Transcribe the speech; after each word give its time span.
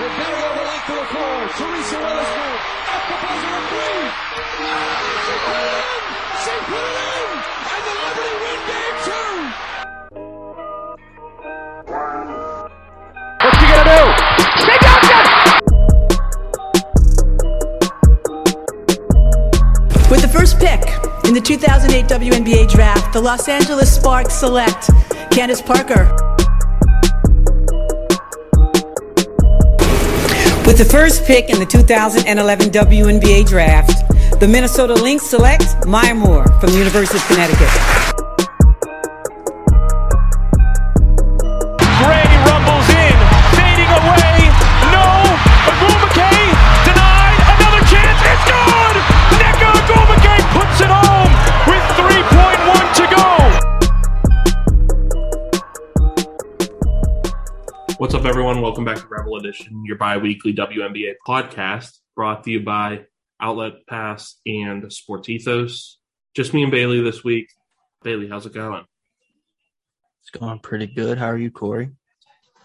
To 0.00 0.06
the 0.06 1.04
floor. 1.04 1.36
Teresa 1.58 1.96
Weatherspoon 2.00 2.56
at 2.88 3.02
the 3.06 3.16
buzzer 3.20 3.52
of 3.52 3.64
three. 3.68 4.00
She 5.26 5.34
put 5.44 5.60
it 5.60 5.76
in! 5.76 6.00
She 6.40 6.54
put 6.70 6.84
it 6.88 6.96
in! 7.04 7.28
And 7.70 7.82
the 7.84 7.94
Liberty 8.00 8.34
win 8.40 8.60
game 8.70 8.96
two! 9.04 9.28
What's 13.44 13.58
she 13.60 13.66
gonna 13.68 13.92
do? 13.92 14.00
She 14.64 14.72
got 14.80 15.04
it! 15.04 15.26
With 20.10 20.22
the 20.22 20.32
first 20.32 20.54
pick 20.58 20.80
in 21.28 21.34
the 21.34 21.42
2008 21.44 22.06
WNBA 22.06 22.70
draft, 22.70 23.12
the 23.12 23.20
Los 23.20 23.48
Angeles 23.48 23.94
Sparks 23.94 24.32
select 24.32 24.88
Candace 25.30 25.60
Parker. 25.60 26.29
The 30.80 30.86
first 30.86 31.26
pick 31.26 31.50
in 31.50 31.58
the 31.58 31.66
2011 31.66 32.70
WNBA 32.70 33.44
draft, 33.46 34.08
the 34.40 34.48
Minnesota 34.48 34.94
Lynx 34.94 35.26
select 35.26 35.86
Maya 35.86 36.14
Moore 36.14 36.48
from 36.58 36.70
the 36.70 36.78
University 36.78 37.18
of 37.18 37.26
Connecticut. 37.26 38.19
Edition, 59.50 59.82
your 59.84 59.96
bi 59.96 60.16
weekly 60.16 60.54
WNBA 60.54 61.14
podcast 61.26 61.98
brought 62.14 62.44
to 62.44 62.52
you 62.52 62.60
by 62.60 63.00
Outlet 63.42 63.84
Pass 63.88 64.36
and 64.46 64.92
Sports 64.92 65.28
Ethos. 65.28 65.98
Just 66.36 66.54
me 66.54 66.62
and 66.62 66.70
Bailey 66.70 67.00
this 67.02 67.24
week. 67.24 67.48
Bailey, 68.04 68.28
how's 68.28 68.46
it 68.46 68.54
going? 68.54 68.84
It's 70.22 70.30
going 70.30 70.60
pretty 70.60 70.86
good. 70.86 71.18
How 71.18 71.26
are 71.26 71.36
you, 71.36 71.50
Corey? 71.50 71.90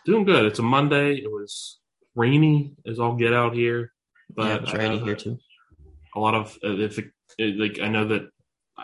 Doing 0.06 0.26
good. 0.26 0.46
It's 0.46 0.60
a 0.60 0.62
Monday. 0.62 1.16
It 1.16 1.32
was 1.32 1.80
rainy 2.14 2.76
as 2.86 3.00
all 3.00 3.16
get 3.16 3.34
out 3.34 3.56
here, 3.56 3.92
but 4.36 4.46
yeah, 4.46 4.56
it's 4.62 4.74
rainy 4.74 5.00
here 5.00 5.16
too. 5.16 5.40
A 6.16 6.20
lot 6.20 6.36
of 6.36 6.56
uh, 6.64 6.78
if 6.78 7.00
it, 7.00 7.06
it- 7.40 7.60
like 7.60 7.80
I 7.84 7.90
know 7.90 8.08
that 8.10 8.30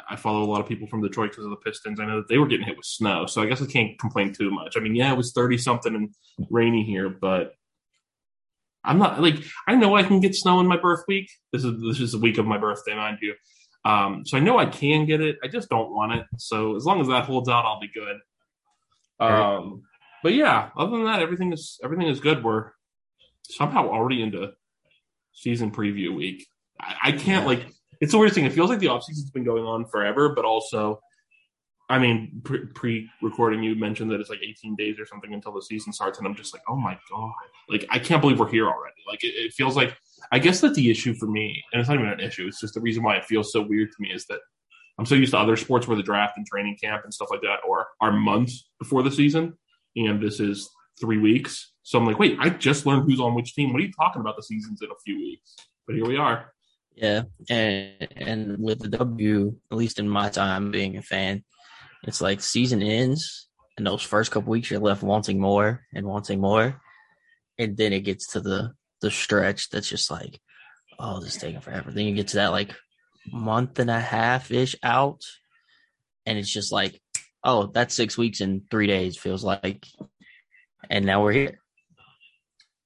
I 0.10 0.16
follow 0.16 0.42
a 0.42 0.50
lot 0.50 0.60
of 0.62 0.68
people 0.68 0.88
from 0.88 1.04
Detroit 1.04 1.30
because 1.30 1.46
of 1.46 1.52
the 1.52 1.58
Pistons. 1.58 2.00
I 2.00 2.06
know 2.08 2.16
that 2.16 2.30
they 2.30 2.40
were 2.40 2.48
getting 2.48 2.66
hit 2.66 2.78
with 2.78 2.86
snow, 2.88 3.28
so 3.28 3.44
I 3.44 3.46
guess 3.46 3.62
I 3.62 3.68
can't 3.68 4.00
complain 4.00 4.34
too 4.34 4.50
much. 4.50 4.76
I 4.76 4.80
mean, 4.80 4.96
yeah, 4.96 5.14
it 5.14 5.18
was 5.18 5.34
thirty 5.34 5.60
something 5.60 5.94
and 5.94 6.10
rainy 6.50 6.84
here, 6.84 7.08
but 7.08 7.54
I'm 8.84 8.98
not 8.98 9.22
like 9.22 9.36
I 9.68 9.76
know 9.76 9.96
I 9.96 10.04
can 10.04 10.20
get 10.20 10.34
snow 10.36 10.60
in 10.60 10.68
my 10.68 10.78
birth 10.78 11.04
week. 11.08 11.30
This 11.54 11.64
is 11.64 11.80
this 11.82 12.00
is 12.00 12.12
the 12.14 12.18
week 12.20 12.38
of 12.38 12.46
my 12.46 12.58
birthday, 12.58 12.96
mind 12.96 13.20
you. 13.22 13.36
Um, 13.86 14.24
so 14.26 14.38
I 14.38 14.40
know 14.40 14.58
I 14.60 14.66
can 14.66 15.06
get 15.06 15.22
it. 15.22 15.38
I 15.44 15.48
just 15.48 15.70
don't 15.70 15.92
want 15.92 16.14
it. 16.14 16.26
So 16.38 16.76
as 16.76 16.86
long 16.86 17.02
as 17.02 17.08
that 17.08 17.26
holds 17.26 17.50
out, 17.50 17.66
I'll 17.66 17.80
be 17.80 17.90
good. 17.94 18.18
Um, 19.20 19.84
but 20.24 20.34
yeah, 20.34 20.70
other 20.78 20.92
than 20.92 21.06
that, 21.06 21.22
everything 21.22 21.54
is 21.54 21.80
everything 21.84 22.08
is 22.08 22.20
good. 22.20 22.44
We're 22.44 22.72
somehow 23.50 23.88
already 23.90 24.22
into 24.24 24.52
season 25.34 25.72
preview 25.72 26.16
week. 26.16 26.48
I, 26.80 26.96
I 27.04 27.12
can't 27.12 27.44
Yeah. 27.44 27.46
like. 27.46 27.66
It's 28.02 28.16
a 28.16 28.18
weird 28.18 28.34
thing. 28.34 28.46
It 28.46 28.54
feels 28.54 28.72
like 28.72 28.80
the 28.80 28.88
offseason's 28.88 29.30
been 29.30 29.44
going 29.44 29.64
on 29.64 29.86
forever, 29.86 30.34
but 30.36 30.44
also, 30.44 31.00
I 31.92 32.00
mean, 32.00 32.42
pre- 32.44 32.66
pre-recording, 32.68 33.62
you 33.62 33.76
mentioned 33.76 34.10
that 34.12 34.22
it's 34.22 34.30
like 34.30 34.40
18 34.42 34.76
days 34.76 34.98
or 35.00 35.06
something 35.06 35.34
until 35.34 35.52
the 35.52 35.62
season 35.62 35.92
starts, 35.92 36.18
and 36.18 36.28
I'm 36.28 36.36
just 36.36 36.54
like, 36.54 36.64
oh 36.70 36.78
my 36.78 36.98
god, 37.10 37.34
like 37.70 37.86
I 37.90 38.00
can't 38.00 38.22
believe 38.22 38.40
we're 38.40 38.50
here 38.50 38.68
already. 38.68 38.96
Like 39.08 39.24
it, 39.24 39.34
it 39.36 39.54
feels 39.54 39.76
like. 39.76 39.96
I 40.32 40.40
guess 40.40 40.62
that 40.62 40.76
the 40.76 40.90
issue 40.90 41.14
for 41.16 41.28
me, 41.28 41.62
and 41.74 41.80
it's 41.82 41.90
not 41.90 42.00
even 42.00 42.08
an 42.08 42.22
issue. 42.22 42.48
It's 42.48 42.62
just 42.62 42.76
the 42.76 42.80
reason 42.80 43.04
why 43.04 43.16
it 43.18 43.26
feels 43.26 43.52
so 43.52 43.62
weird 43.62 43.90
to 43.90 43.98
me 44.00 44.12
is 44.12 44.26
that 44.28 44.40
I'm 44.98 45.06
so 45.06 45.16
used 45.16 45.32
to 45.32 45.40
other 45.40 45.58
sports 45.58 45.88
where 45.88 45.98
the 45.98 46.04
draft 46.04 46.38
and 46.38 46.46
training 46.46 46.78
camp 46.82 47.04
and 47.04 47.14
stuff 47.14 47.30
like 47.32 47.42
that 47.42 47.58
or 47.68 47.88
are 48.00 48.12
months 48.12 48.70
before 48.80 49.04
the 49.04 49.12
season, 49.12 49.58
and 49.96 50.22
this 50.22 50.40
is 50.40 50.70
three 51.00 51.18
weeks. 51.18 51.74
So 51.84 51.98
I'm 52.00 52.06
like, 52.06 52.20
wait, 52.20 52.38
I 52.40 52.50
just 52.50 52.86
learned 52.86 53.04
who's 53.04 53.20
on 53.20 53.36
which 53.36 53.56
team. 53.56 53.74
What 53.74 53.82
are 53.82 53.86
you 53.86 53.92
talking 54.00 54.22
about? 54.22 54.38
The 54.38 54.44
season's 54.44 54.82
in 54.82 54.92
a 54.92 55.00
few 55.04 55.18
weeks, 55.18 55.56
but 55.88 55.96
here 55.96 56.06
we 56.06 56.18
are. 56.18 56.54
Yeah, 56.96 57.24
and 57.50 58.08
and 58.16 58.58
with 58.60 58.80
the 58.80 58.90
W, 58.90 59.56
at 59.72 59.78
least 59.78 60.00
in 60.00 60.08
my 60.08 60.30
time 60.30 60.72
being 60.72 60.98
a 60.98 61.02
fan, 61.02 61.44
it's 62.04 62.22
like 62.22 62.42
season 62.42 62.82
ends, 62.82 63.48
and 63.78 63.86
those 63.86 64.02
first 64.02 64.32
couple 64.32 64.52
weeks 64.52 64.70
you're 64.70 64.80
left 64.80 65.04
wanting 65.04 65.40
more 65.40 65.82
and 65.94 66.06
wanting 66.06 66.40
more, 66.40 66.82
and 67.58 67.78
then 67.78 67.94
it 67.94 68.02
gets 68.02 68.28
to 68.34 68.42
the 68.42 68.74
the 69.02 69.12
stretch 69.12 69.70
that's 69.70 69.90
just 69.90 70.12
like, 70.12 70.40
oh, 71.00 71.20
this 71.20 71.36
is 71.36 71.42
taking 71.42 71.62
forever. 71.62 71.92
Then 71.92 72.06
you 72.06 72.16
get 72.16 72.30
to 72.30 72.38
that 72.38 72.52
like 72.52 72.74
month 73.32 73.80
and 73.80 73.90
a 73.90 74.00
half 74.00 74.52
ish 74.52 74.76
out, 74.84 75.22
and 76.26 76.38
it's 76.38 76.52
just 76.52 76.72
like, 76.72 77.02
oh, 77.44 77.68
that's 77.68 77.96
six 77.96 78.18
weeks 78.18 78.42
and 78.42 78.62
three 78.70 78.88
days 78.88 79.18
feels 79.18 79.44
like, 79.44 79.86
and 80.90 81.06
now 81.06 81.24
we're 81.24 81.34
here. 81.34 81.58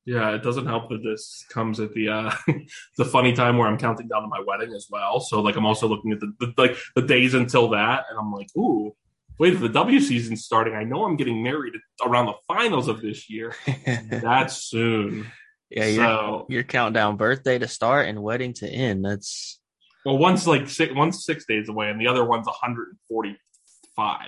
Yeah, 0.06 0.36
it 0.36 0.44
doesn't 0.44 0.68
help 0.68 0.90
that 0.90 1.02
this 1.04 1.44
comes 1.52 1.80
at 1.80 1.94
the 1.94 2.10
uh 2.10 2.32
the 2.98 3.06
funny 3.06 3.34
time 3.34 3.58
where 3.58 3.68
I'm 3.68 3.78
counting 3.78 4.08
down 4.08 4.22
to 4.22 4.28
my 4.28 4.44
wedding 4.46 4.74
as 4.76 4.88
well. 4.90 5.20
So 5.20 5.42
like 5.42 5.56
I'm 5.56 5.66
also 5.66 5.88
looking 5.88 6.12
at 6.12 6.20
the, 6.20 6.32
the 6.40 6.54
like 6.58 6.78
the 6.96 7.02
days 7.02 7.34
until 7.34 7.70
that, 7.70 8.06
and 8.10 8.20
I'm 8.20 8.32
like, 8.32 8.48
ooh, 8.56 8.96
wait, 9.40 9.54
if 9.54 9.60
the 9.60 9.70
W 9.70 10.00
season's 10.00 10.44
starting, 10.46 10.74
I 10.76 10.84
know 10.84 11.06
I'm 11.06 11.16
getting 11.18 11.44
married 11.44 11.74
around 12.06 12.28
the 12.28 12.34
finals 12.48 12.88
of 12.88 13.02
this 13.02 13.30
year. 13.30 13.54
That's 14.10 14.58
soon. 14.58 15.28
Yeah, 15.70 15.86
you're, 15.86 16.06
So- 16.06 16.46
you're 16.50 16.64
counting 16.64 17.18
birthday 17.18 17.58
to 17.60 17.68
start 17.68 18.08
and 18.08 18.22
wedding 18.22 18.54
to 18.56 18.68
end. 18.70 19.04
That's 19.06 19.60
Well, 20.06 20.18
one's 20.18 20.48
like 20.48 20.70
six, 20.70 20.94
one's 20.94 21.26
six 21.26 21.46
days 21.48 21.70
away, 21.70 21.90
and 21.90 22.00
the 22.00 22.08
other 22.08 22.24
one's 22.26 22.46
145. 22.48 23.38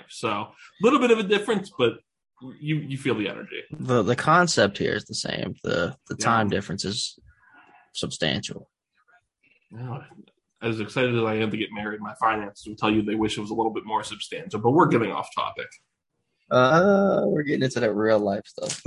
So 0.09 0.29
a 0.29 0.51
little 0.81 0.99
bit 0.99 1.11
of 1.11 1.19
a 1.19 1.23
difference, 1.23 1.71
but 1.77 1.93
you 2.59 2.75
you 2.77 2.97
feel 2.99 3.15
the 3.15 3.27
energy. 3.29 3.63
the 3.71 4.03
the 4.03 4.15
concept 4.15 4.77
here 4.77 4.93
is 4.93 5.05
the 5.05 5.15
same. 5.15 5.55
The 5.63 5.95
the 6.07 6.15
Yeah. 6.19 6.25
time 6.25 6.49
difference 6.49 6.85
is 6.85 7.17
substantial. 7.93 8.69
Yeah. 9.71 9.99
As 10.61 10.79
excited 10.79 11.15
as 11.15 11.23
I 11.23 11.35
am 11.35 11.51
to 11.51 11.57
get 11.57 11.69
married, 11.71 12.01
my 12.01 12.15
finances 12.19 12.65
would 12.67 12.77
tell 12.77 12.89
you 12.89 13.01
they 13.01 13.15
wish 13.15 13.37
it 13.37 13.41
was 13.41 13.51
a 13.51 13.53
little 13.53 13.73
bit 13.73 13.85
more 13.85 14.03
substantial. 14.03 14.59
But 14.59 14.71
we're 14.71 14.87
getting 14.87 15.11
off 15.11 15.29
topic. 15.35 15.67
Uh, 16.49 17.23
we're 17.25 17.43
getting 17.43 17.63
into 17.63 17.79
that 17.79 17.93
real 17.93 18.19
life 18.19 18.45
stuff. 18.45 18.81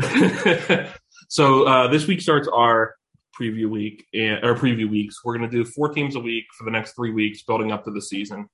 so 1.29 1.65
uh, 1.65 1.89
this 1.89 2.07
week 2.07 2.21
starts 2.21 2.49
our 2.49 2.95
preview 3.39 3.69
week 3.69 4.05
and 4.15 4.45
or 4.45 4.55
preview 4.55 4.91
weeks. 4.91 5.25
We're 5.25 5.37
going 5.37 5.51
to 5.51 5.57
do 5.57 5.65
four 5.65 5.93
teams 5.93 6.17
a 6.17 6.21
week 6.21 6.45
for 6.57 6.65
the 6.65 6.71
next 6.71 6.95
three 6.95 7.13
weeks, 7.13 7.43
building 7.43 7.71
up 7.73 7.85
to 7.85 7.91
the 7.91 8.03
season. 8.03 8.49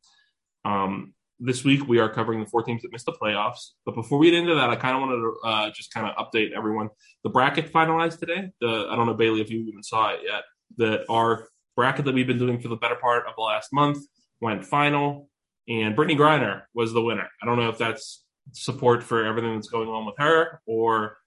Um, 0.65 1.15
this 1.38 1.65
week 1.65 1.87
we 1.87 1.99
are 1.99 2.09
covering 2.09 2.41
the 2.41 2.47
four 2.47 2.62
teams 2.62 2.82
that 2.82 2.93
missed 2.93 3.06
the 3.06 3.12
playoffs. 3.12 3.72
But 3.84 3.94
before 3.94 4.19
we 4.19 4.31
get 4.31 4.38
into 4.38 4.55
that, 4.55 4.71
I 4.71 4.76
kind 4.76 4.97
of 4.97 5.03
wanted 5.03 5.16
to 5.16 5.37
uh, 5.44 5.71
just 5.71 5.93
kind 5.93 6.09
of 6.09 6.16
update 6.16 6.53
everyone. 6.53 6.88
The 7.25 7.31
bracket 7.31 7.72
finalized 7.72 8.19
today. 8.19 8.50
The 8.60 8.88
I 8.91 8.97
don't 8.97 9.06
know 9.06 9.15
Bailey 9.15 9.41
if 9.41 9.50
you 9.50 9.60
even 9.66 9.82
saw 9.82 10.10
it 10.10 10.21
yet. 10.25 10.43
That 10.78 11.05
our 11.09 11.49
bracket 11.76 12.06
that 12.06 12.14
we've 12.14 12.26
been 12.26 12.38
doing 12.38 12.59
for 12.59 12.69
the 12.69 12.76
better 12.76 12.97
part 12.97 13.26
of 13.26 13.37
the 13.37 13.42
last 13.42 13.72
month 13.72 13.98
went 14.41 14.64
final, 14.64 15.28
and 15.69 15.97
Brittney 15.97 16.16
Griner 16.16 16.62
was 16.75 16.92
the 16.92 17.03
winner. 17.03 17.28
I 17.42 17.47
don't 17.47 17.59
know 17.59 17.69
if 17.69 17.78
that's 17.78 18.25
support 18.53 19.03
for 19.03 19.25
everything 19.25 19.54
that's 19.54 19.69
going 19.69 19.88
on 19.88 20.06
with 20.06 20.16
her 20.19 20.60
or 20.66 21.19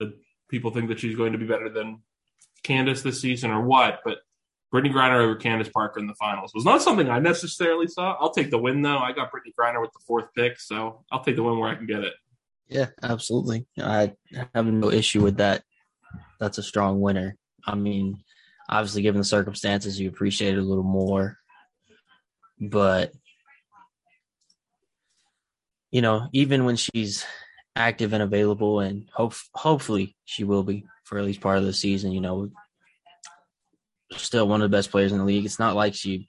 the 0.00 0.14
people 0.50 0.70
think 0.70 0.88
that 0.88 1.00
she's 1.00 1.16
going 1.16 1.32
to 1.32 1.38
be 1.38 1.46
better 1.46 1.68
than 1.68 2.02
Candace 2.62 3.02
this 3.02 3.20
season 3.20 3.50
or 3.50 3.62
what, 3.62 4.00
but 4.04 4.18
Brittney 4.72 4.92
Griner 4.92 5.20
over 5.20 5.36
Candace 5.36 5.68
Parker 5.68 6.00
in 6.00 6.08
the 6.08 6.14
finals 6.14 6.52
was 6.52 6.64
not 6.64 6.82
something 6.82 7.08
I 7.08 7.20
necessarily 7.20 7.86
saw. 7.86 8.16
I'll 8.18 8.32
take 8.32 8.50
the 8.50 8.58
win 8.58 8.82
though. 8.82 8.98
I 8.98 9.12
got 9.12 9.30
Brittney 9.30 9.54
Griner 9.58 9.80
with 9.80 9.92
the 9.92 10.00
fourth 10.04 10.26
pick, 10.36 10.58
so 10.58 11.04
I'll 11.12 11.22
take 11.22 11.36
the 11.36 11.44
win 11.44 11.58
where 11.58 11.70
I 11.70 11.76
can 11.76 11.86
get 11.86 12.02
it. 12.02 12.14
Yeah, 12.66 12.86
absolutely. 13.02 13.66
I 13.78 14.14
have 14.54 14.66
no 14.66 14.90
issue 14.90 15.22
with 15.22 15.36
that. 15.36 15.62
That's 16.40 16.58
a 16.58 16.62
strong 16.62 17.00
winner. 17.00 17.36
I 17.66 17.76
mean, 17.76 18.24
obviously, 18.68 19.02
given 19.02 19.20
the 19.20 19.24
circumstances, 19.24 19.98
you 19.98 20.08
appreciate 20.08 20.54
it 20.54 20.60
a 20.60 20.62
little 20.62 20.84
more. 20.84 21.38
But, 22.60 23.12
you 25.90 26.02
know, 26.02 26.28
even 26.32 26.64
when 26.64 26.76
she's 26.76 27.24
active 27.76 28.12
and 28.12 28.22
available, 28.22 28.80
and 28.80 29.08
hope, 29.12 29.34
hopefully 29.54 30.16
she 30.24 30.44
will 30.44 30.62
be 30.62 30.84
for 31.04 31.18
at 31.18 31.24
least 31.24 31.40
part 31.40 31.58
of 31.58 31.64
the 31.64 31.72
season, 31.72 32.12
you 32.12 32.20
know, 32.20 32.50
still 34.12 34.48
one 34.48 34.62
of 34.62 34.70
the 34.70 34.76
best 34.76 34.90
players 34.90 35.12
in 35.12 35.18
the 35.18 35.24
league. 35.24 35.44
It's 35.44 35.58
not 35.58 35.76
like 35.76 35.94
she, 35.94 36.28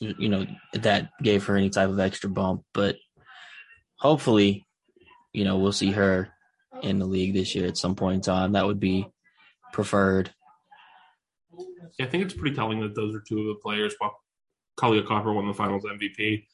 you 0.00 0.28
know, 0.28 0.46
that 0.74 1.10
gave 1.22 1.44
her 1.44 1.56
any 1.56 1.70
type 1.70 1.88
of 1.88 2.00
extra 2.00 2.28
bump, 2.28 2.64
but 2.74 2.96
hopefully 3.96 4.66
you 5.32 5.44
know, 5.44 5.58
we'll 5.58 5.72
see 5.72 5.92
her 5.92 6.28
in 6.82 6.98
the 6.98 7.06
league 7.06 7.34
this 7.34 7.54
year 7.54 7.66
at 7.66 7.76
some 7.76 7.94
point 7.94 8.16
in 8.16 8.20
time. 8.20 8.52
That 8.52 8.66
would 8.66 8.80
be 8.80 9.06
preferred. 9.72 10.32
I 12.00 12.06
think 12.06 12.24
it's 12.24 12.34
pretty 12.34 12.54
telling 12.54 12.80
that 12.80 12.94
those 12.94 13.14
are 13.14 13.20
two 13.20 13.40
of 13.40 13.46
the 13.46 13.54
players. 13.54 13.94
Well, 14.00 14.16
Kahleah 14.78 15.06
Copper 15.06 15.32
won 15.32 15.46
the 15.46 15.54
finals 15.54 15.84
MVP. 15.84 16.44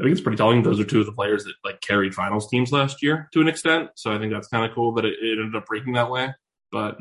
I 0.00 0.04
think 0.04 0.12
it's 0.12 0.20
pretty 0.20 0.36
telling 0.36 0.62
those 0.62 0.80
are 0.80 0.84
two 0.84 1.00
of 1.00 1.06
the 1.06 1.12
players 1.12 1.44
that 1.44 1.54
like 1.64 1.80
carried 1.80 2.14
finals 2.14 2.48
teams 2.48 2.72
last 2.72 3.02
year 3.02 3.28
to 3.32 3.40
an 3.40 3.48
extent. 3.48 3.90
So 3.94 4.12
I 4.12 4.18
think 4.18 4.32
that's 4.32 4.48
kind 4.48 4.68
of 4.68 4.74
cool 4.74 4.92
that 4.94 5.04
it, 5.04 5.14
it 5.22 5.38
ended 5.38 5.54
up 5.54 5.66
breaking 5.66 5.92
that 5.92 6.10
way. 6.10 6.34
But 6.70 6.98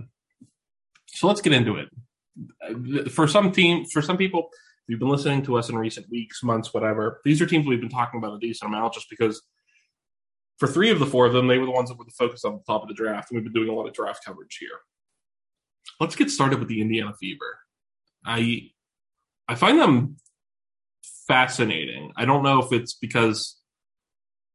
So 1.07 1.27
let's 1.27 1.41
get 1.41 1.53
into 1.53 1.77
it. 1.77 3.11
For 3.11 3.27
some 3.27 3.51
team, 3.51 3.85
for 3.85 4.01
some 4.01 4.17
people, 4.17 4.49
if 4.53 4.89
you've 4.89 4.99
been 4.99 5.09
listening 5.09 5.43
to 5.43 5.57
us 5.57 5.69
in 5.69 5.77
recent 5.77 6.09
weeks, 6.09 6.43
months, 6.43 6.73
whatever, 6.73 7.21
these 7.25 7.41
are 7.41 7.45
teams 7.45 7.65
we've 7.65 7.79
been 7.79 7.89
talking 7.89 8.19
about 8.19 8.35
a 8.35 8.39
decent 8.39 8.69
amount 8.69 8.93
just 8.93 9.09
because 9.09 9.41
for 10.59 10.67
three 10.67 10.91
of 10.91 10.99
the 10.99 11.07
four 11.07 11.25
of 11.25 11.33
them, 11.33 11.47
they 11.47 11.57
were 11.57 11.65
the 11.65 11.71
ones 11.71 11.89
that 11.89 11.97
were 11.97 12.05
the 12.05 12.11
focus 12.11 12.45
on 12.45 12.53
the 12.53 12.63
top 12.71 12.83
of 12.83 12.87
the 12.87 12.93
draft, 12.93 13.31
and 13.31 13.37
we've 13.37 13.51
been 13.51 13.53
doing 13.53 13.69
a 13.69 13.73
lot 13.73 13.87
of 13.87 13.93
draft 13.93 14.23
coverage 14.23 14.57
here. 14.59 14.79
Let's 15.99 16.15
get 16.15 16.29
started 16.29 16.59
with 16.59 16.67
the 16.67 16.81
Indiana 16.81 17.13
Fever. 17.19 17.59
I 18.25 18.71
I 19.47 19.55
find 19.55 19.79
them 19.79 20.17
fascinating. 21.27 22.11
I 22.15 22.25
don't 22.25 22.43
know 22.43 22.59
if 22.61 22.71
it's 22.71 22.93
because 22.93 23.61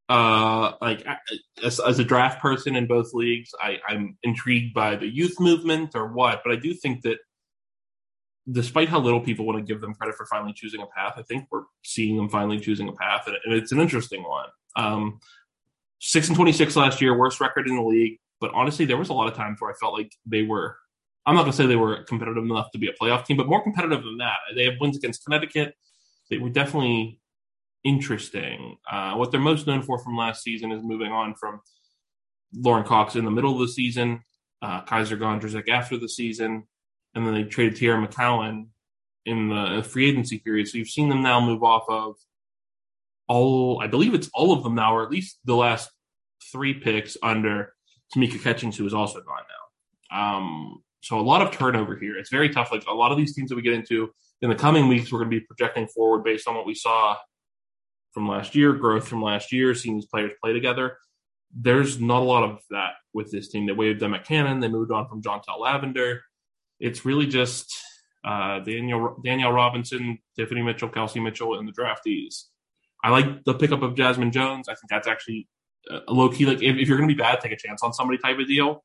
uh 0.09 0.73
like 0.81 1.05
as, 1.65 1.81
as 1.81 1.99
a 1.99 2.05
draft 2.05 2.41
person 2.41 2.77
in 2.77 2.87
both 2.87 3.13
leagues 3.13 3.51
I, 3.61 3.79
i'm 3.89 4.17
intrigued 4.23 4.73
by 4.73 4.95
the 4.95 5.09
youth 5.09 5.41
movement 5.41 5.97
or 5.97 6.13
what 6.13 6.43
but 6.45 6.53
i 6.53 6.57
do 6.57 6.73
think 6.75 7.03
that 7.03 7.19
despite 8.51 8.89
how 8.89 9.01
little 9.01 9.21
people 9.21 9.45
want 9.45 9.59
to 9.59 9.65
give 9.65 9.81
them 9.81 9.95
credit 9.95 10.15
for 10.15 10.25
finally 10.27 10.53
choosing 10.53 10.81
a 10.81 10.87
path 10.87 11.15
i 11.17 11.23
think 11.23 11.49
we're 11.51 11.65
seeing 11.83 12.17
them 12.17 12.29
finally 12.29 12.61
choosing 12.61 12.89
a 12.89 12.93
path 12.93 13.25
and, 13.27 13.37
and 13.45 13.55
it's 13.55 13.73
an 13.73 13.81
interesting 13.81 14.23
one 14.23 14.47
um 14.77 15.19
6 15.99 16.29
and 16.29 16.37
26 16.37 16.77
last 16.77 17.01
year 17.01 17.19
worst 17.19 17.41
record 17.41 17.67
in 17.67 17.75
the 17.75 17.83
league 17.83 18.21
but 18.41 18.53
honestly 18.55 18.85
there 18.85 18.97
was 18.97 19.09
a 19.09 19.13
lot 19.13 19.27
of 19.27 19.35
times 19.35 19.61
where 19.61 19.73
i 19.73 19.75
felt 19.75 19.93
like 19.93 20.13
they 20.25 20.43
were 20.43 20.77
i'm 21.27 21.35
not 21.35 21.43
going 21.43 21.53
to 21.53 21.57
say 21.57 21.67
they 21.67 21.77
were 21.77 22.03
competitive 22.05 22.45
enough 22.45 22.71
to 22.71 22.79
be 22.79 22.89
a 22.89 22.93
playoff 22.93 23.25
team 23.25 23.37
but 23.37 23.49
more 23.49 23.63
competitive 23.63 24.03
than 24.05 24.17
that 24.19 24.37
they 24.55 24.65
have 24.65 24.75
wins 24.81 24.97
against 24.97 25.25
connecticut 25.25 25.75
they 26.31 26.39
were 26.39 26.51
definitely 26.51 27.21
interesting. 27.87 28.77
Uh, 28.91 29.15
what 29.15 29.31
they're 29.31 29.41
most 29.41 29.67
known 29.67 29.81
for 29.81 29.99
from 29.99 30.17
last 30.17 30.43
season 30.43 30.73
is 30.73 30.83
moving 30.83 31.13
on 31.13 31.35
from 31.35 31.61
Lauren 32.53 32.85
Cox 32.85 33.15
in 33.15 33.25
the 33.25 33.31
middle 33.31 33.53
of 33.53 33.61
the 33.61 33.73
season, 33.73 34.23
uh, 34.61 34.83
Kaiser 34.83 35.17
Gondrezick 35.17 35.69
after 35.69 35.97
the 35.97 36.09
season, 36.09 36.65
and 37.15 37.27
then 37.27 37.33
they 37.33 37.45
traded 37.45 37.79
Teaira 37.79 38.05
McCowan 38.05 38.67
in 39.25 39.49
the 39.49 39.83
free 39.83 40.09
agency 40.09 40.39
period. 40.39 40.69
So 40.69 40.79
you've 40.79 40.89
seen 40.89 41.09
them 41.09 41.23
now 41.23 41.41
move 41.41 41.63
off 41.63 41.85
of 41.89 42.17
all, 43.29 43.81
I 43.83 43.87
believe 43.87 44.15
it's 44.15 44.31
all 44.35 44.53
of 44.53 44.63
them 44.65 44.75
now, 44.75 44.95
or 44.97 45.05
at 45.05 45.11
least 45.11 45.39
the 45.45 45.57
last 45.57 45.91
three 46.53 46.75
picks 46.75 47.17
under 47.23 47.73
Tamika 48.15 48.43
Catchings, 48.43 48.77
who 48.77 48.87
is 48.87 48.95
also 48.95 49.21
gone 49.21 49.43
now. 50.11 50.37
Um, 50.37 50.83
so 51.07 51.21
a 51.21 51.23
lot 51.23 51.41
of 51.41 51.53
turnover 51.53 51.97
here. 51.97 52.19
It's 52.19 52.31
very 52.31 52.49
tough. 52.49 52.73
Like 52.73 52.85
a 52.89 52.93
lot 52.93 53.13
of 53.13 53.19
these 53.19 53.33
teams 53.33 53.51
that 53.51 53.55
we 53.55 53.63
get 53.63 53.75
into 53.75 54.11
in 54.43 54.51
the 54.51 54.57
coming 54.57 54.89
weeks, 54.89 55.13
we're 55.13 55.21
going 55.21 55.31
to 55.31 55.41
be 55.41 55.45
projecting 55.47 55.87
forward 55.87 56.25
based 56.25 56.49
on 56.49 56.57
what 56.57 56.67
we 56.67 56.75
saw 56.75 57.17
from 58.13 58.29
last 58.29 58.57
year, 58.57 58.73
growth 58.73 59.07
from 59.07 59.23
last 59.23 59.53
year, 59.53 59.73
seeing 59.73 59.95
these 59.95 60.07
players 60.07 60.33
play 60.43 60.53
together. 60.53 60.99
There's 61.55 62.01
not 62.01 62.23
a 62.23 62.25
lot 62.25 62.43
of 62.43 62.59
that 62.71 62.95
with 63.15 63.31
this 63.31 63.49
team. 63.49 63.67
They 63.67 63.73
waived 63.73 64.01
them 64.01 64.15
at 64.15 64.25
Cannon. 64.25 64.59
They 64.59 64.69
moved 64.69 64.91
on 64.91 65.09
from 65.09 65.23
John 65.23 65.41
Jantel 65.49 65.61
Lavender. 65.61 66.23
It's 66.81 67.05
really 67.05 67.27
just 67.27 67.73
uh, 68.25 68.59
Daniel 68.59 69.17
Danielle 69.25 69.53
Robinson, 69.53 70.19
Tiffany 70.37 70.63
Mitchell, 70.63 70.89
Kelsey 70.89 71.21
Mitchell, 71.21 71.57
and 71.57 71.69
the 71.69 71.73
draftees. 71.73 72.47
I 73.05 73.11
like 73.11 73.45
the 73.45 73.55
pickup 73.55 73.83
of 73.83 73.95
Jasmine 73.95 74.33
Jones. 74.33 74.69
I 74.69 74.75
think 74.75 74.91
that's 74.91 75.07
actually 75.07 75.47
a 75.89 76.13
low 76.13 76.29
key. 76.29 76.47
Like 76.47 76.63
if, 76.63 76.77
if 76.77 76.89
you're 76.89 76.99
going 76.99 77.09
to 77.09 77.15
be 77.15 77.19
bad, 77.19 77.41
take 77.41 77.53
a 77.53 77.57
chance 77.57 77.85
on 77.85 77.93
somebody 77.93 78.19
type 78.19 78.39
of 78.41 78.49
deal. 78.49 78.83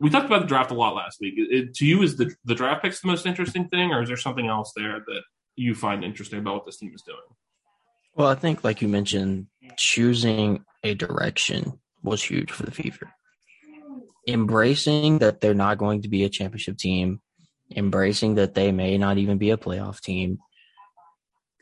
We 0.00 0.08
talked 0.10 0.26
about 0.26 0.40
the 0.40 0.46
draft 0.46 0.70
a 0.70 0.74
lot 0.74 0.94
last 0.94 1.20
week. 1.20 1.34
It, 1.36 1.74
to 1.74 1.86
you, 1.86 2.02
is 2.02 2.16
the 2.16 2.34
the 2.44 2.54
draft 2.54 2.82
picks 2.82 3.00
the 3.00 3.08
most 3.08 3.26
interesting 3.26 3.68
thing, 3.68 3.92
or 3.92 4.02
is 4.02 4.08
there 4.08 4.16
something 4.16 4.48
else 4.48 4.72
there 4.74 5.00
that 5.06 5.22
you 5.56 5.74
find 5.74 6.02
interesting 6.02 6.38
about 6.38 6.54
what 6.54 6.66
this 6.66 6.78
team 6.78 6.92
is 6.94 7.02
doing? 7.02 7.18
Well, 8.14 8.28
I 8.28 8.34
think, 8.34 8.64
like 8.64 8.82
you 8.82 8.88
mentioned, 8.88 9.46
choosing 9.76 10.64
a 10.82 10.94
direction 10.94 11.78
was 12.02 12.22
huge 12.22 12.50
for 12.50 12.64
the 12.64 12.70
Fever. 12.70 13.12
Embracing 14.26 15.18
that 15.18 15.40
they're 15.40 15.54
not 15.54 15.78
going 15.78 16.02
to 16.02 16.08
be 16.08 16.24
a 16.24 16.28
championship 16.28 16.78
team, 16.78 17.20
embracing 17.74 18.36
that 18.36 18.54
they 18.54 18.72
may 18.72 18.98
not 18.98 19.18
even 19.18 19.38
be 19.38 19.50
a 19.50 19.56
playoff 19.56 20.00
team. 20.00 20.38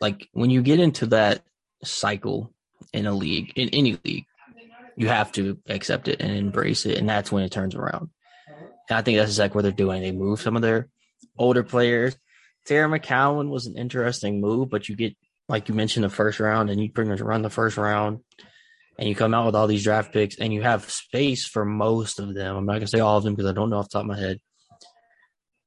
Like 0.00 0.28
when 0.32 0.50
you 0.50 0.62
get 0.62 0.80
into 0.80 1.06
that 1.06 1.42
cycle 1.84 2.52
in 2.92 3.06
a 3.06 3.12
league, 3.12 3.52
in 3.56 3.68
any 3.70 3.98
league, 4.04 4.26
you 4.96 5.08
have 5.08 5.30
to 5.32 5.58
accept 5.68 6.08
it 6.08 6.20
and 6.20 6.32
embrace 6.32 6.86
it. 6.86 6.98
And 6.98 7.08
that's 7.08 7.30
when 7.30 7.44
it 7.44 7.52
turns 7.52 7.74
around. 7.74 8.10
And 8.88 8.98
I 8.98 9.02
think 9.02 9.18
that's 9.18 9.30
exactly 9.30 9.56
what 9.56 9.62
they're 9.62 9.72
doing. 9.72 10.02
They 10.02 10.12
move 10.12 10.40
some 10.40 10.56
of 10.56 10.62
their 10.62 10.88
older 11.36 11.62
players 11.62 12.16
Teaira 12.68 13.00
McCowan 13.00 13.48
was 13.48 13.66
an 13.66 13.78
interesting 13.78 14.40
move, 14.40 14.68
but 14.68 14.88
you 14.88 14.96
get 14.96 15.16
like 15.48 15.68
you 15.68 15.74
mentioned 15.74 16.04
the 16.04 16.10
first 16.10 16.40
round, 16.40 16.68
and 16.68 16.80
you 16.80 16.92
pretty 16.92 17.08
much 17.08 17.20
run 17.20 17.40
the 17.40 17.48
first 17.48 17.78
round, 17.78 18.20
and 18.98 19.08
you 19.08 19.14
come 19.14 19.32
out 19.32 19.46
with 19.46 19.56
all 19.56 19.66
these 19.66 19.84
draft 19.84 20.12
picks, 20.12 20.36
and 20.36 20.52
you 20.52 20.60
have 20.60 20.90
space 20.90 21.46
for 21.46 21.64
most 21.64 22.18
of 22.18 22.34
them. 22.34 22.54
I'm 22.54 22.66
not 22.66 22.74
gonna 22.74 22.86
say 22.86 23.00
all 23.00 23.16
of 23.16 23.24
them 23.24 23.34
because 23.34 23.50
I 23.50 23.54
don't 23.54 23.70
know 23.70 23.78
off 23.78 23.88
the 23.88 23.94
top 23.94 24.02
of 24.02 24.08
my 24.08 24.18
head. 24.18 24.38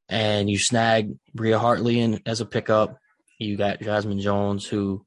And 0.07 0.50
you 0.50 0.59
snag 0.59 1.13
Bria 1.33 1.57
Hartley 1.57 2.00
in 2.00 2.21
as 2.25 2.41
a 2.41 2.45
pickup. 2.45 2.97
You 3.39 3.57
got 3.57 3.81
Jasmine 3.81 4.19
Jones, 4.19 4.67
who, 4.67 5.03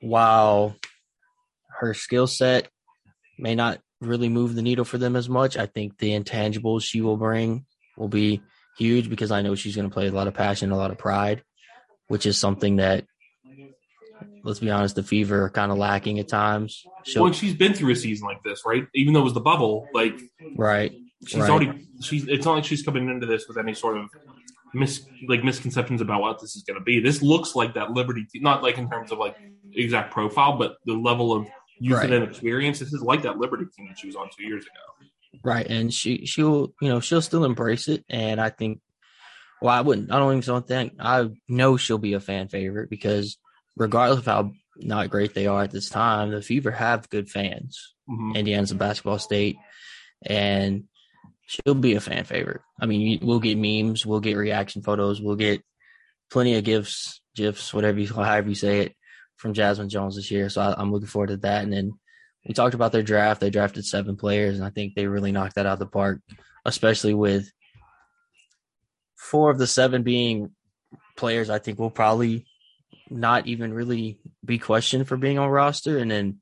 while 0.00 0.76
her 1.78 1.94
skill 1.94 2.26
set 2.26 2.68
may 3.38 3.54
not 3.54 3.80
really 4.00 4.28
move 4.28 4.54
the 4.54 4.62
needle 4.62 4.84
for 4.84 4.98
them 4.98 5.16
as 5.16 5.28
much, 5.28 5.56
I 5.56 5.66
think 5.66 5.98
the 5.98 6.10
intangibles 6.10 6.82
she 6.82 7.00
will 7.00 7.16
bring 7.16 7.64
will 7.96 8.08
be 8.08 8.42
huge 8.76 9.08
because 9.08 9.30
I 9.30 9.42
know 9.42 9.54
she's 9.54 9.76
going 9.76 9.88
to 9.88 9.92
play 9.94 10.08
a 10.08 10.12
lot 10.12 10.28
of 10.28 10.34
passion, 10.34 10.70
a 10.70 10.76
lot 10.76 10.90
of 10.90 10.98
pride, 10.98 11.42
which 12.08 12.26
is 12.26 12.38
something 12.38 12.76
that, 12.76 13.06
let's 14.44 14.60
be 14.60 14.70
honest, 14.70 14.96
the 14.96 15.02
Fever 15.02 15.44
are 15.44 15.50
kind 15.50 15.72
of 15.72 15.78
lacking 15.78 16.18
at 16.18 16.28
times. 16.28 16.84
She'll, 17.04 17.24
well, 17.24 17.32
she's 17.32 17.54
been 17.54 17.72
through 17.72 17.92
a 17.92 17.96
season 17.96 18.26
like 18.26 18.42
this, 18.42 18.62
right? 18.66 18.86
Even 18.94 19.14
though 19.14 19.20
it 19.20 19.24
was 19.24 19.34
the 19.34 19.40
bubble, 19.40 19.88
like 19.94 20.18
right, 20.56 20.92
she's 21.26 21.40
right. 21.40 21.50
already 21.50 21.86
she's. 22.02 22.26
It's 22.28 22.44
not 22.44 22.54
like 22.54 22.64
she's 22.64 22.82
coming 22.82 23.08
into 23.08 23.26
this 23.26 23.46
with 23.48 23.58
any 23.58 23.74
sort 23.74 23.96
of 23.96 24.08
mis 24.74 25.06
like 25.28 25.42
misconceptions 25.42 26.00
about 26.00 26.20
what 26.20 26.40
this 26.40 26.56
is 26.56 26.62
going 26.62 26.78
to 26.78 26.84
be. 26.84 27.00
This 27.00 27.22
looks 27.22 27.54
like 27.54 27.74
that 27.74 27.92
Liberty, 27.92 28.26
not 28.36 28.62
like 28.62 28.78
in 28.78 28.90
terms 28.90 29.12
of 29.12 29.18
like 29.18 29.36
exact 29.72 30.12
profile, 30.12 30.58
but 30.58 30.76
the 30.84 30.94
level 30.94 31.32
of 31.32 31.46
youth 31.78 31.98
right. 31.98 32.10
and 32.10 32.24
experience. 32.24 32.78
This 32.78 32.92
is 32.92 33.02
like 33.02 33.22
that 33.22 33.38
Liberty 33.38 33.66
team 33.76 33.88
that 33.88 33.98
she 33.98 34.06
was 34.06 34.16
on 34.16 34.28
two 34.36 34.44
years 34.44 34.64
ago. 34.64 35.08
Right, 35.44 35.66
and 35.66 35.92
she 35.92 36.26
she'll 36.26 36.72
you 36.80 36.88
know 36.88 37.00
she'll 37.00 37.22
still 37.22 37.44
embrace 37.44 37.88
it, 37.88 38.04
and 38.08 38.40
I 38.40 38.50
think. 38.50 38.80
Well, 39.62 39.74
I 39.74 39.80
wouldn't. 39.80 40.12
I 40.12 40.18
don't 40.18 40.32
even 40.32 40.42
so 40.42 40.60
think. 40.60 40.94
I 41.00 41.30
know 41.48 41.78
she'll 41.78 41.96
be 41.96 42.12
a 42.12 42.20
fan 42.20 42.48
favorite 42.48 42.90
because 42.90 43.38
regardless 43.74 44.18
of 44.18 44.26
how 44.26 44.52
not 44.76 45.08
great 45.08 45.34
they 45.34 45.46
are 45.46 45.62
at 45.62 45.70
this 45.70 45.88
time, 45.88 46.30
the 46.30 46.42
Fever 46.42 46.70
have 46.70 47.08
good 47.08 47.30
fans. 47.30 47.94
Mm-hmm. 48.08 48.36
Indiana's 48.36 48.70
a 48.70 48.74
basketball 48.74 49.18
state, 49.18 49.56
and 50.24 50.84
she'll 51.46 51.74
be 51.74 51.94
a 51.94 52.00
fan 52.00 52.24
favorite. 52.24 52.60
I 52.80 52.86
mean, 52.86 53.20
we'll 53.22 53.40
get 53.40 53.58
memes, 53.58 54.04
we'll 54.04 54.20
get 54.20 54.36
reaction 54.36 54.82
photos, 54.82 55.20
we'll 55.20 55.36
get 55.36 55.62
plenty 56.30 56.56
of 56.56 56.64
gifs, 56.64 57.20
gifs, 57.34 57.72
whatever 57.72 57.98
you, 57.98 58.08
however 58.08 58.48
you 58.48 58.54
say 58.54 58.80
it, 58.80 58.96
from 59.36 59.54
Jasmine 59.54 59.88
Jones 59.88 60.16
this 60.16 60.30
year. 60.30 60.48
So 60.48 60.60
I, 60.60 60.80
am 60.80 60.92
looking 60.92 61.08
forward 61.08 61.28
to 61.28 61.36
that. 61.38 61.62
And 61.62 61.72
then 61.72 61.92
we 62.46 62.54
talked 62.54 62.74
about 62.74 62.92
their 62.92 63.02
draft. 63.02 63.40
They 63.40 63.50
drafted 63.50 63.84
seven 63.84 64.16
players, 64.16 64.56
and 64.56 64.64
I 64.64 64.70
think 64.70 64.94
they 64.94 65.06
really 65.06 65.32
knocked 65.32 65.56
that 65.56 65.66
out 65.66 65.74
of 65.74 65.78
the 65.78 65.86
park, 65.86 66.20
especially 66.64 67.14
with 67.14 67.50
four 69.16 69.50
of 69.50 69.58
the 69.58 69.66
seven 69.66 70.02
being 70.02 70.52
players 71.16 71.50
I 71.50 71.58
think 71.58 71.78
will 71.78 71.90
probably 71.90 72.46
not 73.10 73.46
even 73.46 73.72
really 73.72 74.20
be 74.44 74.58
questioned 74.58 75.08
for 75.08 75.16
being 75.16 75.38
on 75.38 75.48
roster, 75.48 75.98
and 75.98 76.10
then 76.10 76.40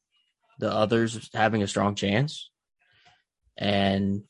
the 0.59 0.71
others 0.71 1.31
having 1.33 1.63
a 1.63 1.69
strong 1.69 1.95
chance. 1.95 2.51
And 3.57 4.25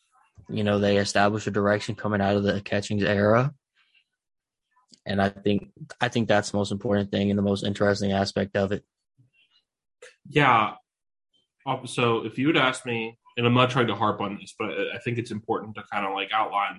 you 0.48 0.62
know 0.62 0.78
they 0.78 0.98
established 0.98 1.46
a 1.46 1.50
direction 1.50 1.94
coming 1.94 2.20
out 2.20 2.36
of 2.36 2.42
the 2.42 2.60
Catchings 2.60 3.02
era, 3.02 3.52
and 5.06 5.20
I 5.20 5.28
think 5.28 5.70
I 6.00 6.08
think 6.08 6.28
that's 6.28 6.50
the 6.50 6.56
most 6.56 6.72
important 6.72 7.10
thing 7.10 7.30
and 7.30 7.38
the 7.38 7.42
most 7.42 7.64
interesting 7.64 8.12
aspect 8.12 8.56
of 8.56 8.72
it. 8.72 8.84
Yeah, 10.28 10.74
so 11.86 12.24
if 12.24 12.38
you 12.38 12.46
would 12.46 12.56
ask 12.56 12.84
me, 12.84 13.18
and 13.36 13.46
I'm 13.46 13.54
not 13.54 13.70
trying 13.70 13.88
to 13.88 13.94
harp 13.94 14.20
on 14.20 14.38
this, 14.40 14.54
but 14.58 14.70
I 14.70 14.98
think 14.98 15.18
it's 15.18 15.30
important 15.30 15.74
to 15.76 15.82
kind 15.90 16.06
of 16.06 16.12
like 16.12 16.30
outline 16.32 16.78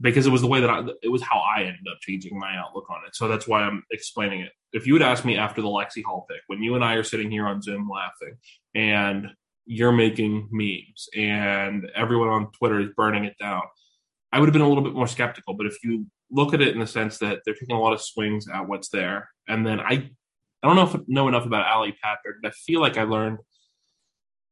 because 0.00 0.26
it 0.26 0.30
was 0.30 0.40
the 0.40 0.48
way 0.48 0.60
that 0.60 0.70
I, 0.70 0.82
it 1.02 1.08
was 1.08 1.22
how 1.22 1.38
I 1.38 1.60
ended 1.60 1.86
up 1.90 1.98
changing 2.00 2.38
my 2.38 2.56
outlook 2.56 2.90
on 2.90 3.00
it. 3.06 3.14
So 3.14 3.28
that's 3.28 3.46
why 3.46 3.62
I'm 3.62 3.84
explaining 3.90 4.40
it. 4.40 4.50
If 4.72 4.86
you 4.86 4.94
would 4.94 5.02
ask 5.02 5.24
me 5.24 5.36
after 5.36 5.60
the 5.60 5.68
Lexie 5.68 6.02
Hull 6.04 6.26
pick, 6.28 6.40
when 6.46 6.62
you 6.62 6.74
and 6.74 6.84
I 6.84 6.94
are 6.94 7.04
sitting 7.04 7.30
here 7.30 7.46
on 7.46 7.62
Zoom 7.62 7.88
laughing 7.88 8.36
and 8.74 9.28
you're 9.66 9.92
making 9.92 10.48
memes 10.50 11.08
and 11.14 11.88
everyone 11.94 12.28
on 12.28 12.50
Twitter 12.52 12.80
is 12.80 12.88
burning 12.96 13.24
it 13.24 13.36
down, 13.38 13.62
I 14.32 14.40
would 14.40 14.48
have 14.48 14.52
been 14.52 14.62
a 14.62 14.68
little 14.68 14.82
bit 14.82 14.94
more 14.94 15.06
skeptical. 15.06 15.54
But 15.54 15.66
if 15.66 15.84
you 15.84 16.06
look 16.30 16.54
at 16.54 16.62
it 16.62 16.74
in 16.74 16.80
the 16.80 16.86
sense 16.86 17.18
that 17.18 17.40
they're 17.44 17.54
taking 17.54 17.76
a 17.76 17.80
lot 17.80 17.92
of 17.92 18.00
swings 18.00 18.48
at 18.48 18.66
what's 18.66 18.88
there, 18.88 19.28
and 19.46 19.66
then 19.66 19.78
I, 19.80 20.10
I 20.62 20.66
don't 20.66 20.76
know 20.76 20.88
if 20.88 21.08
know 21.08 21.28
enough 21.28 21.46
about 21.46 21.66
Ali 21.66 21.94
Patrick, 22.02 22.36
but 22.42 22.48
I 22.48 22.52
feel 22.52 22.80
like 22.80 22.96
I 22.96 23.02
learned 23.02 23.38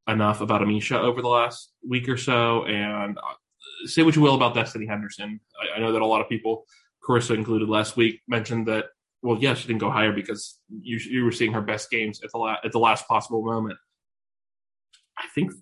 enough 0.06 0.40
about 0.40 0.60
Amisha 0.60 0.98
over 0.98 1.22
the 1.22 1.28
last 1.28 1.72
week 1.88 2.08
or 2.08 2.16
so. 2.16 2.64
And 2.66 3.16
uh, 3.18 3.34
say 3.86 4.02
what 4.02 4.16
you 4.16 4.22
will 4.22 4.34
about 4.34 4.54
Destanni 4.54 4.88
Henderson. 4.88 5.40
I, 5.60 5.76
I 5.76 5.80
know 5.80 5.92
that 5.92 6.02
a 6.02 6.06
lot 6.06 6.20
of 6.20 6.28
people, 6.28 6.66
Carissa 7.06 7.34
included 7.34 7.68
last 7.68 7.96
week, 7.96 8.20
mentioned 8.28 8.66
that, 8.68 8.86
well, 9.22 9.38
yeah, 9.40 9.54
she 9.54 9.66
didn't 9.66 9.80
go 9.80 9.90
higher 9.90 10.12
because 10.12 10.58
you, 10.82 10.98
you 10.98 11.24
were 11.24 11.32
seeing 11.32 11.52
her 11.52 11.60
best 11.60 11.90
games 11.90 12.20
at 12.22 12.30
the, 12.32 12.38
la- 12.38 12.56
at 12.64 12.72
the 12.72 12.78
last 12.78 13.06
possible 13.06 13.44
moment. 13.44 13.78
I 15.18 15.24
think 15.34 15.52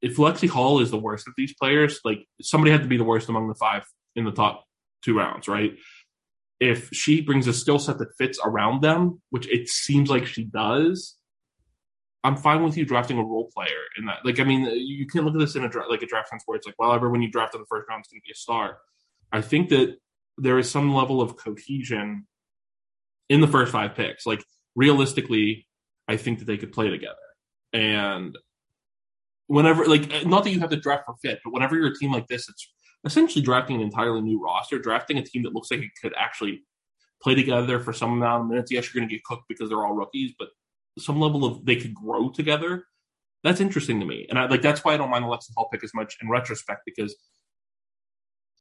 if 0.00 0.16
Lexie 0.16 0.48
Hull 0.48 0.80
is 0.80 0.90
the 0.90 0.98
worst 0.98 1.26
of 1.26 1.34
these 1.36 1.54
players, 1.54 2.00
like 2.04 2.26
somebody 2.40 2.70
had 2.70 2.82
to 2.82 2.88
be 2.88 2.96
the 2.96 3.04
worst 3.04 3.28
among 3.28 3.48
the 3.48 3.54
five 3.54 3.84
in 4.14 4.24
the 4.24 4.32
top 4.32 4.64
two 5.04 5.16
rounds, 5.16 5.48
right? 5.48 5.72
If 6.60 6.88
she 6.92 7.20
brings 7.20 7.46
a 7.46 7.52
skill 7.52 7.78
set 7.78 7.98
that 7.98 8.16
fits 8.16 8.38
around 8.44 8.82
them, 8.82 9.20
which 9.30 9.48
it 9.48 9.68
seems 9.68 10.10
like 10.10 10.26
she 10.26 10.44
does, 10.44 11.16
I'm 12.24 12.36
fine 12.36 12.64
with 12.64 12.76
you 12.76 12.84
drafting 12.84 13.18
a 13.18 13.22
role 13.22 13.50
player 13.54 13.80
in 13.96 14.06
that. 14.06 14.18
Like, 14.24 14.40
I 14.40 14.44
mean, 14.44 14.68
you 14.74 15.06
can 15.06 15.24
look 15.24 15.34
at 15.34 15.40
this 15.40 15.54
in 15.54 15.64
a 15.64 15.68
dra- 15.68 15.88
like 15.88 16.02
a 16.02 16.06
draft 16.06 16.28
sense 16.28 16.42
where 16.46 16.56
it's 16.56 16.66
like, 16.66 16.74
well, 16.78 16.92
everyone 16.92 17.22
you 17.22 17.30
draft 17.30 17.54
in 17.54 17.60
the 17.60 17.66
first 17.68 17.88
round 17.88 18.02
is 18.02 18.08
going 18.08 18.20
to 18.20 18.26
be 18.26 18.32
a 18.32 18.36
star. 18.36 18.78
I 19.32 19.40
think 19.40 19.68
that 19.68 19.96
there 20.36 20.58
is 20.58 20.70
some 20.70 20.94
level 20.94 21.20
of 21.20 21.36
cohesion 21.36 22.26
in 23.28 23.40
the 23.40 23.46
first 23.46 23.72
five 23.72 23.94
picks. 23.94 24.26
Like, 24.26 24.44
realistically, 24.74 25.66
I 26.08 26.16
think 26.16 26.40
that 26.40 26.46
they 26.46 26.56
could 26.56 26.72
play 26.72 26.88
together. 26.88 27.14
And 27.72 28.36
whenever, 29.48 29.84
like, 29.86 30.26
not 30.26 30.44
that 30.44 30.50
you 30.50 30.60
have 30.60 30.70
to 30.70 30.76
draft 30.76 31.04
for 31.06 31.16
fit, 31.20 31.40
but 31.44 31.52
whenever 31.52 31.76
you're 31.76 31.88
a 31.88 31.98
team 31.98 32.12
like 32.12 32.28
this, 32.28 32.48
it's 32.48 32.72
essentially 33.04 33.44
drafting 33.44 33.76
an 33.76 33.82
entirely 33.82 34.20
new 34.20 34.40
roster, 34.40 34.78
drafting 34.78 35.18
a 35.18 35.22
team 35.22 35.42
that 35.42 35.54
looks 35.54 35.70
like 35.70 35.80
it 35.80 35.90
could 36.00 36.14
actually 36.16 36.62
play 37.22 37.34
together 37.34 37.80
for 37.80 37.92
some 37.92 38.12
amount 38.12 38.42
of 38.42 38.48
minutes. 38.48 38.70
Yes, 38.70 38.92
you're 38.92 39.00
going 39.00 39.08
to 39.08 39.14
get 39.14 39.24
cooked 39.24 39.44
because 39.48 39.68
they're 39.68 39.84
all 39.84 39.94
rookies, 39.94 40.32
but 40.38 40.48
some 40.98 41.20
level 41.20 41.44
of 41.44 41.64
they 41.64 41.76
could 41.76 41.94
grow 41.94 42.30
together. 42.30 42.84
That's 43.44 43.60
interesting 43.60 44.00
to 44.00 44.06
me, 44.06 44.26
and 44.28 44.38
I 44.38 44.46
like 44.46 44.62
that's 44.62 44.84
why 44.84 44.94
I 44.94 44.96
don't 44.96 45.10
mind 45.10 45.24
the 45.24 45.28
Lexie 45.28 45.52
Hull 45.56 45.68
pick 45.72 45.84
as 45.84 45.94
much 45.94 46.16
in 46.20 46.28
retrospect 46.28 46.80
because 46.84 47.14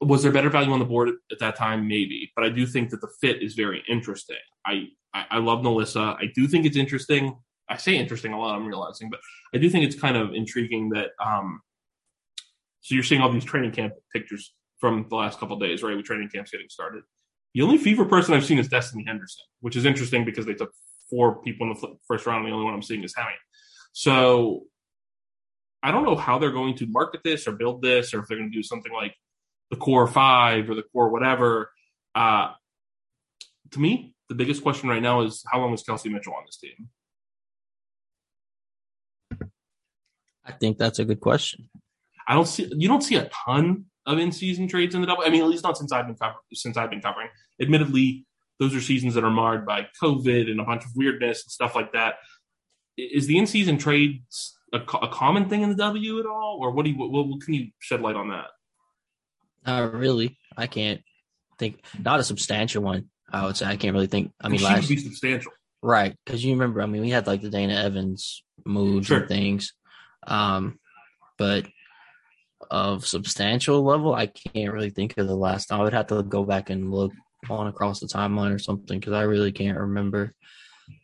was 0.01 0.21
there 0.21 0.31
better 0.31 0.51
value 0.51 0.71
on 0.71 0.77
the 0.77 0.85
board 0.85 1.09
at 1.31 1.39
that 1.39 1.55
time? 1.55 1.87
Maybe, 1.87 2.31
but 2.35 2.45
I 2.45 2.49
do 2.49 2.67
think 2.67 2.91
that 2.91 3.01
the 3.01 3.09
fit 3.19 3.41
is 3.41 3.55
very 3.55 3.83
interesting. 3.89 4.37
I 4.65 4.89
I, 5.15 5.25
I 5.31 5.37
love 5.39 5.59
NaLyssa. 5.59 6.15
I 6.19 6.31
do 6.35 6.47
think 6.47 6.65
it's 6.65 6.77
interesting. 6.77 7.35
I 7.69 7.77
say 7.77 7.97
interesting 7.97 8.33
a 8.33 8.39
lot. 8.39 8.55
I'm 8.55 8.65
realizing, 8.65 9.09
but 9.09 9.19
I 9.53 9.57
do 9.57 9.69
think 9.69 9.85
it's 9.85 9.99
kind 9.99 10.17
of 10.17 10.33
intriguing 10.33 10.89
that. 10.89 11.09
um 11.19 11.61
So 12.81 12.95
you're 12.95 13.03
seeing 13.03 13.21
all 13.21 13.31
these 13.31 13.43
training 13.43 13.71
camp 13.71 13.93
pictures 14.13 14.53
from 14.79 15.07
the 15.09 15.15
last 15.15 15.39
couple 15.39 15.57
days, 15.59 15.83
right? 15.83 15.95
With 15.95 16.05
training 16.05 16.29
camps 16.29 16.51
getting 16.51 16.69
started. 16.69 17.03
The 17.53 17.61
only 17.63 17.77
fever 17.77 18.05
person 18.05 18.33
I've 18.33 18.45
seen 18.45 18.59
is 18.59 18.69
Destanni 18.69 19.05
Henderson, 19.05 19.43
which 19.61 19.75
is 19.75 19.85
interesting 19.85 20.23
because 20.25 20.45
they 20.45 20.53
took 20.53 20.71
four 21.09 21.41
people 21.41 21.67
in 21.67 21.73
the 21.73 21.97
first 22.07 22.25
round. 22.25 22.43
And 22.43 22.51
the 22.51 22.53
only 22.53 22.65
one 22.65 22.73
I'm 22.73 22.83
seeing 22.83 23.03
is 23.03 23.15
Hemi. 23.15 23.31
So 23.93 24.65
I 25.81 25.91
don't 25.91 26.03
know 26.03 26.15
how 26.15 26.37
they're 26.37 26.51
going 26.51 26.75
to 26.77 26.87
market 26.87 27.21
this 27.23 27.47
or 27.47 27.53
build 27.53 27.81
this, 27.81 28.13
or 28.13 28.19
if 28.19 28.27
they're 28.27 28.37
going 28.37 28.51
to 28.51 28.55
do 28.55 28.63
something 28.63 28.93
like 28.93 29.15
the 29.71 29.77
core 29.77 30.07
five 30.07 30.69
or 30.69 30.75
the 30.75 30.83
core 30.83 31.09
whatever. 31.09 31.71
Uh, 32.13 32.51
to 33.71 33.79
me, 33.79 34.13
the 34.29 34.35
biggest 34.35 34.61
question 34.63 34.89
right 34.89 35.01
now 35.01 35.21
is 35.21 35.43
how 35.51 35.59
long 35.59 35.73
is 35.73 35.83
Kelsey 35.83 36.09
Mitchell 36.09 36.33
on 36.33 36.43
this 36.45 36.57
team? 36.57 36.89
I 40.47 40.53
think 40.53 40.77
that's 40.77 40.99
a 40.99 41.05
good 41.05 41.19
question. 41.19 41.69
I 42.27 42.33
don't 42.33 42.47
see 42.47 42.71
you 42.75 42.87
don't 42.87 43.03
see 43.03 43.15
a 43.15 43.29
ton 43.45 43.85
of 44.05 44.17
in 44.19 44.31
season 44.31 44.67
trades 44.67 44.95
in 44.95 45.01
the 45.01 45.07
double. 45.07 45.23
I 45.25 45.29
mean, 45.29 45.41
at 45.41 45.47
least 45.47 45.63
not 45.63 45.77
since 45.77 45.91
I've 45.91 46.07
been 46.07 46.15
covering, 46.15 46.39
since 46.53 46.77
I've 46.77 46.89
been 46.89 47.01
covering. 47.01 47.27
Admittedly, 47.61 48.25
those 48.59 48.73
are 48.73 48.81
seasons 48.81 49.13
that 49.15 49.23
are 49.23 49.31
marred 49.31 49.65
by 49.65 49.87
COVID 50.01 50.49
and 50.49 50.59
a 50.59 50.63
bunch 50.63 50.83
of 50.83 50.91
weirdness 50.95 51.43
and 51.43 51.51
stuff 51.51 51.75
like 51.75 51.93
that. 51.93 52.15
Is 52.97 53.27
the 53.27 53.37
in 53.37 53.45
season 53.45 53.77
trades 53.77 54.57
a, 54.73 54.77
a, 54.77 55.07
common 55.09 55.49
thing 55.49 55.61
in 55.61 55.69
the 55.69 55.75
W 55.75 56.19
at 56.19 56.25
all, 56.25 56.57
or 56.61 56.71
what 56.71 56.85
do 56.85 56.91
you 56.91 56.97
what, 56.97 57.11
what, 57.11 57.41
can 57.41 57.53
you 57.53 57.67
shed 57.79 58.01
light 58.01 58.15
on 58.15 58.29
that? 58.29 58.47
Not 59.65 59.93
really. 59.93 60.37
I 60.55 60.67
can't 60.67 61.01
think. 61.59 61.79
Not 61.99 62.19
a 62.19 62.23
substantial 62.23 62.83
one. 62.83 63.09
I 63.31 63.45
would 63.45 63.57
say 63.57 63.65
I 63.65 63.75
can't 63.75 63.93
really 63.93 64.07
think. 64.07 64.31
I 64.41 64.49
mean, 64.49 64.61
last 64.61 64.89
be 64.89 64.97
substantial, 64.97 65.51
right? 65.81 66.15
Because 66.25 66.43
you 66.43 66.53
remember, 66.53 66.81
I 66.81 66.85
mean, 66.85 67.01
we 67.01 67.09
had 67.09 67.27
like 67.27 67.41
the 67.41 67.49
Dana 67.49 67.75
Evans 67.75 68.43
moves 68.65 69.07
sure. 69.07 69.19
and 69.19 69.27
things, 69.27 69.73
um, 70.27 70.79
but 71.37 71.65
of 72.69 73.05
substantial 73.05 73.83
level, 73.83 74.13
I 74.13 74.27
can't 74.27 74.73
really 74.73 74.89
think 74.89 75.17
of 75.17 75.27
the 75.27 75.35
last. 75.35 75.71
I 75.71 75.81
would 75.81 75.93
have 75.93 76.07
to 76.07 76.23
go 76.23 76.43
back 76.43 76.69
and 76.69 76.91
look 76.91 77.11
on 77.49 77.67
across 77.67 77.99
the 77.99 78.07
timeline 78.07 78.53
or 78.53 78.59
something 78.59 78.99
because 78.99 79.13
I 79.13 79.21
really 79.21 79.51
can't 79.51 79.77
remember 79.77 80.33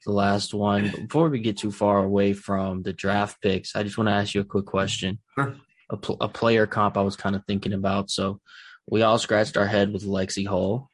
the 0.06 0.12
last 0.12 0.53
one. 0.53 0.89
But 0.89 1.01
before 1.08 1.30
we 1.30 1.39
get 1.39 1.58
too 1.58 1.72
far 1.72 2.03
away 2.03 2.34
from 2.34 2.84
the 2.84 2.94
draft 2.94 3.42
picks, 3.42 3.75
I 3.75 3.84
just 3.84 3.98
want 3.98 4.10
to 4.10 4.13
ask 4.13 4.34
you 4.34 4.42
a 4.42 4.46
quick 4.46 4.65
question. 4.65 5.20
Sure. 5.38 5.56
A, 5.89 5.98
pl- 5.98 6.18
a 6.22 6.27
player 6.27 6.65
comp 6.65 6.98
I 6.98 7.01
was 7.01 7.15
kind 7.15 7.36
of 7.36 7.44
thinking 7.46 7.74
about. 7.74 8.10
So 8.10 8.39
we 8.88 9.01
all 9.01 9.18
scratched 9.18 9.58
our 9.58 9.68
head 9.68 9.94
with 9.94 10.03
Lexie 10.03 10.48
Hull. 10.48 10.89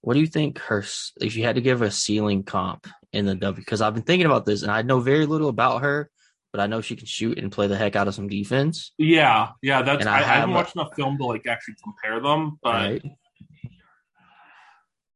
What 0.00 0.14
do 0.14 0.20
you 0.20 0.26
think 0.26 0.58
her 0.60 0.84
if 1.20 1.36
you 1.36 1.44
had 1.44 1.56
to 1.56 1.60
give 1.60 1.80
her 1.80 1.86
a 1.86 1.90
ceiling 1.90 2.44
comp 2.44 2.86
in 3.12 3.26
the 3.26 3.34
W? 3.34 3.60
Because 3.60 3.82
I've 3.82 3.94
been 3.94 4.04
thinking 4.04 4.26
about 4.26 4.46
this 4.46 4.62
and 4.62 4.70
I 4.70 4.82
know 4.82 5.00
very 5.00 5.26
little 5.26 5.48
about 5.48 5.82
her, 5.82 6.08
but 6.52 6.60
I 6.60 6.66
know 6.66 6.80
she 6.80 6.96
can 6.96 7.06
shoot 7.06 7.38
and 7.38 7.52
play 7.52 7.66
the 7.66 7.76
heck 7.76 7.96
out 7.96 8.08
of 8.08 8.14
some 8.14 8.28
defense. 8.28 8.92
Yeah, 8.98 9.50
yeah, 9.62 9.82
that's. 9.82 10.06
I, 10.06 10.18
I, 10.18 10.22
haven't 10.22 10.54
watched 10.54 10.74
enough 10.74 10.94
film 10.94 11.18
to 11.18 11.24
like 11.24 11.46
actually 11.46 11.74
compare 11.82 12.20
them, 12.20 12.58
but 12.62 12.74
right. 12.74 13.02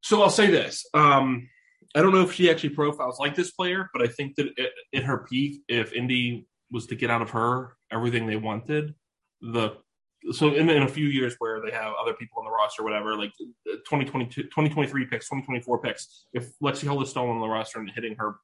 So 0.03 0.23
I'll 0.23 0.31
say 0.31 0.51
this. 0.51 0.85
Um, 0.95 1.49
I 1.95 2.03
don't 2.03 2.13
know 2.13 2.23
if 2.23 2.33
she 2.33 2.51
actually 2.51 2.71
profiles 2.71 3.19
like 3.19 3.35
this 3.35 3.53
player, 3.53 3.89
but 3.93 4.03
I 4.03 4.09
think 4.09 4.37
that 4.37 4.49
at 4.95 5.03
her 5.05 5.19
peak, 5.19 5.63
if 5.69 5.93
Indy 5.93 6.47
was 6.71 6.87
to 6.87 6.97
get 6.97 7.11
out 7.11 7.23
of 7.23 7.31
her 7.31 7.77
everything 7.91 8.27
they 8.27 8.37
wanted, 8.37 8.95
the 9.41 9.77
so 10.31 10.55
in, 10.55 10.71
in 10.71 10.83
a 10.83 10.89
few 10.89 11.07
years 11.07 11.35
where 11.39 11.61
they 11.61 11.73
have 11.73 11.93
other 12.01 12.15
people 12.15 12.39
on 12.39 12.45
the 12.45 12.51
roster, 12.51 12.83
whatever, 12.83 13.17
like 13.17 13.33
2022, 13.67 14.45
2023 14.45 15.07
picks, 15.07 15.27
2024 15.27 15.79
picks, 15.81 16.27
if 16.33 16.51
Lexie 16.61 16.87
Hull 16.87 17.03
is 17.03 17.11
still 17.11 17.29
on 17.29 17.41
the 17.41 17.49
roster 17.49 17.81
and 17.81 17.91
hitting 17.91 18.17
her 18.17 18.37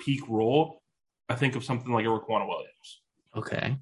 peak 0.00 0.20
role, 0.28 0.82
I 1.28 1.34
think 1.34 1.56
of 1.56 1.64
something 1.64 1.92
like 1.92 2.04
a 2.04 2.08
Riquna 2.08 2.46
Williams. 2.46 3.02
Okay. 3.36 3.76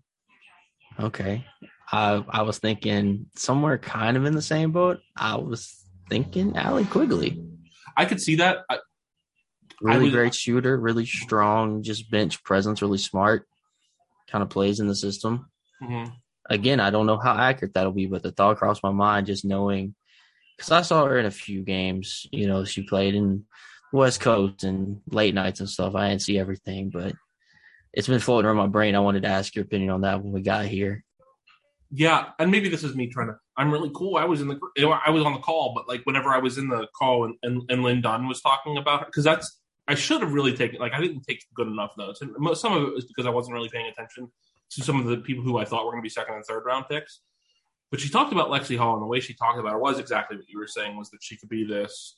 Okay. 1.01 1.45
I 1.91 2.25
I 2.29 2.43
was 2.43 2.59
thinking 2.59 3.27
somewhere 3.35 3.79
kind 3.79 4.17
of 4.17 4.25
in 4.25 4.35
the 4.35 4.43
same 4.43 4.73
boat. 4.73 5.01
I 5.17 5.37
was 5.37 5.85
thinking 6.09 6.57
Allie 6.57 6.85
Quigley. 6.85 7.43
I 7.97 8.05
could 8.05 8.21
see 8.21 8.37
that. 8.37 8.59
I, 8.71 8.79
really 9.83 10.11
great 10.11 10.35
shooter, 10.35 10.79
really 10.79 11.05
strong, 11.05 11.83
just 11.83 12.11
bench 12.11 12.43
presence, 12.45 12.83
really 12.83 12.99
smart. 12.99 13.47
Kind 14.31 14.43
of 14.43 14.49
plays 14.49 14.81
in 14.81 14.87
the 14.87 14.95
system. 14.95 15.51
Mm-hmm. 15.83 16.13
Again, 16.49 16.81
I 16.81 16.91
don't 16.91 17.07
know 17.07 17.19
how 17.19 17.35
accurate 17.37 17.75
that'll 17.75 17.93
be, 17.93 18.07
but 18.07 18.23
the 18.23 18.33
thought 18.33 18.59
crossed 18.59 18.83
my 18.83 18.91
mind 18.91 19.27
just 19.27 19.45
knowing 19.45 19.95
because 20.57 20.71
I 20.71 20.83
saw 20.83 21.05
her 21.07 21.19
in 21.19 21.27
a 21.27 21.31
few 21.31 21.63
games. 21.63 22.27
You 22.31 22.47
know, 22.47 22.65
she 22.65 22.83
played 22.83 23.15
in 23.15 23.45
West 23.93 24.21
Coast 24.21 24.65
and 24.65 25.01
late 25.11 25.35
nights 25.35 25.61
and 25.61 25.69
stuff. 25.69 25.95
I 25.95 26.09
didn't 26.09 26.23
see 26.23 26.39
everything, 26.39 26.91
but 26.91 27.15
it's 27.93 28.09
been 28.09 28.21
floating 28.21 28.47
around 28.47 28.57
my 28.57 28.67
brain. 28.67 28.95
I 28.95 29.01
wanted 29.01 29.23
to 29.23 29.29
ask 29.29 29.55
your 29.55 29.65
opinion 29.65 29.91
on 29.91 30.01
that 30.03 30.23
when 30.23 30.33
we 30.33 30.43
got 30.43 30.67
here. 30.67 31.05
Yeah, 31.91 32.31
and 32.39 32.51
maybe 32.51 32.69
this 32.69 32.85
is 32.85 32.95
me 32.95 33.09
trying 33.09 33.29
to. 33.29 33.37
I'm 33.57 33.71
really 33.71 33.91
cool. 33.95 34.17
I 34.17 34.25
was 34.25 34.41
in 34.41 34.49
the. 34.49 34.59
I 35.05 35.11
was 35.11 35.25
on 35.25 35.35
the 35.35 35.41
call, 35.41 35.75
but 35.75 35.89
like 35.89 36.03
whenever 36.05 36.31
I 36.31 36.39
was 36.39 36.57
in 36.57 36.69
the 36.69 36.87
call 36.99 37.25
and 37.25 37.35
and, 37.43 37.63
and 37.69 37.83
Lin 37.83 38.01
Dunn 38.01 38.27
was 38.27 38.41
talking 38.41 38.79
about 38.79 39.01
her 39.01 39.07
because 39.07 39.25
that's 39.25 39.61
I 39.89 39.95
should 39.95 40.23
have 40.23 40.33
really 40.33 40.57
taken 40.57 40.81
like 40.81 40.95
I 40.95 41.01
didn't 41.01 41.23
take 41.23 41.45
good 41.55 41.67
enough 41.67 41.93
notes, 41.99 42.23
and 42.23 42.35
some 42.57 42.73
of 42.73 42.85
it 42.85 42.95
was 42.95 43.05
because 43.05 43.27
I 43.27 43.31
wasn't 43.31 43.55
really 43.55 43.69
paying 43.69 43.87
attention 43.87 44.31
to 44.71 44.83
some 44.83 45.01
of 45.01 45.07
the 45.07 45.19
people 45.19 45.45
who 45.45 45.59
I 45.59 45.67
thought 45.67 45.85
were 45.85 45.91
going 45.91 46.03
to 46.03 46.07
be 46.07 46.09
second 46.09 46.35
and 46.35 46.45
third 46.45 46.65
round 46.65 46.87
picks. 46.89 47.21
But 47.91 48.01
she 48.01 48.09
talked 48.09 48.33
about 48.33 48.49
Lexie 48.49 48.79
Hull, 48.79 48.95
and 48.95 49.03
the 49.03 49.07
way 49.07 49.21
she 49.21 49.35
talked 49.35 49.59
about 49.59 49.73
her 49.73 49.79
was 49.79 49.99
exactly 49.99 50.39
what 50.39 50.49
you 50.49 50.59
were 50.59 50.67
saying 50.67 50.97
was 50.97 51.11
that 51.11 51.23
she 51.23 51.37
could 51.37 51.51
be 51.51 51.65
this 51.65 52.17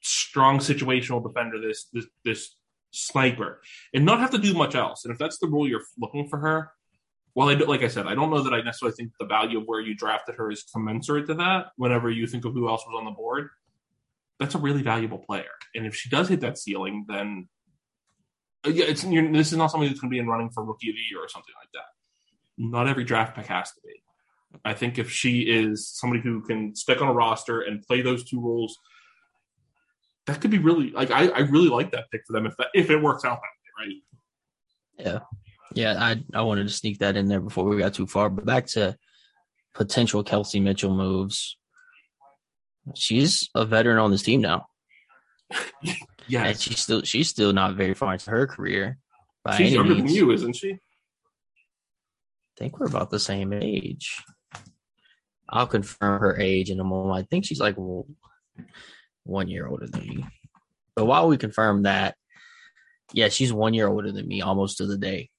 strong 0.00 0.58
situational 0.58 1.22
defender, 1.22 1.60
this 1.60 1.86
this 1.92 2.06
this 2.24 2.56
sniper, 2.92 3.60
and 3.92 4.04
not 4.04 4.20
have 4.20 4.30
to 4.30 4.38
do 4.38 4.54
much 4.54 4.74
else. 4.74 5.04
And 5.04 5.12
if 5.12 5.18
that's 5.18 5.38
the 5.38 5.48
role 5.48 5.68
you're 5.68 5.82
looking 5.98 6.28
for 6.28 6.38
her, 6.38 6.70
well, 7.34 7.48
I, 7.48 7.54
like 7.54 7.82
I 7.82 7.88
said, 7.88 8.06
I 8.06 8.14
don't 8.14 8.30
know 8.30 8.42
that 8.42 8.52
I 8.52 8.60
necessarily 8.60 8.94
think 8.94 9.12
the 9.18 9.26
value 9.26 9.58
of 9.58 9.64
where 9.64 9.80
you 9.80 9.94
drafted 9.94 10.36
her 10.36 10.50
is 10.50 10.64
commensurate 10.64 11.26
to 11.28 11.34
that. 11.34 11.68
Whenever 11.76 12.10
you 12.10 12.26
think 12.26 12.44
of 12.44 12.52
who 12.52 12.68
else 12.68 12.84
was 12.86 12.94
on 12.98 13.06
the 13.06 13.10
board, 13.10 13.48
that's 14.38 14.54
a 14.54 14.58
really 14.58 14.82
valuable 14.82 15.18
player. 15.18 15.50
And 15.74 15.86
if 15.86 15.94
she 15.94 16.10
does 16.10 16.28
hit 16.28 16.40
that 16.40 16.58
ceiling, 16.58 17.06
then 17.08 17.48
uh, 18.66 18.70
yeah, 18.70 18.84
it's 18.84 19.02
this 19.02 19.52
is 19.52 19.58
not 19.58 19.70
somebody 19.70 19.88
that's 19.88 20.00
going 20.00 20.10
to 20.10 20.14
be 20.14 20.18
in 20.18 20.26
running 20.26 20.50
for 20.50 20.64
rookie 20.64 20.90
of 20.90 20.94
the 20.96 21.02
year 21.10 21.20
or 21.20 21.28
something 21.28 21.54
like 21.58 21.70
that. 21.72 21.84
Not 22.58 22.86
every 22.86 23.04
draft 23.04 23.34
pick 23.34 23.46
has 23.46 23.70
to 23.72 23.80
be. 23.84 24.02
I 24.64 24.74
think 24.74 24.98
if 24.98 25.10
she 25.10 25.40
is 25.40 25.88
somebody 25.88 26.20
who 26.22 26.42
can 26.42 26.76
stick 26.76 27.00
on 27.00 27.08
a 27.08 27.12
roster 27.12 27.62
and 27.62 27.82
play 27.82 28.02
those 28.02 28.24
two 28.24 28.40
roles, 28.40 28.78
that 30.26 30.40
could 30.40 30.50
be 30.50 30.58
really 30.58 30.90
like 30.90 31.10
I, 31.10 31.28
I 31.28 31.40
really 31.40 31.68
like 31.68 31.90
that 31.92 32.10
pick 32.10 32.22
for 32.26 32.32
them 32.32 32.46
if 32.46 32.56
that 32.56 32.68
if 32.74 32.90
it 32.90 33.02
works 33.02 33.24
out 33.24 33.40
that 33.40 33.82
way, 33.82 33.86
right? 33.86 35.06
Yeah. 35.06 35.18
Yeah, 35.74 35.96
I 35.98 36.22
I 36.34 36.42
wanted 36.42 36.68
to 36.68 36.74
sneak 36.74 36.98
that 36.98 37.16
in 37.16 37.28
there 37.28 37.40
before 37.40 37.64
we 37.64 37.78
got 37.78 37.94
too 37.94 38.06
far. 38.06 38.28
But 38.28 38.44
back 38.44 38.66
to 38.68 38.96
potential 39.74 40.22
Kelsey 40.22 40.60
Mitchell 40.60 40.94
moves. 40.94 41.56
She's 42.94 43.48
a 43.54 43.64
veteran 43.64 43.98
on 43.98 44.10
this 44.10 44.22
team 44.22 44.40
now. 44.40 44.66
yeah, 46.28 46.44
and 46.44 46.58
she's 46.58 46.80
still 46.80 47.02
she's 47.02 47.28
still 47.28 47.52
not 47.52 47.74
very 47.74 47.94
far 47.94 48.12
into 48.12 48.30
her 48.30 48.46
career. 48.46 48.98
she's 49.56 49.72
younger 49.72 49.94
means. 49.94 50.06
than 50.06 50.14
you, 50.14 50.30
isn't 50.32 50.56
she? 50.56 50.72
I 50.72 50.78
think 52.58 52.78
we're 52.78 52.86
about 52.86 53.10
the 53.10 53.20
same 53.20 53.52
age. 53.52 54.22
I'll 55.48 55.66
confirm 55.66 56.20
her 56.20 56.38
age 56.38 56.70
in 56.70 56.80
a 56.80 56.84
moment. 56.84 57.18
I 57.18 57.22
think 57.28 57.44
she's 57.44 57.60
like 57.60 57.76
one 59.24 59.48
year 59.48 59.66
older 59.66 59.86
than 59.86 60.06
me. 60.06 60.26
But 60.94 61.06
while 61.06 61.28
we 61.28 61.36
confirm 61.36 61.82
that, 61.82 62.16
yeah, 63.12 63.28
she's 63.28 63.52
one 63.52 63.74
year 63.74 63.88
older 63.88 64.12
than 64.12 64.26
me, 64.26 64.42
almost 64.42 64.78
to 64.78 64.86
the 64.86 64.98
day. 64.98 65.30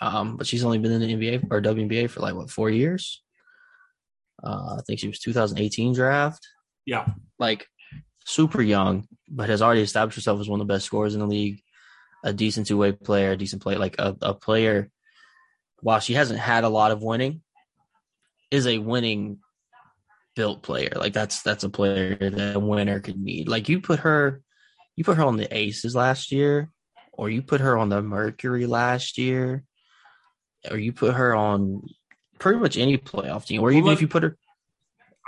Um, 0.00 0.36
but 0.36 0.46
she's 0.46 0.64
only 0.64 0.78
been 0.78 0.92
in 0.92 1.00
the 1.00 1.14
NBA 1.14 1.48
or 1.50 1.60
WNBA 1.60 2.10
for 2.10 2.20
like 2.20 2.34
what 2.34 2.50
four 2.50 2.70
years. 2.70 3.22
Uh, 4.42 4.76
I 4.78 4.80
think 4.86 4.98
she 4.98 5.08
was 5.08 5.20
2018 5.20 5.94
draft. 5.94 6.46
Yeah. 6.84 7.06
Like 7.38 7.68
super 8.24 8.62
young, 8.62 9.06
but 9.28 9.48
has 9.48 9.62
already 9.62 9.82
established 9.82 10.16
herself 10.16 10.40
as 10.40 10.48
one 10.48 10.60
of 10.60 10.66
the 10.66 10.72
best 10.72 10.86
scorers 10.86 11.14
in 11.14 11.20
the 11.20 11.26
league. 11.26 11.60
A 12.24 12.32
decent 12.32 12.66
two 12.66 12.76
way 12.76 12.92
player, 12.92 13.32
a 13.32 13.36
decent 13.36 13.62
player, 13.62 13.78
like 13.78 13.96
a, 13.98 14.16
a 14.22 14.34
player. 14.34 14.90
While 15.80 16.00
she 16.00 16.14
hasn't 16.14 16.38
had 16.38 16.64
a 16.64 16.68
lot 16.68 16.92
of 16.92 17.02
winning, 17.02 17.42
is 18.50 18.66
a 18.66 18.78
winning 18.78 19.38
built 20.34 20.62
player. 20.62 20.92
Like 20.96 21.12
that's 21.12 21.42
that's 21.42 21.64
a 21.64 21.68
player 21.68 22.16
that 22.16 22.56
a 22.56 22.60
winner 22.60 23.00
could 23.00 23.18
need. 23.18 23.48
Like 23.48 23.68
you 23.68 23.80
put 23.80 24.00
her, 24.00 24.42
you 24.96 25.04
put 25.04 25.16
her 25.16 25.24
on 25.24 25.36
the 25.36 25.54
Aces 25.56 25.94
last 25.94 26.32
year, 26.32 26.70
or 27.12 27.30
you 27.30 27.42
put 27.42 27.60
her 27.60 27.76
on 27.76 27.88
the 27.88 28.02
Mercury 28.02 28.66
last 28.66 29.18
year, 29.18 29.64
or 30.70 30.76
you 30.76 30.92
put 30.92 31.14
her 31.14 31.34
on 31.34 31.82
pretty 32.38 32.58
much 32.58 32.76
any 32.76 32.98
playoff 32.98 33.46
team, 33.46 33.60
or 33.60 33.64
Well, 33.64 33.74
even 33.74 33.92
if 33.92 34.00
you 34.00 34.08
put 34.08 34.22
her. 34.22 34.36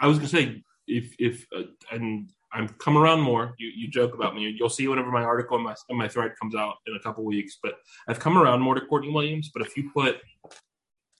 I 0.00 0.06
was 0.06 0.18
gonna 0.18 0.28
say 0.28 0.62
if 0.86 1.14
if 1.18 1.46
uh, 1.56 1.62
and 1.90 2.30
I'm 2.52 2.68
come 2.68 2.96
around 2.96 3.20
more. 3.20 3.54
You 3.58 3.70
you 3.74 3.88
joke 3.88 4.14
about 4.14 4.34
me. 4.34 4.54
You'll 4.56 4.70
see 4.70 4.86
whenever 4.86 5.10
my 5.10 5.24
article 5.24 5.56
and 5.56 5.64
my 5.64 5.74
in 5.88 5.96
my 5.96 6.08
thread 6.08 6.32
comes 6.40 6.54
out 6.54 6.76
in 6.86 6.94
a 6.94 7.00
couple 7.00 7.24
weeks. 7.24 7.58
But 7.62 7.74
I've 8.08 8.20
come 8.20 8.38
around 8.38 8.60
more 8.60 8.74
to 8.74 8.80
Courtney 8.80 9.12
Williams. 9.12 9.50
But 9.52 9.66
if 9.66 9.76
you 9.76 9.90
put 9.92 10.20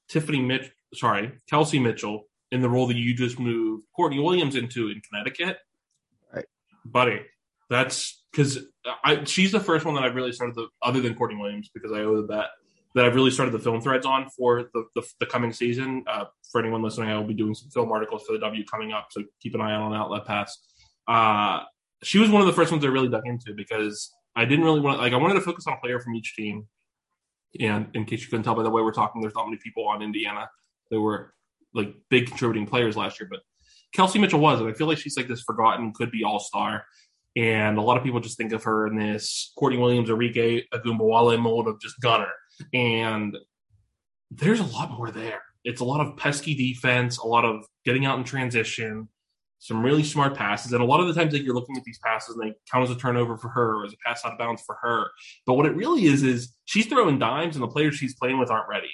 Tiffany 0.08 0.40
Mitch, 0.40 0.70
sorry, 0.94 1.32
Kelsey 1.50 1.78
Mitchell 1.78 2.28
in 2.54 2.62
the 2.62 2.68
role 2.68 2.87
that 2.87 2.96
you 2.96 3.14
just 3.14 3.38
moved 3.38 3.84
Courtney 3.94 4.20
Williams 4.20 4.54
into 4.54 4.88
in 4.88 5.00
Connecticut, 5.00 5.58
Right. 6.32 6.46
buddy, 6.84 7.20
that's 7.68 8.23
because 8.30 8.58
I 9.04 9.25
she's 9.25 9.50
the 9.50 9.58
first 9.58 9.84
one 9.84 9.94
that 9.96 10.04
I've 10.04 10.14
really 10.14 10.32
started 10.32 10.54
the 10.54 10.68
other 10.80 11.00
than 11.00 11.14
Courtney 11.14 11.37
Williams 11.37 11.68
because 11.75 11.90
I 11.92 12.00
owe 12.00 12.23
the 12.23 12.26
that 12.28 12.50
that 12.94 13.04
I've 13.04 13.16
really 13.16 13.32
started 13.32 13.50
the 13.50 13.58
film 13.58 13.80
threads 13.80 14.06
on 14.06 14.30
for 14.30 14.70
the 14.73 14.84
the, 14.94 15.02
the 15.18 15.26
coming 15.26 15.52
season. 15.52 16.04
Uh, 16.06 16.26
for 16.52 16.61
anyone 16.61 16.80
listening, 16.80 17.08
I 17.11 17.16
will 17.16 17.25
be 17.25 17.34
doing 17.34 17.54
some 17.54 17.70
film 17.70 17.90
articles 17.90 18.23
for 18.25 18.32
the 18.34 18.38
W 18.38 18.64
coming 18.64 18.92
up, 18.92 19.08
so 19.11 19.25
keep 19.40 19.54
an 19.56 19.61
eye 19.61 19.75
out 19.75 19.82
on 19.82 19.92
Outlet 19.92 20.25
Pass. 20.25 20.56
Uh, 21.08 21.64
she 22.04 22.18
was 22.18 22.30
one 22.30 22.40
of 22.40 22.46
the 22.46 22.52
first 22.52 22.70
ones 22.70 22.84
I 22.84 22.88
really 22.88 23.08
dug 23.08 23.26
into 23.26 23.52
because 23.52 24.12
I 24.37 24.44
didn't 24.44 24.64
really 24.64 24.80
want 24.80 25.00
like 25.00 25.12
I 25.12 25.16
wanted 25.16 25.34
to 25.34 25.40
focus 25.40 25.66
on 25.66 25.73
a 25.75 25.80
player 25.80 25.99
from 25.99 26.14
each 26.14 26.37
team. 26.37 26.68
And 27.61 27.88
in 27.94 28.04
case 28.04 28.23
you 28.23 28.28
couldn't 28.28 28.44
tell 28.44 28.54
by 28.54 28.62
the 28.62 28.70
way 28.70 28.82
we're 28.82 28.92
talking, 28.92 29.20
there's 29.20 29.34
not 29.34 29.46
many 29.46 29.58
people 29.58 29.87
on 29.88 30.02
Indiana 30.02 30.49
that 30.90 31.00
were 31.00 31.34
like 31.75 31.95
big 32.09 32.28
contributing 32.28 32.66
players 32.66 32.97
last 32.97 33.21
year, 33.21 33.28
but 33.31 33.40
Kelsey 33.95 34.19
Mitchell 34.19 34.40
was, 34.40 34.61
and 34.61 34.69
I 34.69 34.73
feel 34.73 34.87
like 34.87 34.99
she's 34.99 35.16
like 35.16 35.28
this 35.28 35.43
forgotten, 35.43 35.93
could 35.93 36.11
be 36.11 36.25
all 36.25 36.40
star. 36.40 36.85
And 37.37 37.78
a 37.78 37.83
lot 37.83 37.97
of 37.97 38.04
people 38.04 38.21
just 38.21 38.37
think 38.37 38.52
of 38.52 38.62
her 38.64 38.87
in 38.87 38.97
this 38.97 39.52
Courtney 39.57 39.78
Williams, 39.78 40.09
Arike 40.09 40.64
Ogunbowale 40.73 41.40
mold 41.40 41.69
of 41.69 41.81
just 41.81 42.00
gunner. 42.00 42.31
And 42.73 43.37
there's 44.31 44.61
a 44.61 44.64
lot 44.64 44.90
more 44.90 45.11
there. 45.11 45.43
It's 45.64 45.81
a 45.81 45.85
lot 45.85 46.04
of 46.04 46.16
pesky 46.16 46.54
defense, 46.54 47.19
a 47.19 47.26
lot 47.26 47.45
of 47.45 47.64
getting 47.85 48.04
out 48.04 48.19
in 48.19 48.25
transition, 48.25 49.09
some 49.59 49.83
really 49.83 50.02
smart 50.02 50.37
passes. 50.37 50.73
And 50.73 50.83
a 50.83 50.85
lot 50.85 51.00
of 51.00 51.07
the 51.07 51.14
times 51.14 51.33
that 51.33 51.43
you're 51.43 51.54
looking 51.54 51.76
at 51.76 51.85
these 51.85 51.99
passes 52.04 52.37
and 52.37 52.45
they 52.45 52.54
count 52.71 52.88
as 52.88 52.95
a 52.95 52.99
turnover 52.99 53.37
for 53.37 53.49
her 53.49 53.76
or 53.76 53.87
as 53.87 53.93
a 53.93 53.97
pass 54.04 54.25
out 54.25 54.33
of 54.33 54.38
bounds 54.38 54.62
for 54.66 54.76
her. 54.83 55.07
But 55.47 55.54
what 55.54 55.66
it 55.66 55.75
really 55.75 56.04
is, 56.04 56.23
is 56.23 56.54
she's 56.66 56.87
throwing 56.87 57.19
dimes 57.19 57.57
and 57.57 57.62
the 57.62 57.69
players 57.69 57.95
she's 57.95 58.14
playing 58.14 58.38
with 58.38 58.50
aren't 58.50 58.69
ready. 58.69 58.90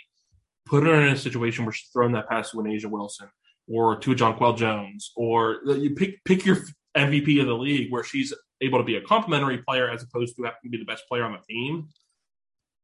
Put 0.70 0.84
her 0.84 0.94
in 0.94 1.12
a 1.12 1.16
situation 1.16 1.64
where 1.64 1.72
she's 1.72 1.88
throwing 1.92 2.12
that 2.12 2.28
pass 2.28 2.52
to 2.52 2.60
an 2.60 2.66
A'ja 2.66 2.86
Wilson 2.86 3.28
or 3.68 3.98
to 3.98 4.12
a 4.12 4.14
Jonquel 4.14 4.56
Jones, 4.56 5.10
or 5.16 5.58
you 5.66 5.96
pick 5.96 6.22
pick 6.24 6.46
your 6.46 6.58
MVP 6.96 7.40
of 7.40 7.48
the 7.48 7.54
league 7.54 7.90
where 7.90 8.04
she's 8.04 8.32
able 8.60 8.78
to 8.78 8.84
be 8.84 8.94
a 8.94 9.00
complementary 9.00 9.58
player 9.58 9.90
as 9.90 10.04
opposed 10.04 10.36
to 10.36 10.44
having 10.44 10.58
to 10.62 10.68
be 10.70 10.78
the 10.78 10.84
best 10.84 11.08
player 11.08 11.24
on 11.24 11.32
the 11.32 11.38
team. 11.52 11.88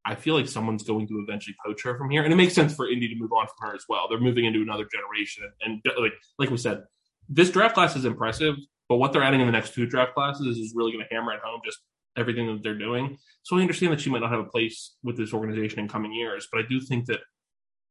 I 0.05 0.17
feel 0.17 0.35
like 0.35 0.49
someone's 0.49 0.83
going 0.83 1.07
to 1.09 1.19
eventually 1.19 1.57
poach 1.65 1.83
her 1.85 1.97
from 1.97 2.11
here, 2.11 2.25
and 2.25 2.33
it 2.33 2.37
makes 2.37 2.55
sense 2.55 2.75
for 2.75 2.89
Indy 2.89 3.09
to 3.09 3.17
move 3.17 3.33
on 3.33 3.47
from 3.47 3.69
her 3.69 3.75
as 3.75 3.85
well. 3.89 4.07
They're 4.09 4.21
moving 4.21 4.47
into 4.47 4.63
another 4.63 4.87
generation, 4.93 5.45
and, 5.65 5.81
and 5.85 5.95
like 6.03 6.13
like 6.41 6.51
we 6.51 6.57
said, 6.57 6.85
this 7.29 7.51
draft 7.51 7.75
class 7.75 7.95
is 7.95 8.05
impressive, 8.05 8.57
but 8.89 8.97
what 8.97 9.13
they're 9.13 9.23
adding 9.23 9.41
in 9.41 9.47
the 9.47 9.53
next 9.53 9.75
two 9.75 9.87
draft 9.87 10.15
classes 10.15 10.59
is 10.59 10.73
really 10.75 10.93
going 10.93 11.05
to 11.09 11.15
hammer 11.15 11.33
at 11.33 11.41
home 11.41 11.61
just 11.65 11.79
everything 12.17 12.47
that 12.47 12.63
they're 12.63 12.79
doing. 12.79 13.19
So 13.43 13.59
I 13.59 13.61
understand 13.61 13.93
that 13.93 14.01
she 14.01 14.11
might 14.11 14.21
not 14.21 14.31
have 14.31 14.41
a 14.41 14.45
place 14.45 14.97
with 15.03 15.17
this 15.17 15.33
organization 15.33 15.81
in 15.81 15.89
coming 15.89 16.13
years, 16.13 16.49
but 16.51 16.61
I 16.61 16.65
do 16.69 16.81
think 16.81 17.07
that 17.07 17.21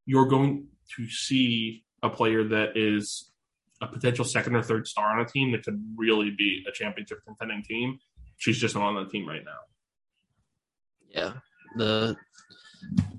you're 0.06 0.28
going 0.28 0.68
to 0.96 1.10
see 1.10 1.84
a 2.04 2.10
player 2.10 2.44
that 2.44 2.78
is 2.78 3.32
a 3.82 3.88
potential 3.88 4.24
second 4.24 4.56
or 4.56 4.62
third 4.62 4.88
star 4.88 5.18
on 5.18 5.26
a 5.26 5.28
team 5.28 5.52
that 5.52 5.64
could 5.64 5.82
really 5.98 6.32
be 6.32 6.64
a 6.68 6.72
championship 6.72 7.20
contending 7.26 7.64
team. 7.64 8.00
She's 8.38 8.58
just 8.58 8.76
not 8.76 8.86
on 8.86 8.96
the 8.96 9.10
team 9.10 9.28
right 9.28 9.44
now. 9.44 9.60
Yeah, 11.10 11.34
the 11.78 12.16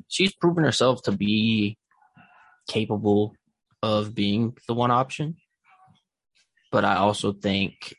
she's 0.08 0.34
proven 0.34 0.64
herself 0.64 1.02
to 1.02 1.12
be 1.12 1.78
capable 2.68 3.34
of 3.82 4.14
being 4.14 4.56
the 4.66 4.74
one 4.74 4.90
option, 4.90 5.36
but 6.70 6.84
I 6.84 6.96
also 6.96 7.32
think 7.32 7.94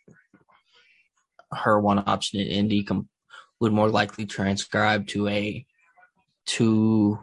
her 1.51 1.79
one 1.79 2.03
option 2.05 2.39
in 2.39 2.47
Indy 2.47 2.83
com- 2.83 3.09
would 3.59 3.73
more 3.73 3.89
likely 3.89 4.25
transcribe 4.25 5.07
to 5.07 5.27
a 5.27 5.65
two 6.45 7.19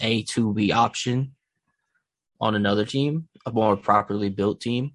a 0.00 0.22
two 0.22 0.52
B 0.52 0.72
option 0.72 1.34
on 2.40 2.54
another 2.54 2.84
team, 2.84 3.28
a 3.46 3.52
more 3.52 3.76
properly 3.76 4.28
built 4.28 4.60
team, 4.60 4.92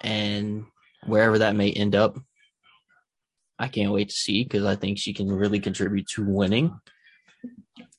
and 0.00 0.66
wherever 1.06 1.38
that 1.38 1.56
may 1.56 1.72
end 1.72 1.94
up, 1.94 2.18
I 3.58 3.68
can't 3.68 3.92
wait 3.92 4.08
to 4.10 4.14
see 4.14 4.42
because 4.42 4.64
I 4.64 4.76
think 4.76 4.98
she 4.98 5.14
can 5.14 5.32
really 5.32 5.60
contribute 5.60 6.06
to 6.08 6.24
winning. 6.24 6.78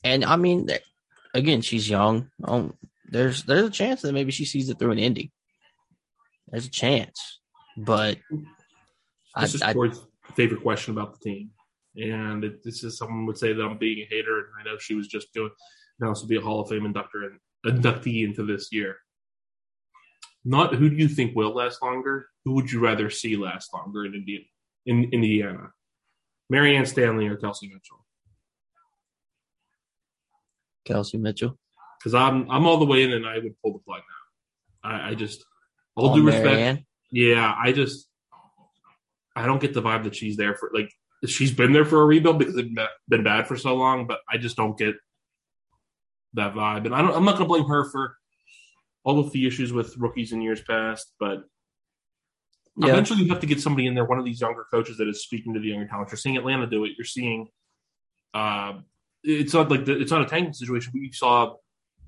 And 0.04 0.26
I 0.26 0.36
mean, 0.36 0.70
again, 1.34 1.62
she's 1.62 1.90
young. 1.90 2.30
Um, 2.44 2.78
there's 3.10 3.44
there's 3.44 3.68
a 3.68 3.72
chance 3.72 4.02
that 4.02 4.14
maybe 4.14 4.32
she 4.32 4.46
sees 4.46 4.70
it 4.70 4.78
through 4.78 4.92
an 4.92 5.00
Indy. 5.00 5.32
There's 6.50 6.66
a 6.66 6.72
chance, 6.72 7.40
but 7.78 8.18
I, 9.36 9.42
This 9.42 9.56
is 9.56 9.62
I, 9.62 9.74
Corey's 9.74 10.00
favorite 10.36 10.62
question 10.62 10.94
about 10.94 11.14
the 11.14 11.20
team. 11.20 11.52
And 11.96 12.44
it, 12.44 12.64
this 12.64 12.84
is 12.84 12.98
someone 12.98 13.26
would 13.26 13.38
say 13.38 13.54
that 13.54 13.64
I'm 13.64 13.78
being 13.78 14.00
a 14.00 14.08
hater, 14.10 14.40
and 14.40 14.48
I 14.60 14.64
know 14.64 14.78
she 14.80 14.96
was 14.96 15.08
just 15.08 15.34
doing 15.34 15.52
now 16.00 16.10
also 16.10 16.28
be 16.28 16.38
a 16.38 16.42
Hall 16.42 16.62
of 16.62 16.70
Fame 16.70 16.86
inductor 16.86 17.24
and 17.24 17.40
inductee 17.66 18.26
into 18.26 18.46
this 18.46 18.70
year. 18.72 18.98
Not 20.46 20.76
who 20.76 20.90
do 20.90 20.96
you 20.96 21.08
think 21.08 21.36
will 21.36 21.56
last 21.56 21.82
longer? 21.82 22.28
Who 22.46 22.54
would 22.54 22.72
you 22.72 22.80
rather 22.80 23.10
see 23.10 23.38
last 23.38 23.74
longer 23.74 24.06
in 24.06 24.14
Indiana? 24.14 24.46
In 24.86 25.10
Indiana, 25.14 25.72
Marianne 26.50 26.86
Stanley 26.86 27.28
or 27.28 27.38
Kelsey 27.38 27.68
Mitchell? 27.68 28.06
Kelsey 30.84 31.18
Mitchell. 31.18 31.58
Because 32.00 32.14
I'm 32.14 32.50
I'm 32.52 32.66
all 32.66 32.78
the 32.78 32.86
way 32.86 33.04
in, 33.04 33.14
and 33.14 33.26
I 33.26 33.36
would 33.36 33.56
pull 33.62 33.72
the 33.72 33.80
plug 33.80 34.02
now. 34.84 34.90
I, 34.90 35.12
I 35.12 35.16
just 35.16 35.46
all 35.96 36.10
on 36.10 36.18
due 36.18 36.26
respect. 36.26 36.84
Yeah, 37.12 37.56
I 37.58 37.72
just 37.72 38.10
I 39.36 39.46
don't 39.46 39.62
get 39.62 39.74
the 39.74 39.82
vibe 39.82 40.04
that 40.04 40.16
she's 40.16 40.36
there 40.36 40.56
for 40.56 40.70
like 40.74 40.92
she's 41.26 41.52
been 41.52 41.74
there 41.74 41.86
for 41.86 42.02
a 42.02 42.06
rebuild 42.06 42.40
because 42.40 42.56
it's 42.58 42.70
been- 43.08 43.24
bad 43.24 43.48
for 43.48 43.56
so 43.58 43.76
long, 43.76 44.08
but 44.08 44.20
I 44.30 44.38
just 44.38 44.58
don't 44.58 44.78
get 44.78 44.96
that 46.34 46.54
vibe. 46.54 46.86
And 46.86 46.96
I 46.96 47.02
don't 47.02 47.16
I'm 47.16 47.26
not 47.26 47.38
gonna 47.38 47.48
blame 47.48 47.66
her 47.66 47.90
for 47.90 48.18
all 49.04 49.20
of 49.20 49.32
the 49.32 49.46
issues 49.46 49.72
with 49.72 49.98
rookies 49.98 50.32
in 50.32 50.42
years 50.42 50.62
past, 50.62 51.14
but 51.20 51.44
Yeah, 52.76 52.90
eventually 52.90 53.24
you 53.24 53.30
have 53.30 53.42
to 53.42 53.48
get 53.48 53.62
somebody 53.62 53.86
in 53.88 53.94
there, 53.94 54.06
one 54.06 54.18
of 54.18 54.26
these 54.26 54.42
younger 54.42 54.66
coaches 54.72 54.98
that 54.98 55.08
is 55.08 55.24
speaking 55.24 55.54
to 55.54 55.60
the 55.60 55.68
younger 55.68 55.88
talent. 55.88 56.10
You're 56.10 56.18
seeing 56.18 56.38
Atlanta 56.38 56.68
do 56.68 56.86
it. 56.86 56.94
You're 56.98 57.06
seeing 57.06 57.50
uh 58.34 58.80
it's 59.24 59.54
not 59.54 59.70
like 59.70 59.86
the, 59.86 60.02
it's 60.02 60.12
not 60.12 60.22
a 60.22 60.26
tanking 60.26 60.54
situation, 60.54 60.92
but 60.94 61.02
you 61.02 61.14
saw 61.14 61.56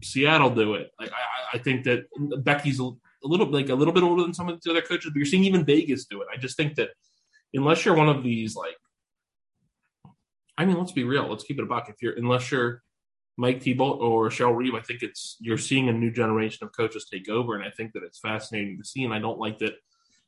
Seattle 0.03 0.49
do 0.49 0.73
it. 0.73 0.91
Like 0.99 1.11
I, 1.11 1.57
I 1.57 1.57
think 1.59 1.85
that 1.85 2.05
Becky's 2.43 2.79
a 2.79 2.89
little 3.23 3.49
like 3.49 3.69
a 3.69 3.75
little 3.75 3.93
bit 3.93 4.03
older 4.03 4.23
than 4.23 4.33
some 4.33 4.49
of 4.49 4.59
the 4.61 4.71
other 4.71 4.81
coaches, 4.81 5.11
but 5.11 5.17
you're 5.17 5.25
seeing 5.25 5.45
even 5.45 5.65
Vegas 5.65 6.05
do 6.05 6.21
it. 6.21 6.27
I 6.33 6.37
just 6.37 6.57
think 6.57 6.75
that 6.75 6.89
unless 7.53 7.85
you're 7.85 7.95
one 7.95 8.09
of 8.09 8.23
these 8.23 8.55
like, 8.55 8.75
I 10.57 10.65
mean, 10.65 10.77
let's 10.77 10.91
be 10.93 11.03
real. 11.03 11.27
Let's 11.29 11.43
keep 11.43 11.59
it 11.59 11.63
a 11.63 11.67
buck. 11.67 11.89
If 11.89 12.01
you're 12.01 12.13
unless 12.13 12.51
you're 12.51 12.81
Mike 13.37 13.61
Thibault 13.61 13.99
or 13.99 14.29
Cheryl 14.29 14.55
Reeve, 14.55 14.75
I 14.75 14.81
think 14.81 15.03
it's 15.03 15.37
you're 15.39 15.57
seeing 15.57 15.89
a 15.89 15.93
new 15.93 16.11
generation 16.11 16.65
of 16.65 16.75
coaches 16.75 17.05
take 17.11 17.27
over, 17.29 17.55
and 17.55 17.63
I 17.63 17.69
think 17.71 17.93
that 17.93 18.03
it's 18.03 18.19
fascinating 18.19 18.77
to 18.77 18.85
see. 18.85 19.03
And 19.03 19.13
I 19.13 19.19
don't 19.19 19.39
like 19.39 19.59
that 19.59 19.73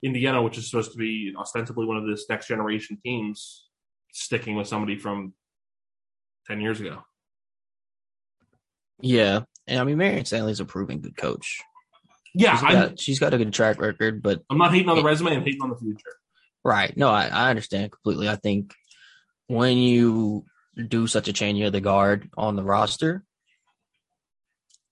Indiana, 0.03 0.41
which 0.41 0.57
is 0.57 0.69
supposed 0.69 0.91
to 0.91 0.97
be 0.97 1.33
ostensibly 1.37 1.85
one 1.85 1.97
of 1.97 2.05
this 2.05 2.25
next 2.29 2.47
generation 2.47 2.97
teams, 3.03 3.67
sticking 4.11 4.55
with 4.55 4.67
somebody 4.67 4.97
from 4.97 5.33
ten 6.45 6.59
years 6.61 6.79
ago. 6.81 7.03
yeah. 9.01 9.41
And 9.69 9.79
I 9.79 9.83
mean, 9.83 9.97
Marianne 9.97 10.23
Stanley's 10.25 10.61
a 10.61 10.65
proven 10.65 10.99
good 10.99 11.17
coach. 11.17 11.59
Yeah, 12.33 12.55
She's 12.57 12.61
got, 12.69 12.99
she's 12.99 13.19
got 13.19 13.33
a 13.33 13.37
good 13.37 13.51
track 13.51 13.81
record, 13.81 14.21
but 14.23 14.43
I'm 14.49 14.57
not 14.57 14.71
hating 14.71 14.89
on 14.89 14.95
the 14.95 15.03
resume. 15.03 15.35
I'm 15.35 15.43
hating 15.43 15.61
on 15.61 15.69
the 15.69 15.75
future. 15.75 16.15
Right. 16.63 16.95
No, 16.95 17.09
I, 17.09 17.27
I 17.27 17.49
understand 17.49 17.91
completely. 17.91 18.29
I 18.29 18.35
think 18.35 18.73
when 19.47 19.77
you 19.77 20.45
do 20.87 21.07
such 21.07 21.27
a 21.27 21.33
change 21.33 21.61
of 21.61 21.71
the 21.71 21.81
guard 21.81 22.29
on 22.37 22.55
the 22.55 22.63
roster, 22.63 23.23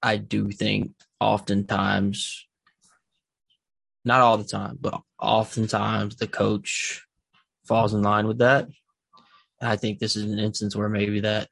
I 0.01 0.17
do 0.17 0.51
think 0.51 0.91
oftentimes, 1.19 2.47
not 4.03 4.21
all 4.21 4.37
the 4.37 4.43
time, 4.43 4.77
but 4.79 5.01
oftentimes 5.19 6.15
the 6.15 6.27
coach 6.27 7.05
falls 7.65 7.93
in 7.93 8.01
line 8.01 8.27
with 8.27 8.39
that. 8.39 8.67
I 9.61 9.75
think 9.77 9.99
this 9.99 10.15
is 10.15 10.25
an 10.25 10.39
instance 10.39 10.75
where 10.75 10.89
maybe 10.89 11.21
that 11.21 11.49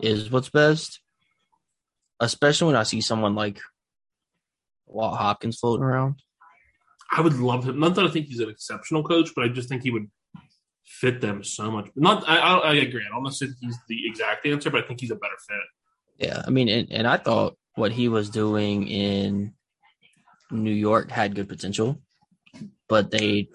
is 0.00 0.30
what's 0.30 0.50
best. 0.50 1.00
Especially 2.20 2.68
when 2.68 2.76
I 2.76 2.82
see 2.82 3.00
someone 3.00 3.34
like 3.34 3.60
Walt 4.86 5.18
Hopkins 5.18 5.58
floating 5.58 5.84
around. 5.84 6.22
I 7.10 7.20
would 7.20 7.34
love 7.34 7.68
him. 7.68 7.78
Not 7.78 7.94
that 7.94 8.04
I 8.04 8.08
think 8.08 8.26
he's 8.26 8.40
an 8.40 8.48
exceptional 8.48 9.02
coach, 9.02 9.30
but 9.34 9.44
I 9.44 9.48
just 9.48 9.68
think 9.68 9.82
he 9.82 9.90
would 9.90 10.10
fit 10.86 11.20
them 11.20 11.42
so 11.44 11.70
much. 11.70 11.88
Not, 11.96 12.28
I, 12.28 12.38
I, 12.38 12.58
I 12.58 12.74
agree. 12.74 13.04
I 13.06 13.14
don't 13.14 13.24
necessarily 13.24 13.56
think 13.60 13.72
he's 13.72 13.78
the 13.88 14.06
exact 14.06 14.46
answer, 14.46 14.70
but 14.70 14.84
I 14.84 14.86
think 14.86 15.00
he's 15.00 15.10
a 15.10 15.16
better 15.16 15.34
fit. 15.48 16.28
Yeah, 16.28 16.42
I 16.46 16.50
mean, 16.50 16.68
and, 16.68 16.90
and 16.90 17.06
I 17.06 17.18
thought 17.18 17.56
what 17.74 17.92
he 17.92 18.08
was 18.08 18.30
doing 18.30 18.88
in 18.88 19.54
New 20.50 20.72
York 20.72 21.10
had 21.10 21.34
good 21.34 21.48
potential, 21.48 22.00
but 22.88 23.10
they, 23.10 23.48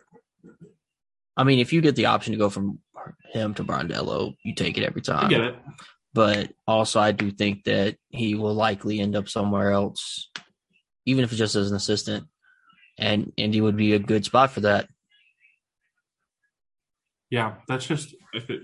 I 1.36 1.44
mean, 1.44 1.60
if 1.60 1.74
you 1.74 1.82
get 1.82 1.96
the 1.96 2.08
option 2.08 2.34
to 2.34 2.38
go 2.38 2.50
from 2.50 2.80
him 3.32 3.54
to 3.56 3.64
Brondello, 3.64 4.36
you 4.44 4.54
take 4.54 4.78
it 4.78 4.84
every 4.84 5.02
time. 5.02 5.26
I 5.26 5.30
get 5.30 5.42
it. 5.42 5.56
But 6.14 6.52
also, 6.68 7.00
I 7.00 7.14
do 7.14 7.32
think 7.32 7.64
that 7.64 7.96
he 8.10 8.36
will 8.36 8.54
likely 8.54 9.00
end 9.00 9.16
up 9.16 9.30
somewhere 9.30 9.72
else, 9.72 10.30
even 11.06 11.24
if 11.24 11.32
it's 11.32 11.40
just 11.40 11.56
as 11.56 11.72
an 11.72 11.78
assistant, 11.78 12.28
and 12.98 13.32
Indy 13.38 13.62
would 13.62 13.78
be 13.78 13.94
a 13.94 14.00
good 14.00 14.26
spot 14.26 14.52
for 14.52 14.60
that. 14.62 14.90
Yeah, 17.32 17.56
that's 17.68 17.88
just 17.88 18.14
if 18.34 18.50
it 18.50 18.62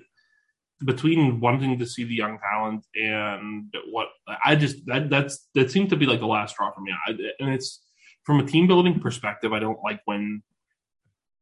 between 0.86 1.40
wanting 1.40 1.80
to 1.80 1.86
see 1.88 2.04
the 2.04 2.14
young 2.14 2.38
talent 2.38 2.86
and 2.94 3.74
what 3.90 4.10
I 4.46 4.56
just 4.56 4.86
that 4.86 5.10
that's 5.10 5.48
that 5.56 5.72
seemed 5.72 5.90
to 5.90 5.96
be 5.96 6.06
like 6.06 6.20
the 6.20 6.28
last 6.28 6.52
straw 6.52 6.72
for 6.72 6.82
me. 6.82 6.94
I, 7.08 7.12
and 7.40 7.54
it's 7.54 7.84
from 8.24 8.40
a 8.40 8.46
team 8.46 8.68
building 8.68 9.00
perspective. 9.00 9.54
I 9.54 9.60
don't 9.60 9.80
like 9.84 10.02
when 10.06 10.44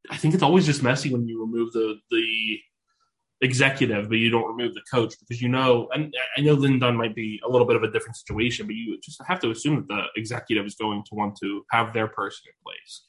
I 0.10 0.18
think 0.18 0.34
it's 0.34 0.44
always 0.44 0.66
just 0.66 0.84
messy 0.84 1.12
when 1.12 1.28
you 1.28 1.42
remove 1.42 1.74
the 1.74 1.96
the 2.12 2.60
executive, 3.42 4.08
but 4.08 4.18
you 4.18 4.30
don't 4.30 4.48
remove 4.48 4.74
the 4.74 4.84
coach 4.90 5.16
because 5.20 5.42
you 5.42 5.50
know. 5.50 5.90
And 5.94 6.14
I 6.38 6.42
know 6.42 6.54
Lin 6.54 6.80
Dunn 6.80 6.96
might 6.96 7.16
be 7.16 7.42
a 7.46 7.50
little 7.50 7.68
bit 7.68 7.76
of 7.76 7.84
a 7.84 7.92
different 7.92 8.16
situation, 8.16 8.68
but 8.68 8.76
you 8.76 8.98
just 9.02 9.22
have 9.28 9.40
to 9.42 9.52
assume 9.52 9.76
that 9.76 9.88
the 9.88 10.04
executive 10.16 10.66
is 10.66 10.76
going 10.76 11.04
to 11.10 11.16
want 11.16 11.38
to 11.42 11.66
have 11.72 11.92
their 11.92 12.08
person 12.08 12.44
in 12.48 12.54
place. 12.64 13.08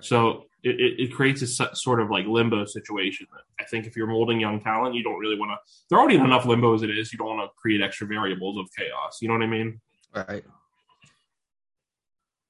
So 0.00 0.44
it, 0.64 1.00
it, 1.00 1.14
creates 1.14 1.42
a 1.42 1.76
sort 1.76 2.00
of 2.00 2.10
like 2.10 2.26
limbo 2.26 2.64
situation. 2.64 3.26
I 3.60 3.64
think 3.64 3.86
if 3.86 3.96
you're 3.96 4.06
molding 4.06 4.40
young 4.40 4.60
talent, 4.60 4.94
you 4.94 5.02
don't 5.02 5.18
really 5.18 5.38
want 5.38 5.50
to. 5.50 5.56
They're 5.88 5.98
already 5.98 6.16
in 6.16 6.24
enough 6.24 6.46
limbo 6.46 6.74
as 6.74 6.82
it 6.82 6.90
is. 6.90 7.12
You 7.12 7.18
don't 7.18 7.36
want 7.36 7.48
to 7.48 7.52
create 7.60 7.82
extra 7.82 8.06
variables 8.06 8.56
of 8.56 8.66
chaos. 8.76 9.18
You 9.20 9.28
know 9.28 9.34
what 9.34 9.42
I 9.42 9.46
mean? 9.46 9.80
Right. 10.14 10.44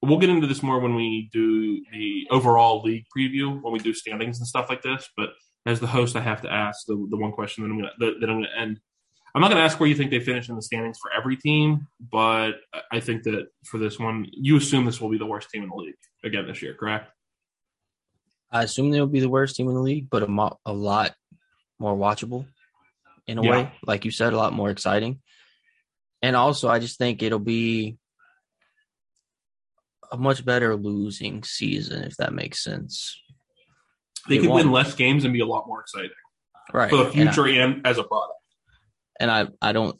We'll 0.01 0.19
get 0.19 0.29
into 0.29 0.47
this 0.47 0.63
more 0.63 0.79
when 0.79 0.95
we 0.95 1.29
do 1.33 1.83
the 1.91 2.27
overall 2.31 2.81
league 2.83 3.05
preview, 3.15 3.61
when 3.61 3.73
we 3.73 3.79
do 3.79 3.93
standings 3.93 4.37
and 4.39 4.47
stuff 4.47 4.67
like 4.69 4.81
this. 4.81 5.09
But 5.17 5.29
as 5.65 5.79
the 5.79 5.87
host, 5.87 6.15
I 6.15 6.21
have 6.21 6.41
to 6.43 6.51
ask 6.51 6.85
the, 6.85 7.07
the 7.09 7.17
one 7.17 7.31
question 7.31 7.63
that 7.63 7.71
I'm 7.71 7.79
going 7.79 7.89
to 7.99 8.19
that 8.19 8.29
I'm 8.29 8.43
to 8.43 8.49
end. 8.57 8.79
I'm 9.33 9.41
not 9.41 9.49
going 9.49 9.57
to 9.57 9.65
ask 9.65 9.77
where 9.81 9.89
you 9.89 9.95
think 9.95 10.11
they 10.11 10.21
finish 10.21 10.47
in 10.47 10.55
the 10.55 10.61
standings 10.61 10.97
for 11.01 11.11
every 11.11 11.35
team, 11.35 11.87
but 12.09 12.51
I 12.89 13.01
think 13.01 13.23
that 13.23 13.47
for 13.65 13.77
this 13.77 13.99
one, 13.99 14.27
you 14.31 14.55
assume 14.55 14.85
this 14.85 15.01
will 15.01 15.09
be 15.09 15.17
the 15.17 15.25
worst 15.25 15.49
team 15.49 15.63
in 15.63 15.67
the 15.67 15.75
league 15.75 15.95
again 16.23 16.47
this 16.47 16.61
year, 16.61 16.73
correct? 16.73 17.11
I 18.55 18.63
assume 18.63 18.89
they'll 18.89 19.05
be 19.05 19.19
the 19.19 19.29
worst 19.29 19.55
team 19.57 19.67
in 19.67 19.73
the 19.75 19.81
league, 19.81 20.09
but 20.09 20.23
a, 20.23 20.27
mo- 20.27 20.59
a 20.65 20.71
lot 20.71 21.13
more 21.77 21.95
watchable 21.95 22.45
in 23.27 23.37
a 23.37 23.43
Yeah. 23.43 23.49
way. 23.51 23.71
Like 23.85 24.05
you 24.05 24.11
said, 24.11 24.31
a 24.31 24.37
lot 24.37 24.53
more 24.53 24.69
exciting. 24.69 25.21
And 26.21 26.35
also, 26.37 26.69
I 26.69 26.79
just 26.79 26.97
think 26.97 27.21
it'll 27.21 27.39
be 27.39 27.97
a 30.11 30.17
much 30.17 30.45
better 30.45 30.75
losing 30.75 31.43
season, 31.43 32.03
if 32.03 32.15
that 32.17 32.33
makes 32.33 32.63
sense. 32.63 33.19
They 34.29 34.37
They 34.37 34.43
could 34.45 34.53
win 34.53 34.71
less 34.71 34.95
games 34.95 35.23
and 35.25 35.33
be 35.33 35.41
a 35.41 35.45
lot 35.45 35.67
more 35.67 35.81
exciting 35.81 36.11
Right. 36.73 36.89
for 36.89 36.97
the 36.97 37.03
And 37.11 37.29
I- 37.29 37.33
future 37.33 37.47
and, 37.61 37.85
as 37.85 37.97
a 37.97 38.03
product. 38.03 38.39
and 39.19 39.29
I, 39.29 39.47
I 39.61 39.71
don't 39.73 39.99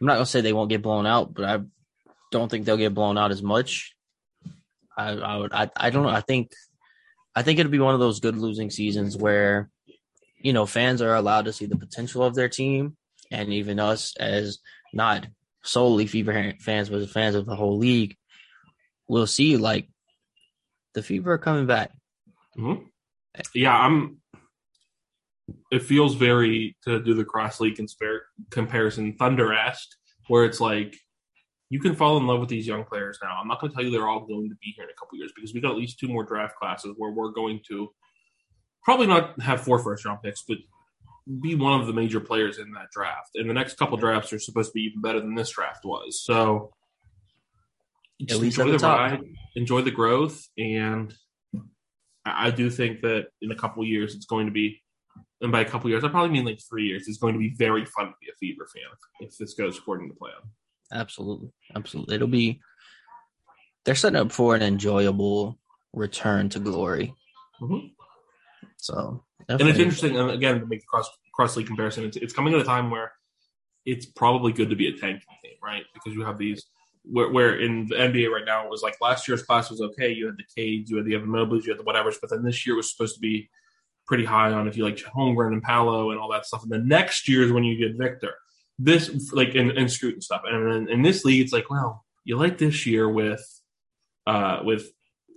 I'm 0.00 0.06
not 0.06 0.14
gonna 0.14 0.26
say 0.26 0.40
they 0.40 0.52
won't 0.52 0.70
get 0.70 0.82
blown 0.82 1.06
out, 1.06 1.32
but 1.32 1.44
I 1.44 1.60
don't 2.32 2.50
think 2.50 2.64
they'll 2.64 2.76
get 2.76 2.92
blown 2.94 3.16
out 3.18 3.30
as 3.30 3.40
much. 3.42 3.94
I 4.98 5.10
I 5.12 5.36
would 5.36 5.52
I, 5.52 5.70
I 5.76 5.90
don't 5.90 6.02
know. 6.02 6.08
I 6.08 6.22
think 6.22 6.50
I 7.34 7.42
think 7.42 7.58
it'll 7.58 7.72
be 7.72 7.78
one 7.78 7.94
of 7.94 8.00
those 8.00 8.20
good 8.20 8.36
losing 8.36 8.70
seasons 8.70 9.16
where, 9.16 9.70
you 10.40 10.52
know, 10.52 10.66
fans 10.66 11.00
are 11.00 11.14
allowed 11.14 11.46
to 11.46 11.52
see 11.52 11.66
the 11.66 11.76
potential 11.76 12.22
of 12.22 12.34
their 12.34 12.48
team 12.48 12.96
and 13.30 13.52
even 13.52 13.80
us 13.80 14.14
as 14.18 14.58
not 14.92 15.26
solely 15.62 16.06
Fever 16.06 16.54
fans, 16.60 16.90
but 16.90 17.00
as 17.00 17.10
fans 17.10 17.34
of 17.34 17.46
the 17.46 17.56
whole 17.56 17.78
league, 17.78 18.16
we'll 19.08 19.26
see 19.26 19.56
like 19.56 19.88
the 20.94 21.02
Fever 21.02 21.32
are 21.32 21.38
coming 21.38 21.66
back. 21.66 21.92
Mhm. 22.56 22.86
Yeah, 23.54 23.74
I'm. 23.76 24.18
It 25.70 25.82
feels 25.82 26.14
very 26.14 26.76
to 26.82 27.02
do 27.02 27.14
the 27.14 27.24
cross 27.24 27.60
league 27.60 27.76
conspar- 27.76 28.26
comparison 28.50 29.16
Thunder 29.16 29.54
esque, 29.54 29.88
where 30.28 30.44
it's 30.44 30.60
like 30.60 30.98
you 31.72 31.80
can 31.80 31.94
fall 31.94 32.18
in 32.18 32.26
love 32.26 32.38
with 32.38 32.50
these 32.50 32.66
young 32.66 32.84
players 32.84 33.18
now. 33.22 33.38
I'm 33.40 33.48
not 33.48 33.58
going 33.58 33.70
to 33.70 33.74
tell 33.74 33.82
you 33.82 33.90
they're 33.90 34.06
all 34.06 34.26
going 34.26 34.50
to 34.50 34.54
be 34.56 34.74
here 34.76 34.84
in 34.84 34.90
a 34.90 35.00
couple 35.00 35.16
years 35.16 35.32
because 35.34 35.54
we 35.54 35.60
got 35.62 35.70
at 35.70 35.78
least 35.78 35.98
two 35.98 36.06
more 36.06 36.22
draft 36.22 36.54
classes 36.56 36.92
where 36.98 37.10
we're 37.10 37.30
going 37.30 37.60
to 37.68 37.88
probably 38.84 39.06
not 39.06 39.40
have 39.40 39.62
four 39.62 39.78
first 39.78 40.04
round 40.04 40.20
picks, 40.22 40.42
but 40.46 40.58
be 41.40 41.54
one 41.54 41.80
of 41.80 41.86
the 41.86 41.94
major 41.94 42.20
players 42.20 42.58
in 42.58 42.72
that 42.72 42.90
draft. 42.92 43.30
And 43.36 43.48
the 43.48 43.54
next 43.54 43.78
couple 43.78 43.96
drafts 43.96 44.34
are 44.34 44.38
supposed 44.38 44.68
to 44.68 44.74
be 44.74 44.82
even 44.82 45.00
better 45.00 45.18
than 45.18 45.34
this 45.34 45.48
draft 45.48 45.82
was. 45.82 46.22
So 46.22 46.74
just 48.20 48.42
least 48.42 48.58
enjoy 48.58 48.72
the 48.72 48.76
the 48.76 48.86
ride, 48.86 49.20
enjoy 49.56 49.80
the 49.80 49.90
growth, 49.90 50.46
and 50.58 51.14
I 52.26 52.48
I 52.48 52.50
do 52.50 52.68
think 52.68 53.00
that 53.00 53.28
in 53.40 53.50
a 53.50 53.56
couple 53.56 53.82
years 53.82 54.14
it's 54.14 54.26
going 54.26 54.44
to 54.44 54.52
be, 54.52 54.82
and 55.40 55.50
by 55.50 55.62
a 55.62 55.64
couple 55.64 55.88
years 55.88 56.04
I 56.04 56.08
probably 56.08 56.32
mean 56.32 56.44
like 56.44 56.60
three 56.68 56.84
years. 56.84 57.08
It's 57.08 57.16
going 57.16 57.32
to 57.32 57.40
be 57.40 57.54
very 57.56 57.86
fun 57.86 58.08
to 58.08 58.14
be 58.20 58.28
a 58.28 58.36
Fever 58.38 58.68
fan 58.74 58.92
if 59.20 59.38
this 59.38 59.54
goes 59.54 59.78
according 59.78 60.10
to 60.10 60.14
plan. 60.14 60.34
Absolutely. 60.92 61.50
Absolutely. 61.74 62.14
It'll 62.16 62.28
be 62.28 62.60
they're 63.84 63.94
setting 63.94 64.20
up 64.20 64.30
for 64.30 64.54
an 64.54 64.62
enjoyable 64.62 65.58
return 65.92 66.48
to 66.50 66.60
glory. 66.60 67.14
Mhm. 67.60 67.90
So 68.76 69.24
And 69.48 69.60
it's 69.62 69.78
interesting, 69.78 70.16
and 70.16 70.30
again, 70.30 70.60
to 70.60 70.66
make 70.66 70.80
the 70.80 70.86
cross 70.86 71.08
cross 71.34 71.56
league 71.56 71.66
comparison, 71.66 72.04
it's, 72.04 72.16
it's 72.16 72.32
coming 72.32 72.54
at 72.54 72.60
a 72.60 72.64
time 72.64 72.90
where 72.90 73.12
it's 73.84 74.06
probably 74.06 74.52
good 74.52 74.70
to 74.70 74.76
be 74.76 74.88
a 74.88 74.92
tanking 74.92 75.22
team, 75.42 75.54
right? 75.62 75.84
Because 75.94 76.14
you 76.14 76.24
have 76.24 76.38
these 76.38 76.64
where, 77.04 77.30
where 77.30 77.58
in 77.58 77.86
the 77.86 77.96
NBA 77.96 78.30
right 78.30 78.44
now 78.44 78.64
it 78.64 78.70
was 78.70 78.82
like 78.82 79.00
last 79.00 79.26
year's 79.26 79.42
class 79.42 79.70
was 79.70 79.80
okay. 79.80 80.12
You 80.12 80.26
had 80.26 80.36
the 80.36 80.44
Cades, 80.56 80.88
you 80.88 80.96
had 80.96 81.06
the 81.06 81.14
Evan 81.16 81.30
Mobley's, 81.30 81.66
you 81.66 81.72
had 81.72 81.80
the 81.80 81.84
whatevers, 81.84 82.16
but 82.20 82.30
then 82.30 82.44
this 82.44 82.64
year 82.66 82.76
was 82.76 82.90
supposed 82.90 83.14
to 83.14 83.20
be 83.20 83.50
pretty 84.06 84.24
high 84.24 84.52
on 84.52 84.68
if 84.68 84.76
you 84.76 84.84
like 84.84 84.96
Holmgren 84.96 85.52
and 85.52 85.62
Paolo 85.62 86.10
and 86.10 86.20
all 86.20 86.30
that 86.30 86.46
stuff. 86.46 86.62
And 86.62 86.70
the 86.70 86.78
next 86.78 87.28
year 87.28 87.42
is 87.42 87.52
when 87.52 87.64
you 87.64 87.76
get 87.76 87.98
Victor. 87.98 88.34
This 88.78 89.32
like 89.32 89.54
and, 89.54 89.70
and 89.72 89.90
Scoot 89.90 90.14
and 90.14 90.24
stuff. 90.24 90.42
And 90.44 90.70
then 90.70 90.88
in 90.92 91.02
this 91.02 91.24
league, 91.24 91.42
it's 91.42 91.52
like, 91.52 91.70
well, 91.70 92.04
you 92.24 92.36
like 92.36 92.58
this 92.58 92.86
year 92.86 93.08
with 93.08 93.44
uh 94.26 94.60
with 94.64 94.90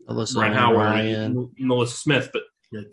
Alyssa 0.07 0.45
and 0.45 0.55
Howard 0.55 0.77
Ryan. 0.77 1.37
and 1.37 1.49
Melissa 1.57 1.97
Smith, 1.97 2.29
but 2.31 2.43
like, 2.71 2.91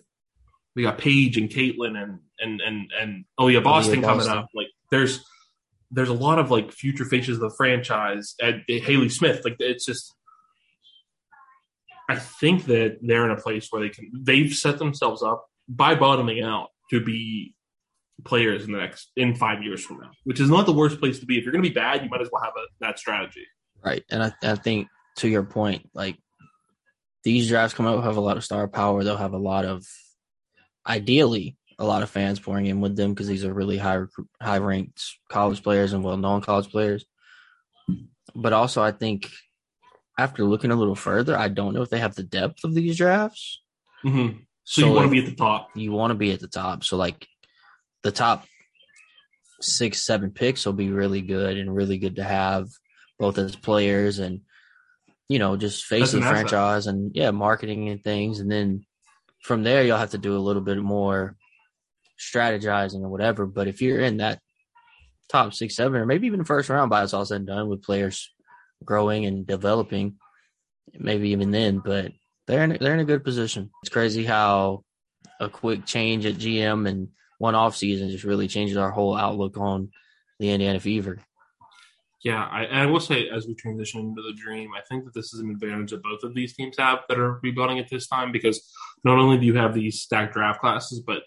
we 0.75 0.83
got 0.83 0.99
Paige 0.99 1.37
and 1.37 1.49
Caitlin 1.49 1.97
and 2.03 2.19
and 2.39 2.61
and 2.61 2.91
and 2.99 3.25
oh 3.39 3.49
yeah, 3.49 3.61
Boston 3.61 4.03
coming 4.03 4.19
Boston. 4.19 4.39
up. 4.39 4.49
Like 4.55 4.69
there's 4.91 5.25
there's 5.91 6.09
a 6.09 6.15
lot 6.15 6.39
of 6.39 6.51
like 6.51 6.73
future 6.73 7.05
faces 7.05 7.37
of 7.37 7.41
the 7.41 7.55
franchise. 7.57 8.35
at 8.43 8.61
Haley 8.69 9.09
Smith, 9.09 9.43
like 9.45 9.57
it's 9.59 9.85
just. 9.85 10.15
I 12.09 12.17
think 12.17 12.65
that 12.67 12.99
they're 13.01 13.25
in 13.25 13.31
a 13.31 13.41
place 13.41 13.69
where 13.71 13.81
they 13.81 13.89
can. 13.89 14.11
They've 14.13 14.53
set 14.53 14.79
themselves 14.79 15.23
up 15.23 15.47
by 15.69 15.95
bottoming 15.95 16.43
out 16.43 16.69
to 16.91 17.01
be 17.01 17.55
players 18.25 18.64
in 18.64 18.72
the 18.72 18.79
next 18.79 19.11
in 19.16 19.35
five 19.35 19.62
years 19.62 19.85
from 19.85 19.98
now, 19.98 20.11
which 20.25 20.40
is 20.40 20.51
not 20.51 20.66
the 20.66 20.72
worst 20.72 21.01
place 21.01 21.18
to 21.20 21.27
be. 21.27 21.38
If 21.38 21.44
you're 21.44 21.53
going 21.53 21.64
to 21.64 21.68
be 21.68 21.75
bad, 21.75 22.03
you 22.03 22.11
might 22.11 22.20
as 22.20 22.29
well 22.33 22.42
have 22.42 22.55
a, 22.57 22.66
that 22.81 22.98
strategy. 22.98 23.46
Right. 23.85 24.05
And 24.11 24.22
I, 24.22 24.33
I 24.42 24.55
think 24.55 24.88
to 25.16 25.29
your 25.29 25.42
point, 25.42 25.88
like 25.94 26.16
these 27.25 27.48
drafts 27.48 27.75
come 27.75 27.87
out 27.87 28.05
have 28.05 28.16
a 28.16 28.20
lot 28.20 28.37
of 28.37 28.44
star 28.44 28.68
power. 28.68 29.03
They'll 29.03 29.16
have 29.16 29.35
a 29.35 29.38
lot 29.38 29.64
of 29.64 29.85
ideally 30.87 31.57
a 31.79 31.85
lot 31.85 32.03
of 32.03 32.11
fans 32.11 32.38
pouring 32.38 32.66
in 32.66 32.81
with 32.81 32.96
them 32.96 33.12
because 33.12 33.27
these 33.27 33.44
are 33.44 33.53
really 33.53 33.79
high 33.79 34.03
high 34.40 34.59
ranked 34.59 35.03
college 35.29 35.62
players 35.62 35.92
and 35.92 36.05
well 36.05 36.16
known 36.16 36.40
college 36.40 36.70
players. 36.70 37.05
But 38.35 38.53
also 38.53 38.83
I 38.83 38.92
think 38.92 39.29
after 40.18 40.44
looking 40.44 40.70
a 40.70 40.77
little 40.77 40.94
further, 40.94 41.37
I 41.37 41.48
don't 41.48 41.75
know 41.75 41.83
if 41.83 41.90
they 41.90 41.98
have 41.98 42.14
the 42.14 42.22
depth 42.22 42.64
of 42.64 42.75
these 42.75 42.96
drafts. 42.96 43.61
Mm-hmm. 44.05 44.38
So, 44.64 44.87
you 44.87 44.92
want 44.92 45.07
to 45.07 45.11
be 45.11 45.18
at 45.18 45.27
the 45.27 45.35
top. 45.35 45.70
you 45.75 45.90
want 45.90 46.11
to 46.12 46.14
be 46.14 46.31
at 46.31 46.40
the 46.40 46.48
top. 46.48 46.85
So 46.85 46.96
like 46.96 47.27
the 48.03 48.12
top 48.12 48.45
six, 49.61 50.03
seven 50.03 50.31
picks 50.31 50.67
will 50.67 50.73
be 50.73 50.91
really 50.91 51.23
good 51.23 51.57
and 51.57 51.75
really 51.75 51.99
good 51.99 52.17
to 52.17 52.25
have 52.25 52.69
both 53.19 53.38
as 53.38 53.55
players 53.55 54.19
and 54.19 54.41
you 55.29 55.38
know 55.38 55.57
just 55.57 55.85
face 55.85 56.12
That's 56.12 56.15
of 56.15 56.23
an 56.23 56.25
the 56.25 56.31
franchise 56.31 56.87
and 56.87 57.12
yeah, 57.15 57.31
marketing 57.31 57.88
and 57.88 58.03
things. 58.03 58.41
And 58.41 58.51
then 58.51 58.85
from 59.43 59.62
there 59.62 59.83
you'll 59.83 59.99
have 59.99 60.11
to 60.11 60.19
do 60.19 60.37
a 60.37 60.38
little 60.38 60.62
bit 60.62 60.79
more 60.79 61.37
strategizing 62.19 63.03
or 63.03 63.09
whatever. 63.09 63.47
But 63.47 63.69
if 63.69 63.83
you're 63.83 64.01
in 64.01 64.19
that 64.19 64.41
top 65.29 65.55
six, 65.55 65.77
seven, 65.77 66.01
or 66.01 66.07
maybe 66.07 66.27
even 66.27 66.41
the 66.41 66.45
first 66.45 66.69
round 66.69 66.91
by 66.91 67.03
it's 67.03 67.15
all 67.15 67.25
said 67.25 67.37
and 67.37 67.47
done 67.47 67.69
with 67.69 67.83
players 67.83 68.33
growing 68.85 69.27
and 69.27 69.47
developing, 69.47 70.17
maybe 70.95 71.31
even 71.31 71.51
then, 71.51 71.79
but 71.79 72.12
they're 72.47 72.65
in, 72.65 72.77
they're 72.81 72.95
in 72.95 73.01
a 73.01 73.05
good 73.05 73.25
position. 73.25 73.71
It's 73.83 73.93
crazy 73.93 74.25
how 74.25 74.85
a 75.41 75.49
quick 75.49 75.87
change 75.87 76.27
at 76.27 76.35
GM 76.35 76.88
and 76.88 77.09
one 77.43 77.57
off 77.57 77.75
season 77.75 78.09
just 78.09 78.23
really 78.23 78.47
changes 78.47 78.77
our 78.77 78.93
whole 78.93 79.17
outlook 79.17 79.57
on 79.57 79.91
the 80.39 80.51
Indiana 80.51 80.79
Fever. 80.79 81.19
Yeah, 82.23 82.45
I, 82.45 82.67
I 82.67 82.87
will 82.87 83.01
say 83.01 83.29
as 83.29 83.49
we 83.49 83.55
transition 83.57 84.01
into 84.01 84.23
the 84.23 84.41
dream, 84.41 84.71
I 84.79 84.81
think 84.89 85.05
that 85.05 85.13
this 85.13 85.35
is 85.35 85.41
an 85.41 85.51
advantage 85.51 85.91
that 85.91 86.05
both 86.05 86.23
of 86.23 86.37
these 86.37 86.55
teams 86.55 86.77
have 86.79 87.01
that 87.09 87.19
are 87.19 87.41
rebuilding 87.43 87.81
at 87.81 87.91
this 87.91 88.07
time 88.07 88.31
because 88.31 88.73
not 89.03 89.19
only 89.19 89.39
do 89.39 89.47
you 89.47 89.55
have 89.55 89.75
these 89.75 90.01
stacked 90.01 90.35
draft 90.35 90.61
classes, 90.61 91.01
but 91.05 91.25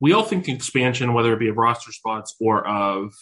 we 0.00 0.12
all 0.12 0.24
think 0.24 0.48
expansion, 0.48 1.14
whether 1.14 1.32
it 1.32 1.38
be 1.38 1.48
of 1.48 1.56
roster 1.56 1.92
spots 1.92 2.34
or 2.40 2.66
of 2.66 3.14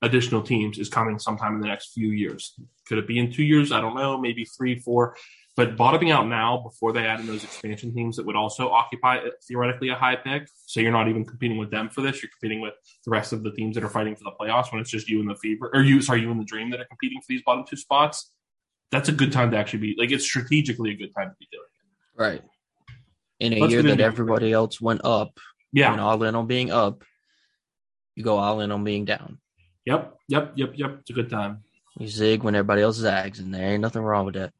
additional 0.00 0.40
teams, 0.40 0.78
is 0.78 0.88
coming 0.88 1.18
sometime 1.18 1.56
in 1.56 1.60
the 1.60 1.68
next 1.68 1.92
few 1.92 2.12
years. 2.12 2.54
Could 2.86 2.96
it 2.96 3.06
be 3.06 3.18
in 3.18 3.30
two 3.30 3.44
years? 3.44 3.72
I 3.72 3.82
don't 3.82 3.94
know, 3.94 4.16
maybe 4.18 4.46
three, 4.46 4.78
four. 4.78 5.16
But 5.58 5.76
bottoming 5.76 6.12
out 6.12 6.28
now 6.28 6.58
before 6.58 6.92
they 6.92 7.04
add 7.04 7.18
in 7.18 7.26
those 7.26 7.42
expansion 7.42 7.92
teams 7.92 8.14
that 8.14 8.24
would 8.24 8.36
also 8.36 8.68
occupy 8.70 9.18
theoretically 9.48 9.88
a 9.88 9.96
high 9.96 10.14
pick. 10.14 10.46
So 10.66 10.78
you're 10.78 10.92
not 10.92 11.08
even 11.08 11.24
competing 11.24 11.58
with 11.58 11.72
them 11.72 11.88
for 11.90 12.00
this. 12.00 12.22
You're 12.22 12.30
competing 12.30 12.60
with 12.60 12.74
the 13.04 13.10
rest 13.10 13.32
of 13.32 13.42
the 13.42 13.50
teams 13.50 13.74
that 13.74 13.82
are 13.82 13.88
fighting 13.88 14.14
for 14.14 14.22
the 14.22 14.30
playoffs 14.40 14.70
when 14.70 14.80
it's 14.80 14.88
just 14.88 15.08
you 15.08 15.18
and 15.18 15.28
the 15.28 15.34
fever 15.34 15.68
or 15.74 15.82
you, 15.82 16.00
sorry, 16.00 16.20
you 16.20 16.30
and 16.30 16.38
the 16.40 16.44
dream 16.44 16.70
that 16.70 16.78
are 16.78 16.84
competing 16.84 17.20
for 17.20 17.26
these 17.30 17.42
bottom 17.42 17.64
two 17.68 17.74
spots. 17.74 18.30
That's 18.92 19.08
a 19.08 19.12
good 19.12 19.32
time 19.32 19.50
to 19.50 19.56
actually 19.56 19.80
be 19.80 19.96
like 19.98 20.12
it's 20.12 20.22
strategically 20.22 20.92
a 20.92 20.96
good 20.96 21.12
time 21.12 21.28
to 21.30 21.36
be 21.40 21.48
doing 21.50 21.64
it. 21.64 22.22
Right. 22.22 22.42
In 23.40 23.52
a 23.54 23.60
Let's 23.62 23.72
year 23.72 23.82
that 23.82 23.98
everybody 23.98 24.52
else 24.52 24.80
went 24.80 25.00
up, 25.04 25.40
Yeah. 25.72 25.88
went 25.90 26.00
all 26.00 26.22
in 26.22 26.36
on 26.36 26.46
being 26.46 26.70
up, 26.70 27.02
you 28.14 28.22
go 28.22 28.36
all 28.36 28.60
in 28.60 28.70
on 28.70 28.84
being 28.84 29.06
down. 29.06 29.38
Yep. 29.86 30.18
Yep. 30.28 30.52
Yep. 30.54 30.72
Yep. 30.76 30.98
It's 31.00 31.10
a 31.10 31.14
good 31.14 31.30
time. 31.30 31.64
You 31.98 32.06
zig 32.06 32.44
when 32.44 32.54
everybody 32.54 32.82
else 32.82 32.98
zags, 32.98 33.40
and 33.40 33.52
there 33.52 33.72
ain't 33.72 33.82
nothing 33.82 34.02
wrong 34.02 34.24
with 34.24 34.36
that. 34.36 34.52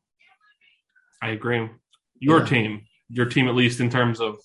I 1.23 1.31
agree. 1.31 1.69
Your 2.21 2.41
Yeah. 2.41 2.47
team, 2.47 2.83
your 3.09 3.27
team, 3.27 3.49
at 3.49 3.55
least 3.55 3.81
in 3.81 3.91
terms 3.91 4.21
of 4.21 4.39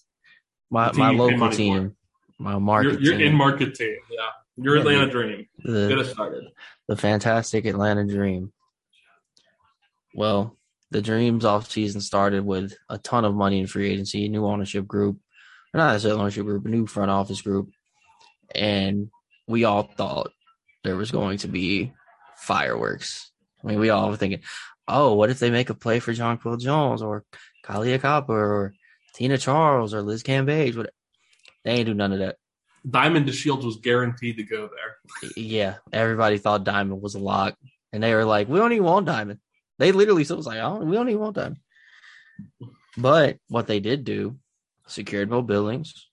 My 0.71 0.91
The 0.91 0.97
my 0.97 1.09
local 1.11 1.49
team, 1.51 1.95
my 2.39 2.51
your, 2.51 2.59
market 2.59 3.01
your 3.01 3.17
team, 3.17 3.27
in 3.27 3.35
market 3.35 3.75
team. 3.75 3.95
Yeah. 4.09 4.29
Your 4.57 4.75
Yeah, 4.75 4.81
Atlanta 4.81 5.03
dude. 5.05 5.11
dream. 5.11 5.47
Get 5.63 5.71
the, 5.95 5.99
us 5.99 6.11
started. 6.11 6.45
the 6.87 6.95
fantastic 6.95 7.65
Atlanta 7.65 8.05
Dream. 8.05 8.51
Well, 10.15 10.57
the 10.91 11.01
Dreams 11.01 11.45
off 11.45 11.69
season 11.71 12.01
started 12.01 12.45
with 12.45 12.75
a 12.89 12.97
ton 12.99 13.25
of 13.25 13.33
money 13.35 13.59
in 13.59 13.67
free 13.67 13.89
agency, 13.91 14.27
new 14.29 14.45
ownership 14.45 14.87
group, 14.87 15.17
or 15.73 15.77
not 15.79 15.91
necessarily 15.93 16.21
ownership 16.21 16.45
group, 16.45 16.65
a 16.65 16.69
new 16.69 16.85
front 16.85 17.09
office 17.11 17.41
group, 17.41 17.69
and 18.53 19.09
we 19.47 19.63
all 19.63 19.83
thought 19.83 20.31
there 20.83 20.95
was 20.95 21.09
going 21.11 21.37
to 21.39 21.47
be 21.47 21.91
fireworks. 22.37 23.31
I 23.63 23.67
mean, 23.67 23.79
we 23.79 23.89
all 23.89 24.09
were 24.09 24.17
thinking, 24.17 24.41
oh, 24.87 25.13
what 25.13 25.29
if 25.29 25.39
they 25.39 25.49
make 25.49 25.69
a 25.69 25.73
play 25.73 25.99
for 25.99 26.13
Jonquel 26.13 26.59
Jones 26.59 27.01
or 27.01 27.23
Kahleah 27.65 28.01
Copper 28.01 28.33
or 28.33 28.73
Tina 29.13 29.37
Charles 29.37 29.93
or 29.93 30.01
Liz 30.01 30.23
Cambage? 30.23 30.75
What? 30.75 30.91
They 31.63 31.71
ain't 31.71 31.85
do 31.85 31.93
none 31.93 32.13
of 32.13 32.19
that. 32.19 32.37
Diamond 32.89 33.27
DeShields 33.27 33.63
was 33.63 33.77
guaranteed 33.77 34.37
to 34.37 34.43
go 34.43 34.69
there. 34.69 35.31
Yeah, 35.37 35.75
everybody 35.93 36.37
thought 36.37 36.65
Diamond 36.65 37.01
was 37.01 37.15
a 37.15 37.19
lock, 37.19 37.55
and 37.93 38.03
they 38.03 38.13
were 38.13 38.25
like, 38.25 38.49
"We 38.49 38.59
don't 38.59 38.73
even 38.73 38.83
want 38.83 39.05
Diamond." 39.05 39.39
They 39.79 39.91
literally 39.93 40.25
still 40.25 40.37
was 40.37 40.47
like, 40.47 40.59
"Oh, 40.59 40.79
we 40.79 40.95
don't 40.95 41.07
even 41.07 41.21
want 41.21 41.35
Diamond." 41.35 41.59
But 42.97 43.37
what 43.47 43.67
they 43.67 43.79
did 43.79 44.03
do, 44.03 44.37
secured 44.87 45.29
Mo 45.29 45.41
Billings, 45.41 46.09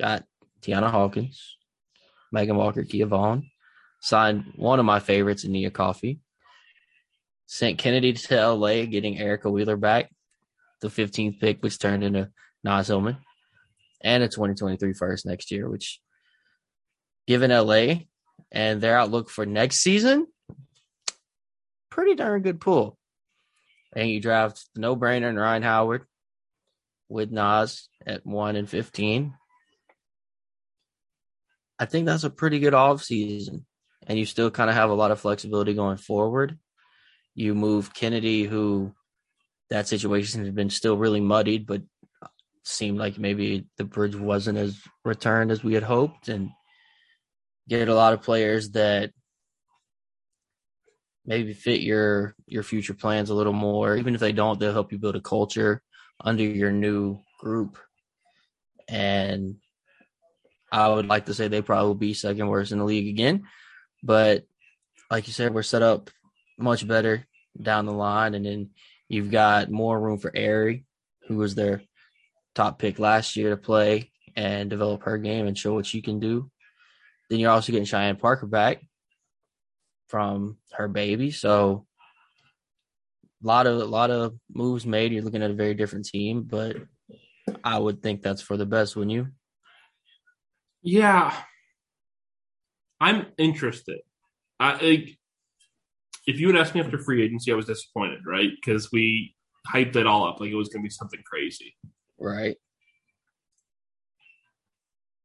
got 0.00 0.24
Tianna 0.62 0.90
Hawkins, 0.90 1.56
Megan 2.32 2.56
Walker, 2.56 2.82
Kia 2.82 3.06
Vaughn, 3.06 3.48
signed 4.00 4.52
one 4.56 4.80
of 4.80 4.84
my 4.84 4.98
favorites, 4.98 5.44
Nia 5.44 5.70
Coffey, 5.70 6.18
sent 7.48 7.80
Chennedy 7.80 8.12
to 8.12 8.46
LA, 8.46 8.84
getting 8.84 9.18
Erica 9.18 9.50
Wheeler 9.50 9.78
back, 9.78 10.10
the 10.82 10.88
15th 10.88 11.40
pick, 11.40 11.62
which 11.62 11.78
turned 11.78 12.04
into 12.04 12.30
Naz 12.62 12.88
Hillmon, 12.88 13.16
and 14.02 14.22
a 14.22 14.28
2023 14.28 14.92
first 14.92 15.24
next 15.24 15.50
year, 15.50 15.68
which 15.68 15.98
given 17.26 17.50
LA 17.50 18.04
and 18.52 18.80
their 18.80 18.98
outlook 18.98 19.30
for 19.30 19.46
next 19.46 19.78
season, 19.78 20.26
pretty 21.90 22.14
darn 22.14 22.42
good 22.42 22.60
pool. 22.60 22.98
And 23.96 24.10
you 24.10 24.20
draft 24.20 24.66
no 24.76 24.94
brainer 24.94 25.30
and 25.30 25.38
Rhyne 25.38 25.62
Howard 25.62 26.04
with 27.08 27.32
Naz 27.32 27.88
at 28.06 28.26
one 28.26 28.56
and 28.56 28.68
fifteen. 28.68 29.34
I 31.78 31.86
think 31.86 32.04
that's 32.04 32.24
a 32.24 32.30
pretty 32.30 32.58
good 32.58 32.74
off 32.74 33.02
season. 33.02 33.64
And 34.06 34.18
you 34.18 34.26
still 34.26 34.50
kind 34.50 34.68
of 34.68 34.76
have 34.76 34.90
a 34.90 34.94
lot 34.94 35.10
of 35.10 35.20
flexibility 35.20 35.72
going 35.72 35.96
forward. 35.96 36.58
You 37.38 37.54
move 37.54 37.94
Chennedy, 37.94 38.42
who 38.42 38.92
that 39.70 39.86
situation 39.86 40.44
has 40.44 40.52
been 40.52 40.70
still 40.70 40.96
really 40.96 41.20
muddied, 41.20 41.68
but 41.68 41.82
seemed 42.64 42.98
like 42.98 43.16
maybe 43.16 43.68
the 43.76 43.84
bridge 43.84 44.16
wasn't 44.16 44.58
as 44.58 44.76
returned 45.04 45.52
as 45.52 45.62
we 45.62 45.74
had 45.74 45.84
hoped, 45.84 46.28
and 46.28 46.50
get 47.68 47.88
a 47.88 47.94
lot 47.94 48.12
of 48.12 48.22
players 48.22 48.70
that 48.70 49.12
maybe 51.24 51.52
fit 51.52 51.80
your 51.80 52.34
your 52.48 52.64
future 52.64 52.94
plans 52.94 53.30
a 53.30 53.34
little 53.34 53.52
more. 53.52 53.96
Even 53.96 54.16
if 54.16 54.20
they 54.20 54.32
don't, 54.32 54.58
they'll 54.58 54.72
help 54.72 54.90
you 54.90 54.98
build 54.98 55.14
a 55.14 55.20
culture 55.20 55.80
under 56.20 56.42
your 56.42 56.72
new 56.72 57.20
group. 57.38 57.78
And 58.88 59.58
I 60.72 60.88
would 60.88 61.06
like 61.06 61.26
to 61.26 61.34
say 61.34 61.46
they 61.46 61.62
probably 61.62 61.86
will 61.86 61.94
be 61.94 62.14
second 62.14 62.48
worst 62.48 62.72
in 62.72 62.78
the 62.78 62.84
league 62.84 63.06
again. 63.06 63.44
But 64.02 64.42
like 65.08 65.28
you 65.28 65.32
said, 65.32 65.54
we're 65.54 65.62
set 65.62 65.82
up 65.82 66.10
much 66.58 66.86
better 66.86 67.26
down 67.60 67.86
the 67.86 67.92
line. 67.92 68.34
And 68.34 68.44
then 68.44 68.70
you've 69.08 69.30
got 69.30 69.70
more 69.70 69.98
room 69.98 70.18
for 70.18 70.30
Aari, 70.30 70.84
who 71.26 71.36
was 71.36 71.54
their 71.54 71.82
top 72.54 72.78
pick 72.78 72.98
last 72.98 73.36
year 73.36 73.50
to 73.50 73.56
play 73.56 74.10
and 74.36 74.70
develop 74.70 75.02
her 75.02 75.18
game 75.18 75.46
and 75.46 75.56
show 75.56 75.74
what 75.74 75.86
she 75.86 76.02
can 76.02 76.20
do. 76.20 76.50
Then 77.30 77.40
you're 77.40 77.50
also 77.50 77.72
getting 77.72 77.86
Cheyenne 77.86 78.16
Parker 78.16 78.46
back 78.46 78.82
from 80.08 80.56
her 80.72 80.88
baby. 80.88 81.30
So 81.30 81.86
a 83.42 83.46
lot 83.46 83.66
of 83.66 83.80
a 83.80 83.84
lot 83.84 84.10
of 84.10 84.34
moves 84.52 84.86
made. 84.86 85.12
You're 85.12 85.22
looking 85.22 85.42
at 85.42 85.50
a 85.50 85.54
very 85.54 85.74
different 85.74 86.06
team, 86.06 86.42
but 86.42 86.76
I 87.62 87.78
would 87.78 88.02
think 88.02 88.22
that's 88.22 88.42
for 88.42 88.56
the 88.56 88.66
best, 88.66 88.96
wouldn't 88.96 89.12
you? 89.12 89.28
Yeah, 90.82 91.34
I'm 93.00 93.26
interested. 93.36 94.00
I 94.58 95.16
if 96.28 96.38
you 96.38 96.46
had 96.48 96.56
asked 96.56 96.74
me 96.74 96.80
after 96.82 96.98
free 96.98 97.22
agency, 97.24 97.50
I 97.50 97.54
was 97.54 97.64
disappointed, 97.64 98.20
right? 98.26 98.50
Because 98.54 98.92
we 98.92 99.34
hyped 99.66 99.96
it 99.96 100.06
all 100.06 100.28
up 100.28 100.40
like 100.40 100.50
it 100.50 100.54
was 100.56 100.68
going 100.68 100.82
to 100.82 100.86
be 100.86 100.90
something 100.90 101.22
crazy. 101.24 101.74
Right. 102.18 102.56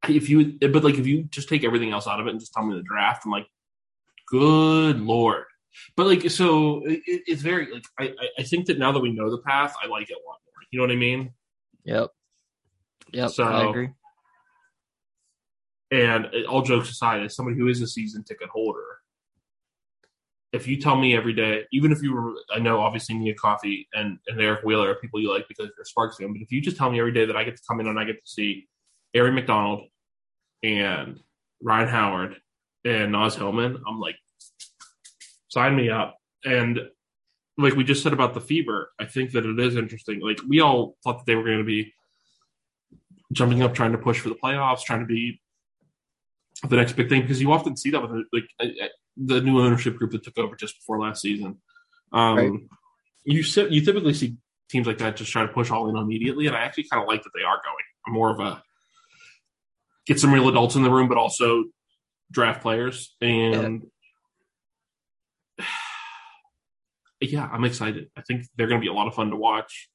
If 0.07 0.29
you, 0.29 0.57
but 0.59 0.83
like 0.83 0.95
if 0.95 1.05
you 1.05 1.23
just 1.23 1.49
take 1.49 1.65
everything 1.65 1.91
else 1.91 2.07
out 2.07 2.21
of 2.21 2.27
it 2.27 2.31
and 2.31 2.39
just 2.39 2.53
tell 2.53 2.65
me 2.65 2.75
the 2.75 2.83
draft, 2.83 3.25
I'm 3.25 3.31
like, 3.31 3.47
good 4.29 5.01
lord. 5.01 5.43
But 5.97 6.07
like, 6.07 6.29
so 6.31 6.83
it, 6.85 7.01
it's 7.05 7.41
very 7.41 7.71
like 7.73 7.83
I 7.99 8.13
I- 8.39 8.43
think 8.43 8.67
that 8.67 8.77
now 8.79 8.91
that 8.93 8.99
we 8.99 9.11
know 9.11 9.29
the 9.29 9.39
path, 9.41 9.75
I 9.83 9.87
like 9.87 10.09
it 10.09 10.13
a 10.23 10.27
lot 10.27 10.39
more. 10.45 10.63
You 10.71 10.79
know 10.79 10.83
what 10.83 10.91
I 10.91 10.95
mean? 10.97 11.33
Yep. 11.83 12.11
Yep. 13.11 13.31
So- 13.31 13.43
I 13.43 13.69
agree. 13.69 13.89
And 15.91 16.25
uh, 16.27 16.49
all 16.49 16.61
jokes 16.61 16.89
aside, 16.91 17.23
as 17.23 17.35
somebody 17.35 17.57
who 17.57 17.67
is 17.67 17.81
a 17.81 17.87
season 17.87 18.23
ticket 18.23 18.49
holder, 18.49 18.92
if 20.53 20.67
you 20.67 20.79
tell 20.79 20.95
me 20.95 21.17
every 21.17 21.33
day, 21.33 21.63
even 21.71 21.91
if 21.91 22.03
you 22.03 22.13
were, 22.13 22.33
I 22.53 22.59
know 22.59 22.79
obviously 22.79 23.15
Nia 23.15 23.33
Coffey 23.33 23.87
and, 23.93 24.19
and 24.27 24.39
Eric 24.39 24.63
Wheeler 24.63 24.91
are 24.91 24.95
people 24.95 25.19
you 25.19 25.33
like 25.33 25.47
because 25.47 25.65
a 25.67 25.85
Sparks 25.85 26.17
fan, 26.17 26.31
but 26.31 26.41
if 26.41 26.51
you 26.51 26.61
just 26.61 26.77
tell 26.77 26.91
me 26.91 26.99
every 26.99 27.11
day 27.11 27.25
that 27.25 27.35
I 27.35 27.43
get 27.43 27.57
to 27.57 27.63
come 27.67 27.79
in 27.79 27.87
and 27.87 27.99
I 27.99 28.03
get 28.03 28.23
to 28.23 28.29
see 28.29 28.67
Aari 29.15 29.33
McDonald 29.33 29.81
and 30.61 31.19
Rhyne 31.59 31.87
Howard 31.87 32.35
and 32.85 33.11
Naz 33.11 33.35
Hillmon, 33.35 33.81
I'm 33.87 33.99
like, 33.99 34.15
sign 35.47 35.75
me 35.75 35.89
up. 35.89 36.17
And 36.45 36.79
like 37.57 37.73
we 37.73 37.83
just 37.83 38.03
said 38.03 38.13
about 38.13 38.35
the 38.35 38.41
fever, 38.41 38.91
I 38.99 39.05
think 39.05 39.31
that 39.31 39.47
it 39.47 39.59
is 39.59 39.75
interesting. 39.75 40.19
Like 40.19 40.39
we 40.47 40.59
all 40.59 40.97
thought 41.03 41.17
that 41.17 41.25
they 41.25 41.35
were 41.35 41.43
going 41.43 41.57
to 41.57 41.63
be 41.63 41.91
jumping 43.31 43.63
up, 43.63 43.73
trying 43.73 43.93
to 43.93 43.97
push 43.97 44.19
for 44.19 44.29
the 44.29 44.35
playoffs, 44.35 44.83
trying 44.83 44.99
to 44.99 45.07
be 45.07 45.41
the 46.69 46.75
next 46.75 46.93
big 46.93 47.09
thing 47.09 47.23
because 47.23 47.41
you 47.41 47.51
often 47.51 47.75
see 47.75 47.89
that 47.89 48.01
with 48.01 48.25
like 48.31 48.45
the 49.17 49.41
new 49.41 49.59
ownership 49.59 49.97
group 49.97 50.11
that 50.11 50.23
took 50.23 50.37
over 50.37 50.55
just 50.55 50.77
before 50.79 50.99
last 50.99 51.21
season. 51.21 51.57
Um, 52.11 52.35
Right. 52.35 52.51
You 53.25 53.41
you 53.69 53.85
typically 53.85 54.13
see 54.13 54.35
teams 54.69 54.85
like 54.85 54.97
that 54.97 55.15
just 55.15 55.31
try 55.31 55.43
to 55.43 55.47
push 55.47 55.71
all 55.71 55.89
in 55.89 55.95
immediately, 55.95 56.47
and 56.47 56.55
I 56.55 56.59
actually 56.59 56.89
kind 56.91 57.01
of 57.01 57.07
like 57.07 57.23
that 57.23 57.29
they 57.33 57.43
are 57.43 57.61
going. 57.63 57.85
I'm 58.05 58.13
more 58.13 58.31
of 58.31 58.39
a 58.41 58.61
get 60.05 60.19
some 60.19 60.33
real 60.33 60.49
adults 60.49 60.75
in 60.75 60.83
the 60.83 60.91
room, 60.91 61.07
but 61.07 61.17
also 61.17 61.65
draft 62.31 62.61
players 62.61 63.15
and. 63.21 63.83
Yeah, 67.21 67.47
I'm 67.49 67.63
excited. 67.63 68.09
I 68.17 68.21
think 68.21 68.47
they're 68.57 68.67
going 68.67 68.81
to 68.81 68.83
be 68.83 68.91
a 68.91 68.93
lot 68.93 69.07
of 69.07 69.15
fun 69.15 69.29
to 69.29 69.37
watch. 69.37 69.87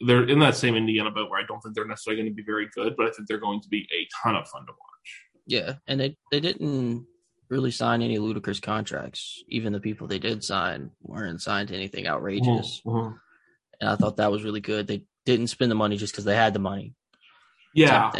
They're 0.00 0.22
in 0.22 0.38
that 0.38 0.54
same 0.54 0.76
Indiana 0.76 1.10
boat 1.10 1.28
where 1.28 1.40
I 1.40 1.44
don't 1.44 1.60
think 1.60 1.74
they're 1.74 1.84
necessarily 1.84 2.22
going 2.22 2.30
to 2.30 2.36
be 2.36 2.44
very 2.44 2.68
good, 2.72 2.94
but 2.96 3.06
I 3.06 3.10
think 3.10 3.26
they're 3.26 3.40
going 3.40 3.60
to 3.60 3.68
be 3.68 3.88
a 3.92 4.06
ton 4.22 4.36
of 4.36 4.46
fun 4.46 4.64
to 4.66 4.70
watch. 4.70 5.22
Yeah, 5.48 5.72
and 5.88 5.98
they 5.98 6.16
they 6.30 6.38
didn't 6.38 7.06
really 7.48 7.70
sign 7.70 8.02
any 8.02 8.18
ludicrous 8.18 8.60
contracts. 8.60 9.42
Even 9.48 9.72
the 9.72 9.80
people 9.80 10.06
they 10.06 10.18
did 10.18 10.44
sign 10.44 10.90
weren't 11.02 11.40
signed 11.42 11.68
to 11.68 11.74
anything 11.74 12.06
outrageous. 12.06 12.82
Mhm. 12.84 13.18
And 13.80 13.90
I 13.90 13.96
thought 13.96 14.16
that 14.16 14.32
was 14.32 14.44
really 14.44 14.60
good. 14.60 14.86
They 14.86 15.04
didn't 15.24 15.48
spend 15.48 15.70
the 15.70 15.76
money 15.76 15.96
just 15.96 16.12
because 16.12 16.24
they 16.24 16.36
had 16.36 16.54
the 16.54 16.58
money. 16.58 16.94
Yeah, 17.74 18.10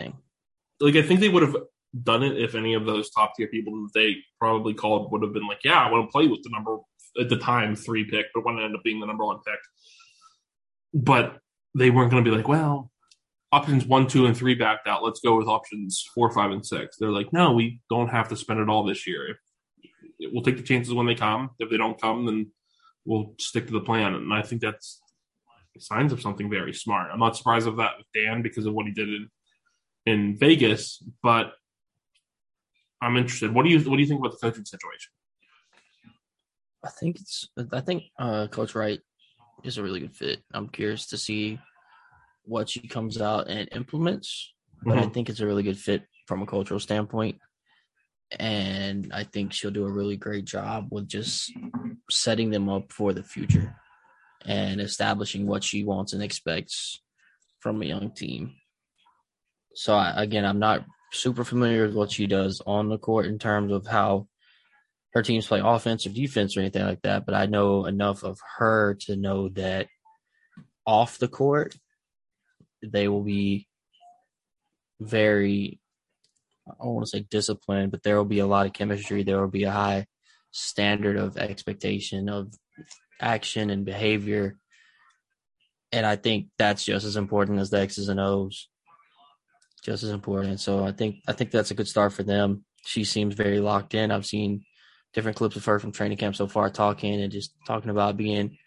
like 0.81 0.95
I 0.95 1.03
think 1.03 1.21
they 1.21 1.29
would 1.29 1.43
have 1.43 1.57
done 2.03 2.23
it 2.23 2.37
if 2.37 2.55
any 2.55 2.75
of 2.75 2.85
those 2.85 3.11
top 3.11 3.33
tier 3.35 3.49
people 3.49 3.73
that 3.83 3.91
they 3.95 4.17
probably 4.39 4.75
called 4.75 5.11
would 5.11 5.23
have 5.23 5.33
been 5.33 5.47
like, 5.47 5.65
yeah, 5.65 5.81
I 5.81 5.91
want 5.91 6.07
to 6.07 6.13
play 6.13 6.29
with 6.29 6.43
the 6.43 6.51
number 6.51 6.77
at 7.19 7.29
the 7.29 7.39
time 7.39 7.75
three 7.75 8.05
pick, 8.05 8.27
but 8.35 8.45
when 8.45 8.59
it 8.59 8.63
ended 8.63 8.77
up 8.77 8.85
being 8.85 9.01
the 9.01 9.07
number 9.07 9.25
one 9.25 9.39
pick. 9.45 9.59
But 10.95 11.41
they 11.75 11.91
weren't 11.91 12.11
going 12.11 12.25
to 12.25 12.31
be 12.31 12.37
like, 12.37 12.47
well, 12.47 12.91
options 13.53 13.87
one, 13.87 14.07
two, 14.07 14.27
and 14.27 14.37
three 14.37 14.55
backed 14.55 14.87
out. 14.87 15.05
Let's 15.05 15.21
go 15.21 15.37
with 15.37 15.49
options 15.49 16.05
four, 16.15 16.31
five, 16.31 16.51
and 16.51 16.65
six. 16.65 16.97
They're 16.97 17.11
like, 17.11 17.33
no, 17.33 17.53
we 17.53 17.81
don't 17.91 18.09
have 18.09 18.29
to 18.29 18.37
spend 18.37 18.61
it 18.61 18.69
all 18.69 18.85
this 18.85 19.07
year. 19.07 19.39
We'll 20.21 20.43
take 20.43 20.57
the 20.57 20.63
chances 20.63 20.93
when 20.93 21.07
they 21.07 21.15
come. 21.15 21.51
If 21.59 21.71
they 21.71 21.77
don't 21.77 22.01
come, 22.01 22.27
then 22.27 22.51
we'll 23.05 23.35
stick 23.39 23.67
to 23.67 23.73
the 23.73 23.81
plan. 23.81 24.15
And 24.15 24.33
I 24.33 24.43
think 24.43 24.61
that's 24.61 25.01
signs 25.79 26.13
of 26.13 26.21
something 26.21 26.51
very 26.51 26.75
smart. 26.75 27.11
I'm 27.13 27.21
not 27.21 27.37
surprised 27.37 27.69
of 27.69 27.77
that 27.77 27.93
with 27.97 28.07
Dan 28.15 28.43
because 28.43 28.67
of 28.67 28.75
what 28.75 28.87
he 28.87 28.93
did 28.93 29.09
in 29.09 29.29
in 30.07 30.37
Vegas, 30.39 31.03
but 31.23 31.53
I'm 33.01 33.17
interested. 33.17 33.55
What 33.55 33.65
do 33.65 33.71
you 33.71 33.79
what 33.91 33.97
do 33.97 34.03
you 34.03 34.09
think 34.09 34.21
about 34.21 34.33
the 34.33 34.39
coaching 34.39 34.65
situation? 34.65 35.13
I 36.85 36.91
think 36.91 37.21
it's 37.21 37.49
I 37.73 37.81
think 37.81 38.05
uh, 38.19 38.47
Coach 38.49 38.75
Wright 38.75 39.01
is 39.65 39.79
a 39.79 39.83
really 39.83 40.01
good 40.01 40.17
fit. 40.17 40.43
I'm 40.53 40.69
curious 40.69 41.07
to 41.09 41.19
see 41.19 41.59
what 42.49 42.71
she 42.71 42.89
comes 42.89 43.21
out 43.21 43.49
and 43.49 43.69
implements, 43.73 44.55
but 44.83 44.97
mm-hmm. 44.97 45.05
I 45.05 45.13
think 45.13 45.29
it's 45.29 45.41
a 45.41 45.47
really 45.47 45.63
good 45.63 45.79
fit 45.79 46.03
from 46.27 46.43
a 46.43 46.47
cultural 46.47 46.81
standpoint. 46.81 47.39
And 48.31 49.11
I 49.13 49.25
think 49.25 49.53
she'll 49.53 49.71
do 49.71 49.87
a 49.87 49.93
really 49.93 50.17
great 50.17 50.45
job 50.45 50.89
with 50.91 51.09
just 51.09 51.53
setting 52.11 52.51
them 52.51 52.69
up 52.69 52.93
for 52.93 53.13
the 53.13 53.23
future 53.23 53.77
and 54.45 54.81
establishing 54.81 55.47
what 55.47 55.65
she 55.65 55.85
wants 55.85 56.13
and 56.13 56.23
expects 56.23 57.01
from 57.61 57.83
a 57.83 57.87
young 57.87 58.13
team. 58.13 58.55
So 59.75 59.95
I, 59.95 60.23
again, 60.23 60.45
I'm 60.45 60.59
not 60.59 60.85
super 61.13 61.45
familiar 61.45 61.87
with 61.87 61.95
what 61.95 62.13
she 62.13 62.27
does 62.27 62.61
on 62.67 62.89
the 62.89 62.99
court 62.99 63.27
in 63.27 63.39
terms 63.39 63.73
of 63.73 63.87
how 63.87 64.29
her 65.15 65.23
teams 65.23 65.47
play 65.47 65.61
offense 65.65 66.07
or 66.07 66.11
defense 66.11 66.57
or 66.57 66.61
anything 66.61 66.85
like 66.85 67.03
that, 67.03 67.25
but 67.25 67.35
I 67.35 67.47
know 67.47 67.87
enough 67.87 68.23
of 68.23 68.39
her 68.59 68.95
to 69.07 69.17
know 69.17 69.49
that 69.51 69.87
off 70.87 71.19
the 71.19 71.29
court, 71.29 71.75
they 72.83 73.09
will 73.09 73.23
be 73.23 73.67
very, 75.01 75.81
I 76.69 76.73
don't 76.83 76.95
want 76.95 77.07
to 77.07 77.11
say 77.11 77.27
disciplined, 77.29 77.91
but 77.91 78.03
there 78.03 78.17
will 78.17 78.25
be 78.25 78.41
a 78.41 78.47
lot 78.47 78.67
of 78.67 78.73
chemistry. 78.73 79.23
There 79.23 79.41
will 79.41 79.49
be 79.49 79.65
a 79.65 79.71
high 79.71 80.07
standard 80.51 81.17
of 81.17 81.37
expectation 81.37 82.29
of 82.29 82.53
action 83.21 83.71
and 83.71 83.85
behavior. 83.85 84.57
And 85.93 86.05
I 86.05 86.17
think 86.17 86.49
that's 86.59 86.85
just 86.85 87.07
as 87.07 87.17
important 87.17 87.61
as 87.61 87.71
the 87.71 87.81
X's 87.81 88.09
and 88.09 88.21
O's. 88.21 88.69
Just 89.83 90.03
as 90.03 90.11
important. 90.11 90.61
So 90.61 90.85
I 90.85 90.93
think 90.93 91.23
I 91.27 91.33
think 91.33 91.51
that's 91.51 91.71
a 91.71 91.75
good 91.75 91.89
start 91.89 92.13
for 92.13 92.23
them. 92.23 92.65
She 92.85 93.05
seems 93.05 93.35
very 93.35 93.61
locked 93.61 93.95
in. 93.95 94.11
I've 94.11 94.27
seen 94.27 94.65
different 95.15 95.37
clips 95.37 95.57
of 95.57 95.65
her 95.65 95.79
from 95.79 95.93
training 95.93 96.19
camp 96.19 96.37
so 96.37 96.47
far 96.47 96.69
talking 96.69 97.21
and 97.21 97.33
just 97.33 97.55
talking 97.67 97.91
about 97.91 98.17
being 98.17 98.59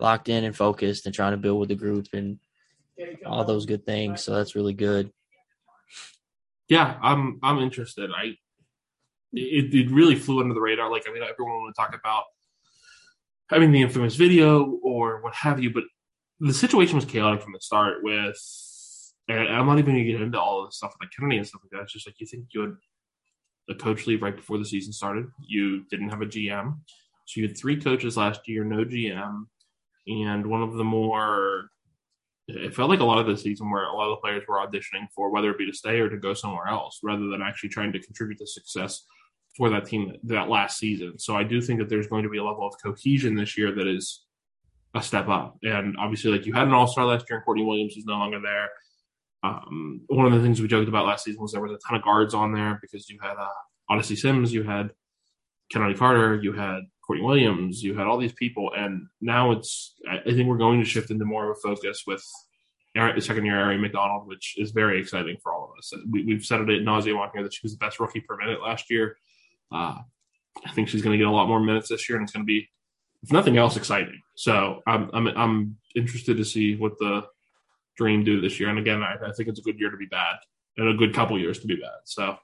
locked 0.00 0.28
in 0.28 0.44
and 0.44 0.56
focused 0.56 1.04
and 1.04 1.14
trying 1.14 1.32
to 1.32 1.36
build 1.36 1.60
with 1.60 1.68
the 1.68 1.74
group 1.74 2.06
and 2.12 2.38
all 3.26 3.44
those 3.44 3.66
good 3.66 3.84
things. 3.86 4.22
So 4.22 4.34
that's 4.34 4.54
really 4.54 4.74
good. 4.74 5.10
Yeah, 6.68 6.96
I'm 7.02 7.38
I'm 7.42 7.58
interested. 7.58 8.10
I 8.10 8.36
it, 9.32 9.74
it 9.74 9.90
really 9.90 10.14
flew 10.14 10.40
under 10.40 10.54
the 10.54 10.60
radar. 10.60 10.90
Like 10.90 11.04
I 11.08 11.12
mean, 11.12 11.22
everyone 11.22 11.62
would 11.62 11.74
talk 11.74 11.94
about 11.98 12.24
having 13.50 13.72
the 13.72 13.82
infamous 13.82 14.16
video 14.16 14.78
or 14.82 15.22
what 15.22 15.34
have 15.34 15.62
you, 15.62 15.72
but 15.72 15.84
the 16.40 16.54
situation 16.54 16.96
was 16.96 17.04
chaotic 17.04 17.42
from 17.42 17.52
the 17.52 17.60
start. 17.60 17.98
With 18.02 18.36
and 19.28 19.48
I'm 19.48 19.66
not 19.66 19.78
even 19.78 19.94
going 19.94 20.04
to 20.04 20.12
get 20.12 20.20
into 20.20 20.40
all 20.40 20.64
the 20.64 20.72
stuff 20.72 20.94
like 21.00 21.10
Chennedy 21.10 21.38
and 21.38 21.46
stuff 21.46 21.62
like 21.64 21.70
that. 21.70 21.84
It's 21.84 21.92
just 21.92 22.06
like 22.06 22.16
you 22.18 22.26
think 22.26 22.46
you 22.50 22.60
had 22.62 22.74
a 23.70 23.74
coach 23.74 24.06
leave 24.06 24.22
right 24.22 24.34
before 24.34 24.58
the 24.58 24.64
season 24.64 24.92
started. 24.92 25.26
You 25.46 25.84
didn't 25.90 26.10
have 26.10 26.22
a 26.22 26.26
GM. 26.26 26.78
So 27.26 27.40
you 27.40 27.46
had 27.46 27.56
three 27.56 27.80
coaches 27.80 28.16
last 28.16 28.48
year, 28.48 28.64
no 28.64 28.84
GM. 28.84 29.44
And 30.06 30.46
one 30.46 30.62
of 30.62 30.74
the 30.74 30.84
more, 30.84 31.70
it 32.48 32.74
felt 32.74 32.90
like 32.90 33.00
a 33.00 33.04
lot 33.04 33.18
of 33.18 33.26
the 33.26 33.36
season 33.36 33.70
where 33.70 33.84
a 33.84 33.94
lot 33.94 34.10
of 34.10 34.16
the 34.16 34.20
players 34.20 34.42
were 34.48 34.56
auditioning 34.56 35.06
for 35.14 35.30
whether 35.30 35.50
it 35.50 35.58
be 35.58 35.66
to 35.66 35.76
stay 35.76 36.00
or 36.00 36.08
to 36.08 36.16
go 36.16 36.34
somewhere 36.34 36.66
else 36.66 36.98
rather 37.02 37.28
than 37.28 37.40
actually 37.42 37.68
trying 37.68 37.92
to 37.92 38.00
contribute 38.00 38.38
to 38.38 38.46
success 38.46 39.04
for 39.56 39.70
that 39.70 39.84
team 39.84 40.14
that 40.24 40.48
last 40.48 40.78
season. 40.78 41.18
So 41.18 41.36
I 41.36 41.44
do 41.44 41.60
think 41.60 41.78
that 41.78 41.88
there's 41.88 42.06
going 42.06 42.24
to 42.24 42.28
be 42.28 42.38
a 42.38 42.44
level 42.44 42.66
of 42.66 42.74
cohesion 42.82 43.34
this 43.34 43.56
year 43.56 43.72
that 43.72 43.86
is 43.86 44.24
a 44.94 45.02
step 45.02 45.28
up. 45.28 45.56
And 45.62 45.96
obviously, 45.98 46.32
like 46.32 46.46
you 46.46 46.52
had 46.52 46.66
an 46.66 46.74
all 46.74 46.86
star 46.86 47.04
last 47.04 47.26
year, 47.28 47.38
and 47.38 47.44
Courtney 47.44 47.64
Williams 47.64 47.96
is 47.96 48.04
no 48.04 48.14
longer 48.14 48.40
there. 48.42 48.68
Um, 49.44 50.02
one 50.06 50.26
of 50.26 50.32
the 50.32 50.40
things 50.40 50.60
we 50.60 50.68
joked 50.68 50.88
about 50.88 51.06
last 51.06 51.24
season 51.24 51.42
was 51.42 51.52
there 51.52 51.60
was 51.60 51.72
a 51.72 51.78
ton 51.86 51.96
of 51.96 52.04
guards 52.04 52.32
on 52.34 52.52
there 52.52 52.78
because 52.80 53.08
you 53.08 53.18
had 53.20 53.36
uh, 53.38 53.48
Odyssey 53.88 54.16
Sims, 54.16 54.52
you 54.52 54.62
had 54.62 54.90
Chennedy 55.70 55.94
Carter, 55.94 56.40
you 56.42 56.52
had 56.52 56.80
Courtney 57.12 57.26
Williams, 57.26 57.82
you 57.82 57.94
had 57.94 58.06
all 58.06 58.16
these 58.16 58.32
people, 58.32 58.70
and 58.74 59.06
now 59.20 59.52
it's 59.52 59.94
I 60.10 60.22
think 60.24 60.48
we're 60.48 60.56
going 60.56 60.80
to 60.80 60.86
shift 60.86 61.10
into 61.10 61.26
more 61.26 61.50
of 61.50 61.58
a 61.58 61.60
focus 61.60 62.04
with 62.06 62.24
second 62.94 63.44
year 63.44 63.54
Aari 63.54 63.78
McDonald, 63.78 64.26
which 64.26 64.54
is 64.56 64.70
very 64.70 64.98
exciting 64.98 65.36
for 65.42 65.52
all 65.52 65.64
of 65.64 65.78
us. 65.78 65.92
We, 66.10 66.32
have 66.32 66.44
said 66.44 66.60
it 66.60 66.70
at 66.70 66.86
nauseum 66.86 67.18
on 67.18 67.28
here 67.34 67.42
that 67.42 67.52
she 67.52 67.60
was 67.62 67.72
the 67.72 67.78
best 67.78 68.00
rookie 68.00 68.20
per 68.20 68.38
minute 68.38 68.62
last 68.62 68.90
year. 68.90 69.16
Uh, 69.70 69.98
I 70.64 70.72
think 70.72 70.88
she's 70.88 71.02
going 71.02 71.12
to 71.12 71.18
get 71.18 71.26
a 71.26 71.30
lot 71.30 71.48
more 71.48 71.60
minutes 71.60 71.90
this 71.90 72.08
year, 72.08 72.16
and 72.16 72.24
it's 72.24 72.32
going 72.32 72.46
to 72.46 72.46
be, 72.46 72.66
if 73.22 73.30
nothing 73.30 73.58
else, 73.58 73.76
exciting. 73.76 74.22
So 74.34 74.80
I'm 74.86 75.10
I'm 75.12 75.26
I'm 75.26 75.76
interested 75.94 76.38
to 76.38 76.46
see 76.46 76.76
what 76.76 76.98
the 76.98 77.26
Dream 77.98 78.24
do 78.24 78.40
this 78.40 78.58
year. 78.58 78.70
And 78.70 78.78
again, 78.78 79.02
I, 79.02 79.16
I 79.22 79.32
think 79.32 79.50
it's 79.50 79.60
a 79.60 79.62
good 79.62 79.78
year 79.78 79.90
to 79.90 79.98
be 79.98 80.06
bad, 80.06 80.36
and 80.78 80.88
a 80.88 80.94
good 80.94 81.14
couple 81.14 81.38
years 81.38 81.58
to 81.58 81.66
be 81.66 81.76
bad. 81.76 82.00
So, 82.04 82.38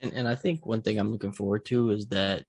and, 0.00 0.14
and 0.14 0.26
I 0.26 0.34
think 0.34 0.64
one 0.64 0.80
thing 0.80 0.98
I'm 0.98 1.12
looking 1.12 1.32
forward 1.32 1.66
to 1.66 1.90
is 1.90 2.06
that 2.06 2.46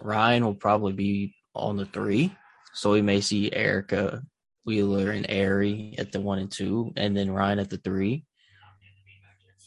Rhyne 0.00 0.44
will 0.44 0.54
probably 0.54 0.92
be 0.92 1.34
on 1.54 1.76
the 1.76 1.86
three, 1.86 2.34
so 2.72 2.92
we 2.92 3.02
may 3.02 3.20
see 3.20 3.52
Erica 3.52 4.22
Wheeler 4.64 5.10
and 5.10 5.26
Aari 5.26 5.98
at 5.98 6.12
the 6.12 6.20
one 6.20 6.38
and 6.38 6.50
two, 6.50 6.92
and 6.96 7.16
then 7.16 7.30
Rhyne 7.30 7.58
at 7.58 7.70
the 7.70 7.78
three. 7.78 8.24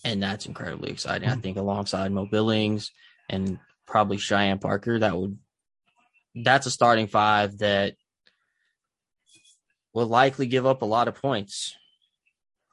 And 0.03 0.21
that's 0.21 0.45
incredibly 0.45 0.91
exciting. 0.91 1.29
I 1.29 1.35
think 1.35 1.57
alongside 1.57 2.11
Mo 2.11 2.25
Billings 2.25 2.91
and 3.29 3.59
probably 3.85 4.17
Cheyenne 4.17 4.59
Parker, 4.59 4.99
that 4.99 5.15
would 5.15 5.37
that's 6.35 6.65
a 6.65 6.71
starting 6.71 7.07
five 7.07 7.57
that 7.59 7.95
will 9.93 10.07
likely 10.07 10.47
give 10.47 10.65
up 10.65 10.81
a 10.81 10.85
lot 10.85 11.07
of 11.07 11.21
points, 11.21 11.75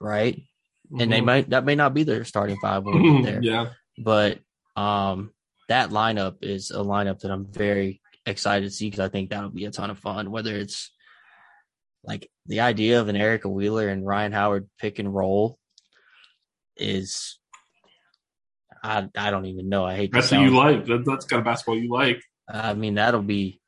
right? 0.00 0.36
Mm-hmm. 0.36 1.00
And 1.00 1.12
they 1.12 1.16
mm-hmm. 1.16 1.26
might 1.26 1.50
that 1.50 1.64
may 1.64 1.74
not 1.74 1.94
be 1.94 2.04
their 2.04 2.24
starting 2.24 2.58
five 2.60 2.84
when 2.84 3.02
we 3.02 3.22
get 3.22 3.24
there. 3.32 3.42
yeah. 3.42 3.66
But 3.98 4.38
um 4.76 5.32
that 5.68 5.90
lineup 5.90 6.36
is 6.42 6.70
a 6.70 6.78
lineup 6.78 7.20
that 7.20 7.30
I'm 7.30 7.46
very 7.46 8.00
excited 8.26 8.64
to 8.64 8.70
see 8.70 8.86
because 8.86 9.00
I 9.00 9.08
think 9.08 9.30
that'll 9.30 9.50
be 9.50 9.64
a 9.64 9.70
ton 9.70 9.90
of 9.90 9.98
fun. 9.98 10.30
Whether 10.30 10.56
it's 10.56 10.90
like 12.04 12.30
the 12.46 12.60
idea 12.60 13.00
of 13.00 13.08
an 13.08 13.16
Erica 13.16 13.48
Wheeler 13.48 13.88
and 13.88 14.06
Rhyne 14.06 14.32
Howard 14.32 14.68
pick 14.80 14.98
and 14.98 15.14
roll 15.14 15.58
is 16.76 17.38
I 18.82 19.08
I 19.16 19.30
don't 19.30 19.46
even 19.46 19.68
know. 19.68 19.84
I 19.84 19.96
hate 19.96 20.12
that's 20.12 20.30
what 20.30 20.40
you 20.40 20.56
like. 20.56 20.86
That, 20.86 21.04
that's 21.04 21.26
kind 21.26 21.40
of 21.40 21.44
basketball 21.44 21.76
you 21.76 21.90
like. 21.90 22.22
I 22.48 22.74
mean 22.74 22.94
that'll 22.94 23.22
be 23.22 23.60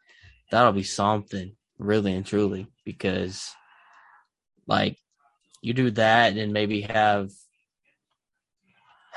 that'll 0.50 0.72
be 0.72 0.82
something 0.82 1.56
really 1.78 2.14
and 2.14 2.24
truly 2.24 2.66
because 2.84 3.50
like 4.66 4.96
you 5.62 5.74
do 5.74 5.90
that 5.92 6.36
and 6.36 6.52
maybe 6.52 6.82
have 6.82 7.30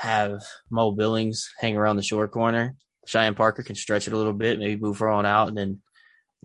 have 0.04 0.42
Mo 0.70 0.92
Billings 0.92 1.50
hang 1.58 1.76
around 1.76 1.96
the 1.96 2.02
short 2.02 2.30
corner. 2.30 2.76
Cheyenne 3.06 3.34
Parker 3.34 3.62
can 3.62 3.74
stretch 3.74 4.06
it 4.06 4.14
a 4.14 4.16
little 4.16 4.32
bit, 4.32 4.58
maybe 4.58 4.80
move 4.80 4.98
her 4.98 5.08
on 5.08 5.26
out 5.26 5.48
and 5.48 5.56
then 5.56 5.80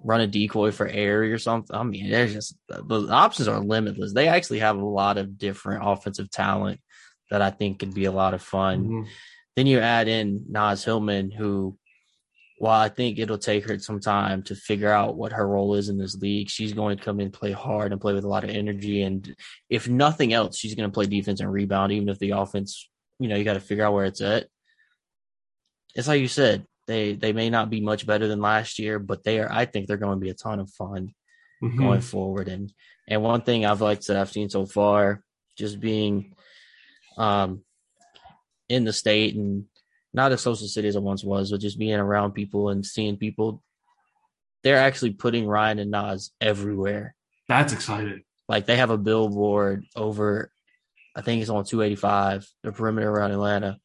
run 0.04 0.22
a 0.22 0.28
decoy 0.28 0.72
for 0.72 0.90
Aari 0.90 1.34
or 1.34 1.38
something. 1.38 1.76
I 1.76 1.84
mean, 1.84 2.10
there's 2.10 2.34
just 2.34 2.56
the 2.68 3.08
options 3.10 3.48
are 3.48 3.60
limitless. 3.60 4.14
They 4.14 4.28
actually 4.28 4.60
have 4.60 4.78
a 4.78 4.86
lot 4.86 5.18
of 5.18 5.38
different 5.38 5.84
offensive 5.86 6.32
talent 6.32 6.80
that 7.30 7.42
I 7.42 7.50
think 7.50 7.80
could 7.80 7.94
be 7.94 8.06
a 8.06 8.12
lot 8.12 8.34
of 8.34 8.42
fun. 8.42 8.84
Mm-hmm. 8.84 9.04
Then 9.56 9.68
you 9.68 9.80
add 9.80 10.08
in 10.08 10.46
Naz 10.50 10.84
Hillmon, 10.84 11.32
who 11.32 11.78
while 12.60 12.80
I 12.80 12.90
think 12.90 13.18
it'll 13.18 13.38
take 13.38 13.68
her 13.68 13.80
some 13.80 14.02
time 14.02 14.44
to 14.44 14.56
figure 14.56 14.92
out 14.92 15.16
what 15.16 15.32
her 15.32 15.48
role 15.48 15.76
is 15.76 15.88
in 15.88 15.98
this 15.98 16.16
league, 16.16 16.50
she's 16.50 16.74
going 16.74 16.98
to 16.98 17.04
come 17.04 17.22
in, 17.22 17.32
play 17.32 17.54
hard, 17.54 17.94
and 17.94 18.02
play 18.02 18.14
with 18.14 18.26
a 18.26 18.30
lot 18.30 18.44
of 18.44 18.50
energy. 18.50 19.02
And 19.02 19.34
if 19.70 19.88
nothing 19.88 20.34
else, 20.34 20.58
she's 20.58 20.76
going 20.76 20.90
to 20.90 20.94
play 20.94 21.06
defense 21.06 21.40
and 21.40 21.52
rebound, 21.52 21.94
even 21.94 22.10
if 22.10 22.20
the 22.20 22.32
offense, 22.32 22.90
you 23.20 23.28
know, 23.28 23.36
you 23.36 23.44
got 23.44 23.54
to 23.54 23.60
figure 23.60 23.86
out 23.86 23.94
where 23.94 24.06
it's 24.06 24.22
at. 24.22 24.48
It's 25.96 26.08
like 26.08 26.22
you 26.22 26.28
said, 26.28 26.66
they 26.88 27.14
they 27.14 27.34
may 27.34 27.50
not 27.50 27.70
be 27.70 27.82
much 27.82 28.06
better 28.06 28.28
than 28.28 28.42
last 28.42 28.80
year, 28.80 29.00
but 29.00 29.24
they 29.24 29.40
are. 29.40 29.52
I 29.52 29.66
think 29.66 29.88
they're 29.88 29.98
going 29.98 30.20
to 30.20 30.24
be 30.24 30.30
a 30.30 30.36
ton 30.36 30.60
of 30.60 30.72
fun 30.72 31.14
mm-hmm. 31.62 31.78
going 31.78 32.02
forward. 32.02 32.48
And 32.48 32.72
and 33.08 33.22
one 33.22 33.42
thing 33.42 33.66
I've 33.66 33.82
liked 33.82 34.08
that 34.08 34.18
I've 34.18 34.32
seen 34.32 34.50
so 34.50 34.66
far, 34.66 35.24
just 35.58 35.80
being 35.80 36.34
um 37.18 37.62
in 38.70 38.86
the 38.86 38.94
state 38.94 39.36
and 39.36 39.66
not 40.14 40.32
as 40.32 40.42
social 40.42 40.68
city 40.68 40.88
as 40.88 40.96
it 40.96 41.04
once 41.04 41.24
was, 41.24 41.52
but 41.52 41.60
just 41.60 41.78
being 41.78 41.96
around 41.96 42.32
people 42.32 42.70
and 42.70 42.86
seeing 42.86 43.18
people. 43.18 43.62
They're 44.64 44.78
actually 44.78 45.12
putting 45.12 45.48
Rhyne 45.48 45.80
and 45.80 45.92
Naz 45.92 46.32
everywhere. 46.42 47.16
That's 47.48 47.72
exciting. 47.72 48.24
Like 48.48 48.66
they 48.66 48.78
have 48.78 48.90
a 48.90 48.98
billboard 48.98 49.86
over, 49.96 50.52
I 51.20 51.22
think 51.22 51.42
it's 51.42 51.50
on 51.50 51.66
285, 51.66 52.48
the 52.64 52.72
perimeter 52.72 53.10
around 53.10 53.32
Atlanta, 53.32 53.78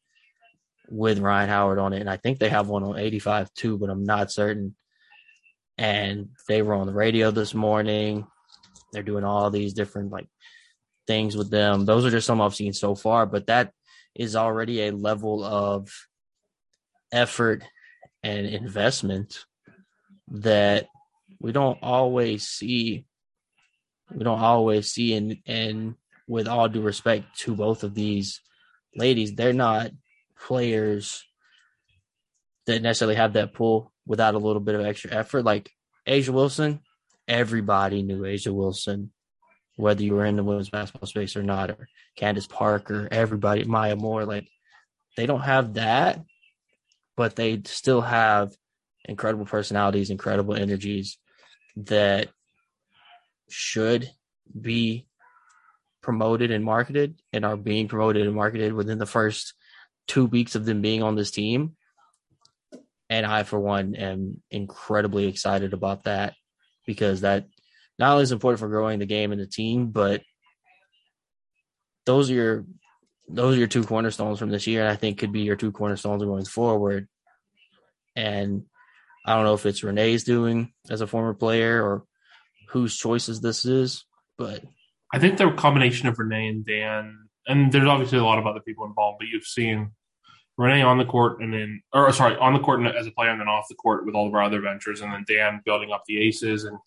with 0.87 1.19
Rhyne 1.19 1.49
Howard 1.49 1.79
on 1.79 1.91
it. 1.91 1.99
And 1.99 2.09
I 2.09 2.15
think 2.15 2.39
they 2.39 2.47
have 2.47 2.69
one 2.69 2.83
on 2.83 2.97
85 2.97 3.53
too, 3.53 3.77
but 3.77 3.89
I'm 3.89 4.05
not 4.05 4.31
certain. 4.31 4.73
And 5.77 6.29
they 6.47 6.61
were 6.61 6.75
on 6.75 6.87
the 6.87 6.93
radio 6.93 7.31
this 7.31 7.53
morning. 7.53 8.25
They're 8.93 9.03
doing 9.03 9.25
all 9.25 9.49
these 9.49 9.73
different 9.73 10.13
like 10.13 10.29
things 11.07 11.35
with 11.35 11.51
them. 11.51 11.83
Those 11.83 12.05
are 12.05 12.09
just 12.09 12.25
some 12.25 12.39
I've 12.39 12.55
seen 12.55 12.71
so 12.71 12.95
far, 12.95 13.25
but 13.25 13.47
that 13.47 13.73
is 14.15 14.37
already 14.37 14.83
a 14.83 14.93
level 14.93 15.43
of 15.43 15.89
effort 17.11 17.65
and 18.23 18.47
investment 18.47 19.43
that 20.29 20.87
we 21.41 21.51
don't 21.51 21.79
always 21.81 22.47
see. 22.47 23.05
We 24.09 24.23
don't 24.23 24.39
always 24.39 24.89
see, 24.89 25.15
and 25.15 25.35
and 25.45 25.95
with 26.27 26.47
all 26.47 26.67
due 26.67 26.81
respect 26.81 27.37
to 27.39 27.55
both 27.55 27.83
of 27.83 27.93
these 27.93 28.41
ladies, 28.95 29.35
they're 29.35 29.53
not 29.53 29.91
players 30.39 31.23
that 32.65 32.81
necessarily 32.81 33.15
have 33.15 33.33
that 33.33 33.53
pull 33.53 33.91
without 34.05 34.35
a 34.35 34.39
little 34.39 34.59
bit 34.59 34.75
of 34.75 34.85
extra 34.85 35.11
effort. 35.11 35.43
Like 35.43 35.71
A'ja 36.07 36.29
Wilson, 36.29 36.81
everybody 37.27 38.01
knew 38.01 38.21
A'ja 38.21 38.53
Wilson, 38.53 39.11
whether 39.75 40.03
you 40.03 40.13
were 40.13 40.25
in 40.25 40.35
the 40.35 40.43
women's 40.43 40.69
basketball 40.69 41.07
space 41.07 41.35
or 41.35 41.43
not, 41.43 41.69
or 41.69 41.87
Candace 42.15 42.47
Parker, 42.47 43.07
everybody, 43.11 43.63
Maya 43.65 43.95
Moore. 43.95 44.25
Like 44.25 44.47
they 45.17 45.25
don't 45.25 45.41
have 45.41 45.75
that, 45.75 46.21
but 47.15 47.35
they 47.35 47.61
still 47.65 48.01
have 48.01 48.51
incredible 49.07 49.45
personalities, 49.45 50.09
incredible 50.09 50.55
energies 50.55 51.17
that 51.75 52.29
should 53.49 54.09
be 54.59 55.05
promoted 56.05 56.51
and 56.51 56.63
marketed 56.63 57.19
and 57.33 57.43
are 57.43 57.57
being 57.57 57.87
promoted 57.87 58.27
and 58.27 58.35
marketed 58.35 58.71
within 58.73 58.99
the 58.99 59.07
first 59.07 59.55
two 60.07 60.27
weeks 60.27 60.53
of 60.53 60.63
them 60.63 60.79
being 60.79 61.01
on 61.01 61.15
this 61.15 61.31
team. 61.31 61.75
And 63.09 63.25
I, 63.25 63.41
for 63.41 63.59
one, 63.59 63.95
am 63.95 64.43
incredibly 64.51 65.25
excited 65.25 65.73
about 65.73 66.03
that 66.03 66.35
because 66.85 67.21
that 67.21 67.47
not 67.97 68.11
only 68.11 68.23
is 68.23 68.31
important 68.31 68.59
for 68.59 68.69
growing 68.69 68.99
the 68.99 69.07
game 69.07 69.31
and 69.31 69.41
the 69.41 69.47
team, 69.47 69.87
but 69.87 70.21
those 72.05 72.29
are 72.29 72.35
your 72.35 72.65
those 73.27 73.55
are 73.55 73.57
your 73.59 73.67
two 73.67 73.83
cornerstones 73.83 74.37
from 74.37 74.51
this 74.51 74.67
year, 74.67 74.81
and 74.81 74.89
I 74.89 74.95
think 74.95 75.17
could 75.17 75.31
be 75.31 75.41
your 75.41 75.55
two 75.55 75.71
cornerstones 75.71 76.23
going 76.23 76.45
forward. 76.45 77.07
And 78.15 78.65
I 79.25 79.33
don't 79.33 79.45
know 79.45 79.55
if 79.55 79.65
it's 79.65 79.83
Renee's 79.83 80.23
doing 80.23 80.71
as 80.87 81.01
a 81.01 81.07
former 81.07 81.33
player 81.33 81.83
or 81.83 82.03
whose 82.69 82.95
choices 82.95 83.41
this 83.41 83.65
is, 83.65 84.05
but 84.37 84.63
I 85.15 85.19
think 85.19 85.37
the 85.37 85.49
combination 85.51 86.09
of 86.09 86.19
Renee 86.19 86.49
and 86.49 86.65
Dan, 86.65 87.29
and 87.47 87.71
there's 87.71 87.87
obviously 87.87 88.17
a 88.17 88.23
lot 88.23 88.37
of 88.37 88.45
other 88.45 88.59
people 88.59 88.85
involved, 88.85 89.19
but 89.19 89.29
you've 89.29 89.45
seen 89.45 89.91
Renee 90.57 90.81
on 90.81 90.97
the 90.97 91.05
court 91.05 91.39
and 91.41 91.53
then, 91.53 91.81
or 91.93 92.11
sorry, 92.11 92.35
on 92.35 92.53
the 92.53 92.59
court 92.59 92.85
as 92.85 93.07
a 93.07 93.11
player 93.11 93.29
and 93.29 93.39
then 93.39 93.47
off 93.47 93.67
the 93.69 93.75
court 93.75 94.05
with 94.05 94.13
all 94.13 94.27
of 94.27 94.33
our 94.33 94.43
other 94.43 94.59
ventures, 94.59 94.99
and 94.99 95.13
then 95.13 95.23
Dan 95.25 95.61
building 95.63 95.91
up 95.93 96.03
the 96.05 96.21
aces. 96.21 96.65
And 96.65 96.77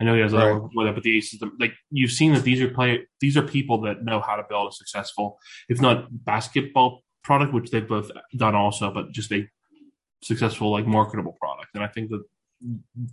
I 0.00 0.04
know 0.04 0.14
he 0.14 0.20
has 0.20 0.32
right. 0.32 0.50
other 0.50 0.68
with 0.74 0.88
it, 0.88 0.94
but 0.94 1.04
the 1.04 1.16
aces, 1.16 1.40
like 1.60 1.74
you've 1.92 2.10
seen 2.10 2.34
that 2.34 2.42
these 2.42 2.60
are 2.60 2.68
play, 2.68 3.06
these 3.20 3.36
are 3.36 3.42
people 3.42 3.80
that 3.82 4.04
know 4.04 4.20
how 4.20 4.34
to 4.34 4.42
build 4.48 4.72
a 4.72 4.74
successful, 4.74 5.38
if 5.68 5.80
not 5.80 6.08
basketball 6.24 7.04
product, 7.22 7.52
which 7.54 7.70
they've 7.70 7.86
both 7.86 8.10
done 8.36 8.56
also, 8.56 8.92
but 8.92 9.12
just 9.12 9.30
a 9.30 9.48
successful 10.22 10.72
like 10.72 10.88
marketable 10.88 11.36
product. 11.40 11.68
And 11.74 11.84
I 11.84 11.86
think 11.86 12.10
that 12.10 12.24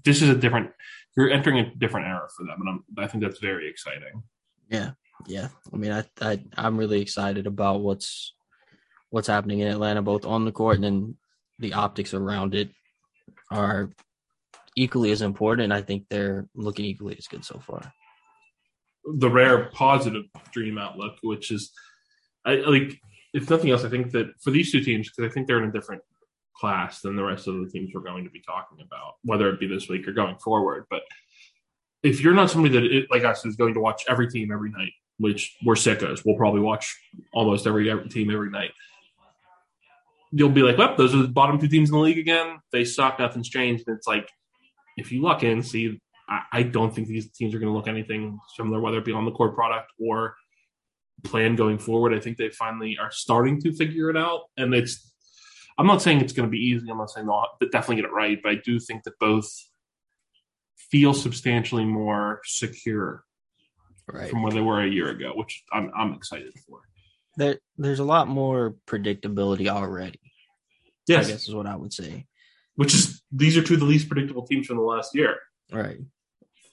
this 0.03 0.23
is 0.23 0.29
a 0.29 0.35
different. 0.35 0.71
You're 1.15 1.29
entering 1.29 1.59
a 1.59 1.75
different 1.75 2.07
era 2.07 2.27
for 2.35 2.43
them, 2.43 2.59
and 2.59 2.69
I'm, 2.69 3.03
I 3.03 3.07
think 3.07 3.23
that's 3.23 3.39
very 3.39 3.69
exciting. 3.69 4.23
Yeah, 4.69 4.91
yeah. 5.27 5.49
I 5.71 5.77
mean, 5.77 5.91
I, 5.91 6.03
I 6.21 6.43
I'm 6.57 6.77
really 6.77 7.01
excited 7.01 7.47
about 7.47 7.81
what's 7.81 8.33
what's 9.09 9.27
happening 9.27 9.59
in 9.59 9.67
Atlanta, 9.67 10.01
both 10.01 10.25
on 10.25 10.45
the 10.45 10.51
court 10.51 10.75
and 10.75 10.83
then 10.83 11.17
the 11.59 11.73
optics 11.73 12.13
around 12.13 12.55
it 12.55 12.71
are 13.51 13.91
equally 14.75 15.11
as 15.11 15.21
important. 15.21 15.71
I 15.71 15.81
think 15.81 16.05
they're 16.09 16.47
looking 16.55 16.85
equally 16.85 17.15
as 17.17 17.27
good 17.27 17.45
so 17.45 17.59
far. 17.59 17.93
The 19.05 19.29
rare 19.29 19.65
positive 19.73 20.23
dream 20.51 20.77
outlook, 20.77 21.17
which 21.21 21.51
is, 21.51 21.71
I 22.45 22.55
like, 22.55 22.99
if 23.33 23.49
nothing 23.49 23.71
else, 23.71 23.83
I 23.83 23.89
think 23.89 24.11
that 24.11 24.27
for 24.41 24.51
these 24.51 24.71
two 24.71 24.81
teams, 24.81 25.09
because 25.09 25.29
I 25.29 25.33
think 25.33 25.47
they're 25.47 25.61
in 25.61 25.69
a 25.69 25.73
different 25.73 26.01
class 26.55 27.01
than 27.01 27.15
the 27.15 27.23
rest 27.23 27.47
of 27.47 27.59
the 27.59 27.69
teams 27.69 27.91
we're 27.93 28.01
going 28.01 28.23
to 28.23 28.29
be 28.29 28.41
talking 28.41 28.79
about, 28.85 29.15
whether 29.23 29.49
it 29.49 29.59
be 29.59 29.67
this 29.67 29.89
week 29.89 30.07
or 30.07 30.13
going 30.13 30.37
forward. 30.37 30.85
But 30.89 31.01
if 32.03 32.21
you're 32.21 32.33
not 32.33 32.51
somebody 32.51 32.73
that 32.75 32.83
it, 32.83 33.05
like 33.09 33.23
us 33.23 33.45
is 33.45 33.55
going 33.55 33.73
to 33.73 33.79
watch 33.79 34.03
every 34.09 34.29
team 34.29 34.51
every 34.51 34.69
night, 34.69 34.91
which 35.17 35.55
we're 35.65 35.75
sickos, 35.75 36.23
we'll 36.25 36.35
probably 36.35 36.61
watch 36.61 36.95
almost 37.33 37.65
every, 37.65 37.89
every 37.89 38.09
team 38.09 38.29
every 38.29 38.49
night. 38.49 38.71
You'll 40.31 40.49
be 40.49 40.63
like, 40.63 40.77
well, 40.77 40.95
those 40.97 41.13
are 41.15 41.21
the 41.21 41.27
bottom 41.27 41.59
two 41.59 41.67
teams 41.67 41.89
in 41.89 41.95
the 41.95 42.01
league 42.01 42.17
again. 42.17 42.59
They 42.71 42.85
suck. 42.85 43.19
Nothing's 43.19 43.49
changed. 43.49 43.87
And 43.87 43.95
it's 43.97 44.07
like, 44.07 44.29
if 44.97 45.11
you 45.11 45.21
look 45.21 45.43
in, 45.43 45.63
see, 45.63 46.01
I, 46.27 46.41
I 46.51 46.63
don't 46.63 46.93
think 46.93 47.07
these 47.07 47.31
teams 47.31 47.53
are 47.53 47.59
going 47.59 47.71
to 47.71 47.77
look 47.77 47.87
anything 47.87 48.39
similar, 48.55 48.81
whether 48.81 48.97
it 48.97 49.05
be 49.05 49.13
on 49.13 49.25
the 49.25 49.31
court 49.31 49.55
product 49.55 49.91
or 49.99 50.35
plan 51.23 51.55
going 51.55 51.77
forward. 51.77 52.13
I 52.13 52.19
think 52.19 52.37
they 52.37 52.49
finally 52.49 52.97
are 52.99 53.11
starting 53.11 53.61
to 53.61 53.71
figure 53.73 54.09
it 54.09 54.17
out. 54.17 54.41
And 54.57 54.73
it's 54.73 55.13
I'm 55.77 55.87
not 55.87 56.01
saying 56.01 56.21
it's 56.21 56.33
going 56.33 56.47
to 56.47 56.51
be 56.51 56.59
easy. 56.59 56.89
I'm 56.89 56.97
not 56.97 57.09
saying 57.09 57.27
they'll 57.27 57.69
definitely 57.71 57.97
get 57.97 58.05
it 58.05 58.13
right, 58.13 58.39
but 58.41 58.51
I 58.51 58.55
do 58.55 58.79
think 58.79 59.03
that 59.03 59.17
both 59.19 59.47
feel 60.77 61.13
substantially 61.13 61.85
more 61.85 62.41
secure 62.45 63.23
right. 64.11 64.29
from 64.29 64.43
where 64.43 64.51
they 64.51 64.61
were 64.61 64.81
a 64.81 64.89
year 64.89 65.09
ago, 65.09 65.33
which 65.35 65.63
I'm 65.71 65.91
I'm 65.95 66.13
excited 66.13 66.53
for. 66.67 66.81
There, 67.37 67.59
there's 67.77 67.99
a 67.99 68.03
lot 68.03 68.27
more 68.27 68.75
predictability 68.87 69.67
already. 69.67 70.19
Yes, 71.07 71.27
I 71.27 71.31
guess 71.31 71.47
is 71.47 71.55
what 71.55 71.67
I 71.67 71.75
would 71.75 71.93
say. 71.93 72.27
Which 72.75 72.93
is 72.93 73.21
these 73.31 73.57
are 73.57 73.63
two 73.63 73.75
of 73.75 73.79
the 73.79 73.85
least 73.85 74.07
predictable 74.07 74.45
teams 74.45 74.67
from 74.67 74.77
the 74.77 74.83
last 74.83 75.15
year. 75.15 75.37
Right. 75.71 75.99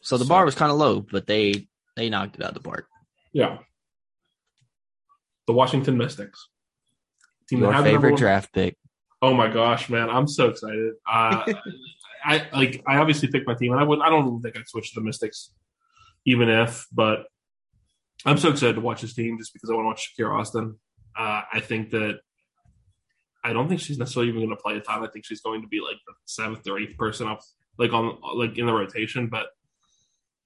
So 0.02 0.16
the 0.16 0.24
so, 0.24 0.28
bar 0.28 0.44
was 0.44 0.54
kind 0.54 0.70
of 0.70 0.78
low, 0.78 1.00
but 1.00 1.26
they 1.26 1.68
they 1.96 2.08
knocked 2.08 2.36
it 2.36 2.42
out 2.42 2.50
of 2.50 2.54
the 2.54 2.60
park. 2.60 2.86
Yeah. 3.32 3.58
The 5.46 5.52
Washington 5.52 5.98
Mystics. 5.98 6.48
Team 7.48 7.60
Your 7.60 7.82
favorite 7.82 8.16
draft 8.16 8.52
pick. 8.52 8.76
Oh 9.22 9.34
my 9.34 9.52
gosh, 9.52 9.90
man! 9.90 10.08
I'm 10.08 10.26
so 10.26 10.48
excited. 10.48 10.94
Uh, 11.10 11.44
I 12.24 12.46
like. 12.52 12.82
I 12.86 12.96
obviously 12.96 13.28
picked 13.28 13.46
my 13.46 13.54
team, 13.54 13.72
and 13.72 13.80
I 13.80 13.84
would. 13.84 14.00
I 14.00 14.08
don't 14.08 14.40
think 14.40 14.56
I'd 14.56 14.68
switch 14.68 14.92
to 14.92 15.00
the 15.00 15.04
Mystics, 15.04 15.52
even 16.24 16.48
if. 16.48 16.86
But 16.92 17.26
I'm 18.24 18.38
so 18.38 18.50
excited 18.50 18.74
to 18.74 18.80
watch 18.80 19.02
this 19.02 19.14
team 19.14 19.38
just 19.38 19.52
because 19.52 19.70
I 19.70 19.74
want 19.74 19.84
to 19.84 19.88
watch 19.88 20.14
Shakira 20.18 20.38
Austin. 20.38 20.78
Uh, 21.16 21.42
I 21.52 21.60
think 21.60 21.90
that 21.90 22.20
I 23.42 23.52
don't 23.52 23.68
think 23.68 23.80
she's 23.80 23.98
necessarily 23.98 24.28
even 24.28 24.42
going 24.42 24.56
to 24.56 24.62
play 24.62 24.76
a 24.76 24.80
ton. 24.80 25.02
I 25.02 25.08
think 25.08 25.24
she's 25.24 25.40
going 25.40 25.62
to 25.62 25.68
be 25.68 25.80
like 25.80 25.96
the 26.06 26.14
seventh 26.26 26.66
or 26.68 26.78
eighth 26.78 26.96
person 26.96 27.26
up, 27.26 27.40
like 27.78 27.92
on 27.92 28.18
like 28.34 28.58
in 28.58 28.66
the 28.66 28.72
rotation. 28.72 29.28
But 29.28 29.46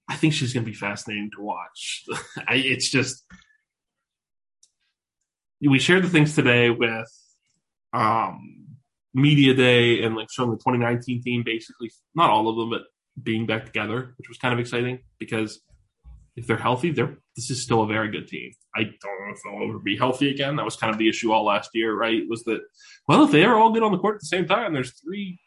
I 0.07 0.15
think 0.15 0.33
she's 0.33 0.53
going 0.53 0.65
to 0.65 0.71
be 0.71 0.77
fascinating 0.77 1.31
to 1.35 1.41
watch. 1.41 2.05
I, 2.47 2.55
it's 2.55 2.89
just 2.89 3.25
we 5.61 5.79
shared 5.79 6.03
the 6.03 6.09
things 6.09 6.35
today 6.35 6.69
with 6.69 7.11
um, 7.93 8.64
media 9.15 9.53
day 9.53 10.03
and 10.03 10.15
like 10.15 10.27
showing 10.29 10.51
the 10.51 10.57
2019 10.57 11.23
team 11.23 11.41
basically 11.43 11.89
not 12.15 12.29
all 12.29 12.49
of 12.49 12.57
them 12.57 12.69
but 12.69 12.81
being 13.23 13.45
back 13.45 13.65
together 13.65 14.13
which 14.17 14.27
was 14.27 14.37
kind 14.37 14.53
of 14.53 14.59
exciting 14.59 14.99
because 15.19 15.61
if 16.35 16.45
they're 16.45 16.57
healthy 16.57 16.91
they're 16.91 17.17
this 17.35 17.49
is 17.49 17.61
still 17.61 17.83
a 17.83 17.87
very 17.87 18.09
good 18.09 18.27
team. 18.27 18.51
I 18.75 18.83
don't 18.83 18.93
know 19.03 19.33
if 19.33 19.39
they'll 19.43 19.69
ever 19.69 19.79
be 19.79 19.97
healthy 19.97 20.29
again. 20.29 20.55
That 20.55 20.65
was 20.65 20.77
kind 20.77 20.91
of 20.91 20.97
the 20.97 21.09
issue 21.09 21.31
all 21.31 21.45
last 21.45 21.71
year 21.73 21.93
right 21.93 22.23
was 22.29 22.43
that 22.43 22.61
well 23.07 23.23
if 23.23 23.31
they 23.31 23.43
are 23.43 23.55
all 23.55 23.71
good 23.71 23.83
on 23.83 23.91
the 23.91 23.97
court 23.97 24.15
at 24.15 24.21
the 24.21 24.27
same 24.27 24.47
time 24.47 24.73
there's 24.73 24.99
three 24.99 25.39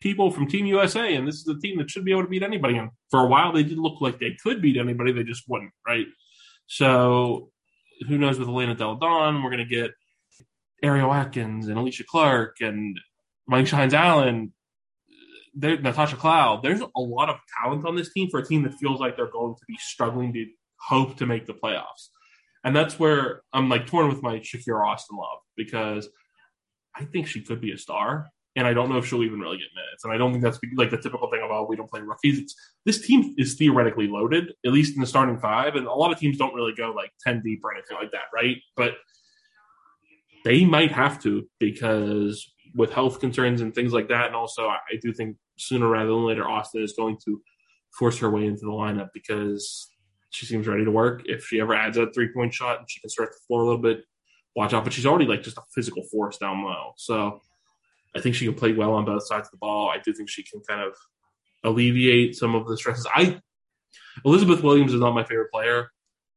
people 0.00 0.30
from 0.30 0.46
team 0.46 0.66
usa 0.66 1.14
and 1.14 1.26
this 1.26 1.36
is 1.36 1.48
a 1.48 1.58
team 1.58 1.78
that 1.78 1.90
should 1.90 2.04
be 2.04 2.12
able 2.12 2.22
to 2.22 2.28
beat 2.28 2.42
anybody. 2.42 2.76
And 2.76 2.90
for 3.10 3.20
a 3.20 3.26
while 3.26 3.52
they 3.52 3.62
did 3.62 3.78
look 3.78 4.00
like 4.00 4.18
they 4.18 4.36
could 4.42 4.62
beat 4.62 4.76
anybody. 4.76 5.12
They 5.12 5.24
just 5.24 5.44
wouldn't 5.48 5.72
right? 5.86 6.06
So 6.66 7.50
who 8.06 8.18
knows 8.18 8.38
with 8.38 8.48
elena 8.48 8.74
delle 8.74 8.96
donne? 8.96 9.42
We're 9.42 9.50
going 9.50 9.66
to 9.66 9.74
get 9.74 9.92
ariel 10.82 11.12
atkins 11.12 11.68
and 11.68 11.78
Alicia 11.78 12.04
clark 12.04 12.56
and 12.60 12.98
Mike 13.48 13.68
Hines 13.68 13.94
Allen, 13.94 14.52
Natasha 15.54 16.16
Cloud. 16.16 16.62
There's 16.62 16.80
a 16.80 17.00
lot 17.00 17.30
of 17.30 17.36
talent 17.60 17.84
on 17.86 17.96
this 17.96 18.12
team 18.12 18.28
for 18.30 18.40
a 18.40 18.46
team 18.46 18.62
that 18.62 18.74
feels 18.74 19.00
like 19.00 19.16
they're 19.16 19.30
going 19.30 19.54
to 19.54 19.64
be 19.66 19.76
struggling 19.78 20.32
to 20.34 20.46
hope 20.76 21.16
to 21.16 21.26
make 21.26 21.46
the 21.46 21.54
playoffs. 21.54 22.08
And 22.64 22.76
that's 22.76 22.98
where 22.98 23.42
I'm 23.52 23.68
like 23.68 23.86
torn 23.86 24.08
with 24.08 24.22
my 24.22 24.38
Shakira 24.40 24.86
Austin 24.86 25.16
love 25.16 25.38
because 25.56 26.08
I 26.94 27.04
think 27.04 27.26
she 27.26 27.40
could 27.40 27.60
be 27.60 27.72
a 27.72 27.78
star. 27.78 28.26
And 28.56 28.66
I 28.66 28.74
don't 28.74 28.88
know 28.88 28.98
if 28.98 29.06
she'll 29.06 29.22
even 29.22 29.40
really 29.40 29.58
get 29.58 29.68
minutes. 29.74 30.04
And 30.04 30.12
I 30.12 30.18
don't 30.18 30.32
think 30.32 30.42
that's 30.42 30.58
like 30.74 30.90
the 30.90 30.96
typical 30.98 31.30
thing 31.30 31.40
about 31.44 31.60
oh, 31.64 31.66
we 31.68 31.76
don't 31.76 31.88
play 31.88 32.00
rookies. 32.00 32.40
It's, 32.40 32.54
this 32.84 33.00
team 33.00 33.34
is 33.38 33.54
theoretically 33.54 34.08
loaded, 34.08 34.52
at 34.66 34.72
least 34.72 34.96
in 34.96 35.00
the 35.00 35.06
starting 35.06 35.38
five. 35.38 35.76
And 35.76 35.86
a 35.86 35.92
lot 35.92 36.12
of 36.12 36.18
teams 36.18 36.36
don't 36.36 36.54
really 36.54 36.74
go 36.74 36.90
like 36.90 37.10
10 37.24 37.42
deep 37.44 37.60
or 37.62 37.72
anything 37.72 37.96
like 37.96 38.10
that, 38.10 38.24
right? 38.34 38.56
But 38.76 38.94
they 40.44 40.64
might 40.64 40.92
have 40.92 41.22
to 41.22 41.48
because 41.60 42.52
with 42.74 42.92
health 42.92 43.20
concerns 43.20 43.60
and 43.60 43.74
things 43.74 43.92
like 43.92 44.08
that. 44.08 44.26
And 44.26 44.36
also, 44.36 44.66
I, 44.68 44.78
do 45.00 45.12
think 45.12 45.36
sooner 45.56 45.88
rather 45.88 46.10
than 46.10 46.24
later, 46.24 46.48
Austin 46.48 46.82
is 46.82 46.94
going 46.96 47.18
to 47.24 47.40
force 47.90 48.18
her 48.18 48.30
way 48.30 48.46
into 48.46 48.62
the 48.62 48.72
lineup 48.72 49.08
because 49.12 49.90
she 50.30 50.46
seems 50.46 50.66
ready 50.66 50.84
to 50.84 50.90
work. 50.90 51.22
If 51.24 51.44
she 51.44 51.60
ever 51.60 51.74
adds 51.74 51.96
a 51.96 52.10
three 52.10 52.28
point 52.32 52.54
shot 52.54 52.78
and 52.78 52.90
she 52.90 53.00
can 53.00 53.10
stretch 53.10 53.30
the 53.30 53.46
floor 53.46 53.62
a 53.62 53.64
little 53.64 53.82
bit, 53.82 54.04
watch 54.54 54.74
out. 54.74 54.84
But 54.84 54.92
she's 54.92 55.06
already 55.06 55.26
like 55.26 55.42
just 55.42 55.58
a 55.58 55.62
physical 55.74 56.02
force 56.04 56.38
down 56.38 56.64
low. 56.64 56.92
So 56.96 57.40
I 58.16 58.20
think 58.20 58.34
she 58.34 58.44
can 58.44 58.54
play 58.54 58.72
well 58.72 58.92
on 58.92 59.04
both 59.04 59.26
sides 59.26 59.48
of 59.48 59.52
the 59.52 59.58
ball. 59.58 59.90
I 59.90 59.98
do 60.04 60.12
think 60.12 60.28
she 60.28 60.42
can 60.42 60.60
kind 60.68 60.82
of 60.82 60.94
alleviate 61.64 62.36
some 62.36 62.54
of 62.54 62.66
the 62.66 62.76
stresses. 62.76 63.06
I 63.14 63.40
Elizabeth 64.24 64.62
Williams 64.62 64.92
is 64.92 65.00
not 65.00 65.14
my 65.14 65.24
favorite 65.24 65.50
player. 65.50 65.90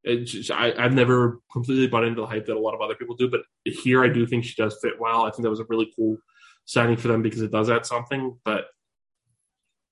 Just, 0.06 0.50
I, 0.52 0.74
I've 0.78 0.94
never 0.94 1.40
completely 1.52 1.88
bought 1.88 2.04
into 2.04 2.22
the 2.22 2.28
hype 2.28 2.48
that 2.48 2.56
a 2.56 2.60
lot 2.60 2.74
of 2.74 2.82
other 2.82 2.96
people 2.96 3.16
do, 3.16 3.30
but 3.30 3.42
here 3.66 4.04
I 4.04 4.10
do 4.10 4.26
think 4.26 4.44
she 4.44 4.60
does 4.60 4.78
fit 4.82 5.00
well. 5.00 5.24
I 5.24 5.32
think 5.32 5.44
that 5.44 5.50
was 5.50 5.60
a 5.60 5.66
really 5.70 5.92
cool 5.96 6.18
signing 6.66 6.98
for 6.98 7.08
them 7.08 7.22
because 7.22 7.42
it 7.42 7.52
does 7.52 7.70
add 7.70 7.86
something. 7.86 8.38
But 8.44 8.66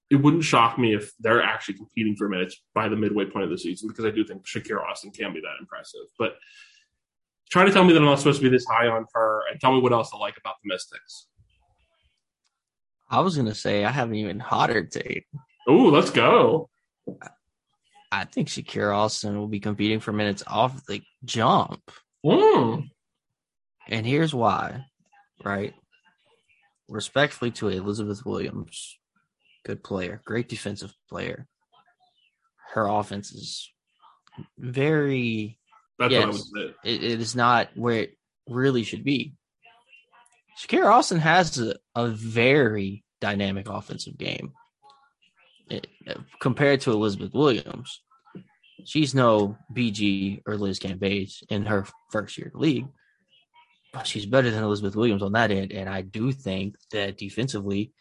it 0.09 0.15
wouldn't 0.15 0.43
shock 0.43 0.79
me 0.79 0.95
if 0.95 1.13
they're 1.19 1.43
actually 1.43 1.75
competing 1.75 2.15
for 2.15 2.27
minutes 2.27 2.61
by 2.73 2.89
the 2.89 2.95
midway 2.95 3.25
point 3.25 3.43
of 3.43 3.51
the 3.51 3.57
season 3.57 3.87
because 3.87 4.05
I 4.05 4.11
do 4.11 4.23
think 4.23 4.45
Shakira 4.45 4.83
Austin 4.83 5.11
can 5.11 5.33
be 5.33 5.41
that 5.41 5.57
impressive. 5.59 6.01
But 6.17 6.33
try 7.49 7.65
to 7.65 7.71
tell 7.71 7.83
me 7.83 7.93
that 7.93 7.99
I'm 7.99 8.05
not 8.05 8.17
supposed 8.17 8.39
to 8.39 8.43
be 8.43 8.49
this 8.49 8.65
high 8.65 8.87
on 8.87 9.05
her 9.13 9.43
and 9.51 9.59
tell 9.59 9.73
me 9.73 9.81
what 9.81 9.91
else 9.91 10.09
I 10.13 10.17
like 10.17 10.37
about 10.37 10.55
the 10.63 10.73
Mystics. 10.73 11.27
I 13.11 13.19
was 13.21 13.37
gonna 13.37 13.55
say 13.55 13.85
I 13.85 13.91
haven't 13.91 14.15
even 14.15 14.39
hotter 14.39 14.85
take. 14.85 15.25
Oh, 15.67 15.85
let's 15.89 16.09
go. 16.11 16.69
I 18.11 18.25
think 18.25 18.47
Shakira 18.47 18.95
Austin 18.95 19.37
will 19.37 19.47
be 19.47 19.59
competing 19.59 19.99
for 19.99 20.11
minutes 20.11 20.43
off 20.47 20.85
the 20.87 21.01
jump. 21.23 21.81
Mm. 22.25 22.89
And 23.87 24.05
here's 24.05 24.33
why, 24.33 24.85
right? 25.43 25.73
Respectfully 26.87 27.51
to 27.51 27.69
Elizabeth 27.69 28.25
Williams, 28.25 28.97
good 29.63 29.83
player, 29.83 30.21
great 30.25 30.49
defensive 30.49 30.93
player. 31.07 31.47
Her 32.73 32.87
offense 32.87 33.31
is 33.31 33.71
very 34.57 35.59
That's 35.97 36.11
yes, 36.11 36.25
what 36.25 36.29
I 36.29 36.31
was 36.31 36.53
it, 36.83 37.03
it 37.03 37.19
is 37.19 37.35
not 37.35 37.69
where 37.75 38.03
it 38.03 38.17
really 38.47 38.83
should 38.83 39.03
be. 39.03 39.33
Shakira 40.59 40.91
Austin 40.91 41.19
has 41.19 41.57
a, 41.59 41.75
a 41.95 42.07
very 42.07 43.03
dynamic 43.21 43.69
offensive 43.69 44.17
game 44.17 44.53
compared 46.39 46.81
to 46.81 46.91
Elizabeth 46.91 47.33
Williams. 47.33 48.01
She's 48.85 49.13
no 49.13 49.57
BG 49.73 50.41
or 50.45 50.55
Liz 50.57 50.79
Cambage 50.79 51.43
in 51.49 51.65
her 51.65 51.85
first 52.11 52.37
year 52.37 52.47
of 52.47 52.53
the 52.53 52.59
league, 52.59 52.87
but 53.91 54.07
she's 54.07 54.25
better 54.25 54.49
than 54.49 54.63
Elizabeth 54.63 54.95
Williams 54.95 55.21
on 55.21 55.33
that 55.33 55.51
end. 55.51 55.71
And 55.71 55.89
I 55.89 56.01
do 56.01 56.31
think 56.31 56.75
that 56.91 57.17
defensively, 57.17 57.91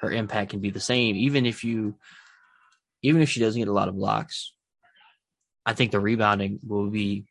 her 0.00 0.10
impact 0.10 0.50
can 0.50 0.60
be 0.60 0.70
the 0.70 0.80
same, 0.80 1.16
even 1.16 1.46
if 1.46 1.64
you, 1.64 1.96
even 3.02 3.20
if 3.20 3.28
she 3.28 3.40
doesn't 3.40 3.60
get 3.60 3.68
a 3.68 3.72
lot 3.72 3.88
of 3.88 3.96
blocks. 3.96 4.54
I 5.64 5.74
think 5.74 5.92
the 5.92 6.00
rebounding 6.00 6.58
will 6.66 6.90
be 6.90 7.26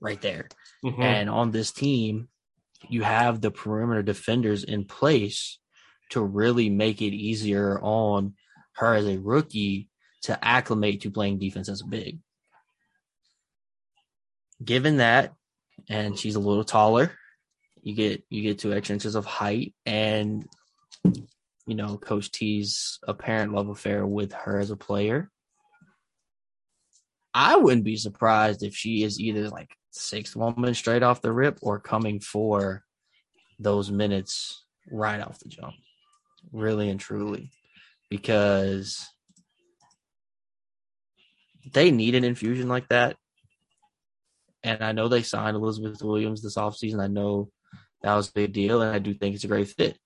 right 0.00 0.20
there. 0.22 0.48
Mhm. 0.84 1.02
And 1.02 1.28
on 1.28 1.50
this 1.50 1.72
team, 1.72 2.28
you 2.88 3.02
have 3.02 3.40
the 3.40 3.50
perimeter 3.50 4.02
defenders 4.02 4.64
in 4.64 4.84
place 4.84 5.58
to 6.10 6.22
really 6.22 6.70
make 6.70 7.02
it 7.02 7.14
easier 7.14 7.78
on 7.82 8.34
her 8.76 8.94
as 8.94 9.06
a 9.06 9.18
rookie 9.18 9.88
to 10.22 10.44
acclimate 10.44 11.02
to 11.02 11.10
playing 11.10 11.38
defense 11.38 11.68
as 11.68 11.80
a 11.80 11.86
big. 11.86 12.18
Given 14.62 14.98
that, 14.98 15.32
and 15.88 16.18
she's 16.18 16.34
a 16.34 16.40
little 16.40 16.64
taller, 16.64 17.12
you 17.82 17.94
get 17.94 18.22
you 18.28 18.42
get 18.42 18.58
two 18.58 18.72
extra 18.72 18.94
inches 18.94 19.14
of 19.14 19.24
height, 19.24 19.74
and 19.86 20.46
you 21.66 21.74
know 21.74 21.96
Coach 21.96 22.30
T's 22.30 22.98
apparent 23.06 23.52
love 23.52 23.68
affair 23.68 24.06
with 24.06 24.32
her 24.32 24.58
as 24.58 24.70
a 24.70 24.76
player. 24.76 25.30
I 27.32 27.56
wouldn't 27.56 27.84
be 27.84 27.96
surprised 27.96 28.62
if 28.62 28.74
she 28.74 29.02
is 29.02 29.20
either 29.20 29.48
like 29.48 29.74
sixth 29.92 30.36
woman 30.36 30.74
straight 30.74 31.02
off 31.02 31.22
the 31.22 31.32
rip 31.32 31.58
or 31.62 31.78
coming 31.78 32.20
for 32.20 32.84
those 33.58 33.90
minutes 33.90 34.64
right 34.90 35.20
off 35.20 35.38
the 35.38 35.48
jump. 35.48 35.74
Really 36.52 36.90
and 36.90 36.98
truly. 36.98 37.50
Because 38.10 39.06
they 41.72 41.90
need 41.90 42.14
an 42.14 42.24
infusion 42.24 42.68
like 42.68 42.88
that. 42.88 43.16
And 44.62 44.82
I 44.82 44.92
know 44.92 45.08
they 45.08 45.22
signed 45.22 45.56
Elizabeth 45.56 46.02
Williams 46.02 46.42
this 46.42 46.56
offseason. 46.56 47.00
I 47.00 47.06
know 47.06 47.50
that 48.02 48.14
was 48.14 48.28
a 48.28 48.32
big 48.32 48.52
deal, 48.52 48.82
and 48.82 48.94
I 48.94 48.98
do 48.98 49.14
think 49.14 49.34
it's 49.34 49.44
a 49.44 49.48
great 49.48 49.68
fit. 49.68 49.96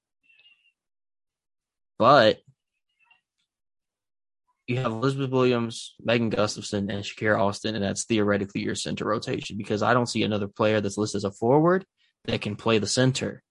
But 1.99 2.41
you 4.67 4.79
have 4.79 4.93
Elizabeth 4.93 5.31
Williams, 5.31 5.95
Megan 6.03 6.31
Gustafson, 6.31 6.91
and 6.91 7.05
Shakira 7.05 7.39
Austin, 7.39 7.75
and 7.75 7.85
that's 7.85 8.05
theoretically 8.05 8.63
your 8.63 8.75
center 8.75 9.05
rotation 9.05 9.59
because 9.59 9.83
I 9.83 9.93
don't 9.93 10.09
see 10.09 10.23
another 10.23 10.49
player 10.49 10.81
that's 10.81 10.99
listed 10.99 11.19
as 11.19 11.25
a 11.25 11.31
forward 11.31 11.85
that 12.25 12.41
can 12.41 12.57
play 12.57 12.79
the 12.79 12.87
center 12.87 13.43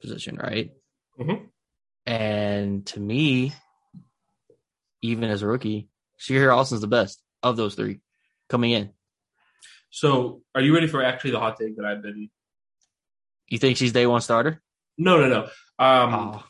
position, 0.00 0.36
right? 0.36 0.70
Mhm. 1.18 1.48
And 2.06 2.86
to 2.86 3.00
me, 3.00 3.52
even 5.02 5.24
as 5.24 5.42
a 5.42 5.46
rookie, 5.46 5.88
Shakira 6.18 6.56
Austin's 6.56 6.80
the 6.80 6.86
best 6.86 7.22
of 7.42 7.56
those 7.56 7.74
three 7.74 8.00
coming 8.48 8.72
in. 8.72 8.90
So, 9.90 10.42
are 10.54 10.60
you 10.60 10.74
ready 10.74 10.86
for 10.86 11.02
actually 11.02 11.32
the 11.32 11.40
hot 11.40 11.56
take 11.58 11.76
that 11.76 11.84
I've 11.84 12.02
been? 12.02 12.30
You 13.48 13.58
think 13.58 13.76
she's 13.76 13.92
day 13.92 14.06
one 14.06 14.20
starter? 14.20 14.62
No, 14.96 15.18
no, 15.18 15.28
no. 15.28 15.42
Um, 15.84 16.14
Oh, 16.14 16.44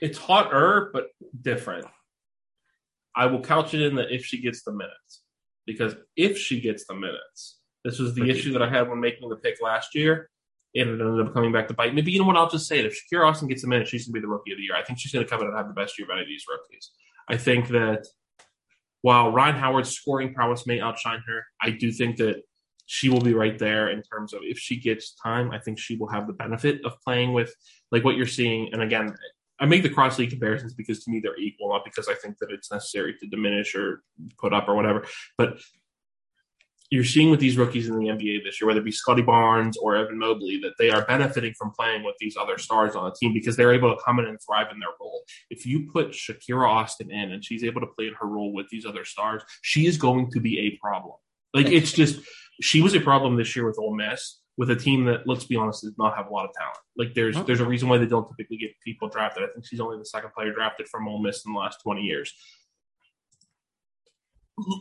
It's 0.00 0.18
hotter, 0.18 0.90
but 0.92 1.08
different. 1.40 1.86
I 3.14 3.26
will 3.26 3.42
couch 3.42 3.74
it 3.74 3.82
in 3.82 3.96
that 3.96 4.10
if 4.10 4.24
she 4.24 4.40
gets 4.40 4.62
the 4.62 4.72
minutes, 4.72 5.22
because 5.66 5.94
if 6.16 6.38
she 6.38 6.60
gets 6.60 6.86
the 6.86 6.94
minutes, 6.94 7.58
this 7.84 7.98
was 7.98 8.14
the 8.14 8.30
issue 8.30 8.52
that 8.54 8.62
I 8.62 8.70
had 8.70 8.88
when 8.88 9.00
making 9.00 9.28
the 9.28 9.36
pick 9.36 9.56
last 9.60 9.94
year, 9.94 10.30
it 10.74 10.88
ended 10.88 11.26
up 11.26 11.34
coming 11.34 11.52
back 11.52 11.68
to 11.68 11.74
bite. 11.74 11.94
Maybe 11.94 12.12
you 12.12 12.18
know 12.18 12.26
what? 12.26 12.36
I'll 12.36 12.48
just 12.48 12.66
say 12.66 12.78
it. 12.78 12.86
If 12.86 12.94
Shakira 12.94 13.28
Austin 13.28 13.48
gets 13.48 13.62
the 13.62 13.68
minutes, 13.68 13.90
she's 13.90 14.06
going 14.06 14.14
to 14.14 14.20
be 14.20 14.22
the 14.22 14.28
rookie 14.28 14.52
of 14.52 14.58
the 14.58 14.64
year. 14.64 14.76
I 14.76 14.82
think 14.82 14.98
she's 14.98 15.12
going 15.12 15.24
to 15.24 15.30
come 15.30 15.40
in 15.40 15.48
and 15.48 15.56
have 15.56 15.68
the 15.68 15.74
best 15.74 15.98
year 15.98 16.06
of 16.06 16.12
any 16.12 16.22
of 16.22 16.28
these 16.28 16.44
rookies. 16.48 16.90
I 17.28 17.36
think 17.36 17.68
that 17.68 18.06
while 19.02 19.32
Rhyne 19.32 19.54
Howard's 19.54 19.90
scoring 19.90 20.32
prowess 20.32 20.66
may 20.66 20.80
outshine 20.80 21.22
her, 21.26 21.44
I 21.60 21.70
do 21.70 21.92
think 21.92 22.16
that 22.18 22.42
she 22.86 23.08
will 23.08 23.20
be 23.20 23.34
right 23.34 23.58
there 23.58 23.90
in 23.90 24.02
terms 24.02 24.32
of 24.32 24.40
if 24.42 24.58
she 24.58 24.76
gets 24.76 25.14
time. 25.14 25.50
I 25.50 25.58
think 25.58 25.78
she 25.78 25.96
will 25.96 26.08
have 26.08 26.26
the 26.26 26.32
benefit 26.32 26.84
of 26.84 27.00
playing 27.04 27.32
with 27.32 27.54
like 27.90 28.04
what 28.04 28.16
you're 28.16 28.26
seeing. 28.26 28.72
And 28.72 28.82
again, 28.82 29.14
I 29.60 29.66
make 29.66 29.82
the 29.82 29.90
cross 29.90 30.18
league 30.18 30.30
comparisons 30.30 30.74
because 30.74 31.04
to 31.04 31.10
me 31.10 31.20
they're 31.20 31.38
equal, 31.38 31.68
not 31.68 31.84
because 31.84 32.08
I 32.08 32.14
think 32.14 32.38
that 32.38 32.50
it's 32.50 32.70
necessary 32.72 33.14
to 33.20 33.26
diminish 33.28 33.74
or 33.74 34.02
put 34.38 34.52
up 34.52 34.68
or 34.68 34.74
whatever. 34.74 35.04
But 35.38 35.58
you're 36.92 37.04
seeing 37.04 37.30
with 37.30 37.40
these 37.40 37.56
rookies 37.56 37.88
in 37.88 37.98
the 37.98 38.04
NBA 38.04 38.44
this 38.44 38.60
year, 38.60 38.68
whether 38.68 38.80
it 38.80 38.84
be 38.84 38.92
Scotty 38.92 39.22
Barnes 39.22 39.78
or 39.78 39.96
Evan 39.96 40.18
Mobley, 40.18 40.58
that 40.58 40.74
they 40.78 40.90
are 40.90 41.06
benefiting 41.06 41.54
from 41.54 41.70
playing 41.70 42.04
with 42.04 42.16
these 42.20 42.36
other 42.36 42.58
stars 42.58 42.94
on 42.94 43.04
the 43.06 43.16
team 43.18 43.32
because 43.32 43.56
they're 43.56 43.72
able 43.72 43.96
to 43.96 44.02
come 44.04 44.18
in 44.18 44.26
and 44.26 44.38
thrive 44.46 44.66
in 44.70 44.78
their 44.78 44.90
role. 45.00 45.22
If 45.48 45.64
you 45.64 45.88
put 45.90 46.10
Shakira 46.10 46.68
Austin 46.68 47.10
in 47.10 47.32
and 47.32 47.42
she's 47.42 47.64
able 47.64 47.80
to 47.80 47.86
play 47.86 48.08
in 48.08 48.14
her 48.20 48.26
role 48.26 48.52
with 48.52 48.68
these 48.68 48.84
other 48.84 49.06
stars, 49.06 49.42
she 49.62 49.86
is 49.86 49.96
going 49.96 50.30
to 50.32 50.40
be 50.40 50.58
a 50.60 50.78
problem. 50.86 51.14
Like 51.54 51.68
it's 51.68 51.92
just 51.92 52.20
she 52.60 52.82
was 52.82 52.94
a 52.94 53.00
problem 53.00 53.36
this 53.36 53.56
year 53.56 53.66
with 53.66 53.78
Ole 53.78 53.96
Miss 53.96 54.40
with 54.58 54.70
a 54.70 54.76
team 54.76 55.06
that, 55.06 55.26
let's 55.26 55.44
be 55.44 55.56
honest, 55.56 55.82
does 55.82 55.96
not 55.96 56.14
have 56.14 56.26
a 56.26 56.30
lot 56.30 56.44
of 56.44 56.54
talent. 56.54 56.76
Like 56.94 57.14
there's 57.14 57.38
Oh. 57.38 57.42
there's 57.42 57.60
a 57.60 57.66
reason 57.66 57.88
why 57.88 57.96
they 57.96 58.04
don't 58.04 58.28
typically 58.28 58.58
get 58.58 58.72
people 58.84 59.08
drafted. 59.08 59.44
I 59.44 59.46
think 59.46 59.66
she's 59.66 59.80
only 59.80 59.96
the 59.96 60.04
second 60.04 60.34
player 60.34 60.52
drafted 60.52 60.88
from 60.88 61.08
Ole 61.08 61.22
Miss 61.22 61.46
in 61.46 61.54
the 61.54 61.58
last 61.58 61.80
20 61.82 62.02
years. 62.02 62.34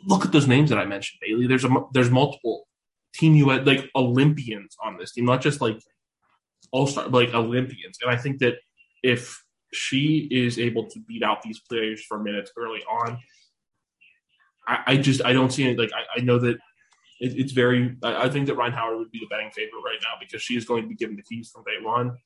Look 0.06 0.26
at 0.26 0.32
those 0.32 0.48
names 0.48 0.70
that 0.70 0.80
I 0.80 0.86
mentioned, 0.86 1.20
Bailey. 1.22 1.48
There's 1.48 1.66
a 1.66 1.70
there's 1.94 2.10
multiple 2.10 2.68
team 3.14 3.36
US 3.36 3.66
like 3.66 3.90
Olympians 3.96 4.76
on 4.84 4.98
this 4.98 5.14
team, 5.14 5.26
not 5.26 5.42
just 5.42 5.62
like 5.62 5.78
all 6.72 6.88
star 6.88 7.08
like 7.08 7.34
Olympians. 7.34 7.98
And 8.02 8.12
I 8.12 8.18
think 8.18 8.40
that 8.40 8.56
if 9.04 9.44
she 9.74 10.28
is 10.32 10.60
able 10.60 10.90
to 10.90 11.00
beat 11.08 11.24
out 11.24 11.42
these 11.42 11.60
players 11.60 12.04
for 12.04 12.20
minutes 12.20 12.52
early 12.58 12.82
on, 12.84 13.18
I, 14.68 14.80
I 14.88 14.98
just 14.98 15.24
I 15.24 15.34
don't 15.34 15.52
see 15.52 15.68
it. 15.70 15.78
Like 15.78 15.92
I, 15.94 16.20
I 16.20 16.22
know 16.22 16.40
that 16.40 16.58
it, 17.20 17.38
it's 17.38 17.52
very. 17.52 17.96
I, 18.04 18.26
I 18.26 18.30
think 18.30 18.48
that 18.48 18.56
Rhyne 18.56 18.74
Howard 18.74 18.98
would 18.98 19.12
be 19.12 19.20
the 19.20 19.28
betting 19.28 19.52
favorite 19.52 19.82
right 19.84 20.00
now 20.02 20.18
because 20.20 20.42
she 20.42 20.56
is 20.56 20.66
going 20.66 20.84
to 20.84 20.90
be 20.90 20.96
given 20.96 21.16
the 21.16 21.24
keys 21.24 21.50
from 21.50 21.64
day 21.64 21.84
one. 21.84 22.18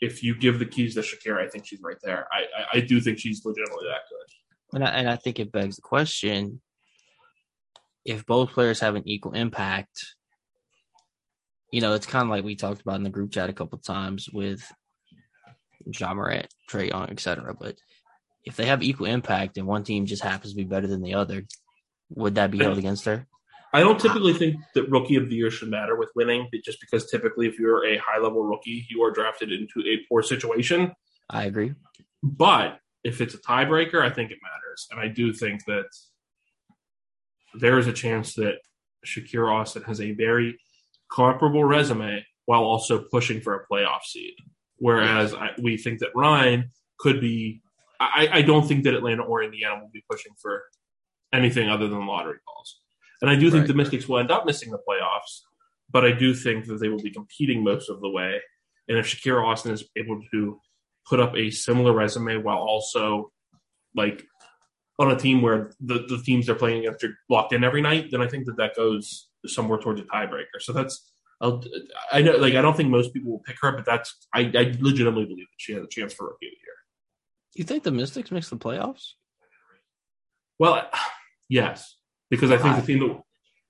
If 0.00 0.22
you 0.22 0.34
give 0.34 0.58
the 0.58 0.64
keys 0.64 0.94
to 0.94 1.00
Shakira, 1.00 1.44
I 1.44 1.48
think 1.48 1.66
she's 1.66 1.80
right 1.82 1.98
there. 2.02 2.26
I, 2.32 2.78
I 2.78 2.80
do 2.80 3.02
think 3.02 3.18
she's 3.18 3.44
legitimately 3.44 3.86
that 3.86 4.00
good. 4.08 4.49
And 4.72 4.84
I, 4.84 4.88
and 4.88 5.10
I 5.10 5.16
think 5.16 5.38
it 5.38 5.52
begs 5.52 5.76
the 5.76 5.82
question: 5.82 6.60
if 8.04 8.26
both 8.26 8.52
players 8.52 8.80
have 8.80 8.94
an 8.94 9.08
equal 9.08 9.32
impact, 9.32 10.14
you 11.72 11.80
know, 11.80 11.94
it's 11.94 12.06
kind 12.06 12.24
of 12.24 12.30
like 12.30 12.44
we 12.44 12.56
talked 12.56 12.80
about 12.80 12.96
in 12.96 13.02
the 13.02 13.10
group 13.10 13.32
chat 13.32 13.50
a 13.50 13.54
couple 13.54 13.78
times 13.78 14.28
with 14.32 14.62
John 15.90 16.16
Morant, 16.16 16.48
Trae 16.70 16.90
Young, 16.90 17.10
etc. 17.10 17.54
But 17.58 17.76
if 18.44 18.56
they 18.56 18.66
have 18.66 18.82
equal 18.82 19.06
impact 19.06 19.58
and 19.58 19.66
one 19.66 19.84
team 19.84 20.06
just 20.06 20.22
happens 20.22 20.52
to 20.52 20.56
be 20.56 20.64
better 20.64 20.86
than 20.86 21.02
the 21.02 21.14
other, 21.14 21.46
would 22.10 22.36
that 22.36 22.50
be 22.50 22.58
held 22.58 22.78
against 22.78 23.04
her? 23.04 23.26
I 23.72 23.80
don't 23.80 24.00
typically 24.00 24.34
think 24.34 24.56
that 24.74 24.90
rookie 24.90 25.14
of 25.16 25.28
the 25.28 25.36
year 25.36 25.50
should 25.50 25.70
matter 25.70 25.96
with 25.96 26.10
winning, 26.16 26.48
but 26.50 26.64
just 26.64 26.80
because 26.80 27.08
typically 27.08 27.46
if 27.46 27.58
you're 27.58 27.86
a 27.86 27.98
high 27.98 28.20
level 28.20 28.42
rookie, 28.42 28.84
you 28.90 29.02
are 29.02 29.12
drafted 29.12 29.52
into 29.52 29.80
a 29.88 30.04
poor 30.08 30.22
situation. 30.22 30.92
I 31.28 31.44
agree. 31.44 31.74
But 32.22 32.80
if 33.04 33.20
it's 33.20 33.34
a 33.34 33.38
tiebreaker, 33.38 34.02
I 34.02 34.10
think 34.10 34.30
it 34.30 34.38
matters. 34.42 34.86
And 34.90 35.00
I 35.00 35.08
do 35.08 35.32
think 35.32 35.64
that 35.66 35.86
there 37.54 37.78
is 37.78 37.86
a 37.86 37.92
chance 37.92 38.34
that 38.34 38.56
Shakira 39.06 39.52
Austin 39.52 39.82
has 39.84 40.00
a 40.00 40.12
very 40.12 40.58
comparable 41.10 41.64
resume 41.64 42.24
while 42.46 42.62
also 42.62 43.04
pushing 43.10 43.40
for 43.40 43.54
a 43.54 43.66
playoff 43.72 44.02
seed. 44.04 44.34
Whereas 44.76 45.34
I, 45.34 45.50
we 45.60 45.76
think 45.76 46.00
that 46.00 46.10
Rhyne 46.14 46.70
could 46.98 47.20
be. 47.20 47.62
I, 47.98 48.28
I 48.32 48.42
don't 48.42 48.66
think 48.66 48.84
that 48.84 48.94
Atlanta 48.94 49.22
or 49.22 49.42
Indiana 49.42 49.80
will 49.80 49.90
be 49.92 50.02
pushing 50.10 50.32
for 50.40 50.62
anything 51.34 51.68
other 51.68 51.86
than 51.86 52.06
lottery 52.06 52.38
balls. 52.46 52.80
And 53.20 53.30
I 53.30 53.36
do 53.36 53.50
think 53.50 53.62
Right. 53.62 53.68
the 53.68 53.74
Mystics 53.74 54.08
will 54.08 54.18
end 54.18 54.30
up 54.30 54.46
missing 54.46 54.70
the 54.70 54.78
playoffs, 54.78 55.42
but 55.90 56.04
I 56.04 56.12
do 56.12 56.34
think 56.34 56.66
that 56.66 56.80
they 56.80 56.88
will 56.88 57.02
be 57.02 57.10
competing 57.10 57.62
most 57.62 57.90
of 57.90 58.00
the 58.00 58.08
way. 58.08 58.40
And 58.88 58.96
if 58.96 59.06
Shakira 59.06 59.44
Austin 59.46 59.72
is 59.72 59.84
able 59.96 60.18
to 60.32 60.58
put 61.10 61.20
up 61.20 61.36
a 61.36 61.50
similar 61.50 61.92
resume 61.92 62.36
while 62.36 62.58
also 62.58 63.32
like 63.96 64.24
on 65.00 65.10
a 65.10 65.16
team 65.16 65.42
where 65.42 65.72
the, 65.80 66.06
the 66.08 66.22
teams 66.24 66.46
they're 66.46 66.54
playing 66.54 66.78
against 66.78 67.02
are 67.02 67.18
locked 67.28 67.52
in 67.52 67.64
every 67.64 67.82
night, 67.82 68.10
then 68.10 68.22
I 68.22 68.28
think 68.28 68.46
that 68.46 68.56
that 68.58 68.76
goes 68.76 69.28
somewhere 69.44 69.80
towards 69.80 70.00
a 70.00 70.04
tiebreaker. 70.04 70.60
So 70.60 70.72
that's 70.72 71.12
I'll, 71.40 71.64
I 72.12 72.22
know 72.22 72.36
like 72.36 72.54
I 72.54 72.62
don't 72.62 72.76
think 72.76 72.90
most 72.90 73.12
people 73.12 73.32
will 73.32 73.40
pick 73.40 73.56
her, 73.62 73.72
but 73.72 73.84
that's 73.84 74.14
I, 74.32 74.40
I 74.54 74.76
legitimately 74.78 75.24
believe 75.24 75.46
that 75.46 75.58
she 75.58 75.72
has 75.72 75.82
a 75.82 75.88
chance 75.88 76.14
for 76.14 76.26
rookie 76.26 76.46
of 76.46 76.52
the 76.52 76.58
year. 76.64 76.76
You 77.56 77.64
think 77.64 77.82
the 77.82 77.90
Mystics 77.90 78.30
makes 78.30 78.48
the 78.48 78.56
playoffs? 78.56 79.12
Well, 80.58 80.88
yes, 81.48 81.96
because 82.28 82.52
I 82.52 82.58
think 82.58 82.76
the 82.76 82.82
team 82.82 83.00
that 83.00 83.20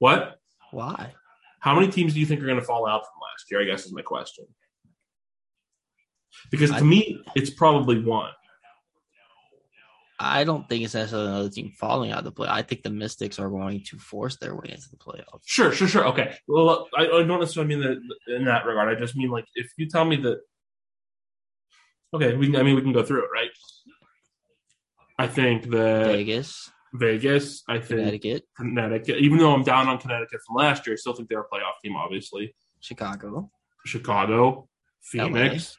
what 0.00 0.38
Why? 0.72 1.14
how 1.60 1.74
many 1.74 1.90
teams 1.90 2.12
do 2.12 2.20
you 2.20 2.26
think 2.26 2.42
are 2.42 2.46
going 2.46 2.58
to 2.58 2.64
fall 2.64 2.86
out 2.86 3.02
from 3.02 3.20
last 3.22 3.50
year? 3.50 3.62
I 3.62 3.64
guess 3.64 3.86
is 3.86 3.92
my 3.92 4.02
question. 4.02 4.46
Because 6.50 6.70
to 6.70 6.76
I- 6.76 6.80
me, 6.82 7.22
it's 7.34 7.50
probably 7.50 8.02
one. 8.02 8.30
I 10.22 10.44
don't 10.44 10.68
think 10.68 10.84
it's 10.84 10.92
necessarily 10.92 11.28
another 11.28 11.48
team 11.48 11.72
falling 11.80 12.10
out 12.12 12.18
of 12.18 12.24
the 12.24 12.30
play. 12.32 12.46
I 12.50 12.60
think 12.60 12.82
the 12.82 12.90
Mystics 12.90 13.38
are 13.38 13.48
going 13.48 13.82
to 13.84 13.96
force 13.96 14.36
their 14.36 14.54
way 14.54 14.68
into 14.68 14.90
the 14.90 14.98
playoffs. 14.98 15.40
Sure, 15.46 15.72
sure, 15.72 15.88
sure. 15.88 16.06
Okay. 16.08 16.36
Well, 16.46 16.88
I, 16.94 17.04
I 17.04 17.22
don't 17.22 17.40
necessarily 17.40 17.74
mean 17.74 17.80
that 17.80 18.36
in 18.36 18.44
that 18.44 18.66
regard. 18.66 18.94
I 18.94 19.00
just 19.00 19.16
mean 19.16 19.30
like 19.30 19.46
if 19.54 19.72
you 19.78 19.88
tell 19.88 20.04
me 20.04 20.16
that. 20.16 20.40
Okay, 22.12 22.36
we 22.36 22.48
can. 22.48 22.56
I 22.56 22.62
mean, 22.62 22.74
we 22.74 22.82
can 22.82 22.92
go 22.92 23.02
through 23.02 23.24
it, 23.24 23.30
right? 23.32 23.48
I 25.18 25.26
think 25.26 25.70
that 25.70 26.06
Vegas, 26.08 26.70
Vegas. 26.92 27.62
I 27.66 27.78
think 27.78 28.00
Connecticut, 28.00 28.42
Connecticut. 28.54 29.18
Even 29.20 29.38
though 29.38 29.54
I'm 29.54 29.62
down 29.62 29.88
on 29.88 29.96
Connecticut 29.96 30.40
from 30.46 30.56
last 30.56 30.86
year, 30.86 30.94
I 30.94 30.96
still 30.96 31.14
think 31.14 31.30
they're 31.30 31.40
a 31.40 31.44
playoff 31.44 31.80
team. 31.82 31.96
Obviously, 31.96 32.54
Chicago. 32.80 33.50
Chicago, 33.86 34.68
Phoenix. 35.00 35.78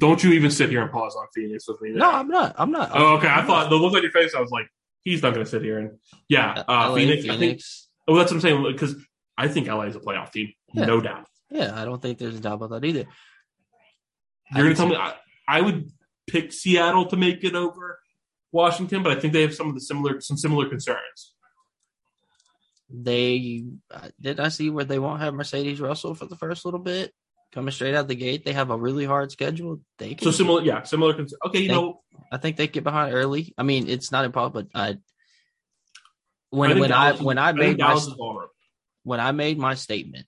Don't 0.00 0.24
you 0.24 0.32
even 0.32 0.50
sit 0.50 0.70
here 0.70 0.80
and 0.82 0.90
pause 0.90 1.14
on 1.14 1.26
Phoenix 1.34 1.68
with 1.68 1.80
me? 1.82 1.90
No. 1.90 2.10
I'm 2.10 2.28
not. 2.28 2.54
I'm 2.58 2.70
not. 2.70 2.90
Oh, 2.94 3.16
okay. 3.16 3.28
I 3.28 3.40
I'm 3.40 3.46
thought 3.46 3.64
not. 3.64 3.70
the 3.70 3.76
look 3.76 3.92
on 3.94 4.02
your 4.02 4.10
face. 4.12 4.34
I 4.34 4.40
was 4.40 4.50
like, 4.50 4.66
he's 5.02 5.22
not 5.22 5.34
going 5.34 5.44
to 5.44 5.50
sit 5.50 5.62
here 5.62 5.78
and 5.78 5.98
yeah. 6.28 6.64
Uh, 6.66 6.88
LA, 6.90 6.94
Phoenix. 6.96 7.22
Phoenix. 7.22 7.28
I 7.28 7.38
think. 7.38 7.60
Oh, 8.08 8.16
that's 8.16 8.32
what 8.32 8.36
I'm 8.36 8.40
saying 8.40 8.62
because 8.72 8.96
I 9.36 9.48
think 9.48 9.68
LA 9.68 9.82
is 9.82 9.96
a 9.96 10.00
playoff 10.00 10.32
team, 10.32 10.52
Yeah. 10.72 10.86
no 10.86 11.00
doubt. 11.00 11.26
Yeah, 11.50 11.78
I 11.80 11.84
don't 11.84 12.00
think 12.00 12.18
there's 12.18 12.36
a 12.36 12.40
doubt 12.40 12.54
about 12.54 12.70
that 12.70 12.84
either. 12.84 13.06
You're 14.54 14.64
going 14.64 14.66
I 14.66 14.70
to 14.70 14.74
tell 14.74 14.86
me 14.88 14.96
I, 14.96 15.14
I 15.46 15.60
would 15.60 15.90
pick 16.28 16.52
Seattle 16.52 17.06
to 17.06 17.16
make 17.16 17.44
it 17.44 17.54
over 17.54 17.98
Washington, 18.52 19.02
but 19.02 19.12
I 19.16 19.20
think 19.20 19.32
they 19.32 19.42
have 19.42 19.54
some 19.54 19.68
of 19.68 19.74
the 19.74 19.80
similar 19.80 20.20
some 20.20 20.36
similar 20.36 20.68
concerns. 20.68 21.34
They 22.88 23.64
uh, 23.90 24.08
did 24.20 24.40
I 24.40 24.48
see 24.48 24.70
where 24.70 24.84
they 24.84 24.98
won't 24.98 25.20
have 25.20 25.34
Mercedes 25.34 25.80
Russell 25.80 26.14
for 26.14 26.26
the 26.26 26.36
first 26.36 26.64
little 26.64 26.80
bit 26.80 27.12
coming 27.52 27.72
straight 27.72 27.94
out 27.94 28.08
the 28.08 28.14
gate. 28.14 28.44
They 28.44 28.52
have 28.52 28.70
a 28.70 28.76
really 28.76 29.04
hard 29.04 29.32
schedule. 29.32 29.80
They 29.98 30.14
can, 30.14 30.24
So 30.24 30.30
similar, 30.30 30.62
yeah, 30.62 30.82
similar 30.82 31.14
concerns. 31.14 31.38
Okay, 31.46 31.60
you 31.62 31.68
They- 31.68 31.74
know, 31.74 32.02
I 32.32 32.36
think 32.38 32.56
they 32.56 32.68
get 32.68 32.84
behind 32.84 33.14
early. 33.14 33.54
I 33.58 33.62
mean, 33.64 33.88
it's 33.88 34.12
not 34.12 34.24
impossible. 34.24 34.62
But 34.72 34.78
uh, 34.78 34.82
I 34.82 34.88
I 34.90 34.96
when 36.50 36.70
think 36.70 36.80
when 36.80 36.92
I 36.92 37.04
Dallas 37.06 37.20
is- 37.20 37.26
when 37.26 37.38
I 37.38 37.52
made 37.52 37.78
my 37.78 37.92
is 37.94 38.06
vulnerable. 38.06 38.48
when 39.02 39.20
I 39.20 39.32
made 39.32 39.58
my 39.58 39.74
statement, 39.74 40.26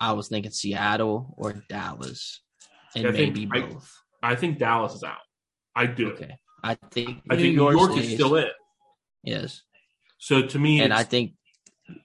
I 0.00 0.12
was 0.12 0.28
thinking 0.28 0.50
Seattle 0.52 1.34
or 1.36 1.62
Dallas, 1.68 2.40
and 2.94 3.04
Yeah, 3.04 3.10
I 3.10 3.12
think 3.12 3.36
maybe 3.36 3.48
I- 3.52 3.66
both. 3.68 3.92
I 4.22 4.34
think 4.36 4.58
Dallas 4.58 4.94
is 4.94 5.02
out. 5.04 5.18
I 5.74 5.86
do. 5.86 6.12
Okay, 6.12 6.36
I 6.62 6.74
think 6.74 7.22
I 7.30 7.36
think 7.36 7.56
New 7.56 7.70
York 7.70 7.90
is 7.98 8.04
stays. 8.04 8.14
still 8.14 8.36
in. 8.36 8.48
Yes, 9.24 9.62
So 10.18 10.42
to 10.46 10.58
me, 10.58 10.80
and 10.80 10.92
I 10.92 11.04
think 11.04 11.34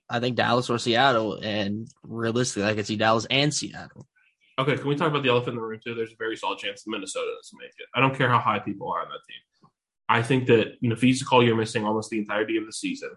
I 0.09 0.19
think 0.19 0.35
Dallas 0.35 0.69
or 0.69 0.77
Seattle, 0.77 1.35
and 1.35 1.87
realistically, 2.03 2.69
I 2.69 2.75
could 2.75 2.85
see 2.85 2.95
Dallas 2.95 3.27
and 3.29 3.53
Seattle. 3.53 4.07
Okay, 4.59 4.75
can 4.75 4.87
we 4.87 4.95
talk 4.95 5.09
about 5.09 5.23
the 5.23 5.29
elephant 5.29 5.49
in 5.49 5.55
the 5.55 5.61
room 5.61 5.79
too? 5.83 5.93
There's 5.93 6.13
a 6.13 6.17
very 6.17 6.35
solid 6.35 6.57
chance 6.57 6.83
Minnesota 6.87 7.31
doesn't 7.37 7.59
make 7.59 7.73
it. 7.77 7.87
I 7.93 7.99
don't 7.99 8.15
care 8.15 8.29
how 8.29 8.39
high 8.39 8.59
people 8.59 8.91
are 8.91 9.01
on 9.01 9.09
that 9.09 9.19
team. 9.27 9.69
I 10.09 10.21
think 10.23 10.47
that 10.47 10.81
Napheesa 10.81 11.25
Collier 11.25 11.55
missing 11.55 11.85
almost 11.85 12.09
the 12.09 12.17
entirety 12.17 12.57
of 12.57 12.65
the 12.65 12.73
season, 12.73 13.11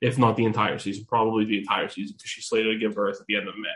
if 0.00 0.18
not 0.18 0.36
the 0.36 0.44
entire 0.44 0.78
season, 0.78 1.04
probably 1.06 1.44
the 1.44 1.58
entire 1.58 1.88
season 1.88 2.16
because 2.16 2.30
she's 2.30 2.46
slated 2.46 2.72
to 2.72 2.78
give 2.78 2.96
birth 2.96 3.20
at 3.20 3.26
the 3.26 3.36
end 3.36 3.48
of 3.48 3.56
May. 3.56 3.68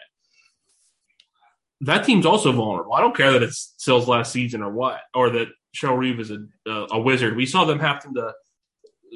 That 1.82 2.04
team's 2.04 2.26
also 2.26 2.50
vulnerable. 2.52 2.94
I 2.94 3.00
don't 3.00 3.16
care 3.16 3.32
that 3.32 3.42
it's 3.42 3.74
Sills 3.76 4.08
last 4.08 4.32
season 4.32 4.62
or 4.62 4.72
what, 4.72 5.00
or 5.14 5.30
that 5.30 5.48
Cheryl 5.76 5.98
Reeve 5.98 6.20
is 6.20 6.30
a, 6.30 6.38
a, 6.66 6.86
a 6.92 6.98
wizard. 6.98 7.36
We 7.36 7.46
saw 7.46 7.66
them 7.66 7.78
having 7.78 8.14
to 8.14 8.32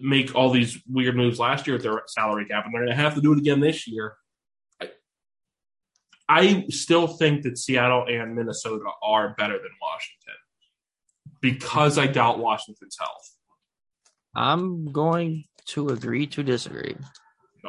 make 0.03 0.35
all 0.35 0.51
these 0.51 0.79
weird 0.89 1.17
moves 1.17 1.39
last 1.39 1.67
year 1.67 1.77
with 1.77 1.83
their 1.83 2.03
salary 2.07 2.47
cap, 2.47 2.65
and 2.65 2.75
they're 2.75 2.85
going 2.85 2.97
to 2.97 3.03
have 3.03 3.15
to 3.15 3.21
do 3.21 3.33
it 3.33 3.39
again 3.39 3.61
this 3.61 3.87
year. 3.87 4.15
I, 4.81 4.91
I 6.29 6.67
still 6.69 7.07
think 7.07 7.43
that 7.43 7.59
Seattle 7.59 8.07
and 8.09 8.35
Minnesota 8.35 8.91
are 9.03 9.35
better 9.37 9.55
than 9.55 9.71
Washington 9.83 10.35
because 11.41 11.99
I 11.99 12.07
doubt 12.07 12.39
Washington's 12.39 12.97
health. 12.99 13.37
I'm 14.35 14.93
going 14.93 15.45
to 15.67 15.89
agree 15.89 16.27
to 16.29 16.43
disagree. 16.43 16.97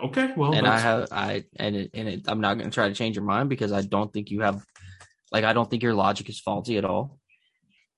Okay, 0.04 0.32
well, 0.38 0.54
and 0.54 0.68
I 0.68 0.80
have 0.80 1.10
I 1.12 1.44
and 1.58 1.76
it, 1.76 1.92
and 1.94 2.08
it, 2.08 2.22
I'm 2.28 2.40
not 2.40 2.58
going 2.58 2.70
to 2.70 2.74
try 2.74 2.88
to 2.88 2.96
change 2.96 3.16
your 3.16 3.26
mind 3.26 3.50
because 3.50 3.74
I 3.74 3.82
don't 3.82 4.12
think 4.14 4.32
you 4.32 4.42
have 4.42 4.64
like 5.32 5.44
I 5.44 5.54
don't 5.54 5.70
think 5.70 5.84
your 5.84 5.94
logic 5.94 6.30
is 6.30 6.40
faulty 6.40 6.78
at 6.78 6.86
all. 6.86 7.20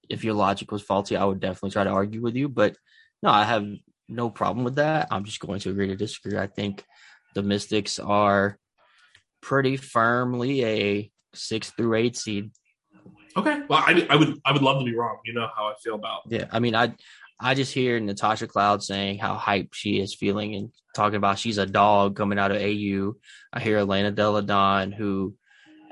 If 0.09 0.23
your 0.23 0.33
logic 0.33 0.71
was 0.71 0.81
faulty, 0.81 1.15
I 1.15 1.23
would 1.23 1.39
definitely 1.39 1.71
try 1.71 1.83
to 1.83 1.91
argue 1.91 2.21
with 2.21 2.35
you. 2.35 2.49
But 2.49 2.75
no, 3.21 3.29
I 3.29 3.43
have 3.43 3.65
no 4.07 4.29
problem 4.29 4.63
with 4.63 4.75
that. 4.75 5.07
I'm 5.11 5.23
just 5.23 5.39
going 5.39 5.59
to 5.61 5.69
agree 5.69 5.87
to 5.87 5.95
disagree. 5.95 6.37
I 6.37 6.47
think 6.47 6.83
the 7.35 7.43
Mystics 7.43 7.99
are 7.99 8.57
pretty 9.41 9.77
firmly 9.77 10.65
a 10.65 11.11
six 11.33 11.71
through 11.71 11.95
eight 11.95 12.15
seed. 12.15 12.51
okay. 13.35 13.61
Well, 13.67 13.83
I, 13.85 14.05
I 14.09 14.15
would 14.15 14.39
I 14.45 14.51
would 14.51 14.61
love 14.61 14.79
to 14.79 14.85
be 14.85 14.95
wrong. 14.95 15.17
You 15.25 15.33
know 15.33 15.47
how 15.55 15.65
I 15.65 15.73
feel 15.83 15.95
about 15.95 16.21
Yeah, 16.29 16.45
I 16.51 16.59
mean, 16.59 16.75
I 16.75 16.93
I 17.39 17.55
just 17.55 17.73
hear 17.73 17.99
Natasha 17.99 18.47
Cloud 18.47 18.83
saying 18.83 19.17
how 19.17 19.35
hype 19.35 19.73
she 19.73 19.99
is 19.99 20.15
feeling 20.15 20.55
and 20.55 20.69
talking 20.95 21.17
about 21.17 21.39
she's 21.39 21.57
a 21.57 21.65
dog 21.65 22.15
coming 22.15 22.39
out 22.39 22.51
of 22.51 22.61
AU. 22.61 23.15
I 23.51 23.59
hear 23.59 23.77
Elena 23.77 24.11
Delle 24.11 24.41
Donne, 24.41 24.91
who 24.91 25.35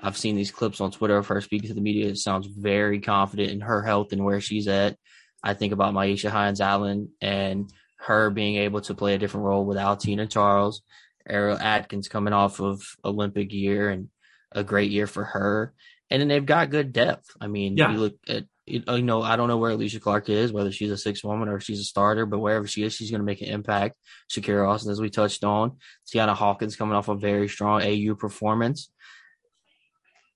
I've 0.01 0.17
seen 0.17 0.35
these 0.35 0.51
clips 0.51 0.81
on 0.81 0.91
Twitter 0.91 1.17
of 1.17 1.27
her 1.27 1.41
speaking 1.41 1.69
to 1.69 1.73
the 1.73 1.81
media. 1.81 2.07
It 2.07 2.17
sounds 2.17 2.47
very 2.47 2.99
confident 2.99 3.51
in 3.51 3.61
her 3.61 3.83
health 3.83 4.13
and 4.13 4.23
where 4.23 4.41
she's 4.41 4.67
at. 4.67 4.97
I 5.43 5.53
think 5.53 5.73
about 5.73 5.93
Myisha 5.93 6.29
Hines 6.29 6.61
Allen 6.61 7.09
and 7.21 7.71
her 8.05 8.29
being 8.29 8.55
able 8.57 8.81
to 8.81 8.93
play 8.93 9.13
a 9.13 9.17
different 9.17 9.45
role 9.45 9.65
without 9.65 9.99
Tina 9.99 10.27
Charles. 10.27 10.81
Ariel 11.29 11.57
Atkins 11.59 12.07
coming 12.07 12.33
off 12.33 12.59
of 12.59 12.81
Olympic 13.05 13.53
year 13.53 13.89
and 13.89 14.09
a 14.51 14.63
great 14.63 14.89
year 14.91 15.05
for 15.07 15.23
her. 15.23 15.73
And 16.09 16.19
then 16.19 16.27
they've 16.27 16.45
got 16.45 16.71
good 16.71 16.91
depth. 16.93 17.27
I 17.39 17.47
mean, 17.47 17.77
Yeah. 17.77 17.91
you 17.91 17.97
look 17.99 18.15
at 18.27 18.45
you 18.65 18.83
oh, 18.87 18.95
you 18.95 19.03
know, 19.03 19.21
I 19.21 19.35
don't 19.35 19.47
know 19.47 19.57
where 19.57 19.71
Alysha 19.71 19.99
Clark 20.01 20.29
is, 20.29 20.51
whether 20.51 20.71
she's 20.71 20.91
a 20.91 20.97
six 20.97 21.23
woman 21.23 21.47
or 21.49 21.59
she's 21.59 21.79
a 21.79 21.83
starter, 21.83 22.25
but 22.25 22.39
wherever 22.39 22.67
she 22.67 22.83
is, 22.83 22.93
she's 22.93 23.11
going 23.11 23.19
to 23.21 23.25
make 23.25 23.41
an 23.41 23.47
impact. 23.49 23.95
Shakira 24.31 24.67
Austin, 24.69 24.91
as 24.91 25.01
we 25.01 25.09
touched 25.09 25.43
on, 25.43 25.77
Tianna 26.13 26.33
Hawkins 26.35 26.75
coming 26.75 26.95
off 26.95 27.07
a 27.07 27.15
very 27.15 27.47
strong 27.47 27.81
AU 27.81 28.15
performance. 28.15 28.91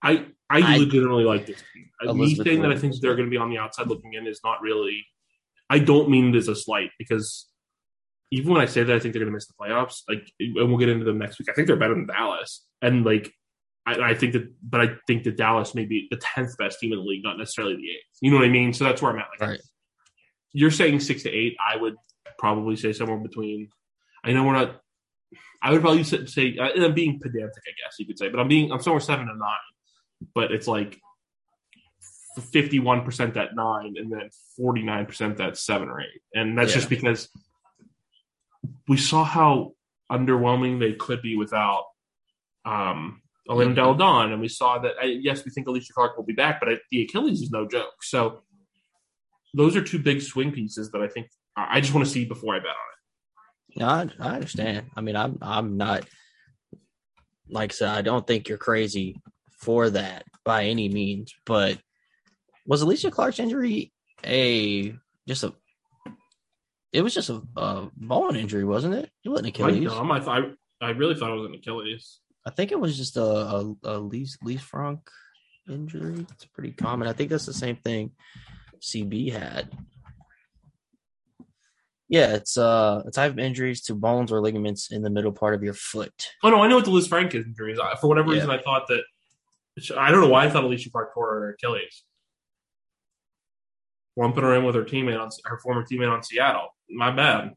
I 0.01 0.25
I, 0.49 0.61
I- 0.61 0.77
legitimately 0.77 1.23
like 1.23 1.45
this 1.47 1.63
team. 1.73 2.17
Me 2.17 2.35
saying 2.35 2.61
that 2.61 2.71
I 2.71 2.77
think 2.77 2.95
they're 2.99 3.15
going 3.15 3.25
to 3.27 3.31
be 3.31 3.37
on 3.37 3.49
the 3.49 3.57
outside 3.57 3.87
looking 3.87 4.13
in 4.13 4.27
is 4.27 4.41
not 4.43 4.61
really. 4.61 5.05
I 5.69 5.79
don't 5.79 6.09
mean 6.09 6.33
it 6.35 6.37
as 6.37 6.47
a 6.47 6.55
slight 6.55 6.91
because 6.99 7.47
even 8.35 8.51
when 8.53 8.61
I 8.61 8.65
say 8.65 8.83
that 8.83 8.95
I 8.95 8.99
think 8.99 9.13
they're 9.13 9.21
going 9.23 9.31
to 9.31 9.35
miss 9.35 9.47
the 9.47 9.53
playoffs, 9.59 10.01
like, 10.09 10.29
and 10.39 10.55
we'll 10.69 10.77
get 10.77 10.89
into 10.89 11.05
them 11.05 11.17
next 11.17 11.39
week. 11.39 11.47
I 11.49 11.53
think 11.53 11.67
they're 11.67 11.77
better 11.77 11.95
than 11.95 12.05
Dallas, 12.07 12.65
and 12.81 13.05
like, 13.05 13.31
I, 13.85 14.11
I 14.11 14.13
think 14.15 14.33
that, 14.33 14.51
but 14.61 14.81
I 14.81 14.87
think 15.07 15.23
that 15.23 15.37
Dallas 15.37 15.73
may 15.75 15.85
be 15.85 16.07
the 16.11 16.17
tenth 16.17 16.57
best 16.57 16.79
team 16.79 16.91
in 16.91 16.99
the 16.99 17.05
league, 17.05 17.23
not 17.23 17.37
necessarily 17.37 17.75
the 17.75 17.89
eighth. 17.91 18.17
You 18.21 18.31
know 18.31 18.37
what 18.37 18.45
I 18.45 18.49
mean? 18.49 18.73
So 18.73 18.83
that's 18.83 19.01
where 19.01 19.11
I'm 19.11 19.19
at. 19.19 19.27
Like, 19.39 19.49
Right. 19.49 19.61
you're 20.53 20.71
saying 20.71 20.99
six 20.99 21.23
to 21.23 21.29
eight. 21.31 21.55
I 21.59 21.77
would 21.77 21.95
probably 22.37 22.75
say 22.75 22.91
somewhere 22.93 23.17
between. 23.19 23.69
I 24.23 24.33
know 24.33 24.43
we're 24.43 24.53
not. 24.53 24.81
I 25.61 25.71
would 25.71 25.81
probably 25.81 26.03
say, 26.03 26.25
say 26.25 26.57
uh, 26.57 26.69
and 26.75 26.83
I'm 26.83 26.93
being 26.93 27.19
pedantic, 27.19 27.63
I 27.67 27.73
guess 27.83 27.95
you 27.99 28.05
could 28.05 28.17
say, 28.19 28.29
but 28.29 28.39
I'm 28.39 28.47
being 28.47 28.71
I'm 28.71 28.81
somewhere 28.81 28.99
seven 28.99 29.27
to 29.27 29.35
nine, 29.35 29.57
but 30.33 30.51
it's 30.51 30.67
like 30.67 30.99
fifty 32.51 32.79
one 32.79 33.03
percent 33.05 33.35
that 33.35 33.55
nine, 33.55 33.95
and 33.97 34.11
then 34.11 34.29
forty 34.57 34.83
nine 34.83 35.05
percent 35.05 35.37
that 35.37 35.57
seven 35.57 35.89
or 35.89 36.01
eight, 36.01 36.21
and 36.33 36.57
that's 36.57 36.71
Yeah. 36.71 36.75
just 36.79 36.89
because 36.89 37.29
we 38.87 38.97
saw 38.97 39.23
how 39.23 39.73
underwhelming 40.11 40.79
they 40.79 40.93
could 40.93 41.21
be 41.21 41.35
without 41.35 41.85
um, 42.65 43.21
Elena 43.49 43.71
Mhm. 43.71 43.75
Delle 43.75 43.93
Donne, 43.95 44.31
and 44.31 44.41
we 44.41 44.47
saw 44.47 44.79
that. 44.79 44.95
I, 44.99 45.05
yes, 45.05 45.45
we 45.45 45.51
think 45.51 45.67
Alysha 45.67 45.91
Clark 45.93 46.17
will 46.17 46.23
be 46.25 46.33
back, 46.33 46.59
but 46.59 46.69
I, 46.69 46.79
the 46.91 47.03
Achilles 47.03 47.41
is 47.41 47.51
no 47.51 47.67
joke. 47.67 48.01
So 48.01 48.43
those 49.53 49.75
are 49.75 49.83
two 49.83 49.99
big 49.99 50.21
swing 50.21 50.51
pieces 50.51 50.91
that 50.91 51.01
I 51.01 51.07
think 51.07 51.27
I 51.55 51.77
I 51.77 51.81
just 51.81 51.93
want 51.93 52.05
to 52.05 52.11
see 52.11 52.25
before 52.25 52.55
I 52.55 52.59
bet 52.59 52.69
on 52.69 52.73
it. 52.73 53.79
No, 53.79 53.87
I, 53.87 54.29
I 54.29 54.35
understand. 54.35 54.87
I 54.95 55.01
mean, 55.01 55.15
I'm 55.15 55.37
I'm 55.41 55.77
not 55.77 56.05
like 57.49 57.71
I 57.71 57.75
said, 57.75 57.89
I 57.89 58.01
don't 58.01 58.25
think 58.25 58.49
you're 58.49 58.57
crazy 58.57 59.21
for 59.59 59.89
that 59.91 60.23
by 60.43 60.65
any 60.65 60.89
means. 60.89 61.33
But 61.45 61.77
was 62.65 62.83
Alysha 62.83 63.11
Clark's 63.11 63.39
injury 63.39 63.91
a 64.25 64.95
just 65.27 65.43
a? 65.43 65.53
It 66.95 67.01
was 67.03 67.13
just 67.13 67.29
a, 67.29 67.41
a 67.57 67.89
bone 67.97 68.37
injury, 68.37 68.63
wasn't 68.63 68.93
it? 68.93 69.09
It 69.25 69.29
wasn't 69.29 69.49
Achilles. 69.49 69.91
I, 69.91 70.01
know, 70.01 70.55
I, 70.81 70.85
I 70.85 70.89
really 70.91 71.15
thought 71.15 71.29
it 71.31 71.35
was 71.35 71.45
an 71.49 71.55
Achilles. 71.55 72.21
I 72.45 72.51
think 72.51 72.71
it 72.71 72.79
was 72.79 72.95
just 72.95 73.17
a 73.17 73.23
a, 73.23 73.75
a 73.83 73.99
Leaf 73.99 74.29
Leaf 74.43 74.61
Frank 74.61 75.01
injury. 75.67 76.25
It's 76.31 76.45
pretty 76.45 76.71
common. 76.71 77.09
I 77.09 77.13
think 77.13 77.31
that's 77.31 77.45
the 77.45 77.53
same 77.53 77.75
thing 77.75 78.11
CB 78.79 79.33
had. 79.33 79.77
Yeah, 82.07 82.35
it's 82.35 82.57
uh, 82.57 83.03
a 83.05 83.11
type 83.11 83.33
of 83.33 83.39
injuries 83.39 83.81
to 83.83 83.95
bones 83.95 84.31
or 84.31 84.39
ligaments 84.39 84.89
in 84.89 85.01
the 85.01 85.09
middle 85.09 85.33
part 85.33 85.53
of 85.53 85.63
your 85.63 85.73
foot. 85.73 86.13
Oh 86.43 86.49
no, 86.49 86.61
I 86.61 86.67
know 86.69 86.77
what 86.77 86.85
the 86.85 86.91
Lisfranc 86.91 87.33
injury 87.33 87.73
is. 87.73 87.79
For 87.99 88.07
whatever 88.07 88.29
Yeah. 88.29 88.35
reason, 88.35 88.51
I 88.51 88.61
thought 88.61 88.87
that 88.87 89.03
I 89.97 90.11
don't 90.11 90.21
know 90.21 90.29
why 90.29 90.45
I 90.45 90.49
thought 90.49 90.63
Alysha 90.63 90.91
Clark 90.93 91.13
tore 91.13 91.31
her 91.41 91.49
Achilles. 91.49 92.03
Lumping 94.15 94.43
her 94.43 94.55
in 94.55 94.63
with 94.63 94.75
her 94.75 94.85
teammate 94.85 95.19
on 95.19 95.29
her 95.43 95.57
former 95.57 95.83
teammate 95.83 96.09
on 96.09 96.23
Seattle. 96.23 96.69
My 96.89 97.11
bad. 97.11 97.55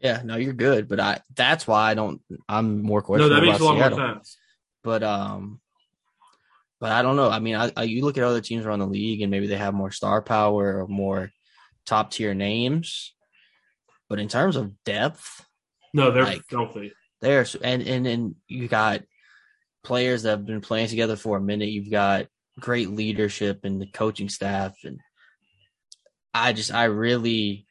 Yeah, 0.00 0.20
no, 0.24 0.36
you're 0.36 0.52
good, 0.52 0.88
but 0.88 1.00
I 1.00 1.20
that's 1.34 1.66
why 1.66 1.90
I 1.90 1.94
don't. 1.94 2.20
I'm 2.48 2.82
more 2.82 3.02
No, 3.08 3.28
that 3.28 3.42
makes 3.42 3.60
a 3.60 3.64
lot 3.64 3.76
Seattle. 3.76 3.98
more 3.98 4.14
sense. 4.14 4.36
But 4.82 5.02
um, 5.02 5.60
but 6.80 6.92
I 6.92 7.02
don't 7.02 7.16
know. 7.16 7.30
I 7.30 7.38
mean, 7.38 7.54
I, 7.54 7.72
I 7.76 7.84
you 7.84 8.04
look 8.04 8.18
at 8.18 8.24
other 8.24 8.40
teams 8.42 8.66
around 8.66 8.80
the 8.80 8.86
league, 8.86 9.22
and 9.22 9.30
maybe 9.30 9.46
they 9.46 9.56
have 9.56 9.72
more 9.74 9.90
star 9.90 10.20
power 10.20 10.82
or 10.82 10.88
more 10.88 11.30
top 11.86 12.10
tier 12.10 12.34
names. 12.34 13.14
But 14.08 14.18
in 14.18 14.28
terms 14.28 14.56
of 14.56 14.72
depth, 14.84 15.44
No, 15.94 16.10
they're 16.10 16.24
Like- 16.24 16.44
filthy. 16.48 16.92
there's 17.22 17.54
and 17.54 17.82
and 17.82 18.06
and 18.06 18.34
you 18.48 18.68
got 18.68 19.02
players 19.82 20.22
that 20.24 20.30
have 20.30 20.46
been 20.46 20.60
playing 20.60 20.88
together 20.88 21.16
for 21.16 21.38
a 21.38 21.42
minute. 21.42 21.68
You've 21.70 21.90
got 21.90 22.26
great 22.60 22.90
leadership 22.90 23.60
and 23.64 23.80
the 23.80 23.86
coaching 23.86 24.28
staff, 24.28 24.74
and 24.84 25.00
I 26.34 26.52
just 26.52 26.72
I 26.74 26.84
really 26.84 27.63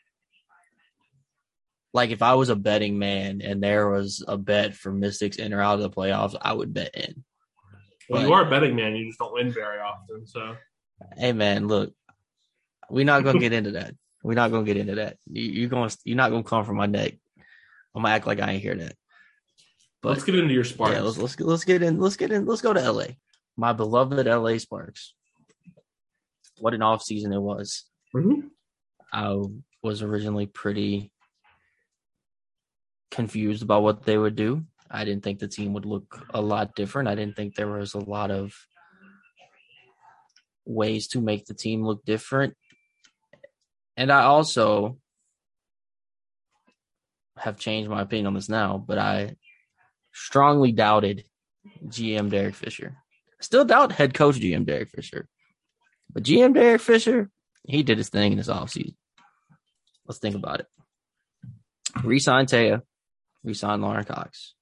like 1.93 2.09
if 2.09 2.21
I 2.21 2.33
was 2.33 2.49
a 2.49 2.55
betting 2.55 2.97
man 2.97 3.41
and 3.41 3.61
there 3.61 3.89
was 3.89 4.23
a 4.27 4.37
bet 4.37 4.73
for 4.75 4.91
Mystics 4.91 5.37
in 5.37 5.53
or 5.53 5.61
out 5.61 5.75
of 5.75 5.81
the 5.81 5.89
playoffs, 5.89 6.35
I 6.41 6.51
would 6.53 6.73
bet 6.73 6.95
in. 6.95 7.23
Well, 8.09 8.21
But- 8.21 8.27
you 8.27 8.33
are 8.33 8.45
a 8.47 8.49
betting 8.49 8.75
man. 8.75 8.95
You 8.95 9.07
just 9.07 9.19
don't 9.19 9.33
win 9.33 9.51
very 9.51 9.79
often. 9.79 10.25
So 10.27 10.55
Hey 11.17 11.33
man, 11.33 11.67
look, 11.67 11.93
we're 12.89 13.05
not 13.05 13.23
gonna 13.23 13.39
get 13.39 13.53
into 13.53 13.71
that. 13.71 13.93
We're 14.23 14.33
not 14.35 14.51
gonna 14.51 14.65
get 14.65 14.77
into 14.77 14.95
that. 14.95 15.17
You, 15.29 15.43
you're 15.43 15.69
going, 15.69 15.89
to 15.89 15.97
you're 16.05 16.17
not 16.17 16.31
gonna 16.31 16.43
come 16.43 16.63
from 16.65 16.77
my 16.77 16.85
neck. 16.85 17.13
I'm 17.95 18.01
gonna 18.03 18.13
act 18.15 18.25
like 18.27 18.39
I 18.39 18.51
ain't 18.53 18.61
hear 18.63 18.75
that. 18.75 18.95
But 20.01 20.09
let's 20.09 20.23
get 20.23 20.35
into 20.35 20.53
your 20.53 20.63
sparks. 20.63 20.93
yeah, 20.95 21.01
let's 21.01 21.17
let's 21.17 21.39
let's 21.39 21.63
get 21.63 21.81
in. 21.83 21.99
Let's 21.99 22.17
get 22.17 22.31
in. 22.31 22.45
Let's 22.45 22.61
go 22.61 22.73
to 22.73 22.91
LA. 22.91 23.05
My 23.55 23.71
beloved 23.71 24.25
LA 24.27 24.57
Sparks. 24.57 25.13
What 26.59 26.73
an 26.73 26.81
off 26.81 27.03
season 27.03 27.31
it 27.33 27.41
was. 27.41 27.85
Mhm. 28.15 28.49
I 29.13 29.37
was 29.81 30.01
originally 30.01 30.45
pretty 30.47 31.11
confused 33.13 33.63
about 33.63 33.83
what 33.83 34.03
they 34.03 34.17
would 34.17 34.35
do. 34.35 34.63
I 34.89 35.05
didn't 35.05 35.23
think 35.23 35.39
the 35.39 35.47
team 35.47 35.73
would 35.73 35.85
look 35.85 36.25
a 36.33 36.41
lot 36.41 36.75
different. 36.75 37.07
I 37.07 37.15
didn't 37.15 37.35
think 37.35 37.55
there 37.55 37.67
was 37.67 37.93
a 37.93 37.99
lot 37.99 38.31
of 38.31 38.53
ways 40.65 41.07
to 41.09 41.21
make 41.21 41.45
the 41.45 41.53
team 41.53 41.85
look 41.85 42.03
different. 42.05 42.55
And 43.95 44.11
I 44.11 44.23
also 44.23 44.97
have 47.37 47.57
changed 47.57 47.89
my 47.89 48.01
opinion 48.01 48.27
on 48.27 48.33
this 48.33 48.49
now, 48.49 48.77
but 48.77 48.97
I 48.97 49.35
strongly 50.13 50.71
doubted 50.71 51.23
GM 51.85 52.29
Derek 52.29 52.55
Fisher. 52.55 52.97
Still 53.39 53.65
doubt 53.65 53.91
head 53.91 54.13
coach 54.13 54.35
GM 54.35 54.65
Derek 54.65 54.89
Fisher. 54.89 55.27
But 56.11 56.23
GM 56.23 56.53
Derek 56.53 56.81
Fisher, 56.81 57.29
he 57.63 57.83
did 57.83 57.97
his 57.97 58.09
thing 58.09 58.33
in 58.33 58.37
this 58.37 58.47
offseason. 58.47 58.95
Let's 60.07 60.19
think 60.19 60.35
about 60.35 60.61
it. 60.61 60.67
Resign 62.03 62.45
Taya, 62.45 62.81
resign 63.43 63.81
Lauren 63.81 64.05
Cox. 64.05 64.53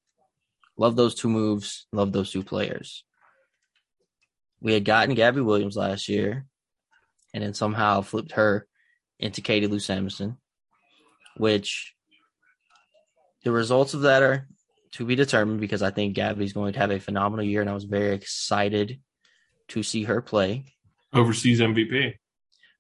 Love 0.77 0.95
those 0.95 1.15
two 1.15 1.29
moves. 1.29 1.87
Love 1.91 2.11
those 2.11 2.31
two 2.31 2.43
players. 2.43 3.03
We 4.61 4.73
had 4.73 4.85
gotten 4.85 5.15
Gabby 5.15 5.41
Williams 5.41 5.75
last 5.75 6.07
year 6.09 6.45
and 7.33 7.43
then 7.43 7.53
somehow 7.53 8.01
flipped 8.01 8.33
her 8.33 8.67
into 9.19 9.41
Katie 9.41 9.67
Lou 9.67 9.79
Samuelson, 9.79 10.37
which 11.37 11.93
the 13.43 13.51
results 13.51 13.93
of 13.93 14.01
that 14.01 14.23
are 14.23 14.47
to 14.93 15.05
be 15.05 15.15
determined 15.15 15.61
because 15.61 15.81
I 15.81 15.91
think 15.91 16.15
Gabby's 16.15 16.53
going 16.53 16.73
to 16.73 16.79
have 16.79 16.91
a 16.91 16.99
phenomenal 16.99 17.45
year 17.45 17.61
and 17.61 17.69
I 17.69 17.73
was 17.73 17.85
very 17.85 18.13
excited 18.13 18.99
to 19.69 19.83
see 19.83 20.03
her 20.03 20.21
play. 20.21 20.65
Overseas 21.13 21.59
MVP. 21.59 22.15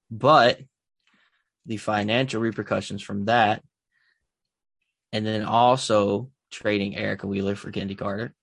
But 0.09 0.59
the 1.65 1.77
financial 1.77 2.41
repercussions 2.41 3.01
from 3.01 3.25
that, 3.25 3.63
and 5.11 5.25
then 5.25 5.43
also 5.43 6.29
trading 6.51 6.95
Erica 6.95 7.27
Wheeler 7.27 7.55
for 7.55 7.71
Chennedy 7.71 7.95
Carter, 7.95 8.33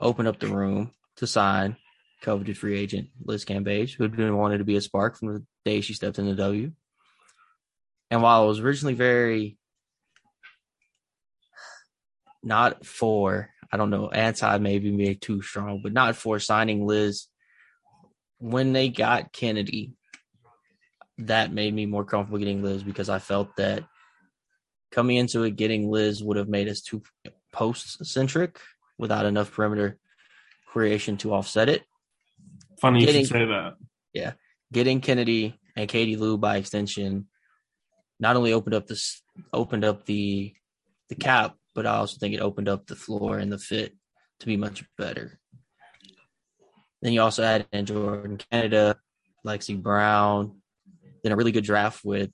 opened 0.00 0.28
up 0.28 0.38
the 0.38 0.48
room 0.48 0.92
to 1.16 1.26
sign 1.26 1.76
coveted 2.22 2.58
free 2.58 2.78
agent 2.78 3.08
Liz 3.24 3.44
Cambage, 3.44 3.94
who 3.94 4.04
had 4.04 4.16
been 4.16 4.36
wanted 4.36 4.58
to 4.58 4.64
be 4.64 4.76
a 4.76 4.80
spark 4.80 5.16
from 5.16 5.34
the 5.34 5.46
day 5.64 5.80
she 5.80 5.94
stepped 5.94 6.18
in 6.18 6.26
the 6.26 6.34
W. 6.34 6.72
And 8.10 8.22
while 8.22 8.42
I 8.42 8.46
was 8.46 8.60
originally 8.60 8.94
very 8.94 9.58
not 12.42 12.86
for, 12.86 13.50
I 13.72 13.76
don't 13.76 13.90
know, 13.90 14.08
anti 14.08 14.58
maybe 14.58 14.90
maybe 14.92 15.16
too 15.16 15.42
strong, 15.42 15.80
but 15.82 15.92
not 15.92 16.16
for 16.16 16.38
signing 16.38 16.86
Liz 16.86 17.26
when 18.38 18.72
they 18.72 18.88
got 18.88 19.32
Chennedy, 19.32 19.94
that 21.18 21.52
made 21.52 21.74
me 21.74 21.86
more 21.86 22.04
comfortable 22.04 22.38
getting 22.38 22.62
Liz 22.62 22.82
because 22.82 23.08
I 23.08 23.18
felt 23.18 23.56
that 23.56 23.84
coming 24.96 25.18
into 25.18 25.42
it, 25.44 25.54
getting 25.56 25.90
Liz 25.90 26.24
would 26.24 26.38
have 26.38 26.48
made 26.48 26.68
us 26.68 26.80
too 26.80 27.02
post 27.52 28.04
centric 28.04 28.58
without 28.98 29.26
enough 29.26 29.52
perimeter 29.52 29.98
creation 30.66 31.18
to 31.18 31.34
offset 31.34 31.68
it. 31.68 31.84
Funny 32.80 33.00
you 33.00 33.06
Getting- 33.06 33.24
should 33.26 33.32
say 33.32 33.44
that. 33.44 33.76
Yeah, 34.14 34.32
getting 34.72 35.02
Chennedy 35.02 35.54
and 35.76 35.88
Katie 35.88 36.16
Lou 36.16 36.38
by 36.38 36.56
extension 36.56 37.28
not 38.18 38.36
only 38.36 38.54
opened 38.54 38.74
up 38.74 38.86
this 38.86 39.22
opened 39.52 39.84
up 39.84 40.06
the 40.06 40.54
the 41.10 41.14
cap, 41.14 41.54
but 41.74 41.86
I 41.86 41.96
also 41.96 42.16
think 42.18 42.34
it 42.34 42.40
opened 42.40 42.68
up 42.68 42.86
the 42.86 42.96
floor 42.96 43.38
and 43.38 43.52
the 43.52 43.58
fit 43.58 43.94
to 44.40 44.46
be 44.46 44.56
much 44.56 44.82
better. 44.96 45.38
Then 47.02 47.12
you 47.12 47.20
also 47.20 47.42
add 47.44 47.66
in 47.72 47.84
Jordan 47.84 48.38
Canada, 48.50 48.98
Lexie 49.46 49.80
Brown, 49.80 50.62
then 51.22 51.32
a 51.32 51.36
really 51.36 51.52
good 51.52 51.64
draft 51.64 52.02
with 52.02 52.32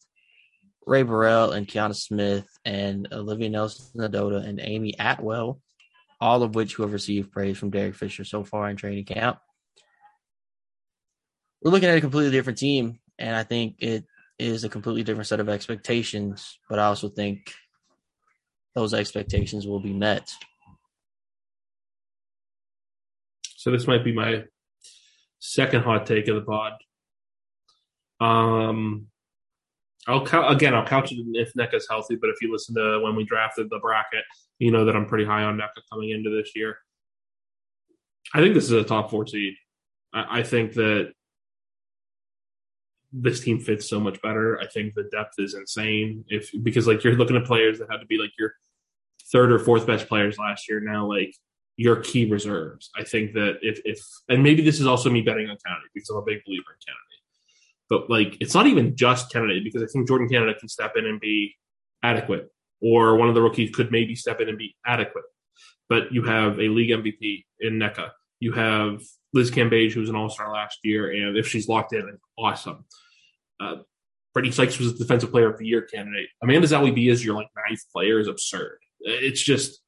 Rae 0.86 1.02
Burrell 1.02 1.52
and 1.52 1.66
Kianna 1.66 1.94
Smith 1.94 2.46
and 2.64 3.08
Olivia 3.12 3.48
Nelson 3.48 3.86
Nadota 3.96 4.46
and 4.46 4.60
Amy 4.60 4.94
Atwell, 4.98 5.60
all 6.20 6.42
of 6.42 6.54
which 6.54 6.74
who 6.74 6.82
have 6.82 6.92
received 6.92 7.32
praise 7.32 7.58
from 7.58 7.70
Derek 7.70 7.94
Fisher 7.94 8.24
so 8.24 8.44
far 8.44 8.68
in 8.68 8.76
training 8.76 9.04
camp. 9.04 9.38
We're 11.62 11.70
looking 11.70 11.88
at 11.88 11.98
a 11.98 12.00
completely 12.00 12.32
different 12.32 12.58
team, 12.58 12.98
and 13.18 13.36
I 13.36 13.44
think 13.44 13.76
it 13.78 14.04
is 14.38 14.64
a 14.64 14.68
completely 14.68 15.04
different 15.04 15.28
set 15.28 15.40
of 15.40 15.48
expectations, 15.48 16.58
but 16.68 16.78
I 16.80 16.86
also 16.86 17.08
think 17.08 17.52
those 18.74 18.94
expectations 18.94 19.66
will 19.66 19.80
be 19.80 19.92
met. 19.92 20.32
So 23.56 23.70
this 23.70 23.86
might 23.86 24.02
be 24.02 24.12
my 24.12 24.44
second 25.38 25.82
hot 25.82 26.06
take 26.06 26.26
of 26.26 26.34
the 26.34 26.42
pod. 26.42 26.72
Um, 28.20 29.06
I'll 30.08 30.26
cou- 30.26 30.48
again. 30.48 30.74
I'll 30.74 30.86
couch 30.86 31.12
it 31.12 31.24
if 31.34 31.54
Nneka's 31.54 31.86
healthy, 31.88 32.16
but 32.16 32.30
if 32.30 32.36
you 32.42 32.50
listen 32.52 32.74
to 32.74 33.00
when 33.02 33.14
we 33.14 33.24
drafted 33.24 33.70
the 33.70 33.78
bracket, 33.78 34.24
you 34.58 34.70
know 34.70 34.84
that 34.84 34.96
I'm 34.96 35.06
pretty 35.06 35.24
high 35.24 35.44
on 35.44 35.56
Nneka 35.56 35.82
coming 35.92 36.10
into 36.10 36.30
this 36.30 36.52
year. 36.54 36.78
I 38.34 38.40
think 38.40 38.54
this 38.54 38.64
is 38.64 38.72
a 38.72 38.84
top 38.84 39.10
four 39.10 39.26
seed. 39.26 39.54
I, 40.12 40.40
I 40.40 40.42
think 40.42 40.72
that 40.74 41.12
this 43.12 43.40
team 43.40 43.60
fits 43.60 43.88
so 43.88 44.00
much 44.00 44.20
better. 44.22 44.58
I 44.60 44.66
think 44.66 44.94
the 44.94 45.08
depth 45.12 45.34
is 45.38 45.54
insane. 45.54 46.24
If 46.28 46.50
because 46.62 46.86
like 46.86 47.04
you're 47.04 47.14
looking 47.14 47.36
at 47.36 47.44
players 47.44 47.78
that 47.78 47.90
had 47.90 47.98
to 47.98 48.06
be 48.06 48.18
like 48.18 48.30
your 48.38 48.54
third 49.30 49.52
or 49.52 49.58
fourth 49.58 49.86
best 49.86 50.08
players 50.08 50.38
last 50.38 50.68
year 50.68 50.80
now, 50.80 51.06
like 51.06 51.34
your 51.76 51.96
key 51.96 52.30
reserves. 52.30 52.90
I 52.96 53.04
think 53.04 53.34
that 53.34 53.58
if 53.62 53.80
if 53.84 53.98
and 54.28 54.42
maybe 54.42 54.62
this 54.62 54.80
is 54.80 54.86
also 54.86 55.10
me 55.10 55.22
betting 55.22 55.48
on 55.48 55.56
Chennedy 55.64 55.88
because 55.94 56.10
I'm 56.10 56.16
a 56.16 56.22
big 56.22 56.44
believer 56.44 56.72
in 56.72 56.78
Chennedy. 56.86 57.21
But 57.92 58.08
like 58.08 58.38
it's 58.40 58.54
not 58.54 58.66
even 58.66 58.96
just 58.96 59.30
Chennedy 59.30 59.60
because 59.62 59.82
I 59.82 59.86
think 59.86 60.08
Jordan 60.08 60.26
Canada 60.26 60.54
can 60.58 60.66
step 60.66 60.92
in 60.96 61.04
and 61.04 61.20
be 61.20 61.54
adequate. 62.02 62.48
Or 62.80 63.16
one 63.16 63.28
of 63.28 63.34
the 63.34 63.42
rookies 63.42 63.70
could 63.70 63.92
maybe 63.92 64.14
step 64.14 64.40
in 64.40 64.48
and 64.48 64.56
be 64.56 64.74
adequate. 64.86 65.24
But 65.90 66.10
you 66.10 66.22
have 66.22 66.58
a 66.58 66.68
league 66.68 66.88
MVP 66.88 67.44
in 67.60 67.74
Nneka. 67.74 68.08
You 68.40 68.52
have 68.52 69.02
Liz 69.34 69.50
Cambage, 69.50 69.92
who 69.92 70.00
was 70.00 70.08
an 70.08 70.16
all 70.16 70.30
star 70.30 70.50
last 70.50 70.78
year, 70.84 71.10
and 71.10 71.36
if 71.36 71.46
she's 71.46 71.68
locked 71.68 71.92
in, 71.92 72.16
awesome. 72.38 72.86
Uh, 73.60 73.76
Brittney 74.34 74.54
Sykes 74.54 74.78
was 74.78 74.92
a 74.92 74.96
defensive 74.96 75.30
player 75.30 75.50
of 75.50 75.58
the 75.58 75.66
year 75.66 75.82
candidate. 75.82 76.30
Amanda 76.42 76.68
Zahui 76.68 77.10
is 77.10 77.22
your 77.22 77.34
like 77.34 77.48
ninth 77.68 77.82
player 77.92 78.20
is 78.20 78.26
absurd. 78.26 78.78
It's 79.00 79.42
just 79.42 79.82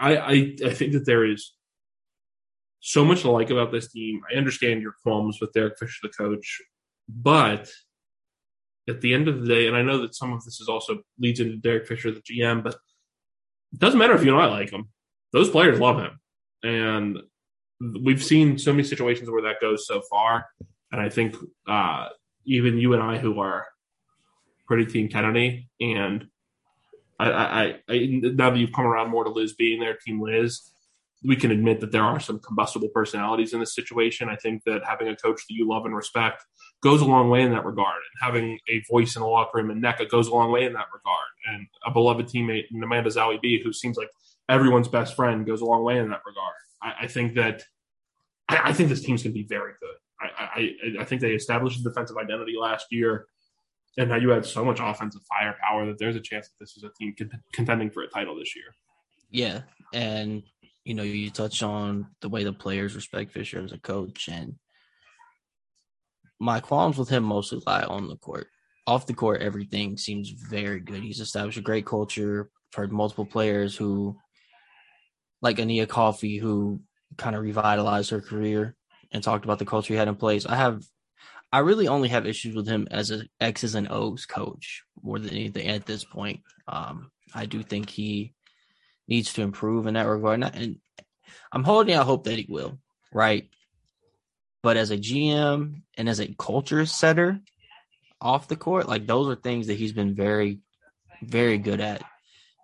I, 0.00 0.16
I 0.16 0.56
I 0.66 0.74
think 0.74 0.94
that 0.94 1.06
there 1.06 1.24
is 1.24 1.54
so 2.80 3.04
much 3.04 3.20
to 3.20 3.30
like 3.30 3.50
about 3.50 3.70
this 3.70 3.92
team. 3.92 4.20
I 4.28 4.36
understand 4.36 4.82
your 4.82 4.96
qualms 5.04 5.38
with 5.40 5.52
Derek 5.52 5.78
Fisher, 5.78 6.00
the 6.02 6.08
coach, 6.08 6.60
but 7.10 7.70
at 8.88 9.00
the 9.00 9.14
end 9.14 9.28
of 9.28 9.40
the 9.40 9.48
day, 9.48 9.66
and 9.66 9.76
I 9.76 9.82
know 9.82 10.00
that 10.02 10.14
some 10.14 10.32
of 10.32 10.44
this 10.44 10.60
is 10.60 10.68
also 10.68 10.98
leads 11.18 11.40
into 11.40 11.56
Derek 11.56 11.86
Fisher, 11.86 12.10
the 12.10 12.20
GM, 12.20 12.62
but 12.62 12.74
it 13.72 13.78
doesn't 13.78 13.98
matter 13.98 14.14
if 14.14 14.24
you 14.24 14.32
and 14.32 14.42
I 14.42 14.46
like 14.46 14.70
him. 14.70 14.88
Those 15.32 15.50
players 15.50 15.78
love 15.78 15.98
him. 15.98 16.18
And 16.62 17.18
we've 18.02 18.22
seen 18.22 18.58
so 18.58 18.72
many 18.72 18.84
situations 18.84 19.30
where 19.30 19.42
that 19.42 19.60
goes 19.60 19.86
so 19.86 20.02
far. 20.10 20.46
And 20.92 21.00
I 21.00 21.08
think 21.08 21.36
uh, 21.68 22.08
even 22.44 22.78
you 22.78 22.94
and 22.94 23.02
I, 23.02 23.18
who 23.18 23.40
are 23.40 23.66
pretty 24.66 24.86
Team 24.86 25.08
Chennedy, 25.08 25.68
and 25.80 26.26
I, 27.18 27.30
I, 27.30 27.74
I, 27.88 28.06
now 28.22 28.50
that 28.50 28.58
you've 28.58 28.72
come 28.72 28.86
around 28.86 29.10
more 29.10 29.24
to 29.24 29.30
Liz 29.30 29.54
being 29.54 29.78
there, 29.78 29.96
Team 30.04 30.20
Liz, 30.20 30.70
we 31.22 31.36
can 31.36 31.50
admit 31.50 31.80
that 31.80 31.92
there 31.92 32.02
are 32.02 32.18
some 32.18 32.38
combustible 32.38 32.88
personalities 32.88 33.52
in 33.52 33.60
this 33.60 33.74
situation. 33.74 34.28
I 34.28 34.36
think 34.36 34.64
that 34.64 34.82
having 34.84 35.08
a 35.08 35.16
coach 35.16 35.42
that 35.46 35.54
you 35.54 35.68
love 35.68 35.84
and 35.84 35.94
respect 35.94 36.44
goes 36.82 37.00
a 37.00 37.04
long 37.04 37.28
way 37.28 37.42
in 37.42 37.52
that 37.52 37.64
regard. 37.64 37.96
And 37.96 38.32
having 38.32 38.58
a 38.68 38.82
voice 38.90 39.16
in 39.16 39.22
the 39.22 39.28
locker 39.28 39.58
room 39.58 39.70
and 39.70 39.82
Nneka 39.82 40.08
goes 40.08 40.28
a 40.28 40.34
long 40.34 40.50
way 40.50 40.64
in 40.64 40.72
that 40.72 40.86
regard. 40.92 41.28
And 41.46 41.66
a 41.84 41.90
beloved 41.90 42.26
teammate, 42.26 42.64
Amanda 42.72 43.10
Zahui 43.10 43.40
B, 43.40 43.60
who 43.62 43.72
seems 43.72 43.96
like 43.96 44.08
everyone's 44.48 44.88
best 44.88 45.14
friend, 45.14 45.46
goes 45.46 45.60
a 45.60 45.66
long 45.66 45.84
way 45.84 45.98
in 45.98 46.08
that 46.10 46.22
regard. 46.26 46.54
I, 46.82 47.04
I 47.04 47.06
think 47.06 47.34
that 47.34 47.62
I, 48.48 48.70
I, 48.70 48.72
think 48.72 48.88
this 48.88 49.02
team's 49.02 49.22
going 49.22 49.32
to 49.32 49.38
be 49.38 49.46
very 49.46 49.72
good. 49.80 49.96
I, 50.20 50.42
I, 50.98 51.02
I 51.02 51.04
think 51.04 51.20
they 51.20 51.32
established 51.32 51.80
a 51.80 51.82
defensive 51.82 52.16
identity 52.16 52.54
last 52.60 52.86
year. 52.90 53.26
And 53.98 54.08
now 54.08 54.16
you 54.16 54.30
had 54.30 54.46
so 54.46 54.64
much 54.64 54.78
offensive 54.80 55.22
firepower 55.28 55.86
that 55.86 55.98
there's 55.98 56.16
a 56.16 56.20
chance 56.20 56.48
that 56.48 56.58
this 56.58 56.76
is 56.76 56.84
a 56.84 56.90
team 56.98 57.14
contending 57.52 57.90
for 57.90 58.02
a 58.02 58.08
title 58.08 58.36
this 58.38 58.54
year. 58.54 58.74
Yeah. 59.30 59.62
And 59.92 60.42
you 60.84 60.94
know, 60.94 61.02
you 61.02 61.30
touch 61.30 61.62
on 61.62 62.06
the 62.20 62.28
way 62.28 62.44
the 62.44 62.52
players 62.52 62.94
respect 62.94 63.32
Fisher 63.32 63.62
as 63.62 63.72
a 63.72 63.78
coach, 63.78 64.28
and 64.28 64.56
my 66.40 66.58
qualms 66.58 66.96
with 66.96 67.10
him 67.10 67.22
mostly 67.22 67.62
lie 67.66 67.84
on 67.84 68.08
the 68.08 68.16
court. 68.16 68.48
Off 68.86 69.06
the 69.06 69.14
court, 69.14 69.42
everything 69.42 69.96
seems 69.96 70.30
very 70.30 70.80
good. 70.80 71.02
He's 71.02 71.20
established 71.20 71.58
a 71.58 71.62
great 71.62 71.86
culture. 71.86 72.50
I've 72.72 72.76
heard 72.76 72.92
multiple 72.92 73.26
players 73.26 73.76
who, 73.76 74.16
like 75.42 75.58
Nia 75.58 75.86
Coffey, 75.86 76.38
who 76.38 76.80
kind 77.16 77.36
of 77.36 77.42
revitalized 77.42 78.10
her 78.10 78.20
career 78.20 78.74
and 79.12 79.22
talked 79.22 79.44
about 79.44 79.58
the 79.58 79.66
culture 79.66 79.92
he 79.92 79.98
had 79.98 80.08
in 80.08 80.16
place. 80.16 80.46
I 80.46 80.56
have, 80.56 80.82
I 81.52 81.58
really 81.58 81.88
only 81.88 82.08
have 82.08 82.26
issues 82.26 82.54
with 82.54 82.66
him 82.66 82.88
as 82.90 83.10
an 83.10 83.28
X's 83.40 83.74
and 83.74 83.90
O's 83.90 84.24
coach 84.24 84.82
more 85.02 85.18
than 85.18 85.30
anything 85.30 85.68
at 85.68 85.84
this 85.84 86.04
point. 86.04 86.40
Um, 86.66 87.10
I 87.34 87.46
do 87.46 87.62
think 87.62 87.90
he 87.90 88.32
needs 89.08 89.32
to 89.34 89.42
improve 89.42 89.86
in 89.86 89.94
that 89.94 90.06
regard. 90.06 90.42
And 90.42 90.76
I'm 91.52 91.64
holding 91.64 91.94
out 91.94 92.06
hope 92.06 92.24
that 92.24 92.38
he 92.38 92.46
will, 92.48 92.78
right? 93.12 93.48
But 94.62 94.76
as 94.76 94.90
a 94.90 94.98
GM 94.98 95.82
and 95.96 96.08
as 96.08 96.20
a 96.20 96.34
culture 96.34 96.84
setter 96.86 97.40
off 98.20 98.48
the 98.48 98.56
court, 98.56 98.88
like 98.88 99.06
those 99.06 99.28
are 99.28 99.40
things 99.40 99.68
that 99.68 99.78
he's 99.78 99.92
been 99.92 100.14
very, 100.14 100.58
very 101.22 101.58
good 101.58 101.80
at. 101.80 102.02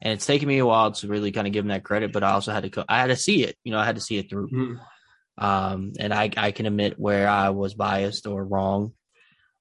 And 0.02 0.12
it's 0.12 0.26
taken 0.26 0.46
me 0.46 0.58
a 0.58 0.66
while 0.66 0.92
to 0.92 1.08
really 1.08 1.32
kind 1.32 1.46
of 1.46 1.54
give 1.54 1.64
him 1.64 1.70
that 1.70 1.84
credit, 1.84 2.12
but 2.12 2.22
I 2.22 2.32
also 2.32 2.52
had 2.52 2.70
to, 2.70 2.84
I 2.86 3.00
had 3.00 3.06
to 3.06 3.16
see 3.16 3.44
it, 3.44 3.56
you 3.64 3.72
know, 3.72 3.78
I 3.78 3.86
had 3.86 3.96
to 3.96 4.02
see 4.02 4.18
it 4.18 4.28
through. 4.28 4.50
Mm-hmm. 4.50 5.44
Um, 5.44 5.92
and 5.98 6.12
I, 6.12 6.30
I 6.36 6.50
can 6.50 6.66
admit 6.66 6.98
where 6.98 7.28
I 7.28 7.50
was 7.50 7.74
biased 7.74 8.26
or 8.26 8.44
wrong 8.44 8.92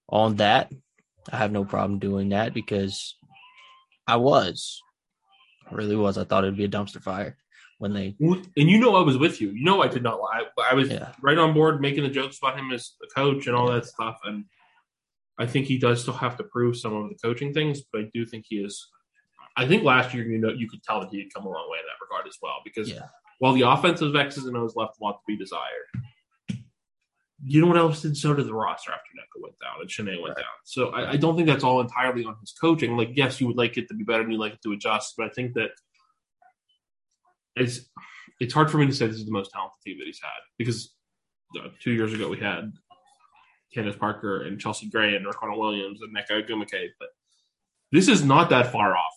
on 0.09 0.37
that. 0.37 0.71
I 1.31 1.37
have 1.37 1.51
no 1.51 1.63
problem 1.63 1.99
doing 1.99 2.29
that 2.29 2.53
because 2.53 3.15
I 4.05 4.17
was, 4.17 4.81
really 5.71 5.95
was. 5.95 6.17
I 6.17 6.25
thought 6.25 6.43
it'd 6.43 6.57
be 6.57 6.65
a 6.65 6.69
dumpster 6.69 7.01
fire 7.01 7.37
when 7.85 7.93
they. 7.93 8.15
And 8.19 8.69
you 8.69 8.79
know, 8.79 8.95
I 8.95 9.01
was 9.01 9.17
with 9.17 9.39
you. 9.39 9.51
You 9.51 9.63
know, 9.63 9.83
I 9.83 9.87
did 9.87 10.01
not 10.01 10.19
lie. 10.19 10.43
I 10.69 10.73
was 10.73 10.89
yeah. 10.89 11.11
right 11.21 11.37
on 11.37 11.53
board 11.53 11.81
making 11.81 12.03
the 12.03 12.09
jokes 12.09 12.39
about 12.39 12.57
him 12.57 12.71
as 12.71 12.93
a 13.03 13.07
coach 13.13 13.45
and 13.45 13.55
all 13.55 13.69
yeah. 13.69 13.75
that 13.75 13.85
stuff. 13.85 14.19
And 14.23 14.45
I 15.37 15.45
think 15.45 15.67
he 15.67 15.77
does 15.77 16.01
still 16.01 16.15
have 16.15 16.35
to 16.37 16.43
prove 16.43 16.77
some 16.77 16.95
of 16.95 17.09
the 17.09 17.15
coaching 17.15 17.53
things, 17.53 17.81
but 17.91 18.01
I 18.01 18.09
do 18.13 18.25
think 18.25 18.45
he 18.49 18.57
is. 18.57 18.87
I 19.55 19.67
think 19.67 19.83
last 19.83 20.13
year, 20.13 20.25
you 20.25 20.39
know, 20.39 20.49
you 20.49 20.67
could 20.67 20.83
tell 20.83 20.99
that 20.99 21.09
he 21.11 21.19
had 21.19 21.33
come 21.33 21.45
a 21.45 21.49
long 21.49 21.69
way 21.69 21.77
in 21.77 21.85
that 21.85 22.03
regard 22.03 22.27
as 22.27 22.37
well. 22.41 22.55
Because 22.65 22.89
yeah. 22.89 23.05
while 23.37 23.53
the 23.53 23.61
offensive 23.61 24.15
X's 24.15 24.45
and 24.45 24.57
O's 24.57 24.75
left 24.75 24.99
a 24.99 25.03
lot 25.03 25.19
to 25.19 25.23
be 25.27 25.37
desired, 25.37 25.85
you 27.43 27.61
know 27.61 27.67
what 27.67 27.77
else 27.77 28.01
did? 28.01 28.17
So 28.17 28.33
did 28.33 28.47
the 28.47 28.53
roster 28.53 28.91
after 28.91 29.11
Nneka 29.15 29.43
went 29.43 29.59
down 29.59 29.79
and 29.79 29.89
Chiney 29.89 30.19
went 30.19 30.35
right. 30.35 30.41
down. 30.41 30.55
So 30.63 30.89
I, 30.89 31.11
I, 31.11 31.17
don't 31.17 31.35
think 31.35 31.47
that's 31.47 31.63
all 31.63 31.79
entirely 31.79 32.25
on 32.25 32.35
his 32.41 32.53
coaching. 32.59 32.97
Like, 32.97 33.11
yes, 33.13 33.39
you 33.39 33.45
would 33.45 33.55
like 33.55 33.77
it 33.77 33.87
to 33.89 33.93
be 33.93 34.03
better 34.03 34.23
and 34.23 34.31
you 34.31 34.39
like 34.39 34.53
it 34.53 34.63
to 34.63 34.71
adjust, 34.71 35.13
but 35.15 35.27
I 35.27 35.29
think 35.29 35.53
that 35.53 35.69
it's 37.55 37.81
it's 38.39 38.53
hard 38.53 38.69
for 38.69 38.77
me 38.77 38.85
to 38.87 38.93
say 38.93 39.07
this 39.07 39.17
is 39.17 39.25
the 39.25 39.31
most 39.31 39.51
talented 39.51 39.81
team 39.83 39.97
that 39.99 40.05
he's 40.05 40.21
had 40.21 40.29
because 40.57 40.93
uh, 41.57 41.69
two 41.81 41.91
years 41.91 42.13
ago 42.13 42.29
we 42.29 42.37
had 42.37 42.73
Candace 43.73 43.95
Parker 43.95 44.43
and 44.43 44.59
Chelsea 44.59 44.89
Gray 44.89 45.15
and 45.15 45.25
Riquna 45.25 45.57
Williams 45.57 46.01
and 46.01 46.15
Nneka 46.15 46.45
Ogwumike, 46.47 46.89
but 46.99 47.09
this 47.91 48.07
is 48.07 48.23
not 48.23 48.49
that 48.49 48.71
far 48.71 48.95
off. 48.95 49.13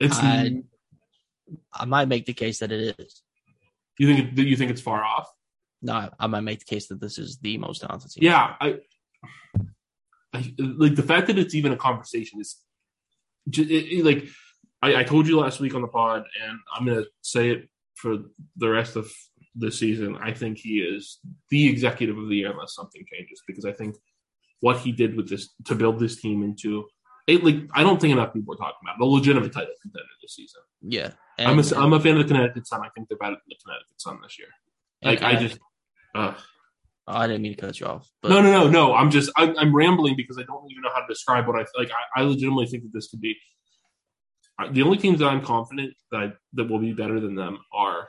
It's 0.00 0.18
I, 0.18 0.62
I 1.72 1.84
might 1.84 2.08
make 2.08 2.26
the 2.26 2.34
case 2.34 2.58
that 2.58 2.70
it 2.70 2.98
is. 2.98 3.22
You 3.98 4.14
think 4.14 4.38
it, 4.38 4.46
you 4.46 4.56
think 4.56 4.70
it's 4.70 4.80
far 4.80 5.04
off? 5.04 5.28
no, 5.82 6.10
I 6.18 6.26
might 6.26 6.40
make 6.40 6.60
the 6.60 6.64
case 6.64 6.88
that 6.88 7.00
this 7.00 7.18
is 7.18 7.38
the 7.38 7.58
most 7.58 7.80
talented 7.80 8.10
team. 8.10 8.24
Yeah, 8.24 8.54
I, 8.60 8.78
I 10.32 10.54
like 10.58 10.96
the 10.96 11.02
fact 11.02 11.28
that 11.28 11.38
it's 11.38 11.54
even 11.54 11.72
a 11.72 11.76
conversation 11.76 12.40
is 12.40 12.56
just, 13.48 13.70
it, 13.70 13.98
it, 13.98 14.04
like 14.04 14.26
I, 14.82 14.96
I, 14.96 15.04
told 15.04 15.26
you 15.26 15.40
last 15.40 15.60
week 15.60 15.74
on 15.74 15.82
the 15.82 15.88
pod, 15.88 16.24
and 16.44 16.58
I'm 16.74 16.86
gonna 16.86 17.04
say 17.22 17.50
it 17.50 17.68
for 17.94 18.18
the 18.56 18.68
rest 18.68 18.96
of 18.96 19.10
the 19.56 19.72
season. 19.72 20.16
I 20.20 20.32
think 20.32 20.58
he 20.58 20.80
is 20.80 21.18
the 21.50 21.68
executive 21.68 22.16
of 22.16 22.28
the 22.28 22.36
year 22.36 22.50
unless 22.50 22.74
something 22.74 23.04
changes 23.12 23.42
because 23.46 23.64
I 23.64 23.72
think 23.72 23.96
what 24.60 24.78
he 24.78 24.92
did 24.92 25.16
with 25.16 25.28
this 25.28 25.50
to 25.64 25.74
build 25.74 25.98
this 25.98 26.20
team 26.20 26.42
into 26.42 26.86
it, 27.26 27.44
like 27.44 27.56
I 27.74 27.82
don't 27.82 28.00
think 28.00 28.12
enough 28.12 28.32
people 28.32 28.54
are 28.54 28.56
talking 28.56 28.78
about 28.82 29.00
it, 29.00 29.02
a 29.02 29.06
legitimate 29.06 29.52
title 29.52 29.74
contender 29.82 30.06
this 30.22 30.34
season. 30.34 30.62
Yeah, 30.80 31.10
and, 31.38 31.48
I'm 31.48 31.58
a, 31.58 31.76
I'm 31.76 31.92
a 31.92 32.00
fan 32.00 32.16
of 32.16 32.26
the 32.26 32.32
Connecticut 32.32 32.66
Sun. 32.66 32.80
I 32.84 32.88
think 32.94 33.08
they're 33.08 33.18
better 33.18 33.32
than 33.32 33.40
the 33.48 33.56
Connecticut 33.62 34.00
Sun 34.00 34.18
this 34.22 34.38
year. 34.38 34.48
Like 35.02 35.22
I 35.22 35.36
just 35.36 35.58
uh, 36.14 36.34
I 37.06 37.26
didn't 37.26 37.42
mean 37.42 37.54
to 37.54 37.60
cut 37.60 37.80
you 37.80 37.86
off. 37.86 38.10
But. 38.22 38.30
No, 38.30 38.42
no, 38.42 38.50
no, 38.50 38.70
no. 38.70 38.94
I'm 38.94 39.10
just 39.10 39.30
I'm, 39.36 39.56
I'm, 39.58 39.74
rambling 39.74 40.16
because 40.16 40.38
I 40.38 40.42
don't 40.42 40.70
even 40.70 40.82
know 40.82 40.90
how 40.94 41.00
to 41.00 41.06
describe 41.08 41.46
what 41.46 41.56
I 41.56 41.64
like. 41.78 41.90
I, 41.90 42.20
I 42.20 42.24
legitimately 42.24 42.66
think 42.66 42.82
that 42.84 42.92
this 42.92 43.08
could 43.08 43.20
be 43.20 43.36
the 44.72 44.82
only 44.82 44.98
teams 44.98 45.20
that 45.20 45.26
I'm 45.26 45.44
confident 45.44 45.94
that 46.10 46.20
I, 46.20 46.32
that 46.54 46.68
will 46.68 46.78
be 46.78 46.92
better 46.92 47.20
than 47.20 47.34
them 47.34 47.58
are, 47.72 48.08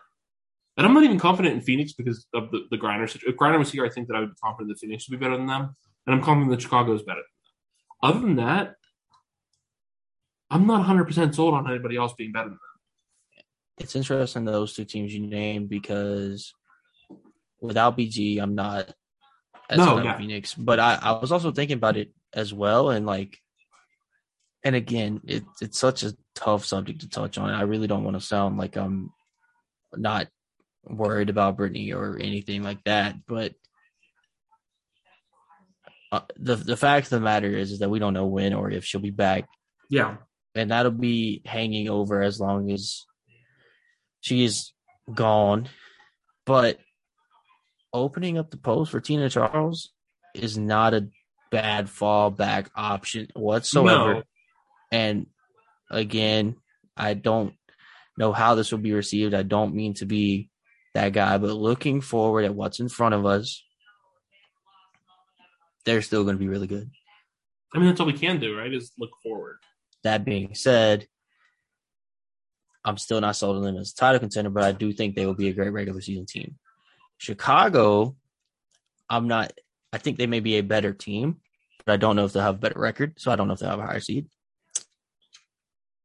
and 0.78 0.86
I'm 0.86 0.94
not 0.94 1.04
even 1.04 1.20
confident 1.20 1.56
in 1.56 1.62
Phoenix 1.62 1.94
because 1.94 2.26
of 2.34 2.52
the 2.52 2.66
the 2.72 2.78
Griner 2.78 3.10
situation. 3.10 3.34
If 3.34 3.38
Griner 3.38 3.60
was 3.60 3.72
here, 3.72 3.86
I 3.86 3.90
think 3.90 4.08
that 4.08 4.16
I 4.16 4.22
would 4.22 4.32
be 4.32 4.40
confident 4.42 4.70
that 4.70 4.80
Phoenix 4.80 5.08
would 5.08 5.20
be 5.20 5.24
better 5.24 5.38
than 5.38 5.48
them, 5.48 5.76
and 6.08 6.16
I'm 6.16 6.24
confident 6.24 6.52
that 6.52 6.62
Chicago 6.62 6.94
is 6.94 7.04
better. 7.04 7.22
Than 8.02 8.12
them. 8.12 8.18
Other 8.18 8.20
than 8.22 8.36
that, 8.38 8.76
I'm 10.50 10.66
not 10.66 10.80
100 10.80 11.06
percent 11.06 11.36
sold 11.36 11.54
on 11.54 11.70
anybody 11.70 11.98
else 11.98 12.14
being 12.14 12.32
better 12.32 12.50
than 12.50 12.54
them. 12.54 13.46
It's 13.78 13.96
interesting 13.96 14.46
those 14.46 14.74
two 14.74 14.86
teams 14.86 15.14
you 15.14 15.26
named 15.26 15.70
because 15.70 16.54
without 17.62 17.98
BG, 17.98 18.42
I'm 18.42 18.56
not 18.56 18.94
as 19.70 19.78
no, 19.78 20.02
yeah. 20.02 20.18
Phoenix. 20.18 20.54
But 20.54 20.80
I, 20.80 20.98
I 21.02 21.12
was 21.20 21.32
also 21.32 21.52
thinking 21.52 21.78
about 21.78 21.98
it 21.98 22.12
as 22.34 22.54
well, 22.54 22.90
and 22.90 23.06
like, 23.06 23.38
and 24.64 24.76
again, 24.76 25.22
it, 25.26 25.44
it's 25.62 25.80
such 25.80 26.04
a 26.04 26.14
tough 26.40 26.66
subject 26.66 27.02
to 27.02 27.10
touch 27.10 27.38
on. 27.38 27.50
I 27.50 27.64
really 27.64 27.88
don't 27.88 28.06
want 28.06 28.18
to 28.18 28.26
sound 28.26 28.58
like 28.58 28.78
I'm 28.78 29.12
not 29.94 30.28
worried 30.84 31.30
about 31.30 31.58
Brittney 31.58 31.94
or 31.94 32.18
anything 32.18 32.64
like 32.64 32.84
that, 32.86 33.16
but. 33.28 33.54
Uh, 36.12 36.22
the 36.38 36.56
the 36.56 36.76
fact 36.76 37.06
of 37.06 37.12
the 37.12 37.20
matter 37.20 37.56
is, 37.56 37.72
is 37.72 37.80
that 37.80 37.90
we 37.90 38.00
don't 38.00 38.16
know 38.16 38.26
when 38.26 38.54
or 38.56 38.72
if 38.72 38.84
she'll 38.84 39.00
be 39.00 39.12
back. 39.12 39.48
Yeah, 39.92 40.16
and 40.56 40.72
that'll 40.72 40.92
be 40.92 41.44
hanging 41.46 41.88
over 41.88 42.24
as 42.24 42.40
long 42.40 42.72
as 42.72 43.06
she 44.20 44.44
is 44.44 44.74
gone. 45.14 45.70
But 46.48 46.80
opening 47.94 48.40
up 48.40 48.50
the 48.50 48.58
post 48.58 48.90
for 48.90 49.00
Tina 49.00 49.30
Charles 49.30 49.92
is 50.34 50.58
not 50.58 50.96
a 50.96 51.10
bad 51.52 51.88
fallback 51.88 52.70
option 52.76 53.28
whatsoever. 53.36 54.14
No. 54.16 54.24
And 54.92 55.28
again, 55.90 56.56
I 56.96 57.14
don't 57.14 57.54
know 58.18 58.34
how 58.34 58.56
this 58.56 58.72
will 58.72 58.80
be 58.80 58.94
received. 58.94 59.34
I 59.34 59.44
don't 59.44 59.76
mean 59.76 59.94
to 59.96 60.06
be 60.06 60.50
that 60.94 61.14
guy, 61.14 61.38
but 61.38 61.54
looking 61.54 62.02
forward 62.02 62.46
at 62.46 62.56
what's 62.56 62.80
in 62.80 62.90
front 62.90 63.16
of 63.16 63.26
us, 63.26 63.64
they're 65.86 66.02
still 66.02 66.24
going 66.24 66.36
to 66.36 66.40
be 66.40 66.50
really 66.50 66.68
good. 66.68 66.90
I 67.74 67.78
mean, 67.78 67.88
that's 67.88 68.00
all 68.00 68.08
we 68.08 68.14
can 68.14 68.40
do, 68.40 68.58
right? 68.58 68.74
Is 68.74 68.92
look 68.98 69.12
forward. 69.24 69.60
That 70.04 70.26
being 70.26 70.56
said, 70.56 71.08
I'm 72.84 72.98
still 72.98 73.22
not 73.22 73.36
sold 73.36 73.58
on 73.58 73.64
them 73.64 73.78
as 73.78 73.92
a 73.92 73.96
title 73.96 74.20
contender, 74.20 74.50
but 74.50 74.64
I 74.64 74.72
do 74.72 74.92
think 74.94 75.16
they 75.16 75.26
will 75.26 75.36
be 75.36 75.50
a 75.50 75.54
great 75.54 75.72
regular 75.72 76.02
season 76.02 76.26
team. 76.26 76.56
Chicago, 77.18 78.16
I'm 79.10 79.28
not. 79.28 79.54
I 79.92 79.98
think 79.98 80.18
they 80.18 80.28
may 80.28 80.40
be 80.40 80.56
a 80.56 80.62
better 80.62 80.94
team, 80.94 81.38
but 81.86 81.94
I 81.94 81.98
don't 81.98 82.16
know 82.16 82.26
if 82.26 82.34
they'll 82.34 82.44
have 82.44 82.56
a 82.56 82.60
better 82.60 82.80
record. 82.80 83.16
So 83.18 83.32
I 83.32 83.36
don't 83.36 83.48
know 83.48 83.54
if 83.54 83.60
they'll 83.60 83.70
have 83.70 83.80
a 83.80 83.86
higher 83.86 84.00
seed. 84.00 84.28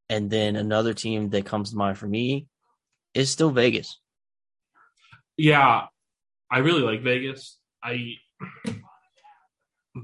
And 0.08 0.30
then 0.30 0.56
another 0.56 0.94
team 0.94 1.30
that 1.30 1.46
comes 1.46 1.70
to 1.70 1.76
mind 1.76 1.98
for 1.98 2.06
me 2.06 2.46
is 3.14 3.30
still 3.30 3.50
Vegas. 3.50 3.98
Yeah, 5.36 5.86
I 6.50 6.58
really 6.58 6.82
like 6.82 7.02
Vegas. 7.02 7.58
I 7.82 8.14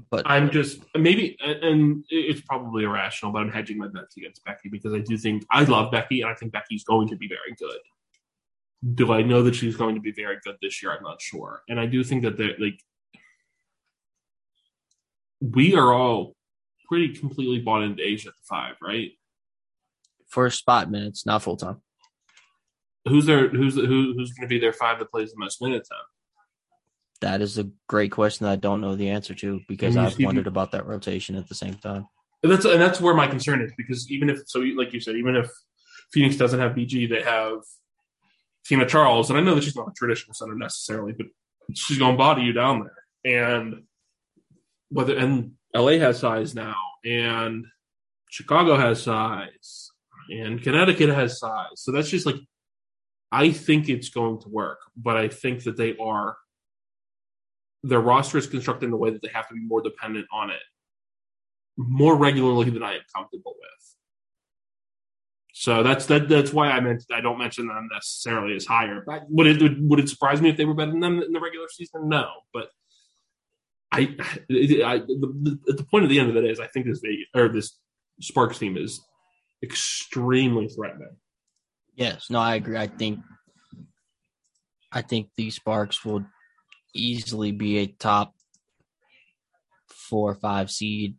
But 0.09 0.23
I'm 0.25 0.51
just 0.51 0.81
maybe, 0.95 1.37
and 1.41 2.03
it's 2.09 2.41
probably 2.41 2.83
irrational, 2.83 3.31
but 3.31 3.39
I'm 3.39 3.51
hedging 3.51 3.77
my 3.77 3.87
bets 3.87 4.15
against 4.17 4.43
Becky 4.45 4.69
because 4.69 4.93
I 4.93 4.99
do 4.99 5.17
think 5.17 5.45
I 5.51 5.63
love 5.63 5.91
Becky, 5.91 6.21
and 6.21 6.31
I 6.31 6.33
think 6.33 6.53
Becky's 6.53 6.83
going 6.83 7.09
to 7.09 7.15
be 7.15 7.27
very 7.27 7.55
good. 7.57 7.79
Do 8.95 9.11
I 9.11 9.21
know 9.21 9.43
that 9.43 9.55
she's 9.55 9.75
going 9.75 9.95
to 9.95 10.01
be 10.01 10.11
very 10.11 10.37
good 10.43 10.55
this 10.61 10.81
year? 10.81 10.93
I'm 10.93 11.03
not 11.03 11.21
sure, 11.21 11.61
and 11.69 11.79
I 11.79 11.85
do 11.85 12.03
think 12.03 12.23
that 12.23 12.37
they're 12.37 12.55
like 12.57 12.79
we 15.41 15.75
are 15.75 15.91
all 15.91 16.35
pretty 16.87 17.13
completely 17.13 17.59
bought 17.59 17.83
into 17.83 18.01
A'ja 18.01 18.27
at 18.27 18.33
the 18.33 18.43
five, 18.47 18.75
right? 18.81 19.11
For 20.31 20.49
spot 20.49 20.89
minutes, 20.89 21.25
not 21.25 21.43
full 21.43 21.57
time. 21.57 21.81
Who's 23.07 23.25
there? 23.25 23.49
Who's 23.49 23.75
who, 23.75 24.13
who's 24.15 24.31
going 24.33 24.47
to 24.47 24.47
be 24.47 24.59
their 24.59 24.73
five 24.73 24.99
that 24.99 25.11
plays 25.11 25.31
the 25.31 25.39
most 25.39 25.61
minutes? 25.61 25.89
Then? 25.89 25.99
That 27.21 27.41
is 27.41 27.57
a 27.57 27.69
great 27.87 28.11
question 28.11 28.45
that 28.45 28.51
I 28.53 28.55
don't 28.55 28.81
know 28.81 28.95
the 28.95 29.09
answer 29.09 29.35
to 29.35 29.61
because 29.67 29.97
I've 29.97 30.19
wondered 30.19 30.47
about 30.47 30.71
that 30.71 30.87
rotation 30.87 31.35
at 31.35 31.47
the 31.47 31.55
same 31.55 31.75
time. 31.75 32.07
And 32.43 32.51
that's 32.51 32.65
and 32.65 32.81
that's 32.81 32.99
where 32.99 33.13
my 33.13 33.27
concern 33.27 33.61
is 33.61 33.71
because 33.77 34.09
even 34.09 34.29
if 34.29 34.39
so, 34.47 34.59
like 34.59 34.93
you 34.93 34.99
said, 34.99 35.15
even 35.15 35.35
if 35.35 35.51
Phoenix 36.11 36.35
doesn't 36.35 36.59
have 36.59 36.73
BG, 36.73 37.09
they 37.09 37.21
have 37.21 37.59
Tina 38.65 38.87
Charles, 38.87 39.29
and 39.29 39.37
I 39.37 39.41
know 39.41 39.55
that 39.55 39.63
she's 39.63 39.75
not 39.75 39.89
a 39.89 39.93
traditional 39.95 40.33
center 40.33 40.55
necessarily, 40.55 41.13
but 41.13 41.27
she's 41.73 41.97
going 41.97 42.13
to 42.13 42.17
body 42.17 42.43
you 42.43 42.53
down 42.53 42.83
there. 42.83 43.33
And 43.33 43.83
whether 44.89 45.15
and 45.15 45.53
LA 45.75 45.93
has 45.93 46.19
size 46.19 46.55
now, 46.55 46.75
and 47.05 47.65
Chicago 48.29 48.77
has 48.77 49.01
size, 49.01 49.90
and 50.31 50.61
Connecticut 50.61 51.09
has 51.09 51.39
size, 51.39 51.67
so 51.75 51.91
that's 51.91 52.09
just 52.09 52.25
like 52.25 52.37
I 53.31 53.51
think 53.51 53.89
it's 53.89 54.09
going 54.09 54.41
to 54.41 54.49
work, 54.49 54.79
but 54.97 55.17
I 55.17 55.27
think 55.27 55.63
that 55.63 55.77
they 55.77 55.95
are 55.97 56.37
their 57.83 57.99
roster 57.99 58.37
is 58.37 58.47
constructed 58.47 58.87
in 58.87 58.93
a 58.93 58.97
way 58.97 59.09
that 59.09 59.21
they 59.21 59.29
have 59.33 59.47
to 59.49 59.55
be 59.55 59.61
more 59.61 59.81
dependent 59.81 60.27
on 60.31 60.49
it 60.49 60.61
more 61.77 62.15
regularly 62.15 62.69
than 62.69 62.83
I 62.83 62.95
am 62.95 63.01
comfortable 63.15 63.55
with. 63.59 63.95
So 65.53 65.83
that's 65.83 66.05
that. 66.07 66.27
That's 66.27 66.53
why 66.53 66.71
I 66.71 66.79
meant 66.79 67.03
I 67.13 67.21
don't 67.21 67.37
mention 67.37 67.67
them 67.67 67.89
necessarily 67.91 68.55
as 68.55 68.65
higher. 68.65 69.03
But 69.05 69.23
would 69.29 69.47
it 69.47 69.79
would 69.79 69.99
it 69.99 70.09
surprise 70.09 70.41
me 70.41 70.49
if 70.49 70.57
they 70.57 70.65
were 70.65 70.73
better 70.73 70.91
than 70.91 71.01
them 71.01 71.21
in 71.21 71.31
the 71.31 71.39
regular 71.39 71.67
season? 71.69 72.09
No, 72.09 72.29
but 72.53 72.69
I, 73.91 74.15
I 74.49 75.03
the, 75.07 75.59
the, 75.65 75.83
point 75.83 76.05
of 76.05 76.09
the 76.09 76.19
end 76.19 76.29
of 76.29 76.41
day 76.41 76.49
is 76.49 76.59
I 76.59 76.67
think 76.67 76.85
this 76.85 77.01
Vegas 77.03 77.27
or 77.35 77.49
this 77.49 77.77
Sparks 78.21 78.57
team 78.57 78.77
is 78.77 79.01
extremely 79.63 80.67
threatening. 80.67 81.15
Yes, 81.95 82.29
no, 82.29 82.39
I 82.39 82.55
agree. 82.55 82.77
I 82.77 82.87
think 82.87 83.19
I 84.91 85.01
think 85.01 85.29
the 85.37 85.49
Sparks 85.51 86.03
will 86.03 86.25
easily 86.93 87.51
be 87.51 87.77
a 87.77 87.87
top 87.87 88.33
four 89.89 90.31
or 90.31 90.35
five 90.35 90.69
seed 90.69 91.15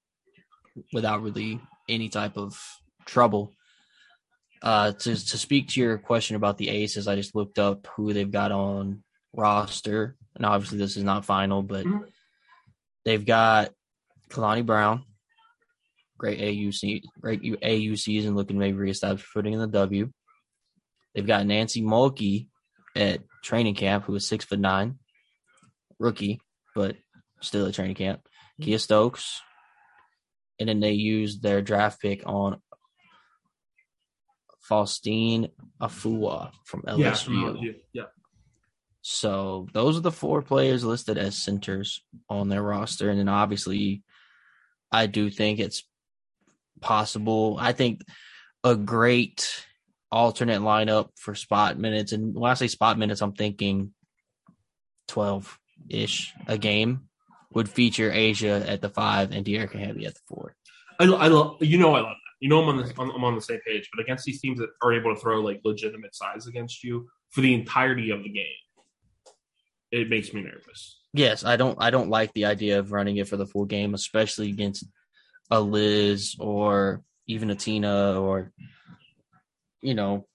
without 0.93 1.22
really 1.22 1.61
any 1.88 2.09
type 2.09 2.36
of 2.36 2.59
trouble. 3.07 3.53
Uh, 4.62 4.93
to 4.93 5.14
to 5.14 5.38
speak 5.38 5.68
to 5.68 5.80
your 5.80 5.99
question 5.99 6.36
about 6.36 6.57
the 6.59 6.68
Aces, 6.68 7.09
I 7.09 7.16
just 7.16 7.34
looked 7.34 7.59
up 7.59 7.86
who 7.97 8.12
they've 8.12 8.30
got 8.30 8.53
on 8.53 9.03
roster, 9.34 10.16
and 10.36 10.47
obviously 10.47 10.78
this 10.78 10.97
is 10.97 11.03
not 11.03 11.24
final, 11.24 11.62
but 11.62 11.84
Mhm. 11.84 12.09
they've 13.05 13.24
got 13.24 13.72
Kalani 14.30 14.64
Brown, 14.64 15.05
great 16.23 16.39
AUC, 16.39 17.03
great 17.20 17.41
AU 17.64 17.97
season, 17.97 18.37
looking 18.37 18.57
maybe 18.57 18.79
reestablish 18.79 19.25
footing 19.25 19.55
in 19.55 19.59
the 19.59 19.66
W. 19.66 20.09
They've 21.14 21.27
got 21.27 21.47
Nancy 21.47 21.83
Mulkey 21.83 22.47
at 22.95 23.23
training 23.43 23.75
camp, 23.75 24.05
who 24.05 24.14
is 24.14 24.29
six 24.29 24.45
foot 24.45 24.61
nine, 24.61 25.01
rookie, 25.99 26.41
but 26.77 26.95
still 27.41 27.66
at 27.66 27.75
training 27.75 27.97
camp. 27.97 28.20
Kiah 28.61 28.79
Stokes, 28.79 29.41
and 30.61 30.68
then 30.68 30.79
they 30.79 30.93
used 30.93 31.43
their 31.43 31.61
draft 31.61 32.01
pick 32.01 32.23
on 32.25 32.62
Faustine 34.70 35.51
Aifuwa 35.81 36.53
from 36.64 36.83
LSU. 36.83 37.59
yeah, 37.61 37.73
yeah. 37.93 38.05
So 39.01 39.66
those 39.73 39.97
are 39.97 40.03
the 40.03 40.12
four 40.12 40.41
players 40.41 40.85
listed 40.85 41.18
as 41.18 41.37
centers 41.37 42.05
on 42.29 42.49
their 42.49 42.62
roster. 42.62 43.11
And 43.11 43.18
then 43.18 43.29
obviously, 43.29 44.05
I 44.93 45.07
do 45.07 45.29
think 45.29 45.59
it's 45.59 45.83
possible. 46.83 47.57
I 47.59 47.72
think 47.72 48.03
a 48.64 48.76
great 48.76 49.64
alternate 50.11 50.61
lineup 50.61 51.09
for 51.16 51.35
spot 51.35 51.78
minutes. 51.78 52.12
And 52.12 52.35
when 52.35 52.51
I 52.51 52.55
say 52.55 52.68
spot 52.68 52.99
minutes, 52.99 53.22
I'm 53.22 53.33
thinking 53.33 53.95
12 55.09 55.59
ish 55.89 56.33
a 56.47 56.59
game 56.59 57.09
would 57.55 57.68
feature 57.68 58.11
A'ja 58.11 58.68
at 58.68 58.80
the 58.80 58.89
five 58.89 59.33
and 59.33 59.45
Dearica 59.45 59.78
Hamby 59.78 60.07
at 60.07 60.14
the 60.14 60.20
four. 60.28 60.55
I, 61.01 61.05
I 61.05 61.28
love 61.28 61.57
you 61.61 61.78
know 61.78 61.95
I 61.95 62.01
love 62.01 62.11
that. 62.11 62.16
You 62.41 62.49
know 62.49 62.62
I'm 62.62 62.68
on 62.68 62.76
the 62.78 62.95
I'm 62.99 63.24
on 63.24 63.35
the 63.35 63.41
same 63.41 63.61
page, 63.66 63.89
but 63.93 64.03
against 64.03 64.24
these 64.24 64.41
teams 64.41 64.59
that 64.59 64.70
are 64.83 64.93
able 64.93 65.14
to 65.14 65.20
throw 65.20 65.41
like 65.41 65.61
legitimate 65.64 66.14
size 66.14 66.47
against 66.47 66.85
you 66.85 67.09
for 67.30 67.41
the 67.41 67.55
entirety 67.55 68.11
of 68.11 68.22
the 68.22 68.28
game, 68.28 68.47
it 69.91 70.09
makes 70.09 70.33
me 70.33 70.43
nervous. 70.43 71.01
Yes, 71.14 71.45
I 71.45 71.57
don't 71.57 71.76
I 71.80 71.91
don't 71.91 72.11
like 72.11 72.33
the 72.33 72.47
idea 72.47 72.78
of 72.78 72.93
running 72.93 73.16
it 73.16 73.28
for 73.28 73.37
the 73.37 73.47
full 73.47 73.64
game, 73.64 73.95
especially 73.95 74.51
against 74.51 74.85
a 75.53 75.61
Liz 75.61 76.34
or 76.40 77.03
even 77.26 77.50
a 77.50 77.55
Tina 77.55 78.18
or 78.18 78.50
you 79.82 79.94
know 79.94 80.26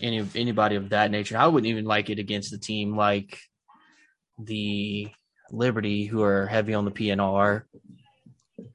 any 0.00 0.26
anybody 0.34 0.76
of 0.76 0.88
that 0.88 1.10
nature. 1.10 1.36
I 1.36 1.46
wouldn't 1.46 1.70
even 1.70 1.84
like 1.84 2.08
it 2.08 2.18
against 2.18 2.54
a 2.54 2.58
team 2.58 2.96
like 2.96 3.38
the 4.38 5.10
Liberty 5.50 6.06
who 6.06 6.22
are 6.22 6.46
heavy 6.46 6.72
on 6.72 6.86
the 6.86 6.90
PNR 6.90 7.62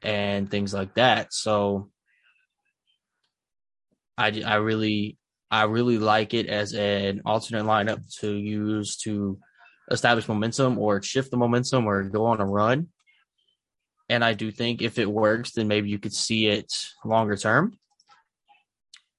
and 0.03 0.49
things 0.49 0.73
like 0.75 0.93
that. 0.93 1.33
So 1.33 1.89
I 4.15 4.43
I 4.45 4.55
really 4.57 5.17
I 5.49 5.63
really 5.63 5.97
like 5.97 6.35
it 6.35 6.45
as 6.45 6.73
an 6.73 7.23
alternate 7.25 7.65
lineup 7.65 8.01
to 8.19 8.31
use 8.31 8.97
to 8.97 9.39
establish 9.89 10.27
momentum 10.27 10.77
or 10.77 11.01
shift 11.01 11.31
the 11.31 11.37
momentum 11.37 11.87
or 11.87 12.03
go 12.03 12.27
on 12.27 12.39
a 12.39 12.45
run. 12.45 12.89
And 14.09 14.23
I 14.23 14.33
do 14.33 14.51
think 14.51 14.81
if 14.81 14.97
it 14.97 15.09
works, 15.09 15.51
then 15.51 15.67
maybe 15.67 15.89
you 15.89 15.99
could 15.99 16.13
see 16.13 16.47
it 16.47 16.73
longer 17.05 17.37
term. 17.37 17.77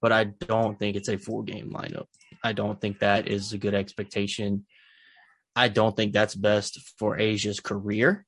But 0.03 0.13
I 0.13 0.25
don't 0.25 0.79
think 0.79 0.97
it's 0.97 1.09
a 1.09 1.19
full 1.19 1.43
game 1.43 1.73
lineup. 1.73 2.07
I 2.43 2.53
don't 2.53 2.81
think 2.81 2.99
that 2.99 3.29
is 3.29 3.53
a 3.53 3.59
good 3.59 3.75
expectation. 3.75 4.67
I 5.55 5.69
don't 5.69 5.95
think 5.95 6.13
that's 6.13 6.35
best 6.35 6.81
for 6.99 7.17
A'ja's 7.17 7.61
career 7.61 8.27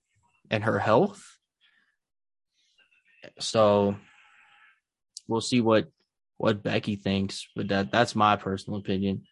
and 0.51 0.63
her 0.65 0.79
health. 0.79 1.25
So 3.39 3.97
we'll 5.27 5.41
see 5.41 5.61
what 5.61 5.87
what 6.37 6.63
Becky 6.63 6.97
thinks, 6.97 7.47
but 7.55 7.69
that 7.69 7.91
that's 7.91 8.15
my 8.15 8.37
personal 8.37 8.81
opinion. 8.81 9.23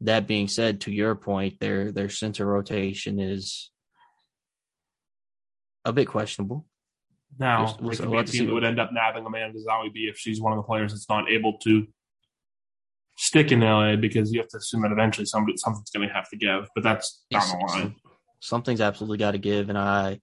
That 0.00 0.26
being 0.26 0.48
said, 0.48 0.82
to 0.82 0.92
your 0.92 1.14
point, 1.14 1.60
their 1.60 1.92
their 1.92 2.08
center 2.08 2.46
rotation 2.46 3.20
is 3.20 3.70
a 5.86 5.92
bit 5.92 6.06
questionable. 6.08 6.66
Now, 7.38 7.64
We'll- 7.64 7.66
we'll- 7.66 7.98
we'll 8.00 8.10
be 8.10 8.14
a 8.14 8.16
have 8.18 8.26
to 8.26 8.32
see 8.32 8.38
team 8.40 8.52
would 8.54 8.64
end 8.64 8.80
up 8.80 8.90
nabbing 8.92 9.24
Amanda 9.26 9.58
Zahui 9.58 9.92
B 9.92 10.08
if 10.08 10.18
she's 10.18 10.40
one 10.40 10.52
of 10.52 10.56
the 10.58 10.62
players 10.62 10.92
that's 10.92 11.08
not 11.08 11.30
able 11.30 11.58
to 11.58 11.86
stick 13.16 13.52
in 13.52 13.60
LA 13.62 13.96
because 13.96 14.32
you 14.32 14.40
have 14.40 14.48
to 14.48 14.58
assume 14.58 14.82
that 14.82 14.92
eventually 14.92 15.24
somebody, 15.26 15.56
something's 15.56 15.90
going 15.90 16.06
to 16.06 16.12
have 16.14 16.28
to 16.30 16.36
give. 16.36 16.68
But 16.74 16.84
that's 16.84 17.24
down 17.30 17.48
the 17.48 17.66
line. 17.66 17.94
Something's 18.40 18.80
absolutely 18.80 19.18
got 19.18 19.30
to 19.32 19.38
give, 19.38 19.68
and 19.70 19.78
I 19.78 20.20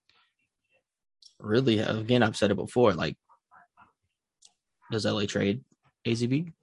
really, 1.40 1.80
again, 1.80 2.22
I've 2.24 2.38
said 2.38 2.52
it 2.52 2.56
before. 2.56 2.94
Like, 2.94 3.18
does 4.92 5.06
LA 5.06 5.26
trade 5.26 5.64
AZB? 6.06 6.54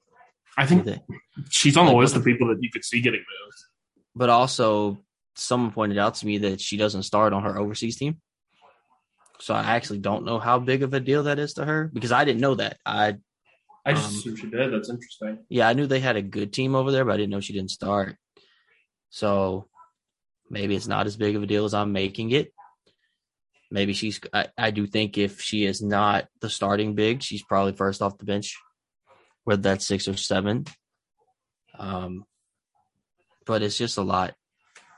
I 0.57 0.67
think 0.67 0.87
she's 1.49 1.77
on 1.77 1.87
the 1.87 1.93
Like, 1.93 2.01
list 2.03 2.17
of 2.17 2.25
people 2.25 2.49
that 2.49 2.63
you 2.63 2.71
could 2.71 2.85
see 2.85 3.01
getting 3.01 3.21
moved. 3.21 3.59
But 4.15 4.31
also, 4.31 4.99
someone 5.35 5.73
pointed 5.73 5.99
out 5.99 6.15
to 6.17 6.27
me 6.27 6.39
that 6.39 6.61
she 6.61 6.77
doesn't 6.77 7.05
start 7.05 7.33
on 7.33 7.43
her 7.45 7.59
overseas 7.59 7.97
team. 7.97 8.21
So 9.41 9.55
I 9.55 9.63
actually 9.63 9.99
don't 10.01 10.25
know 10.25 10.39
how 10.39 10.59
big 10.59 10.83
of 10.83 10.93
a 10.95 11.01
deal 11.01 11.23
that 11.25 11.39
is 11.39 11.55
to 11.55 11.65
her 11.65 11.91
because 11.93 12.13
I 12.13 12.25
didn't 12.25 12.41
know 12.43 12.55
that. 12.57 12.79
I 12.85 13.17
I 13.87 13.95
just 13.95 14.09
Um, 14.11 14.15
assumed 14.17 14.39
she 14.39 14.51
did. 14.51 14.73
That's 14.73 14.91
interesting. 14.91 15.39
yeah, 15.49 15.67
I 15.69 15.73
knew 15.73 15.87
they 15.87 16.01
had 16.01 16.17
a 16.17 16.23
good 16.23 16.53
team 16.53 16.75
over 16.75 16.93
there, 16.93 17.05
but 17.05 17.15
I 17.15 17.17
didn't 17.17 17.31
know 17.31 17.41
she 17.41 17.55
didn't 17.55 17.71
start. 17.71 18.17
So 19.09 19.69
maybe 20.51 20.77
it's 20.77 20.87
not 20.87 21.07
as 21.07 21.17
big 21.17 21.35
of 21.37 21.43
a 21.43 21.47
deal 21.47 21.65
as 21.65 21.73
I'm 21.73 21.93
making 21.93 22.33
it. 22.33 22.53
Maybe 23.71 23.93
she's. 23.95 24.21
I, 24.35 24.49
I 24.59 24.71
do 24.73 24.87
think 24.87 25.17
if 25.17 25.41
she 25.41 25.65
is 25.65 25.81
not 25.81 26.27
the 26.41 26.51
starting 26.51 26.95
big, 26.95 27.23
she's 27.23 27.43
probably 27.43 27.73
first 27.73 28.03
off 28.03 28.19
the 28.19 28.25
bench, 28.27 28.57
whether 29.45 29.63
that's 29.63 29.87
six 29.87 30.07
or 30.09 30.17
seven. 30.17 30.67
Um, 31.79 32.25
but 33.47 33.63
it's 33.63 33.79
just 33.79 33.97
a 33.97 34.03
lot, 34.03 34.35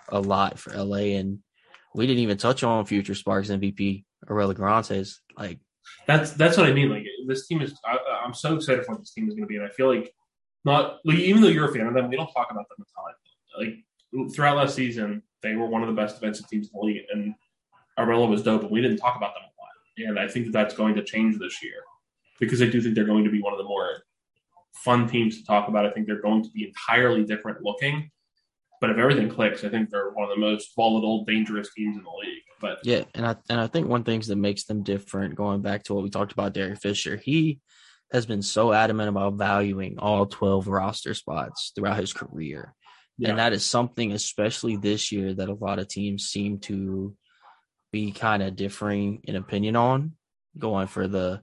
a 0.09 0.21
lot 0.21 0.59
for 0.59 0.73
LA, 0.75 1.15
and 1.21 1.41
we 1.95 2.07
didn't 2.07 2.23
even 2.23 2.39
touch 2.39 2.65
on 2.65 2.85
future 2.87 3.15
Sparks 3.15 3.49
MVP 3.51 4.05
Arella 4.29 4.55
Guirantes. 4.55 5.19
Like 5.37 5.59
That's 6.07 6.33
that's 6.33 6.57
what 6.57 6.67
I 6.67 6.73
mean. 6.73 6.91
Like 6.91 7.05
this 7.27 7.47
team 7.47 7.63
is. 7.63 7.75
I, 7.85 7.99
I'm 8.25 8.35
so 8.35 8.57
excited 8.57 8.85
for 8.85 8.93
what 8.93 9.01
this 9.01 9.13
team 9.13 9.29
is 9.29 9.35
going 9.35 9.45
to 9.45 9.49
be, 9.49 9.57
and 9.57 9.67
I 9.67 9.71
feel 9.71 9.93
like 9.93 10.13
not 10.65 10.99
like 11.05 11.19
even 11.19 11.43
though 11.43 11.49
you're 11.49 11.69
a 11.69 11.73
fan 11.73 11.87
of 11.87 11.95
them, 11.95 12.09
we 12.09 12.17
don't 12.17 12.33
talk 12.33 12.49
about 12.51 12.67
them 12.69 12.85
a 12.85 13.59
ton. 13.65 13.75
Like 14.15 14.35
throughout 14.35 14.57
last 14.57 14.75
season, 14.75 15.23
they 15.43 15.57
were 15.57 15.67
one 15.67 15.83
of 15.83 15.89
the 15.89 15.95
best 15.95 16.21
defensive 16.21 16.49
teams 16.49 16.69
in 16.69 16.73
the 16.79 16.87
league, 16.87 17.03
and 17.13 17.35
Arbeloa 17.99 18.29
was 18.29 18.43
dope, 18.43 18.63
but 18.63 18.71
we 18.71 18.81
didn't 18.81 18.99
talk 18.99 19.17
about 19.17 19.35
them 19.35 19.43
a 19.43 19.53
lot. 19.61 20.09
And 20.09 20.19
I 20.19 20.29
think 20.29 20.47
that 20.47 20.53
that's 20.53 20.75
going 20.75 20.95
to 20.95 21.05
change 21.05 21.39
this 21.39 21.63
year 21.63 21.83
because 22.41 22.63
I 22.63 22.67
do 22.67 22.81
think 22.81 22.95
they're 22.95 23.05
going 23.05 23.25
to 23.25 23.31
be 23.31 23.43
one 23.43 23.53
of 23.53 23.59
the 23.59 23.65
more 23.65 24.03
fun 24.85 25.09
teams 25.09 25.39
to 25.39 25.45
talk 25.45 25.69
about. 25.69 25.87
I 25.87 25.91
think 25.91 26.07
they're 26.07 26.23
going 26.23 26.43
to 26.43 26.51
be 26.51 26.67
entirely 26.69 27.25
different 27.25 27.63
looking. 27.63 28.11
But 28.83 28.91
if 28.91 28.99
everything 28.99 29.31
clicks, 29.31 29.63
I 29.63 29.69
think 29.69 29.91
they're 29.91 30.11
one 30.11 30.25
of 30.29 30.35
the 30.35 30.41
most 30.41 30.73
volatile, 30.75 31.25
dangerous 31.25 31.73
teams 31.73 31.97
in 31.97 32.03
the 32.03 32.11
league. 32.11 32.43
But 32.61 32.79
Yeah, 32.83 33.05
and 33.15 33.25
I 33.25 33.37
and 33.49 33.61
I 33.61 33.69
think 33.69 33.87
one 33.87 34.03
thing 34.03 34.21
that 34.23 34.35
makes 34.37 34.65
them 34.65 34.83
different, 34.83 35.37
going 35.37 35.63
back 35.63 35.85
to 35.85 35.95
what 35.95 36.03
we 36.03 36.11
talked 36.11 36.33
about, 36.33 36.53
Derek 36.53 36.81
Fisher, 36.81 37.15
he 37.17 37.61
has 38.13 38.27
been 38.27 38.43
so 38.43 38.73
adamant 38.73 39.09
about 39.09 39.35
valuing 39.35 40.01
all 40.01 40.27
twelve 40.27 40.67
roster 40.67 41.15
spots 41.15 41.71
throughout 41.77 41.97
his 42.01 42.13
career, 42.13 42.75
Yeah. 43.19 43.31
and 43.31 43.39
that 43.39 43.53
is 43.53 43.65
something, 43.65 44.11
especially 44.11 44.77
this 44.77 45.13
year, 45.13 45.33
that 45.33 45.49
a 45.49 45.55
lot 45.55 45.79
of 45.79 45.87
teams 45.87 46.25
seem 46.25 46.59
to 46.63 47.17
be 47.93 48.11
kind 48.11 48.43
of 48.43 48.57
differing 48.57 49.21
in 49.25 49.37
opinion 49.37 49.77
on, 49.77 50.17
going 50.59 50.89
for 50.89 51.07
the 51.07 51.41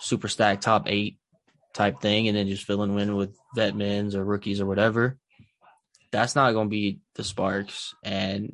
super 0.00 0.26
stack 0.26 0.60
top 0.60 0.88
eight 0.88 1.18
type 1.72 2.00
thing, 2.00 2.26
and 2.26 2.36
then 2.36 2.48
just 2.48 2.64
filling 2.64 2.98
in 2.98 3.14
with 3.14 3.38
vet 3.54 3.76
men's 3.76 4.16
or 4.16 4.24
rookies 4.24 4.60
or 4.60 4.66
whatever. 4.66 5.18
That's 6.10 6.34
not 6.36 6.52
going 6.52 6.68
to 6.68 6.70
be 6.70 7.00
the 7.14 7.24
Sparks, 7.24 7.94
and 8.02 8.52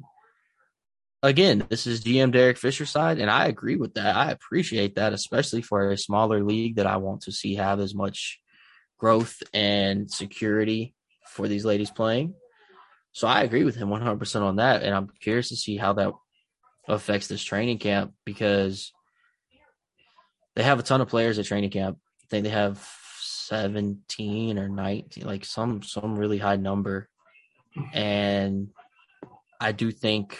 again, 1.22 1.64
this 1.68 1.86
is 1.86 2.02
GM 2.02 2.32
Derek 2.32 2.58
Fisher 2.58 2.86
side, 2.86 3.18
and 3.18 3.30
I 3.30 3.46
agree 3.46 3.76
with 3.76 3.94
that. 3.94 4.16
I 4.16 4.30
appreciate 4.30 4.96
that, 4.96 5.12
especially 5.12 5.62
for 5.62 5.90
a 5.90 5.98
smaller 5.98 6.42
league 6.42 6.76
that 6.76 6.86
I 6.86 6.96
want 6.96 7.22
to 7.22 7.32
see 7.32 7.54
have 7.54 7.80
as 7.80 7.94
much 7.94 8.40
growth 8.98 9.42
and 9.52 10.10
security 10.10 10.94
for 11.28 11.48
these 11.48 11.64
ladies 11.64 11.90
playing. 11.90 12.34
So 13.12 13.28
I 13.28 13.42
agree 13.42 13.64
with 13.64 13.76
him 13.76 13.88
100% 13.88 14.42
on 14.42 14.56
that, 14.56 14.82
and 14.82 14.94
I'm 14.94 15.08
curious 15.20 15.50
to 15.50 15.56
see 15.56 15.76
how 15.76 15.92
that 15.94 16.12
affects 16.88 17.28
this 17.28 17.42
training 17.42 17.78
camp 17.78 18.14
because 18.24 18.92
they 20.56 20.62
have 20.62 20.78
a 20.78 20.82
ton 20.82 21.00
of 21.00 21.08
players 21.08 21.38
at 21.38 21.46
training 21.46 21.70
camp. 21.70 21.98
I 22.22 22.26
think 22.28 22.44
they 22.44 22.50
have 22.50 22.84
17 23.20 24.58
or 24.58 24.68
19, 24.68 25.26
like 25.26 25.44
some 25.44 25.82
some 25.82 26.18
really 26.18 26.38
high 26.38 26.56
number. 26.56 27.08
And 27.92 28.68
I 29.60 29.72
do 29.72 29.90
think 29.90 30.38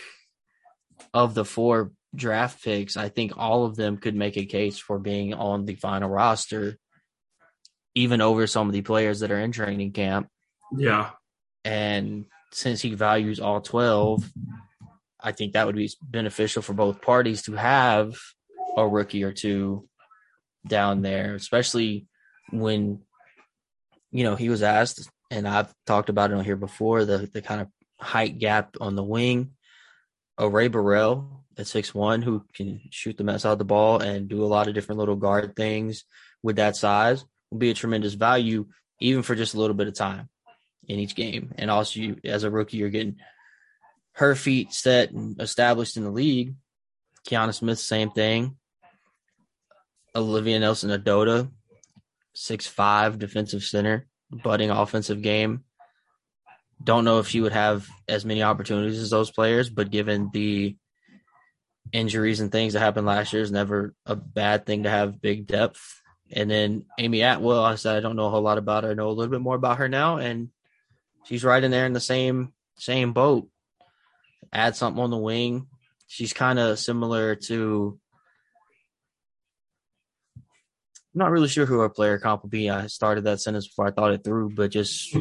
of 1.14 1.34
the 1.34 1.44
four 1.44 1.92
draft 2.14 2.62
picks, 2.62 2.96
I 2.96 3.08
think 3.08 3.32
all 3.36 3.64
of 3.64 3.76
them 3.76 3.96
could 3.96 4.14
make 4.14 4.36
a 4.36 4.44
case 4.44 4.78
for 4.78 4.98
being 4.98 5.34
on 5.34 5.64
the 5.64 5.74
final 5.74 6.10
roster, 6.10 6.78
even 7.94 8.20
over 8.20 8.46
some 8.46 8.68
of 8.68 8.72
the 8.72 8.82
players 8.82 9.20
that 9.20 9.30
are 9.30 9.38
in 9.38 9.52
training 9.52 9.92
camp. 9.92 10.28
yeah, 10.76 11.10
And 11.64 12.26
since 12.52 12.80
he 12.82 12.94
values 12.94 13.40
all 13.40 13.60
12, 13.60 14.30
I 15.20 15.32
think 15.32 15.52
that 15.52 15.66
would 15.66 15.76
be 15.76 15.90
beneficial 16.02 16.62
for 16.62 16.74
both 16.74 17.00
parties 17.00 17.42
to 17.42 17.52
have 17.52 18.14
a 18.76 18.86
rookie 18.86 19.24
or 19.24 19.32
two 19.32 19.88
down 20.66 21.02
there, 21.02 21.34
especially 21.34 22.06
when, 22.50 23.00
you 24.10 24.24
know, 24.24 24.36
he 24.36 24.48
was 24.48 24.62
asked, 24.62 25.08
and 25.32 25.48
I've 25.48 25.72
talked 25.86 26.10
about 26.10 26.30
it 26.30 26.36
on 26.36 26.44
here 26.44 26.56
before, 26.56 27.06
the, 27.06 27.28
the 27.32 27.40
kind 27.40 27.62
of 27.62 27.68
height 27.98 28.38
gap 28.38 28.76
on 28.80 28.96
the 28.96 29.02
wing. 29.02 29.52
Rae 30.38 30.68
Burrell 30.68 31.44
at 31.56 31.66
six 31.66 31.94
one 31.94 32.20
who 32.20 32.44
can 32.54 32.80
shoot 32.90 33.16
the 33.16 33.24
mess 33.24 33.46
out 33.46 33.52
of 33.52 33.58
the 33.58 33.64
ball 33.64 34.00
and 34.00 34.28
do 34.28 34.44
a 34.44 34.46
lot 34.46 34.68
of 34.68 34.74
different 34.74 34.98
little 34.98 35.16
guard 35.16 35.54
things 35.54 36.04
with 36.42 36.56
that 36.56 36.76
size 36.76 37.24
will 37.50 37.58
be 37.58 37.70
a 37.70 37.74
tremendous 37.74 38.14
value, 38.14 38.66
even 39.00 39.22
for 39.22 39.34
just 39.34 39.54
a 39.54 39.58
little 39.58 39.74
bit 39.74 39.88
of 39.88 39.94
time 39.94 40.28
in 40.88 40.98
each 40.98 41.14
game. 41.14 41.52
And 41.56 41.70
also, 41.70 42.00
you, 42.00 42.16
as 42.24 42.44
a 42.44 42.50
rookie, 42.50 42.76
you're 42.76 42.90
getting 42.90 43.16
her 44.14 44.34
feet 44.34 44.72
set 44.72 45.12
and 45.12 45.40
established 45.40 45.96
in 45.96 46.04
the 46.04 46.10
league. 46.10 46.54
Kianna 47.26 47.54
Smith, 47.54 47.78
same 47.78 48.10
thing. 48.10 48.56
Olivia 50.14 50.58
Nelson-Ododa, 50.58 51.50
six 52.34 52.66
five 52.66 53.18
defensive 53.18 53.62
center, 53.62 54.06
budding 54.32 54.70
offensive 54.70 55.22
game. 55.22 55.64
Don't 56.82 57.04
know 57.04 57.18
if 57.20 57.28
she 57.28 57.40
would 57.40 57.52
have 57.52 57.86
as 58.08 58.24
many 58.24 58.42
opportunities 58.42 58.98
as 58.98 59.10
those 59.10 59.30
players, 59.30 59.70
but 59.70 59.90
given 59.90 60.30
the 60.32 60.76
injuries 61.92 62.40
and 62.40 62.50
things 62.50 62.72
that 62.72 62.80
happened 62.80 63.06
last 63.06 63.32
year, 63.32 63.42
is 63.42 63.52
never 63.52 63.94
a 64.06 64.16
bad 64.16 64.66
thing 64.66 64.82
to 64.82 64.90
have 64.90 65.20
big 65.20 65.46
depth. 65.46 66.00
And 66.32 66.50
then 66.50 66.86
Amy 66.98 67.20
Atwell, 67.20 67.62
I 67.62 67.74
said 67.74 67.96
I 67.96 68.00
don't 68.00 68.16
know 68.16 68.26
a 68.26 68.30
whole 68.30 68.42
lot 68.42 68.58
about 68.58 68.84
her. 68.84 68.90
I 68.90 68.94
know 68.94 69.08
a 69.08 69.12
little 69.12 69.30
bit 69.30 69.42
more 69.42 69.54
about 69.54 69.78
her 69.78 69.88
now, 69.88 70.16
and 70.16 70.48
she's 71.24 71.44
right 71.44 71.62
in 71.62 71.70
there 71.70 71.86
in 71.86 71.92
the 71.92 72.00
same 72.00 72.52
same 72.76 73.12
boat. 73.12 73.48
Add 74.52 74.74
something 74.74 75.02
on 75.02 75.10
the 75.10 75.18
wing. 75.18 75.66
She's 76.06 76.32
kind 76.32 76.58
of 76.58 76.78
similar 76.78 77.36
to. 77.36 77.98
I'm 81.14 81.18
not 81.18 81.30
really 81.30 81.48
sure 81.48 81.66
who 81.66 81.80
our 81.80 81.90
player 81.90 82.18
comp 82.18 82.42
will 82.42 82.48
be. 82.48 82.70
I 82.70 82.86
started 82.86 83.24
that 83.24 83.40
sentence 83.40 83.68
before 83.68 83.86
I 83.86 83.90
thought 83.90 84.12
it 84.12 84.24
through, 84.24 84.54
but 84.54 84.70
just 84.70 85.14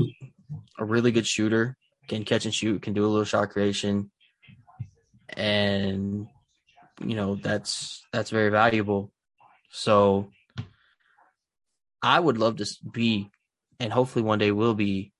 a 0.80 0.86
really 0.86 1.12
good 1.12 1.28
shooter, 1.28 1.76
can 2.08 2.24
catch 2.24 2.46
and 2.46 2.54
shoot, 2.54 2.82
can 2.82 2.94
do 2.94 3.06
a 3.06 3.08
little 3.08 3.26
shot 3.26 3.50
creation, 3.50 4.10
and 5.30 6.28
you 7.04 7.16
know 7.16 7.36
that's 7.36 8.06
that's 8.14 8.30
very 8.30 8.50
valuable. 8.50 9.12
So 9.70 10.30
I 12.02 12.18
would 12.18 12.38
love 12.38 12.56
to 12.58 12.68
be, 12.90 13.30
and 13.82 13.92
hopefully 13.92 14.24
one 14.24 14.40
day 14.40 14.52
will 14.52 14.76
be, 14.76 15.12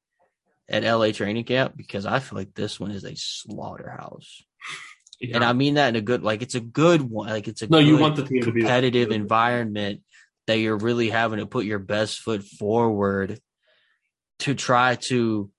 at 0.70 0.84
LA 0.84 1.12
training 1.12 1.44
camp 1.44 1.76
because 1.76 2.06
I 2.06 2.20
feel 2.20 2.40
like 2.40 2.56
this 2.56 2.80
one 2.80 2.92
is 2.92 3.04
a 3.04 3.14
slaughterhouse, 3.16 4.42
yeah. 5.20 5.36
and 5.36 5.44
I 5.44 5.52
mean 5.52 5.74
that 5.74 5.90
in 5.90 5.96
a 5.98 6.02
good 6.02 6.24
like 6.24 6.42
it's 6.42 6.56
a 6.56 6.62
good 6.62 7.02
one, 7.02 7.28
like 7.28 7.50
it's 7.50 7.62
a 7.62 7.68
no, 7.68 7.80
you 7.80 7.98
want 7.98 8.16
the 8.16 8.24
team 8.24 8.44
to 8.44 8.54
be 8.54 8.62
competitive 8.62 9.12
environment 9.12 10.02
that 10.48 10.58
you're 10.58 10.78
really 10.78 11.10
having 11.10 11.40
to 11.40 11.46
put 11.46 11.66
your 11.66 11.80
best 11.80 12.20
foot 12.20 12.44
forward 12.44 13.40
to 14.40 14.56
try 14.56 14.96
to 14.96 15.50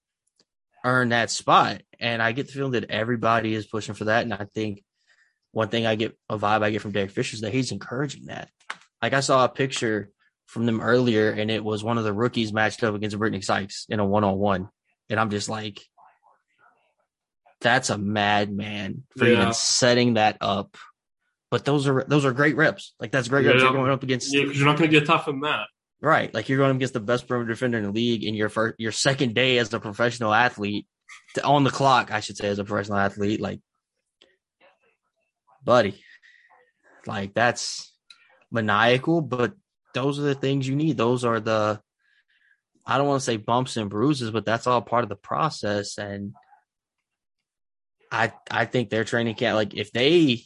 earn 0.85 1.11
that 1.11 1.30
spot. 1.30 1.83
And 2.01 2.20
I 2.20 2.33
get 2.33 2.47
the 2.49 2.53
feeling 2.53 2.72
that 2.72 2.91
everybody 2.91 3.55
is 3.55 3.66
pushing 3.66 3.95
for 3.95 4.05
that. 4.07 4.24
And 4.24 4.35
I 4.35 4.47
think 4.55 4.83
one 5.53 5.68
thing 5.68 5.87
I 5.87 5.95
get 5.95 6.18
a 6.28 6.37
vibe 6.37 6.62
I 6.62 6.70
get 6.70 6.83
from 6.83 6.93
Derek 6.93 7.11
Fisher 7.11 7.35
is 7.35 7.43
that 7.43 7.53
he's 7.53 7.70
encouraging 7.72 8.26
that. 8.26 8.49
Like 9.01 9.12
I 9.12 9.20
saw 9.20 9.45
a 9.45 9.49
picture 9.49 10.11
from 10.47 10.66
them 10.66 10.80
earlier 10.80 11.30
and 11.30 11.51
it 11.51 11.62
was 11.62 11.85
one 11.85 11.99
of 11.99 12.04
the 12.04 12.13
rookies 12.13 12.53
matched 12.53 12.83
up 12.83 12.95
against 12.95 13.18
Brittney 13.18 13.45
Sykes 13.45 13.87
in 13.88 14.00
a 14.00 14.04
one 14.04 14.25
on 14.25 14.37
one. 14.38 14.68
And 15.09 15.21
I'm 15.21 15.30
just 15.30 15.49
like, 15.49 15.80
that's 17.61 17.91
a 17.91 17.99
madman 17.99 19.04
for 19.17 19.26
Yeah. 19.26 19.34
even 19.34 19.53
setting 19.54 20.14
that 20.14 20.38
up. 20.41 20.76
But 21.53 21.66
those 21.66 21.87
are 21.87 22.03
those 22.08 22.24
are 22.24 22.33
great 22.33 22.57
reps. 22.57 22.95
Like 22.99 23.12
that's 23.12 23.29
great 23.29 23.45
reps. 23.45 23.61
You're 23.61 23.72
going 23.72 23.91
up 23.91 24.03
against 24.03 24.33
Yeah, 24.33 24.46
'cause 24.46 24.57
you're 24.57 24.64
not 24.64 24.79
going 24.79 24.91
to 24.91 24.99
get 24.99 25.07
tough 25.07 25.29
in 25.29 25.41
that. 25.41 25.66
Right. 26.00 26.33
Like 26.33 26.49
you're 26.49 26.57
going 26.57 26.74
against 26.74 26.95
the 26.95 27.00
best 27.00 27.29
perimeter 27.29 27.53
defender 27.53 27.76
in 27.76 27.84
the 27.84 27.92
league 27.92 28.24
in 28.24 28.34
your 28.34 28.49
first, 28.49 28.76
your 28.80 28.91
second 28.91 29.34
day 29.34 29.58
as 29.58 29.70
a 29.74 29.79
professional 29.79 30.33
athlete 30.33 30.87
to, 31.34 31.45
on 31.45 31.62
the 31.62 31.70
clock, 31.70 32.11
I 32.11 32.20
should 32.20 32.38
say, 32.38 32.49
as 32.49 32.58
a 32.58 32.64
professional 32.64 32.96
athlete. 32.96 33.38
Like, 33.38 33.61
buddy, 35.62 36.03
like 37.07 37.34
that's 37.34 37.95
maniacal, 38.50 39.20
but 39.20 39.53
those 39.92 40.18
are 40.18 40.22
the 40.22 40.34
things 40.34 40.66
you 40.66 40.74
need. 40.74 40.96
Those 40.96 41.22
are 41.22 41.38
the, 41.38 41.83
I 42.87 42.96
don't 42.96 43.08
want 43.08 43.20
to 43.20 43.26
say 43.26 43.37
bumps 43.37 43.76
and 43.76 43.91
bruises, 43.91 44.30
but 44.30 44.46
that's 44.46 44.66
all 44.66 44.80
part 44.80 45.03
of 45.03 45.11
the 45.11 45.16
process. 45.16 45.99
And 45.99 46.33
I, 48.11 48.33
I 48.50 48.64
think 48.64 48.88
their 48.88 49.04
training 49.04 49.34
camp, 49.34 49.54
like 49.57 49.74
if 49.74 49.92
they 49.92 50.45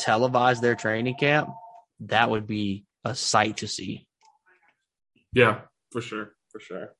televise 0.00 0.60
their 0.60 0.74
training 0.74 1.16
camp, 1.16 1.50
that 2.00 2.30
would 2.30 2.46
be 2.46 2.84
a 3.04 3.14
sight 3.14 3.58
to 3.58 3.68
see. 3.68 4.06
Yeah, 5.32 5.60
for 5.90 6.00
sure, 6.00 6.34
for 6.50 6.60
sure. 6.60 6.94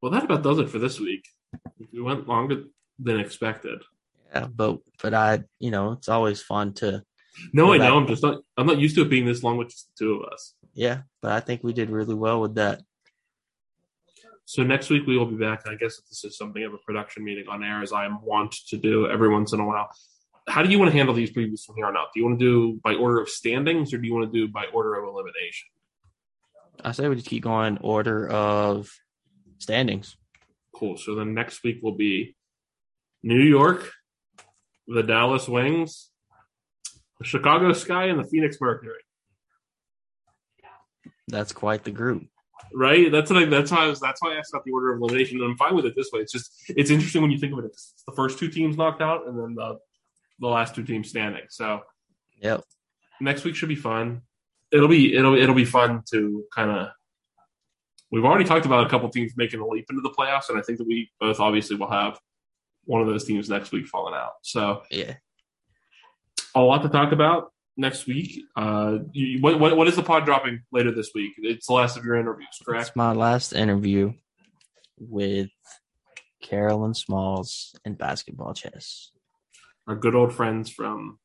Well, 0.00 0.12
that 0.12 0.24
about 0.24 0.42
does 0.42 0.58
it 0.58 0.68
for 0.68 0.78
this 0.78 0.98
week. 0.98 1.24
We 1.92 2.00
went 2.00 2.28
longer 2.28 2.64
than 2.98 3.20
expected. 3.20 3.82
Yeah, 4.34 4.46
but 4.46 4.78
but 5.02 5.14
I, 5.14 5.44
you 5.60 5.70
know, 5.70 5.92
it's 5.92 6.08
always 6.08 6.42
fun 6.42 6.72
to 6.74 7.02
No, 7.52 7.72
I 7.72 7.78
know. 7.78 7.98
I'm 7.98 8.06
just 8.06 8.22
not. 8.22 8.42
I'm 8.56 8.66
not 8.66 8.78
used 8.78 8.96
to 8.96 9.02
it 9.02 9.10
being 9.10 9.26
this 9.26 9.42
long 9.42 9.58
with 9.58 9.68
just 9.68 9.88
the 9.88 10.04
two 10.04 10.14
of 10.14 10.32
us. 10.32 10.54
yeah, 10.74 11.02
but 11.20 11.32
I 11.32 11.40
think 11.40 11.62
we 11.62 11.72
did 11.72 11.90
really 11.90 12.14
well 12.14 12.40
with 12.40 12.54
that. 12.56 12.82
So 14.44 14.62
next 14.62 14.90
week 14.90 15.06
we 15.06 15.16
will 15.16 15.26
be 15.26 15.36
back. 15.36 15.62
I 15.66 15.76
guess 15.76 16.00
this 16.08 16.24
is 16.24 16.36
something 16.36 16.62
of 16.64 16.74
a 16.74 16.78
production 16.78 17.24
meeting 17.24 17.46
on 17.48 17.62
air, 17.62 17.82
as 17.82 17.92
I 17.92 18.04
am 18.04 18.22
wont 18.22 18.54
to 18.68 18.76
do 18.76 19.08
every 19.08 19.28
once 19.28 19.52
in 19.52 19.60
a 19.60 19.66
while. 19.66 19.88
How 20.48 20.62
do 20.62 20.70
you 20.70 20.78
want 20.78 20.90
to 20.90 20.96
handle 20.96 21.14
these 21.14 21.30
previews 21.30 21.64
from 21.64 21.76
here 21.76 21.86
on 21.86 21.96
out? 21.96 22.08
Do 22.14 22.20
you 22.20 22.26
want 22.26 22.38
to 22.40 22.44
do 22.44 22.80
by 22.82 22.94
order 22.94 23.20
of 23.20 23.28
standings, 23.28 23.92
or 23.94 23.98
do 23.98 24.06
you 24.06 24.14
want 24.14 24.32
to 24.32 24.38
do 24.38 24.52
by 24.52 24.64
order 24.72 24.94
of 24.96 25.04
elimination? 25.04 25.68
I 26.84 26.92
say 26.92 27.08
we 27.08 27.14
just 27.14 27.28
keep 27.28 27.44
going 27.44 27.78
order 27.78 28.28
of 28.28 28.90
standings. 29.58 30.16
Cool. 30.74 30.96
So 30.96 31.14
then 31.14 31.34
next 31.34 31.62
week 31.62 31.78
will 31.82 31.94
be 31.96 32.34
New 33.22 33.40
York, 33.40 33.92
the 34.88 35.02
Dallas 35.02 35.46
Wings, 35.48 36.10
the 37.20 37.24
Chicago 37.24 37.72
Sky, 37.72 38.06
and 38.06 38.18
the 38.18 38.24
Phoenix 38.28 38.56
Mercury. 38.60 38.98
That's 41.28 41.52
quite 41.52 41.84
the 41.84 41.92
group. 41.92 42.24
right? 42.74 43.12
That's 43.12 43.30
what 43.30 43.42
I, 43.42 43.46
that's 43.46 43.70
why 43.70 43.84
I 43.84 43.86
was 43.86 44.00
that's 44.00 44.20
why 44.20 44.34
I 44.34 44.38
asked 44.38 44.52
about 44.52 44.64
the 44.64 44.72
order 44.72 44.92
of 44.92 45.00
elimination, 45.00 45.40
and 45.40 45.50
I'm 45.52 45.56
fine 45.56 45.76
with 45.76 45.86
it 45.86 45.94
this 45.96 46.10
way. 46.12 46.20
It's 46.20 46.32
just 46.32 46.52
it's 46.68 46.90
interesting 46.90 47.22
when 47.22 47.30
you 47.30 47.38
think 47.38 47.52
of 47.52 47.60
it. 47.60 47.66
It's 47.66 47.94
the 48.06 48.12
first 48.14 48.38
two 48.38 48.48
teams 48.48 48.76
knocked 48.76 49.00
out, 49.02 49.28
and 49.28 49.38
then 49.38 49.54
the 49.54 49.78
the 50.42 50.48
last 50.48 50.74
two 50.74 50.82
teams 50.84 51.08
standing. 51.08 51.42
So 51.48 51.80
Yep. 52.42 52.62
next 53.20 53.44
week 53.44 53.54
should 53.54 53.68
be 53.70 53.76
fun. 53.76 54.22
It'll 54.72 54.88
be 54.88 55.14
it'll 55.16 55.34
it'll 55.34 55.54
be 55.54 55.64
fun 55.64 56.02
to 56.10 56.44
kind 56.54 56.70
of. 56.70 56.88
We've 58.10 58.24
already 58.24 58.44
talked 58.44 58.66
about 58.66 58.86
a 58.86 58.90
couple 58.90 59.08
teams 59.08 59.32
making 59.36 59.60
a 59.60 59.66
leap 59.66 59.86
into 59.88 60.02
the 60.02 60.10
playoffs, 60.10 60.50
and 60.50 60.58
I 60.58 60.62
think 60.62 60.78
that 60.78 60.86
we 60.86 61.10
both 61.18 61.40
obviously 61.40 61.76
will 61.76 61.90
have 61.90 62.18
one 62.84 63.00
of 63.00 63.06
those 63.06 63.24
teams 63.24 63.48
next 63.48 63.72
week 63.72 63.86
falling 63.86 64.14
out. 64.14 64.32
So 64.42 64.82
Yeah. 64.90 65.14
a 66.54 66.60
lot 66.60 66.82
to 66.82 66.88
talk 66.90 67.12
about 67.12 67.52
next 67.76 68.06
week. 68.06 68.42
Uh, 68.56 68.98
you, 69.12 69.40
what, 69.40 69.58
what 69.60 69.76
what 69.76 69.88
is 69.88 69.96
the 69.96 70.02
pod 70.02 70.24
dropping 70.26 70.62
later 70.72 70.90
this 70.90 71.10
week? 71.14 71.32
It's 71.38 71.68
the 71.68 71.72
last 71.74 71.96
of 71.96 72.04
your 72.04 72.16
interviews, 72.16 72.48
correct? 72.66 72.88
It's 72.88 72.96
my 72.96 73.12
last 73.12 73.52
interview 73.54 74.12
with 74.98 75.50
Carolyn 76.42 76.94
Smalls 76.94 77.74
and 77.84 77.96
basketball 77.96 78.52
chess. 78.52 79.11
Our 79.88 79.96
good 79.96 80.14
old 80.14 80.32
friends 80.32 80.70
from 80.70 81.18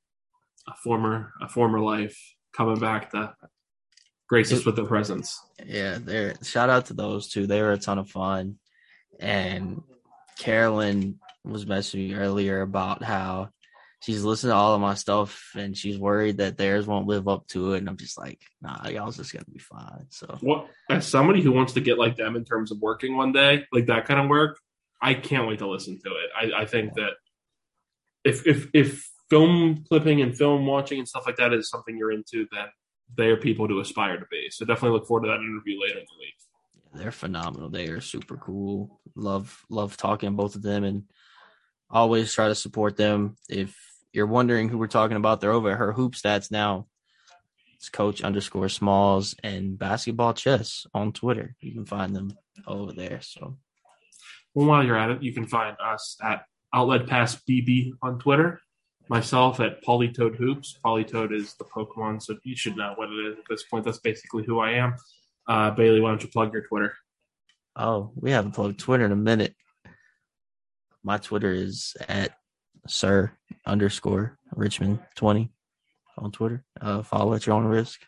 a 0.68 0.74
former 0.84 1.34
a 1.42 1.48
former 1.48 1.80
life 1.80 2.18
coming 2.54 2.80
back 2.80 3.12
to 3.12 3.34
grace 4.28 4.52
us 4.52 4.66
with 4.66 4.76
their 4.76 4.86
presence. 4.86 5.40
Yeah, 5.66 6.00
they're 6.02 6.36
shout 6.44 6.70
out 6.70 6.88
to 6.88 6.94
those 6.94 7.30
two. 7.30 7.48
They 7.48 7.62
were 7.62 7.74
a 7.74 7.78
ton 7.78 8.00
of 8.00 8.10
fun. 8.10 8.58
And 9.20 9.82
Carolyn 10.40 11.20
was 11.44 11.66
messaging 11.66 12.10
me 12.10 12.14
earlier 12.14 12.62
about 12.62 13.04
how 13.04 13.50
she's 14.02 14.24
listened 14.24 14.52
to 14.52 14.56
all 14.56 14.76
of 14.76 14.82
my 14.82 14.94
stuff 14.94 15.52
and 15.56 15.76
she's 15.76 15.98
worried 15.98 16.38
that 16.38 16.58
theirs 16.58 16.86
won't 16.86 17.08
live 17.08 17.28
up 17.28 17.48
to 17.48 17.74
it. 17.74 17.80
And 17.80 17.90
I'm 17.90 17.98
just 17.98 18.18
like, 18.18 18.40
nah, 18.62 18.88
y'all's 18.90 19.18
just 19.18 19.34
gonna 19.34 19.46
be 19.52 19.60
fine. 19.60 20.06
So 20.10 20.38
What 20.42 20.68
as 20.90 21.08
somebody 21.08 21.42
who 21.42 21.52
wants 21.52 21.74
to 21.74 21.82
get 21.82 21.98
like 21.98 22.16
them 22.16 22.36
in 22.36 22.46
terms 22.46 22.72
of 22.72 22.80
working 22.80 23.18
one 23.18 23.32
day, 23.32 23.66
like 23.72 23.88
that 23.88 24.06
kind 24.06 24.20
of 24.20 24.30
work, 24.30 24.60
I 25.02 25.14
can't 25.14 25.48
wait 25.48 25.60
to 25.60 25.70
listen 25.70 26.00
to 26.04 26.10
it. 26.10 26.54
I, 26.56 26.62
I 26.62 26.66
think 26.66 26.94
that 26.96 27.12
if 28.28 28.46
if 28.46 28.68
if 28.74 29.10
film 29.30 29.84
clipping 29.88 30.22
and 30.22 30.38
film 30.38 30.66
watching 30.66 31.00
and 31.00 31.08
stuff 31.08 31.26
like 31.26 31.38
that 31.38 31.54
is 31.54 31.70
something 31.70 31.98
you're 31.98 32.12
into, 32.12 32.48
then 32.52 32.66
they 33.18 33.28
are 33.28 33.38
people 33.38 33.68
to 33.68 33.80
aspire 33.80 34.18
to 34.18 34.26
be. 34.30 34.50
So 34.50 34.66
definitely 34.66 34.98
look 34.98 35.08
forward 35.08 35.26
to 35.26 35.30
that 35.30 35.40
interview 35.40 35.80
later 35.82 36.00
in 36.00 36.06
the 36.06 36.20
week. 36.20 36.34
they're 36.94 37.12
phenomenal. 37.12 37.70
They 37.70 37.88
are 37.88 38.02
super 38.02 38.38
cool. 38.38 39.00
Love 39.16 39.66
love 39.70 39.98
talking 39.98 40.36
both 40.36 40.56
of 40.56 40.62
them 40.62 40.84
and 40.84 41.04
always 41.90 42.34
try 42.34 42.48
to 42.48 42.56
support 42.56 42.98
them. 42.98 43.38
If 43.50 43.76
you're 44.14 44.28
wondering 44.28 44.70
who 44.70 44.78
we're 44.78 44.88
talking 44.88 45.18
about, 45.18 45.42
they're 45.42 45.52
over 45.52 45.72
at 45.72 45.78
her 45.78 45.94
hoop 45.94 46.16
stats 46.16 46.52
now. 46.52 46.88
It's 47.76 47.90
coach 47.90 48.24
underscore 48.24 48.70
smalls 48.70 49.36
and 49.44 49.78
basketball 49.78 50.34
chess 50.34 50.88
on 50.94 51.14
Twitter. 51.14 51.56
You 51.62 51.74
can 51.74 51.86
find 51.86 52.16
them 52.16 52.34
over 52.66 52.92
there. 52.92 53.20
So 53.22 53.58
Well, 54.54 54.68
while 54.68 54.84
you're 54.84 54.98
at 54.98 55.12
it, 55.12 55.22
you 55.24 55.34
can 55.34 55.46
find 55.46 55.78
us 55.80 56.18
at 56.24 56.46
Outlet 56.74 57.08
Pass 57.08 57.36
BB 57.50 57.94
on 58.02 58.20
Twitter. 58.20 58.60
Myself 59.10 59.60
at 59.62 59.82
Politoed 59.84 60.36
Hoops. 60.36 60.78
Politoed 60.84 61.32
is 61.34 61.54
the 61.56 61.64
Pokemon, 61.64 62.22
so 62.22 62.36
you 62.44 62.56
should 62.58 62.76
know 62.76 62.94
what 62.98 63.10
it 63.10 63.26
is 63.32 63.38
at 63.38 63.44
this 63.50 63.64
point. 63.64 63.86
That's 63.86 64.00
basically 64.00 64.44
who 64.46 64.60
I 64.60 64.72
am. 64.72 64.96
Uh, 65.48 65.72
Bailey, 65.72 66.02
why 66.02 66.10
don't 66.10 66.22
you 66.22 66.30
plug 66.30 66.52
your 66.54 66.64
Twitter? 66.68 66.94
oh, 67.80 68.12
we 68.16 68.32
haven't 68.32 68.54
plugged 68.54 68.80
Twitter 68.80 69.06
in 69.06 69.12
a 69.12 69.16
minute. 69.16 69.56
My 71.04 71.18
Twitter 71.20 71.52
is 71.54 71.96
at 72.10 72.32
sir 72.88 73.32
underscore 73.68 74.38
Richmond 74.56 75.00
twenty 75.16 75.52
on 76.18 76.32
Twitter. 76.32 76.66
Uh, 76.82 77.04
follow 77.04 77.34
at 77.36 77.46
your 77.46 77.56
own 77.56 77.66
risk. 77.66 78.02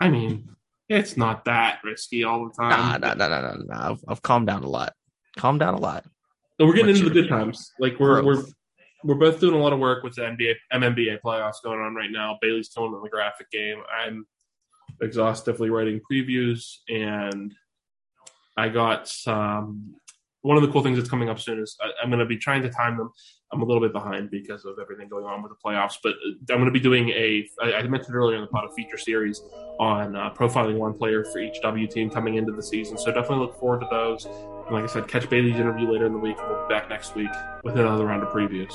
I 0.00 0.08
mean, 0.08 0.50
it's 0.88 1.16
not 1.16 1.46
that 1.46 1.80
risky 1.82 2.22
all 2.22 2.48
the 2.48 2.54
Nah, 2.62 2.70
time. 2.70 3.00
nah, 3.00 3.14
nah, 3.14 3.28
nah, 3.28 3.40
nah, 3.40 3.54
nah. 3.64 3.90
I've, 3.92 4.04
I've 4.06 4.22
calmed 4.22 4.46
down 4.46 4.62
a 4.62 4.68
lot. 4.68 4.92
Calmed 5.36 5.60
down 5.60 5.74
a 5.74 5.80
lot. 5.80 6.04
So 6.58 6.66
we're 6.66 6.72
getting 6.72 6.88
What's 6.88 7.00
into 7.00 7.12
the 7.14 7.22
good 7.22 7.28
times. 7.28 7.72
Like 7.78 8.00
we're 8.00 8.20
Growth. 8.22 8.46
we're 9.04 9.14
we're 9.14 9.14
both 9.14 9.38
doing 9.38 9.54
a 9.54 9.58
lot 9.58 9.72
of 9.72 9.78
work 9.78 10.02
with 10.02 10.16
the 10.16 10.22
NBA 10.22 10.54
MNBA 10.72 11.20
playoffs 11.24 11.62
going 11.62 11.78
on 11.78 11.94
right 11.94 12.10
now. 12.10 12.36
Bailey's 12.40 12.68
killing 12.68 12.94
in 12.94 13.00
the 13.00 13.08
graphic 13.08 13.50
game. 13.50 13.80
I'm 13.92 14.26
exhaustively 15.00 15.70
writing 15.70 16.00
previews, 16.10 16.78
and 16.88 17.54
I 18.56 18.68
got 18.70 19.08
some. 19.08 19.94
One 20.42 20.56
of 20.56 20.62
the 20.62 20.70
cool 20.70 20.82
things 20.82 20.96
that's 20.96 21.10
coming 21.10 21.28
up 21.28 21.40
soon 21.40 21.60
is 21.60 21.76
I, 21.80 21.90
I'm 22.02 22.10
going 22.10 22.20
to 22.20 22.26
be 22.26 22.36
trying 22.36 22.62
to 22.62 22.70
time 22.70 22.96
them. 22.96 23.10
I'm 23.52 23.62
a 23.62 23.64
little 23.64 23.80
bit 23.80 23.92
behind 23.92 24.30
because 24.30 24.64
of 24.64 24.78
everything 24.80 25.08
going 25.08 25.24
on 25.24 25.42
with 25.42 25.52
the 25.52 25.56
playoffs, 25.64 25.94
but 26.02 26.14
I'm 26.50 26.56
going 26.58 26.66
to 26.66 26.70
be 26.70 26.80
doing 26.80 27.08
a. 27.10 27.48
I 27.62 27.74
I 27.74 27.82
mentioned 27.82 28.14
earlier 28.14 28.36
in 28.36 28.42
the 28.42 28.48
pod 28.48 28.64
a 28.70 28.74
feature 28.74 28.98
series 28.98 29.42
on 29.80 30.16
uh, 30.16 30.32
profiling 30.34 30.76
one 30.76 30.92
player 30.92 31.24
for 31.24 31.38
each 31.38 31.60
W 31.62 31.86
team 31.86 32.10
coming 32.10 32.34
into 32.34 32.52
the 32.52 32.62
season. 32.62 32.98
So 32.98 33.06
definitely 33.06 33.46
look 33.46 33.58
forward 33.58 33.80
to 33.80 33.88
those. 33.90 34.26
And 34.26 34.70
like 34.70 34.84
I 34.84 34.86
said, 34.86 35.08
catch 35.08 35.28
Bailey's 35.30 35.56
interview 35.56 35.90
later 35.90 36.06
in 36.06 36.12
the 36.12 36.18
week. 36.18 36.36
We'll 36.38 36.68
be 36.68 36.74
back 36.74 36.88
next 36.88 37.14
week 37.14 37.30
with 37.64 37.76
another 37.76 38.04
round 38.04 38.22
of 38.22 38.28
previews. 38.28 38.72